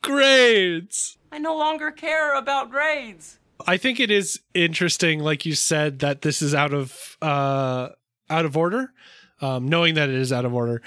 Grades. 0.02 1.18
I 1.32 1.40
no 1.40 1.58
longer 1.58 1.92
care 1.92 2.36
about 2.36 2.72
grades. 2.72 3.40
I 3.66 3.78
think 3.78 4.00
it 4.00 4.12
is 4.12 4.40
interesting, 4.54 5.20
like 5.20 5.46
you 5.46 5.56
said, 5.56 6.00
that 6.00 6.22
this 6.22 6.42
is 6.42 6.56
out 6.56 6.74
of 6.74 7.18
uh 7.22 7.90
out 8.30 8.46
of 8.46 8.56
order. 8.56 8.92
Um, 9.40 9.68
knowing 9.68 9.94
that 9.96 10.10
it 10.10 10.16
is 10.16 10.34
out 10.34 10.46
of 10.46 10.54
order. 10.54 10.82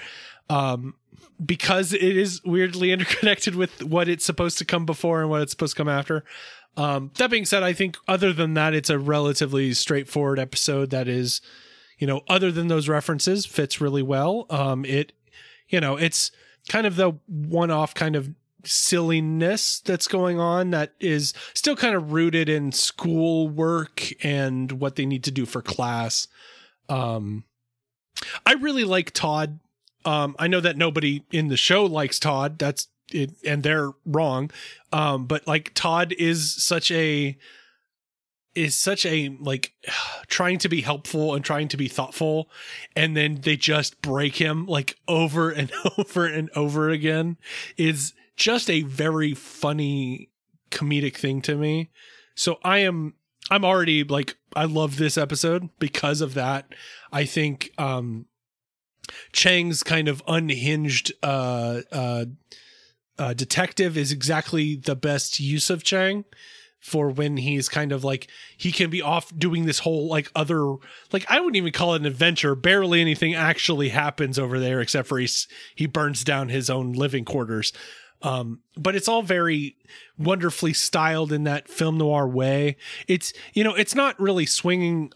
Um 0.49 0.95
because 1.45 1.93
it 1.93 2.03
is 2.03 2.43
weirdly 2.45 2.93
interconnected 2.93 3.55
with 3.55 3.83
what 3.83 4.09
it's 4.09 4.25
supposed 4.25 4.59
to 4.59 4.65
come 4.65 4.87
before 4.87 5.21
and 5.21 5.31
what 5.31 5.43
it's 5.43 5.53
supposed 5.53 5.75
to 5.75 5.81
come 5.81 5.89
after. 5.89 6.25
Um, 6.77 7.11
that 7.17 7.31
being 7.31 7.47
said, 7.47 7.63
I 7.63 7.73
think 7.73 7.97
other 8.07 8.33
than 8.33 8.55
that, 8.55 8.75
it's 8.75 8.91
a 8.91 8.99
relatively 8.99 9.73
straightforward 9.75 10.39
episode 10.39 10.91
that 10.91 11.09
is, 11.09 11.41
you 11.99 12.07
know, 12.07 12.23
other 12.29 12.53
than 12.53 12.69
those 12.69 12.89
references, 12.89 13.45
fits 13.45 13.81
really 13.81 14.03
well. 14.03 14.47
Um, 14.51 14.85
it, 14.85 15.13
you 15.69 15.81
know, 15.81 15.97
it's 15.97 16.31
kind 16.69 16.87
of 16.87 16.97
the 16.97 17.13
one 17.27 17.71
off 17.71 17.95
kind 17.95 18.15
of 18.15 18.31
silliness 18.65 19.81
that's 19.81 20.07
going 20.07 20.39
on 20.39 20.71
that 20.71 20.95
is 21.01 21.33
still 21.55 21.77
kind 21.77 21.95
of 21.95 22.13
rooted 22.13 22.49
in 22.49 22.73
school 22.73 23.49
work 23.49 24.13
and 24.25 24.73
what 24.73 24.97
they 24.97 25.07
need 25.07 25.25
to 25.25 25.31
do 25.31 25.47
for 25.47 25.63
class. 25.63 26.29
Um, 26.89 27.45
I 28.45 28.55
really 28.55 28.85
like 28.85 29.13
Todd. 29.13 29.61
Um, 30.05 30.35
I 30.39 30.47
know 30.47 30.61
that 30.61 30.77
nobody 30.77 31.25
in 31.31 31.49
the 31.49 31.57
show 31.57 31.85
likes 31.85 32.19
Todd. 32.19 32.59
That's 32.59 32.89
it, 33.13 33.33
and 33.45 33.63
they're 33.63 33.91
wrong. 34.07 34.51
Um, 34.93 35.27
but 35.27 35.47
like 35.47 35.73
Todd 35.75 36.15
is 36.19 36.53
such 36.53 36.91
a 36.91 37.37
is 38.55 38.77
such 38.77 39.07
a 39.07 39.37
like 39.41 39.73
trying 40.27 40.59
to 40.59 40.69
be 40.69 40.81
helpful 40.81 41.35
and 41.35 41.45
trying 41.45 41.69
to 41.69 41.77
be 41.77 41.89
thoughtful 41.89 42.51
and 42.97 43.17
then 43.17 43.41
they 43.43 43.57
just 43.57 44.01
break 44.03 44.37
him 44.37 44.67
like 44.67 44.97
over 45.09 45.51
and 45.51 45.73
over 45.99 46.27
and 46.27 46.51
over 46.55 46.91
again 46.91 47.37
is 47.77 48.13
just 48.37 48.71
a 48.71 48.83
very 48.83 49.35
funny 49.35 50.29
comedic 50.71 51.17
thing 51.17 51.41
to 51.43 51.57
me 51.57 51.91
so 52.35 52.59
i 52.65 52.79
am 52.79 53.15
i'm 53.51 53.65
already 53.65 54.05
like 54.05 54.37
i 54.55 54.65
love 54.65 54.97
this 54.97 55.19
episode 55.19 55.69
because 55.79 56.21
of 56.21 56.35
that 56.35 56.73
i 57.13 57.25
think 57.25 57.73
um 57.79 58.27
chang's 59.33 59.83
kind 59.83 60.09
of 60.09 60.23
unhinged 60.27 61.13
uh 61.23 61.81
uh 61.93 62.25
uh, 63.21 63.35
detective 63.35 63.99
is 63.99 64.11
exactly 64.11 64.77
the 64.77 64.97
best 64.97 65.39
use 65.39 65.69
of 65.69 65.85
Chang 65.85 66.25
for 66.81 67.11
when 67.11 67.37
he's 67.37 67.69
kind 67.69 67.93
of 67.93 68.03
like 68.03 68.29
he 68.57 68.73
can 68.73 68.89
be 68.89 69.03
off 69.03 69.31
doing 69.37 69.67
this 69.67 69.81
whole 69.81 70.09
like 70.09 70.33
other 70.35 70.77
like 71.13 71.27
I 71.29 71.39
wouldn't 71.39 71.57
even 71.57 71.73
call 71.73 71.93
it 71.93 72.01
an 72.01 72.07
adventure. 72.07 72.55
Barely 72.55 73.03
anything 73.03 73.35
actually 73.35 73.91
happens 73.91 74.39
over 74.39 74.59
there 74.59 74.81
except 74.81 75.07
for 75.07 75.19
he's 75.19 75.47
he 75.75 75.85
burns 75.85 76.25
down 76.25 76.49
his 76.49 76.71
own 76.71 76.93
living 76.93 77.27
quarters. 77.27 77.75
Um, 78.23 78.61
but 78.77 78.97
it's 78.97 79.09
all 79.09 79.23
very 79.23 79.77
wonderfully 80.19 80.73
styled 80.73 81.33
in 81.33 81.45
that 81.45 81.69
film 81.69 81.99
noir 81.99 82.27
way. 82.27 82.77
It's 83.07 83.35
you 83.53 83.63
know 83.63 83.75
it's 83.75 83.95
not 83.95 84.19
really 84.19 84.47
swinging 84.47 85.13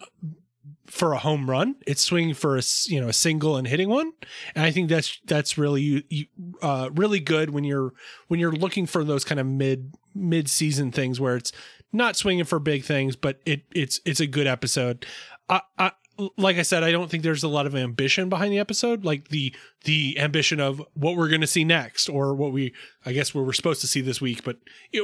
for 0.86 1.12
a 1.12 1.18
home 1.18 1.48
run. 1.48 1.76
It's 1.86 2.02
swinging 2.02 2.34
for 2.34 2.56
a 2.56 2.62
you 2.86 3.00
know 3.00 3.08
a 3.08 3.12
single 3.12 3.56
and 3.56 3.66
hitting 3.66 3.88
one, 3.88 4.12
and 4.54 4.64
I 4.64 4.70
think 4.70 4.88
that's 4.88 5.20
that's 5.24 5.56
really 5.58 6.28
uh, 6.62 6.90
really 6.94 7.20
good 7.20 7.50
when 7.50 7.64
you're 7.64 7.92
when 8.28 8.40
you're 8.40 8.52
looking 8.52 8.86
for 8.86 9.04
those 9.04 9.24
kind 9.24 9.40
of 9.40 9.46
mid 9.46 9.94
mid 10.14 10.48
season 10.48 10.92
things 10.92 11.20
where 11.20 11.36
it's 11.36 11.52
not 11.92 12.16
swinging 12.16 12.44
for 12.44 12.58
big 12.58 12.84
things, 12.84 13.16
but 13.16 13.40
it 13.46 13.62
it's 13.74 14.00
it's 14.04 14.20
a 14.20 14.26
good 14.26 14.46
episode. 14.46 15.06
I, 15.48 15.60
I 15.78 15.92
like 16.36 16.56
I 16.56 16.62
said, 16.62 16.84
I 16.84 16.92
don't 16.92 17.10
think 17.10 17.22
there's 17.22 17.42
a 17.42 17.48
lot 17.48 17.66
of 17.66 17.74
ambition 17.74 18.28
behind 18.28 18.52
the 18.52 18.58
episode, 18.58 19.04
like 19.04 19.28
the 19.28 19.54
the 19.84 20.18
ambition 20.18 20.60
of 20.60 20.82
what 20.94 21.16
we're 21.16 21.28
going 21.28 21.40
to 21.40 21.46
see 21.46 21.64
next, 21.64 22.08
or 22.08 22.34
what 22.34 22.52
we 22.52 22.72
I 23.04 23.12
guess 23.12 23.34
we're 23.34 23.52
supposed 23.52 23.80
to 23.80 23.86
see 23.86 24.00
this 24.00 24.20
week, 24.20 24.44
but 24.44 24.58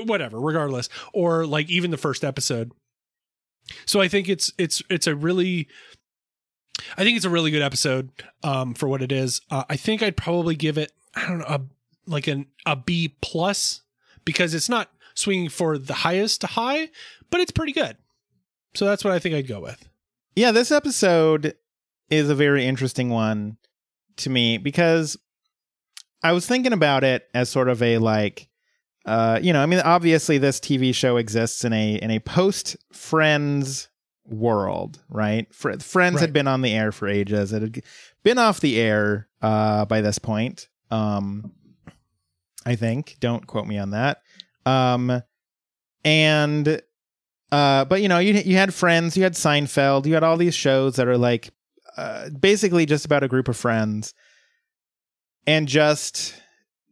whatever, 0.05 0.41
regardless, 0.41 0.89
or 1.13 1.47
like 1.47 1.69
even 1.69 1.91
the 1.91 1.97
first 1.97 2.25
episode. 2.25 2.73
So 3.87 4.01
I 4.01 4.09
think 4.09 4.29
it's 4.29 4.53
it's 4.59 4.83
it's 4.91 5.07
a 5.07 5.15
really 5.15 5.69
I 6.97 7.05
think 7.05 7.17
it's 7.17 7.27
a 7.27 7.31
really 7.31 7.51
good 7.51 7.63
episode 7.63 8.11
um 8.43 8.75
for 8.75 8.89
what 8.89 9.03
it 9.03 9.13
is. 9.13 9.41
Uh, 9.51 9.65
I 9.69 9.77
think 9.77 10.03
I'd 10.03 10.17
probably 10.17 10.57
give 10.57 10.79
it 10.79 10.93
I 11.15 11.27
don't 11.29 11.39
know 11.39 11.47
a 11.47 11.61
like 12.07 12.27
an 12.27 12.47
a 12.67 12.77
B 12.77 13.17
plus 13.21 13.83
because 14.25 14.55
it's 14.55 14.69
not 14.69 14.91
swinging 15.15 15.49
for 15.49 15.79
the 15.79 15.95
highest 15.95 16.43
high, 16.43 16.91
but 17.31 17.41
it's 17.41 17.51
pretty 17.51 17.73
good. 17.73 17.97
So 18.75 18.85
that's 18.85 19.05
what 19.05 19.13
I 19.13 19.19
think 19.19 19.35
I'd 19.35 19.49
go 19.49 19.61
with. 19.61 19.89
Yeah, 20.37 20.53
this 20.53 20.71
episode 20.71 21.55
is 22.09 22.31
a 22.31 22.35
very 22.35 22.67
interesting 22.67 23.11
one 23.11 23.57
to 24.17 24.31
me 24.31 24.59
because 24.59 25.17
I 26.23 26.33
was 26.33 26.47
thinking 26.47 26.73
about 26.73 27.05
it 27.05 27.29
as 27.35 27.49
sort 27.49 27.69
of 27.69 27.83
a 27.83 27.99
like 27.99 28.49
uh 29.07 29.39
you 29.43 29.53
know, 29.53 29.63
I 29.63 29.67
mean 29.67 29.81
obviously 29.81 30.39
this 30.39 30.61
TV 30.61 30.95
show 30.95 31.17
exists 31.17 31.65
in 31.65 31.73
a 31.73 31.95
in 31.97 32.11
a 32.11 32.19
post 32.21 32.77
Friends 32.93 33.89
world, 34.27 35.03
right? 35.09 35.53
Fr- 35.55 35.79
Friends 35.79 36.15
Right. 36.17 36.21
had 36.23 36.33
been 36.33 36.47
on 36.49 36.63
the 36.63 36.73
air 36.73 36.93
for 36.93 37.09
ages. 37.09 37.53
It 37.53 37.63
had 37.63 37.83
been 38.23 38.39
off 38.39 38.61
the 38.61 38.79
air 38.81 39.29
uh 39.43 39.85
by 39.87 40.01
this 40.01 40.19
point. 40.19 40.69
Um 40.91 41.53
I 42.67 42.77
think. 42.77 43.17
Don't 43.21 43.47
quote 43.47 43.67
me 43.67 43.79
on 43.79 43.91
that. 43.91 44.23
Um 44.67 45.23
and 46.05 46.83
uh, 47.53 47.85
but 47.87 48.01
you 48.01 48.09
know, 48.09 48.19
you 48.21 48.35
you 48.35 48.57
had 48.57 48.73
Friends, 48.73 49.17
you 49.17 49.25
had 49.25 49.35
Seinfeld, 49.35 50.07
you 50.07 50.15
had 50.15 50.23
all 50.23 50.37
these 50.37 50.55
shows 50.55 50.95
that 50.97 51.09
are 51.09 51.19
like 51.19 51.51
uh, 51.97 52.29
basically 52.31 52.87
just 52.87 53.05
about 53.05 53.25
a 53.25 53.29
group 53.29 53.49
of 53.49 53.57
friends. 53.57 54.15
and 55.47 55.67
just 55.67 56.35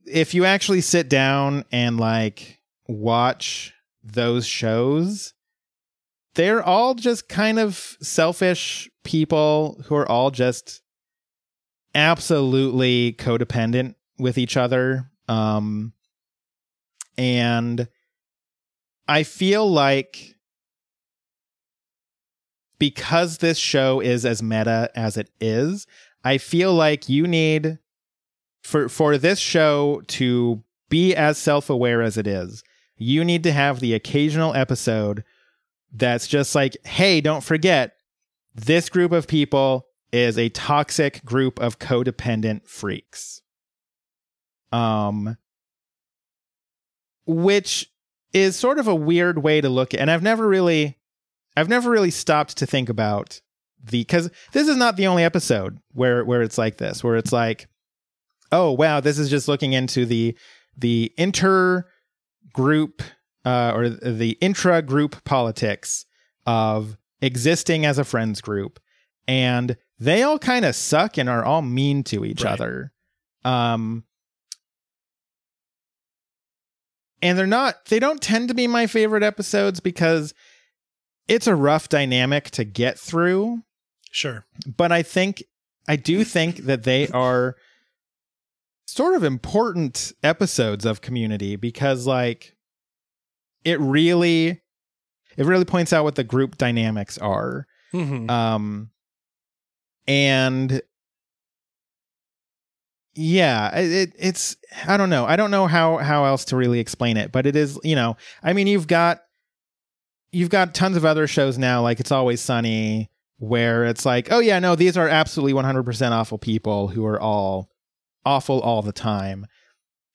if 0.07 0.35
you 0.35 0.45
actually 0.45 0.81
sit 0.81 1.09
down 1.09 1.65
and 1.73 1.99
like 1.99 2.61
watch 2.87 3.75
those 4.03 4.47
shows, 4.47 5.35
they're 6.35 6.63
all 6.63 6.95
just 6.95 7.29
kind 7.29 7.59
of 7.59 7.97
selfish 8.01 8.89
people 9.05 9.83
who 9.87 9.95
are 9.97 10.09
all 10.09 10.31
just 10.31 10.83
absolutely 11.95 13.15
codependent 13.15 13.95
with 14.19 14.39
each 14.39 14.57
other. 14.57 15.11
Um, 15.29 15.93
and 17.17 17.89
I 19.09 19.23
feel 19.25 19.69
like 19.71 20.37
because 22.79 23.39
this 23.39 23.59
show 23.59 24.01
is 24.01 24.25
as 24.25 24.43
meta 24.43 24.91
as 24.95 25.17
it 25.17 25.31
is, 25.41 25.87
I 26.25 26.39
feel 26.39 26.73
like 26.75 27.09
you 27.09 27.27
need 27.27 27.79
for 28.69 28.89
for 28.89 29.17
this 29.17 29.39
show 29.39 30.03
to 30.09 30.63
be 30.91 31.15
as 31.15 31.39
self-aware 31.39 32.03
as 32.03 32.19
it 32.19 32.27
is. 32.27 32.63
You 32.99 33.25
need 33.25 33.43
to 33.45 33.53
have 33.53 33.81
the 33.81 33.95
occasional 33.95 34.55
episode 34.55 35.25
that's 35.91 36.27
just 36.27 36.55
like, 36.55 36.77
"Hey, 36.85 37.23
don't 37.23 37.43
forget 37.43 37.95
this 38.55 38.91
group 38.91 39.11
of 39.11 39.27
people 39.27 39.87
is 40.13 40.37
a 40.37 40.51
toxic 40.51 41.25
group 41.25 41.59
of 41.59 41.79
codependent 41.79 42.67
freaks." 42.69 43.41
Um 44.71 45.39
which 47.25 47.91
is 48.33 48.57
sort 48.57 48.79
of 48.79 48.87
a 48.87 48.95
weird 48.95 49.43
way 49.43 49.61
to 49.63 49.69
look 49.71 49.95
at 49.95 50.01
and 50.01 50.11
I've 50.11 50.23
never 50.23 50.47
really 50.47 50.99
I've 51.57 51.69
never 51.71 51.91
really 51.91 52.11
stopped 52.11 52.59
to 52.59 52.67
think 52.67 52.91
about 52.91 53.41
the 53.83 54.05
cuz 54.05 54.29
this 54.53 54.69
is 54.69 54.77
not 54.77 54.97
the 54.97 55.07
only 55.07 55.25
episode 55.25 55.79
where 55.93 56.23
where 56.23 56.43
it's 56.43 56.59
like 56.59 56.77
this 56.77 57.03
where 57.03 57.17
it's 57.17 57.33
like 57.33 57.67
oh 58.53 58.73
wow 58.73 59.01
this 59.01 59.19
is 59.19 59.29
just 59.31 59.49
looking 59.49 59.73
into 59.73 60.05
the 60.07 60.37
the 60.77 61.13
inter 61.17 61.85
group 62.53 63.03
uh, 63.45 63.73
or 63.75 63.89
the 63.89 64.37
intra 64.41 64.83
group 64.83 65.23
politics 65.25 66.05
of 66.47 66.97
existing 67.21 67.85
as 67.87 67.99
a 67.99 68.05
friends 68.05 68.41
group 68.41 68.79
and 69.27 69.77
they 69.99 70.23
all 70.23 70.39
kind 70.39 70.65
of 70.65 70.75
suck 70.75 71.17
and 71.19 71.29
are 71.29 71.45
all 71.45 71.63
mean 71.63 72.03
to 72.05 72.25
each 72.25 72.43
Right. 72.45 72.53
other 72.53 72.93
um 73.45 74.05
and 77.23 77.37
they're 77.39 77.47
not 77.47 77.87
they 77.87 77.99
don't 77.99 78.23
tend 78.23 78.49
to 78.49 78.55
be 78.55 78.67
my 78.67 78.87
favorite 78.87 79.23
episodes 79.23 79.81
because 79.81 80.35
it's 81.27 81.47
a 81.47 81.55
rough 81.55 81.89
dynamic 81.89 82.51
to 82.53 82.65
get 82.65 82.99
through 82.99 83.63
Sure. 84.11 84.47
but 84.67 84.91
I 84.93 85.03
think 85.03 85.43
I 85.87 85.97
do 85.97 86.25
think 86.25 86.59
that 86.65 86.85
they 86.85 87.09
are 87.09 87.57
sort 88.91 89.15
of 89.15 89.23
important 89.23 90.13
episodes 90.23 90.87
of 90.87 91.03
community 91.03 91.57
because 91.57 92.07
like 92.07 92.57
it 93.63 93.79
really 93.81 94.63
it 95.37 95.45
really 95.45 95.67
points 95.67 95.93
out 95.93 96.05
what 96.05 96.15
the 96.15 96.25
group 96.25 96.57
dynamics 96.57 97.19
are 97.19 97.67
Mhm. 97.93 98.31
um 98.31 98.91
and 100.07 100.81
yeah 103.15 103.77
it, 103.79 103.93
it 103.93 104.13
it's 104.19 104.57
i 104.87 104.97
don't 104.97 105.11
know 105.11 105.27
i 105.27 105.37
don't 105.37 105.51
know 105.51 105.67
how 105.67 105.99
how 105.99 106.25
else 106.25 106.47
to 106.47 106.57
really 106.57 106.81
explain 106.81 107.17
it 107.19 107.31
but 107.31 107.45
it 107.47 107.57
is 107.57 107.79
you 107.85 107.95
know 107.95 108.17
i 108.43 108.53
mean 108.55 108.67
you've 108.67 108.87
got 108.87 109.21
you've 110.33 110.51
got 110.51 110.75
tons 110.75 110.97
of 110.97 111.05
other 111.05 111.27
shows 111.27 111.59
now 111.59 111.83
like 111.83 112.01
it's 112.01 112.13
always 112.13 112.41
sunny 112.41 113.11
where 113.39 113.85
it's 113.85 114.07
like 114.07 114.29
oh 114.31 114.39
yeah 114.39 114.59
no 114.59 114.75
these 114.75 114.97
are 114.97 115.09
absolutely 115.09 115.53
100% 115.53 116.11
awful 116.13 116.39
people 116.39 116.89
who 116.89 117.05
are 117.05 117.21
all 117.21 117.69
awful 118.29 118.61
all 118.61 118.83
the 118.83 118.93
time. 118.93 119.47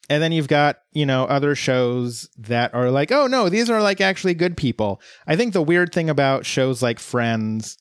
And 0.10 0.22
then 0.22 0.32
you've 0.32 0.48
got 0.48 0.78
you 0.92 1.06
know 1.06 1.24
other 1.26 1.56
shows 1.56 2.30
that 2.38 2.74
are 2.74 2.92
like 2.92 3.12
oh 3.12 3.26
no 3.28 3.50
these 3.50 3.70
are 3.70 3.82
like 3.82 4.02
actually 4.02 4.34
good 4.34 4.56
people. 4.58 5.02
I 5.26 5.36
think 5.36 5.54
the 5.54 5.62
weird 5.62 5.94
thing 5.94 6.10
about 6.10 6.46
shows 6.46 6.84
like 6.84 7.00
friends 7.00 7.78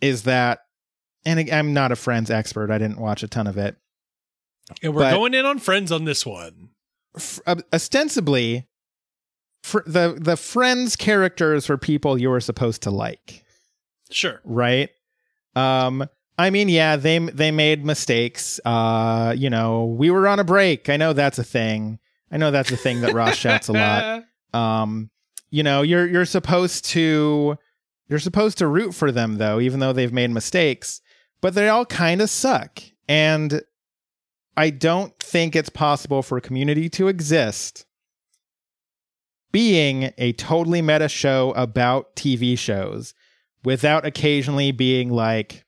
is 0.00 0.24
that 0.24 0.60
and 1.24 1.48
i'm 1.50 1.72
not 1.72 1.92
a 1.92 1.96
friends 1.96 2.30
expert. 2.30 2.70
I 2.70 2.78
didn't 2.78 2.98
watch 3.00 3.22
a 3.22 3.28
ton 3.28 3.46
of 3.46 3.56
it. 3.58 3.76
And 4.82 4.94
we're 4.94 5.10
going 5.10 5.34
in 5.34 5.44
on 5.44 5.58
friends 5.58 5.92
on 5.92 6.04
this 6.04 6.24
one. 6.26 6.70
uh, 7.46 7.56
ostensibly 7.72 8.66
fr- 9.62 9.86
the 9.86 10.16
the 10.18 10.36
friends 10.36 10.96
characters 10.96 11.68
were 11.68 11.78
people 11.78 12.18
you 12.18 12.30
were 12.30 12.40
supposed 12.40 12.82
to 12.82 12.90
like. 12.90 13.44
Sure. 14.10 14.40
right? 14.44 14.88
Um 15.54 16.06
i 16.38 16.50
mean 16.50 16.68
yeah 16.68 16.96
they 16.96 17.18
they 17.18 17.50
made 17.50 17.84
mistakes. 17.84 18.60
Uh 18.64 19.34
you 19.36 19.50
know 19.50 19.84
we 19.84 20.10
were 20.10 20.26
on 20.26 20.38
a 20.40 20.44
break. 20.44 20.88
I 20.88 20.96
know 20.96 21.12
that's 21.12 21.38
a 21.38 21.44
thing. 21.44 21.98
I 22.30 22.36
know 22.38 22.50
that's 22.50 22.70
a 22.70 22.76
thing 22.76 23.00
that 23.02 23.12
ross 23.14 23.36
shouts 23.36 23.68
a 23.68 23.72
lot. 23.72 24.24
Um 24.54 25.08
you 25.50 25.62
know 25.62 25.80
you're 25.80 26.06
you're 26.06 26.26
supposed 26.26 26.84
to 26.84 27.56
you're 28.08 28.18
supposed 28.18 28.58
to 28.58 28.66
root 28.66 28.94
for 28.94 29.10
them 29.10 29.36
though 29.36 29.60
even 29.60 29.80
though 29.80 29.94
they've 29.94 30.12
made 30.12 30.30
mistakes 30.30 31.00
but 31.40 31.54
they 31.54 31.68
all 31.68 31.86
kind 31.86 32.20
of 32.20 32.28
suck. 32.28 32.82
And 33.08 33.62
i 34.56 34.68
don't 34.68 35.18
think 35.18 35.56
it's 35.56 35.70
possible 35.70 36.22
for 36.22 36.36
a 36.36 36.42
community 36.42 36.90
to 36.90 37.08
exist 37.08 37.86
being 39.52 40.12
a 40.18 40.32
totally 40.32 40.82
meta 40.82 41.08
show 41.08 41.52
about 41.52 42.14
tv 42.16 42.58
shows 42.58 43.14
without 43.64 44.04
occasionally 44.04 44.72
being 44.72 45.10
like 45.10 45.64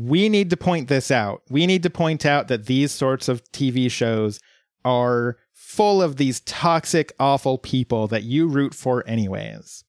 we 0.00 0.28
need 0.28 0.50
to 0.50 0.56
point 0.56 0.88
this 0.88 1.10
out 1.10 1.42
we 1.50 1.66
need 1.66 1.82
to 1.82 1.90
point 1.90 2.26
out 2.26 2.48
that 2.48 2.66
these 2.66 2.90
sorts 2.90 3.28
of 3.28 3.42
tv 3.52 3.90
shows 3.90 4.40
are 4.84 5.38
full 5.74 6.02
of 6.02 6.16
these 6.16 6.40
toxic, 6.40 7.12
awful 7.18 7.58
people 7.58 8.06
that 8.08 8.22
you 8.22 8.46
root 8.46 8.74
for 8.74 9.06
anyways. 9.08 9.84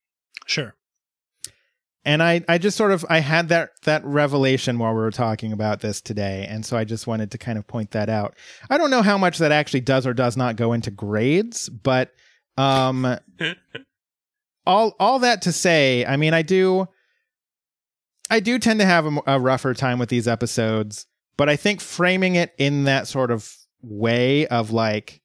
Sure. 0.47 0.73
And 2.03 2.21
I, 2.21 2.43
I 2.47 2.59
just 2.59 2.77
sort 2.77 2.91
of 2.91 3.03
I 3.09 3.19
had 3.19 3.49
that 3.49 3.71
that 3.83 4.05
revelation 4.05 4.77
while 4.77 4.93
we 4.93 4.99
were 4.99 5.09
talking 5.09 5.51
about 5.51 5.81
this 5.81 6.01
today, 6.01 6.45
and 6.47 6.63
so 6.63 6.77
I 6.77 6.83
just 6.83 7.07
wanted 7.07 7.31
to 7.31 7.39
kind 7.39 7.57
of 7.57 7.65
point 7.65 7.91
that 7.91 8.09
out. 8.09 8.35
I 8.69 8.77
don't 8.77 8.91
know 8.91 9.01
how 9.01 9.17
much 9.17 9.39
that 9.39 9.51
actually 9.51 9.81
does 9.81 10.05
or 10.05 10.13
does 10.13 10.37
not 10.37 10.55
go 10.55 10.73
into 10.73 10.91
grades, 10.91 11.67
but 11.67 12.11
um 12.57 13.17
all 14.67 14.95
all 14.99 15.17
that 15.19 15.41
to 15.43 15.51
say, 15.51 16.05
I 16.05 16.15
mean, 16.15 16.35
I 16.35 16.43
do 16.43 16.87
I 18.29 18.39
do 18.39 18.57
tend 18.59 18.79
to 18.79 18.85
have 18.85 19.05
a, 19.05 19.17
a 19.27 19.39
rougher 19.39 19.73
time 19.73 19.99
with 19.99 20.09
these 20.09 20.27
episodes, 20.27 21.05
but 21.37 21.49
I 21.49 21.55
think 21.55 21.81
framing 21.81 22.35
it 22.35 22.53
in 22.57 22.85
that 22.85 23.07
sort 23.07 23.31
of 23.31 23.53
way 23.81 24.47
of 24.47 24.71
like 24.71 25.21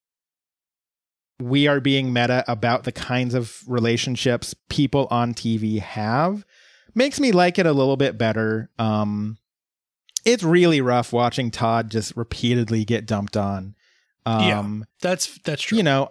we 1.41 1.67
are 1.67 1.81
being 1.81 2.13
meta 2.13 2.45
about 2.47 2.85
the 2.85 2.93
kinds 2.93 3.33
of 3.35 3.63
relationships 3.67 4.55
people 4.69 5.09
on 5.11 5.33
TV 5.33 5.79
have 5.81 6.45
makes 6.95 7.19
me 7.19 7.33
like 7.33 7.59
it 7.59 7.65
a 7.65 7.73
little 7.73 7.97
bit 7.97 8.19
better. 8.19 8.69
Um 8.79 9.39
it's 10.27 10.43
really 10.43 10.83
rough 10.83 11.15
watching 11.15 11.51
Todd 11.51 11.91
just 11.91 12.15
repeatedly 12.15 12.85
get 12.85 13.07
dumped 13.07 13.39
on. 13.39 13.75
Um 14.27 14.41
Yeah. 14.43 14.87
That's 15.01 15.39
that's 15.39 15.63
true. 15.63 15.79
you 15.79 15.83
know, 15.85 16.11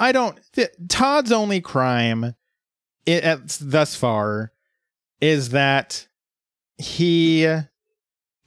I 0.00 0.12
don't. 0.12 0.40
Th- 0.54 0.70
Todd's 0.88 1.30
only 1.30 1.60
crime, 1.60 2.34
i 3.06 3.10
at, 3.12 3.58
thus 3.60 3.94
far, 3.94 4.50
is 5.20 5.50
that 5.50 6.06
he, 6.78 7.46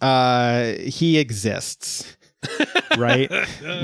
uh, 0.01 0.73
he 0.79 1.17
exists, 1.17 2.17
right? 2.97 3.31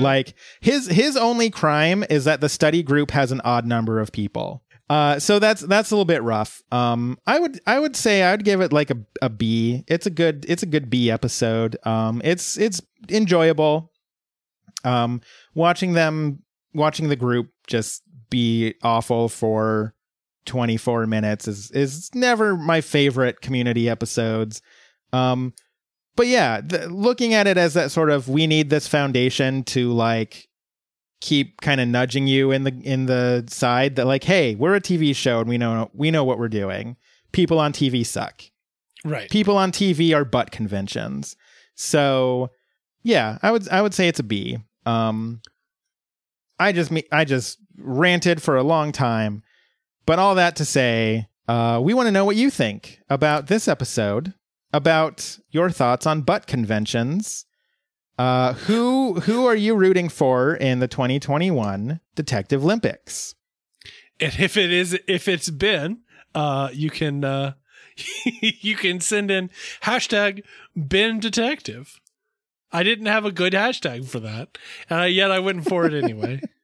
like 0.00 0.34
his 0.60 0.86
his 0.86 1.16
only 1.16 1.50
crime 1.50 2.04
is 2.10 2.24
that 2.24 2.40
the 2.40 2.48
study 2.48 2.82
group 2.82 3.10
has 3.10 3.32
an 3.32 3.40
odd 3.44 3.66
number 3.66 4.00
of 4.00 4.12
people. 4.12 4.62
Uh, 4.90 5.20
so 5.20 5.38
that's 5.38 5.60
that's 5.62 5.92
a 5.92 5.94
little 5.94 6.04
bit 6.04 6.20
rough. 6.24 6.62
Um, 6.72 7.16
I 7.24 7.38
would 7.38 7.60
I 7.64 7.78
would 7.78 7.94
say 7.94 8.24
I 8.24 8.32
would 8.32 8.44
give 8.44 8.60
it 8.60 8.72
like 8.72 8.90
a 8.90 8.96
a 9.22 9.30
B. 9.30 9.84
It's 9.86 10.06
a 10.06 10.10
good 10.10 10.44
it's 10.48 10.64
a 10.64 10.66
good 10.66 10.90
B 10.90 11.12
episode. 11.12 11.76
Um, 11.84 12.20
it's 12.24 12.58
it's 12.58 12.82
enjoyable. 13.08 13.92
Um, 14.84 15.20
watching 15.54 15.92
them 15.92 16.42
watching 16.74 17.08
the 17.08 17.14
group 17.14 17.50
just 17.68 18.02
be 18.30 18.74
awful 18.82 19.28
for 19.28 19.94
24 20.50 21.06
minutes 21.06 21.46
is 21.46 21.70
is 21.70 22.10
never 22.14 22.56
my 22.56 22.80
favorite 22.80 23.40
community 23.40 23.88
episodes 23.88 24.60
um 25.12 25.52
but 26.16 26.26
yeah 26.26 26.60
th- 26.60 26.88
looking 26.88 27.32
at 27.34 27.46
it 27.46 27.56
as 27.56 27.74
that 27.74 27.90
sort 27.90 28.10
of 28.10 28.28
we 28.28 28.46
need 28.46 28.68
this 28.68 28.88
foundation 28.88 29.62
to 29.62 29.92
like 29.92 30.48
keep 31.20 31.60
kind 31.60 31.80
of 31.80 31.86
nudging 31.86 32.26
you 32.26 32.50
in 32.50 32.64
the 32.64 32.72
in 32.82 33.06
the 33.06 33.44
side 33.48 33.94
that 33.96 34.06
like 34.06 34.24
hey 34.24 34.54
we're 34.56 34.74
a 34.74 34.80
TV 34.80 35.14
show 35.14 35.38
and 35.40 35.48
we 35.48 35.56
know 35.56 35.90
we 35.94 36.10
know 36.10 36.24
what 36.24 36.38
we're 36.38 36.48
doing 36.48 36.96
people 37.32 37.58
on 37.58 37.72
TV 37.72 38.04
suck 38.04 38.42
right. 39.04 39.30
people 39.30 39.56
on 39.56 39.72
TV 39.72 40.14
are 40.14 40.24
butt 40.24 40.50
conventions. 40.50 41.36
So, 41.74 42.50
yeah, 43.02 43.38
I 43.42 43.50
would 43.50 43.68
I 43.68 43.82
would 43.82 43.94
say 43.94 44.08
it's 44.08 44.20
a 44.20 44.24
B. 44.24 44.58
Um 44.86 45.40
I 46.58 46.72
just 46.72 46.90
me 46.90 47.04
I 47.10 47.24
just 47.24 47.58
ranted 47.78 48.42
for 48.42 48.56
a 48.56 48.62
long 48.62 48.92
time. 48.92 49.42
But 50.10 50.18
all 50.18 50.34
that 50.34 50.56
to 50.56 50.64
say, 50.64 51.28
uh 51.46 51.80
we 51.80 51.94
want 51.94 52.08
to 52.08 52.10
know 52.10 52.24
what 52.24 52.34
you 52.34 52.50
think 52.50 53.00
about 53.08 53.46
this 53.46 53.68
episode, 53.68 54.34
about 54.72 55.38
your 55.52 55.70
thoughts 55.70 56.04
on 56.04 56.22
butt 56.22 56.48
conventions. 56.48 57.46
Uh, 58.18 58.54
who 58.54 59.20
who 59.20 59.46
are 59.46 59.54
you 59.54 59.76
rooting 59.76 60.08
for 60.08 60.52
in 60.52 60.80
the 60.80 60.88
2021 60.88 62.00
Detective 62.16 62.64
Olympics? 62.64 63.36
And 64.18 64.32
if 64.40 64.56
it 64.56 64.72
is, 64.72 64.98
if 65.06 65.28
it's 65.28 65.48
Ben, 65.48 66.00
uh, 66.34 66.70
you 66.72 66.90
can 66.90 67.22
uh, 67.22 67.52
you 68.42 68.74
can 68.74 68.98
send 68.98 69.30
in 69.30 69.48
hashtag 69.84 70.42
Ben 70.74 71.20
Detective. 71.20 72.00
I 72.72 72.82
didn't 72.82 73.06
have 73.06 73.24
a 73.24 73.30
good 73.30 73.52
hashtag 73.52 74.08
for 74.08 74.18
that, 74.18 74.58
uh, 74.90 75.04
yet 75.04 75.30
I 75.30 75.38
went 75.38 75.68
for 75.68 75.86
it 75.86 75.94
anyway. 75.94 76.40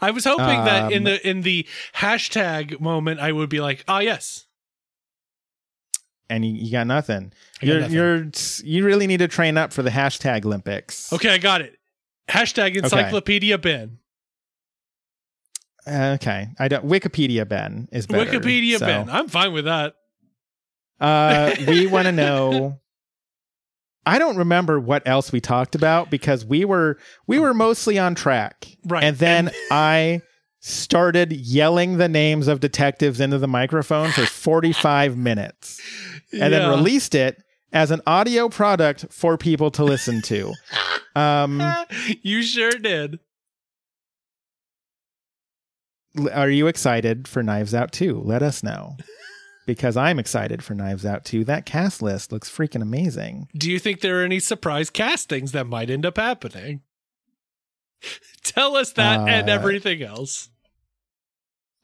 I 0.00 0.10
was 0.10 0.24
hoping 0.24 0.64
that 0.64 0.92
in 0.92 0.98
Um, 0.98 1.04
the 1.04 1.28
in 1.28 1.40
the 1.42 1.66
hashtag 1.96 2.80
moment, 2.80 3.20
I 3.20 3.32
would 3.32 3.48
be 3.48 3.60
like, 3.60 3.84
"Ah, 3.88 4.00
yes, 4.00 4.46
And 6.30 6.44
you, 6.44 6.52
you 6.54 6.72
got 6.72 6.86
nothing. 6.86 7.32
I 7.62 7.66
you're 7.66 7.80
nothing. 7.80 7.94
you're 7.94 8.30
you 8.64 8.84
really 8.84 9.06
need 9.06 9.18
to 9.18 9.28
train 9.28 9.56
up 9.56 9.72
for 9.72 9.82
the 9.82 9.90
hashtag 9.90 10.44
Olympics. 10.44 11.12
okay, 11.12 11.30
I 11.30 11.38
got 11.38 11.60
it." 11.60 11.78
Hashtag 12.28 12.76
Encyclopedia 12.76 13.58
Ben. 13.58 13.98
Okay. 15.86 16.48
I 16.58 16.68
don't. 16.68 16.86
Wikipedia 16.86 17.46
Ben 17.46 17.88
is 17.92 18.06
better. 18.06 18.24
Wikipedia 18.30 18.78
so, 18.78 18.86
Ben. 18.86 19.10
I'm 19.10 19.28
fine 19.28 19.52
with 19.52 19.66
that. 19.66 19.94
Uh, 21.00 21.54
we 21.68 21.86
want 21.86 22.06
to 22.06 22.12
know. 22.24 22.80
I 24.06 24.18
don't 24.18 24.36
remember 24.36 24.78
what 24.78 25.06
else 25.06 25.32
we 25.32 25.40
talked 25.40 25.74
about 25.74 26.10
because 26.10 26.44
we 26.44 26.64
were 26.64 26.98
we 27.26 27.38
were 27.38 27.54
mostly 27.54 27.98
on 27.98 28.14
track. 28.14 28.66
Right. 28.84 29.04
And 29.04 29.16
then 29.16 29.50
I 29.70 30.20
started 30.60 31.32
yelling 31.32 31.98
the 31.98 32.08
names 32.08 32.48
of 32.48 32.60
detectives 32.60 33.20
into 33.20 33.38
the 33.38 33.46
microphone 33.48 34.10
for 34.10 34.24
45 34.24 35.16
minutes 35.16 35.80
and 36.32 36.52
then 36.52 36.70
released 36.70 37.14
it 37.14 37.42
as 37.72 37.90
an 37.90 38.00
audio 38.06 38.48
product 38.48 39.06
for 39.10 39.36
people 39.36 39.70
to 39.72 39.84
listen 39.84 40.22
to. 40.22 40.52
Um, 41.16 41.62
you 42.22 42.42
sure 42.42 42.72
did. 42.72 43.20
are 46.32 46.50
you 46.50 46.66
excited 46.66 47.28
for 47.28 47.40
Knives 47.40 47.72
Out 47.72 47.92
2? 47.92 48.20
Let 48.20 48.42
us 48.42 48.64
know. 48.64 48.96
Because 49.66 49.96
I'm 49.96 50.18
excited 50.18 50.62
for 50.62 50.74
Knives 50.74 51.06
Out 51.06 51.24
2. 51.24 51.44
That 51.44 51.64
cast 51.64 52.02
list 52.02 52.30
looks 52.32 52.50
freaking 52.50 52.82
amazing. 52.82 53.48
Do 53.56 53.70
you 53.70 53.78
think 53.78 54.00
there 54.00 54.20
are 54.20 54.24
any 54.24 54.38
surprise 54.40 54.90
castings 54.90 55.52
that 55.52 55.66
might 55.66 55.88
end 55.90 56.04
up 56.04 56.18
happening? 56.18 56.82
Tell 58.42 58.76
us 58.76 58.92
that 58.92 59.26
and 59.28 59.48
Uh, 59.48 59.52
everything 59.52 60.02
else. 60.02 60.50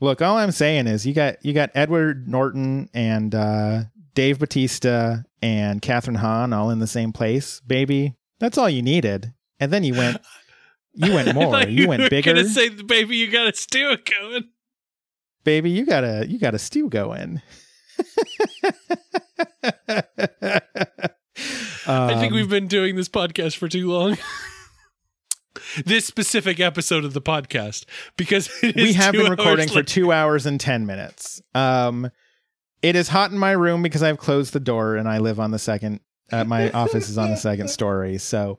Look, 0.00 0.20
all 0.22 0.36
I'm 0.38 0.50
saying 0.52 0.86
is 0.86 1.06
you 1.06 1.12
got 1.14 1.36
you 1.44 1.52
got 1.52 1.70
Edward 1.74 2.26
Norton 2.28 2.88
and 2.94 3.34
uh, 3.34 3.82
Dave 4.14 4.38
Batista 4.38 5.18
and 5.42 5.80
Kathryn 5.82 6.16
Hahn 6.16 6.52
all 6.52 6.70
in 6.70 6.78
the 6.78 6.86
same 6.86 7.12
place, 7.12 7.60
baby. 7.66 8.14
That's 8.38 8.56
all 8.56 8.68
you 8.70 8.80
needed, 8.82 9.34
and 9.58 9.70
then 9.70 9.84
you 9.84 9.92
went 9.94 10.18
you 10.94 11.12
went 11.12 11.34
more. 11.34 11.52
thought 11.52 11.70
You, 11.70 11.86
went 11.88 12.08
bigger, 12.08 12.32
Gonna 12.34 12.48
say, 12.48 12.70
baby, 12.70 13.16
you 13.16 13.30
got 13.30 13.48
a 13.48 13.54
stew 13.54 13.96
going. 14.20 14.44
baby. 15.44 15.70
You 15.70 15.84
got 15.84 16.02
a 16.04 16.26
you 16.26 16.38
got 16.38 16.54
a 16.54 16.58
stew 16.58 16.88
going. 16.88 17.42
I 21.86 22.14
think 22.18 22.32
Um, 22.32 22.34
we've 22.34 22.48
been 22.48 22.66
doing 22.68 22.96
this 22.96 23.08
podcast 23.08 23.56
for 23.56 23.68
too 23.68 23.90
long. 23.90 24.18
this 25.84 26.06
specific 26.06 26.60
episode 26.60 27.04
of 27.04 27.12
the 27.14 27.20
podcast 27.22 27.84
because 28.16 28.50
we 28.62 28.92
have 28.92 29.12
been 29.12 29.30
recording 29.30 29.68
for 29.68 29.82
two 29.82 30.12
hours 30.12 30.46
and 30.46 30.60
ten 30.60 30.86
minutes. 30.86 31.40
Um, 31.54 32.10
it 32.82 32.96
is 32.96 33.08
hot 33.08 33.30
in 33.30 33.38
my 33.38 33.52
room 33.52 33.82
because 33.82 34.02
I've 34.02 34.18
closed 34.18 34.52
the 34.52 34.60
door 34.60 34.96
and 34.96 35.08
I 35.08 35.18
live 35.18 35.40
on 35.40 35.50
the 35.50 35.58
second. 35.58 36.00
Uh, 36.32 36.44
my 36.44 36.70
office 36.72 37.08
is 37.08 37.18
on 37.18 37.30
the 37.30 37.36
second 37.36 37.68
story, 37.68 38.18
so 38.18 38.58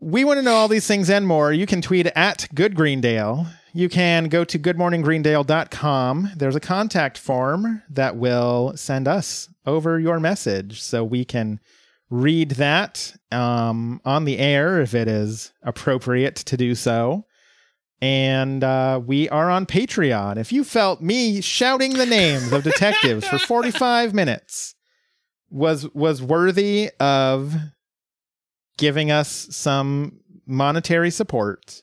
we 0.00 0.24
want 0.24 0.38
to 0.38 0.42
know 0.42 0.54
all 0.54 0.68
these 0.68 0.86
things 0.86 1.08
and 1.10 1.26
more. 1.26 1.52
You 1.52 1.66
can 1.66 1.80
tweet 1.80 2.06
at 2.08 2.48
Good 2.54 2.74
Greendale. 2.74 3.46
You 3.74 3.88
can 3.88 4.28
go 4.28 4.44
to 4.44 4.58
goodmorninggreendale.com. 4.58 6.30
There's 6.36 6.56
a 6.56 6.60
contact 6.60 7.18
form 7.18 7.82
that 7.90 8.16
will 8.16 8.72
send 8.76 9.08
us 9.08 9.48
over 9.66 9.98
your 9.98 10.20
message 10.20 10.80
so 10.80 11.04
we 11.04 11.24
can 11.24 11.60
read 12.08 12.52
that 12.52 13.14
um, 13.32 14.00
on 14.04 14.24
the 14.24 14.38
air 14.38 14.80
if 14.80 14.94
it 14.94 15.08
is 15.08 15.52
appropriate 15.62 16.36
to 16.36 16.56
do 16.56 16.74
so 16.74 17.26
and 18.04 18.62
uh, 18.62 19.00
we 19.02 19.30
are 19.30 19.50
on 19.50 19.64
Patreon. 19.64 20.36
If 20.36 20.52
you 20.52 20.62
felt 20.62 21.00
me 21.00 21.40
shouting 21.40 21.94
the 21.94 22.04
names 22.04 22.52
of 22.52 22.62
detectives 22.62 23.26
for 23.26 23.38
45 23.38 24.12
minutes 24.14 24.74
was 25.48 25.88
was 25.94 26.20
worthy 26.20 26.90
of 27.00 27.54
giving 28.76 29.10
us 29.10 29.48
some 29.50 30.20
monetary 30.46 31.10
support, 31.10 31.80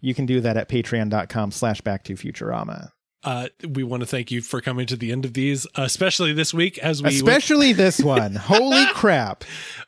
you 0.00 0.14
can 0.14 0.26
do 0.26 0.40
that 0.40 0.56
at 0.56 0.68
patreon.com 0.68 1.50
slash 1.50 1.80
back 1.80 2.04
to 2.04 2.14
Futurama. 2.14 2.90
Uh, 3.24 3.48
we 3.68 3.82
want 3.82 4.00
to 4.00 4.06
thank 4.06 4.30
you 4.30 4.40
for 4.40 4.60
coming 4.60 4.86
to 4.86 4.96
the 4.96 5.10
end 5.10 5.24
of 5.24 5.34
these, 5.34 5.66
especially 5.74 6.32
this 6.32 6.54
week 6.54 6.78
as 6.78 7.02
we 7.02 7.08
Especially 7.08 7.72
this 7.72 7.98
one. 8.02 8.36
Holy 8.36 8.86
crap. 8.92 9.42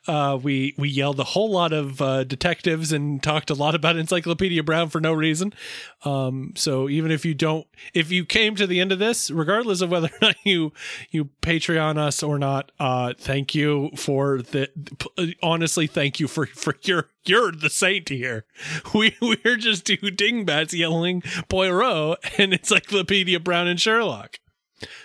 uh, 0.08 0.36
we 0.42 0.74
we 0.76 0.88
yelled 0.88 1.20
a 1.20 1.24
whole 1.24 1.48
lot 1.48 1.72
of 1.72 2.02
uh, 2.02 2.24
detectives 2.24 2.90
and 2.90 3.22
talked 3.22 3.48
a 3.48 3.54
lot 3.54 3.76
about 3.76 3.96
Encyclopedia 3.96 4.64
Brown 4.64 4.88
for 4.88 5.00
no 5.00 5.12
reason. 5.12 5.52
Um, 6.04 6.52
so 6.56 6.88
even 6.88 7.10
if 7.10 7.24
you 7.24 7.34
don't, 7.34 7.66
if 7.92 8.10
you 8.10 8.24
came 8.24 8.56
to 8.56 8.66
the 8.66 8.80
end 8.80 8.92
of 8.92 8.98
this, 8.98 9.30
regardless 9.30 9.80
of 9.80 9.90
whether 9.90 10.08
or 10.08 10.18
not 10.20 10.36
you 10.44 10.72
you 11.10 11.30
Patreon 11.42 11.98
us 11.98 12.22
or 12.22 12.38
not, 12.38 12.72
uh, 12.78 13.14
thank 13.18 13.54
you 13.54 13.90
for 13.96 14.38
the. 14.38 14.68
Honestly, 15.42 15.86
thank 15.86 16.18
you 16.18 16.26
for 16.28 16.46
for 16.46 16.76
your 16.82 17.08
you're 17.24 17.52
the 17.52 17.70
saint 17.70 18.08
here. 18.08 18.44
We 18.94 19.16
we're 19.20 19.56
just 19.56 19.84
two 19.84 20.10
dingbats 20.10 20.74
yelling 20.74 21.22
Poirot 21.48 22.18
and 22.38 22.52
Encyclopedia 22.52 23.38
Brown 23.40 23.68
and 23.68 23.80
Sherlock. 23.80 24.38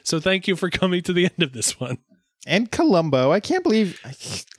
So 0.04 0.20
thank 0.20 0.48
you 0.48 0.56
for 0.56 0.70
coming 0.70 1.02
to 1.04 1.14
the 1.14 1.26
end 1.26 1.44
of 1.44 1.54
this 1.54 1.80
one. 1.80 1.98
And 2.48 2.72
Columbo. 2.72 3.32
I 3.32 3.40
can't 3.40 3.64
believe 3.64 4.00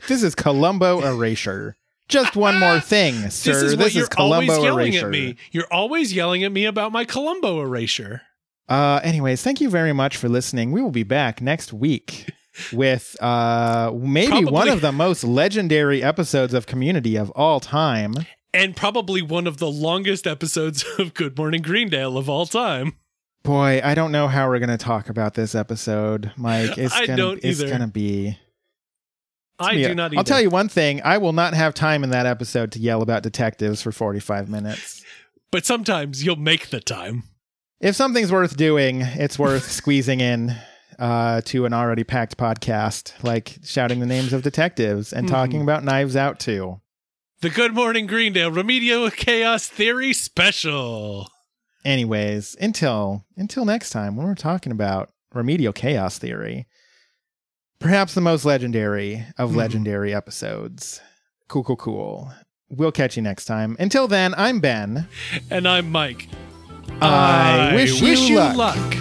this 0.09 0.23
is 0.23 0.35
Columbo 0.35 1.03
erasure. 1.03 1.77
Just 2.09 2.37
one 2.37 2.59
more 2.61 2.79
thing, 2.81 3.15
sir. 3.31 3.53
This 3.53 3.63
is 3.63 3.77
what 3.77 3.95
you're 3.95 4.07
Columbo 4.07 4.53
always 4.53 4.65
yelling 4.65 4.93
erasure. 4.95 5.07
at 5.07 5.11
me. 5.13 5.37
You're 5.51 5.73
always 5.73 6.13
yelling 6.15 6.45
at 6.45 6.53
me 6.53 6.65
about 6.65 6.93
my 6.93 7.05
Columbo 7.05 7.61
erasure. 7.63 8.23
Uh, 8.69 9.01
anyways, 9.03 9.43
thank 9.43 9.61
you 9.61 9.69
very 9.71 9.93
much 9.93 10.17
for 10.17 10.29
listening. 10.29 10.73
We 10.73 10.83
will 10.83 10.91
be 10.91 11.03
back 11.05 11.41
next 11.41 11.73
week 11.73 12.31
with 12.73 13.17
uh 13.21 13.93
maybe 13.95 14.29
Probably- 14.29 14.53
one 14.53 14.69
of 14.69 14.81
the 14.81 14.93
most 14.93 15.25
legendary 15.25 16.03
episodes 16.03 16.55
of 16.55 16.67
Community 16.67 17.17
of 17.17 17.31
all 17.33 17.61
time. 17.61 18.15
And 18.55 18.75
probably 18.75 19.21
one 19.21 19.47
of 19.47 19.59
the 19.59 19.71
longest 19.71 20.27
episodes 20.27 20.85
of 20.99 21.13
Good 21.13 21.37
Morning 21.37 21.61
Greendale 21.61 22.17
of 22.17 22.29
all 22.31 22.47
time. 22.47 22.95
Boy, 23.43 23.81
I 23.85 23.95
don't 23.95 24.11
know 24.13 24.27
how 24.29 24.49
we're 24.49 24.59
gonna 24.59 24.79
talk 24.79 25.09
about 25.09 25.35
this 25.35 25.55
episode, 25.55 26.33
Mike. 26.37 26.79
It's 26.79 26.95
I 26.97 27.07
gonna 27.07 27.17
don't 27.17 27.41
it's 27.45 27.61
either. 27.61 27.71
gonna 27.71 27.87
be. 27.89 28.39
I 29.59 29.75
do 29.75 29.95
not 29.95 30.13
either. 30.13 30.19
I'll 30.19 30.25
tell 30.25 30.41
you 30.41 30.51
one 30.51 30.69
thing. 30.69 31.01
I 31.05 31.19
will 31.19 31.33
not 31.33 31.55
have 31.55 31.75
time 31.75 32.05
in 32.05 32.11
that 32.11 32.27
episode 32.27 32.73
to 32.73 32.79
yell 32.79 33.03
about 33.03 33.23
detectives 33.23 33.83
for 33.83 33.93
forty 33.93 34.21
five 34.21 34.49
minutes. 34.49 35.03
But 35.51 35.65
sometimes 35.65 36.25
you'll 36.25 36.37
make 36.37 36.69
the 36.71 36.81
time. 36.81 37.25
If 37.81 37.95
something's 37.95 38.33
worth 38.33 38.57
doing, 38.57 39.03
it's 39.03 39.39
worth 39.39 39.65
squeezing 39.71 40.21
in 40.21 40.55
uh, 40.99 41.41
to 41.43 41.67
an 41.67 41.73
already 41.73 42.05
packed 42.05 42.37
podcast, 42.37 43.23
like 43.23 43.59
shouting 43.65 44.01
the 44.01 44.07
names 44.07 44.33
of 44.33 44.43
detectives 44.43 45.13
and 45.13 45.29
talking 45.29 45.63
about 45.63 45.85
Knives 45.85 46.17
Out 46.17 46.39
too. 46.41 46.81
The 47.41 47.51
Good 47.51 47.75
Morning 47.75 48.07
Greendale 48.07 48.51
Remedial 48.51 49.11
Chaos 49.11 49.69
Theory 49.69 50.13
Special. 50.15 51.29
Anyways, 51.85 52.57
until 52.61 53.25
until 53.37 53.65
next 53.65 53.91
time 53.91 54.17
when 54.17 54.27
we're 54.27 54.35
talking 54.35 54.73
about 54.73 55.11
remedial 55.33 55.73
chaos 55.73 56.19
theory, 56.19 56.67
perhaps 57.79 58.15
the 58.15 58.21
most 58.21 58.45
legendary 58.45 59.25
of 59.39 59.51
Mhm. 59.51 59.57
legendary 59.57 60.15
episodes. 60.15 61.01
Cool, 61.49 61.65
cool, 61.65 61.77
cool. 61.77 62.33
We'll 62.69 62.93
catch 62.93 63.17
you 63.17 63.23
next 63.23 63.45
time. 63.45 63.77
Until 63.79 64.09
then, 64.09 64.35
I'm 64.37 64.61
Ben. 64.61 65.07
And 65.51 65.69
I'm 65.69 65.91
Mike. 65.93 66.29
I 67.01 67.73
wish 67.75 68.01
you 68.01 68.37
luck. 68.37 68.57
luck. 68.57 68.97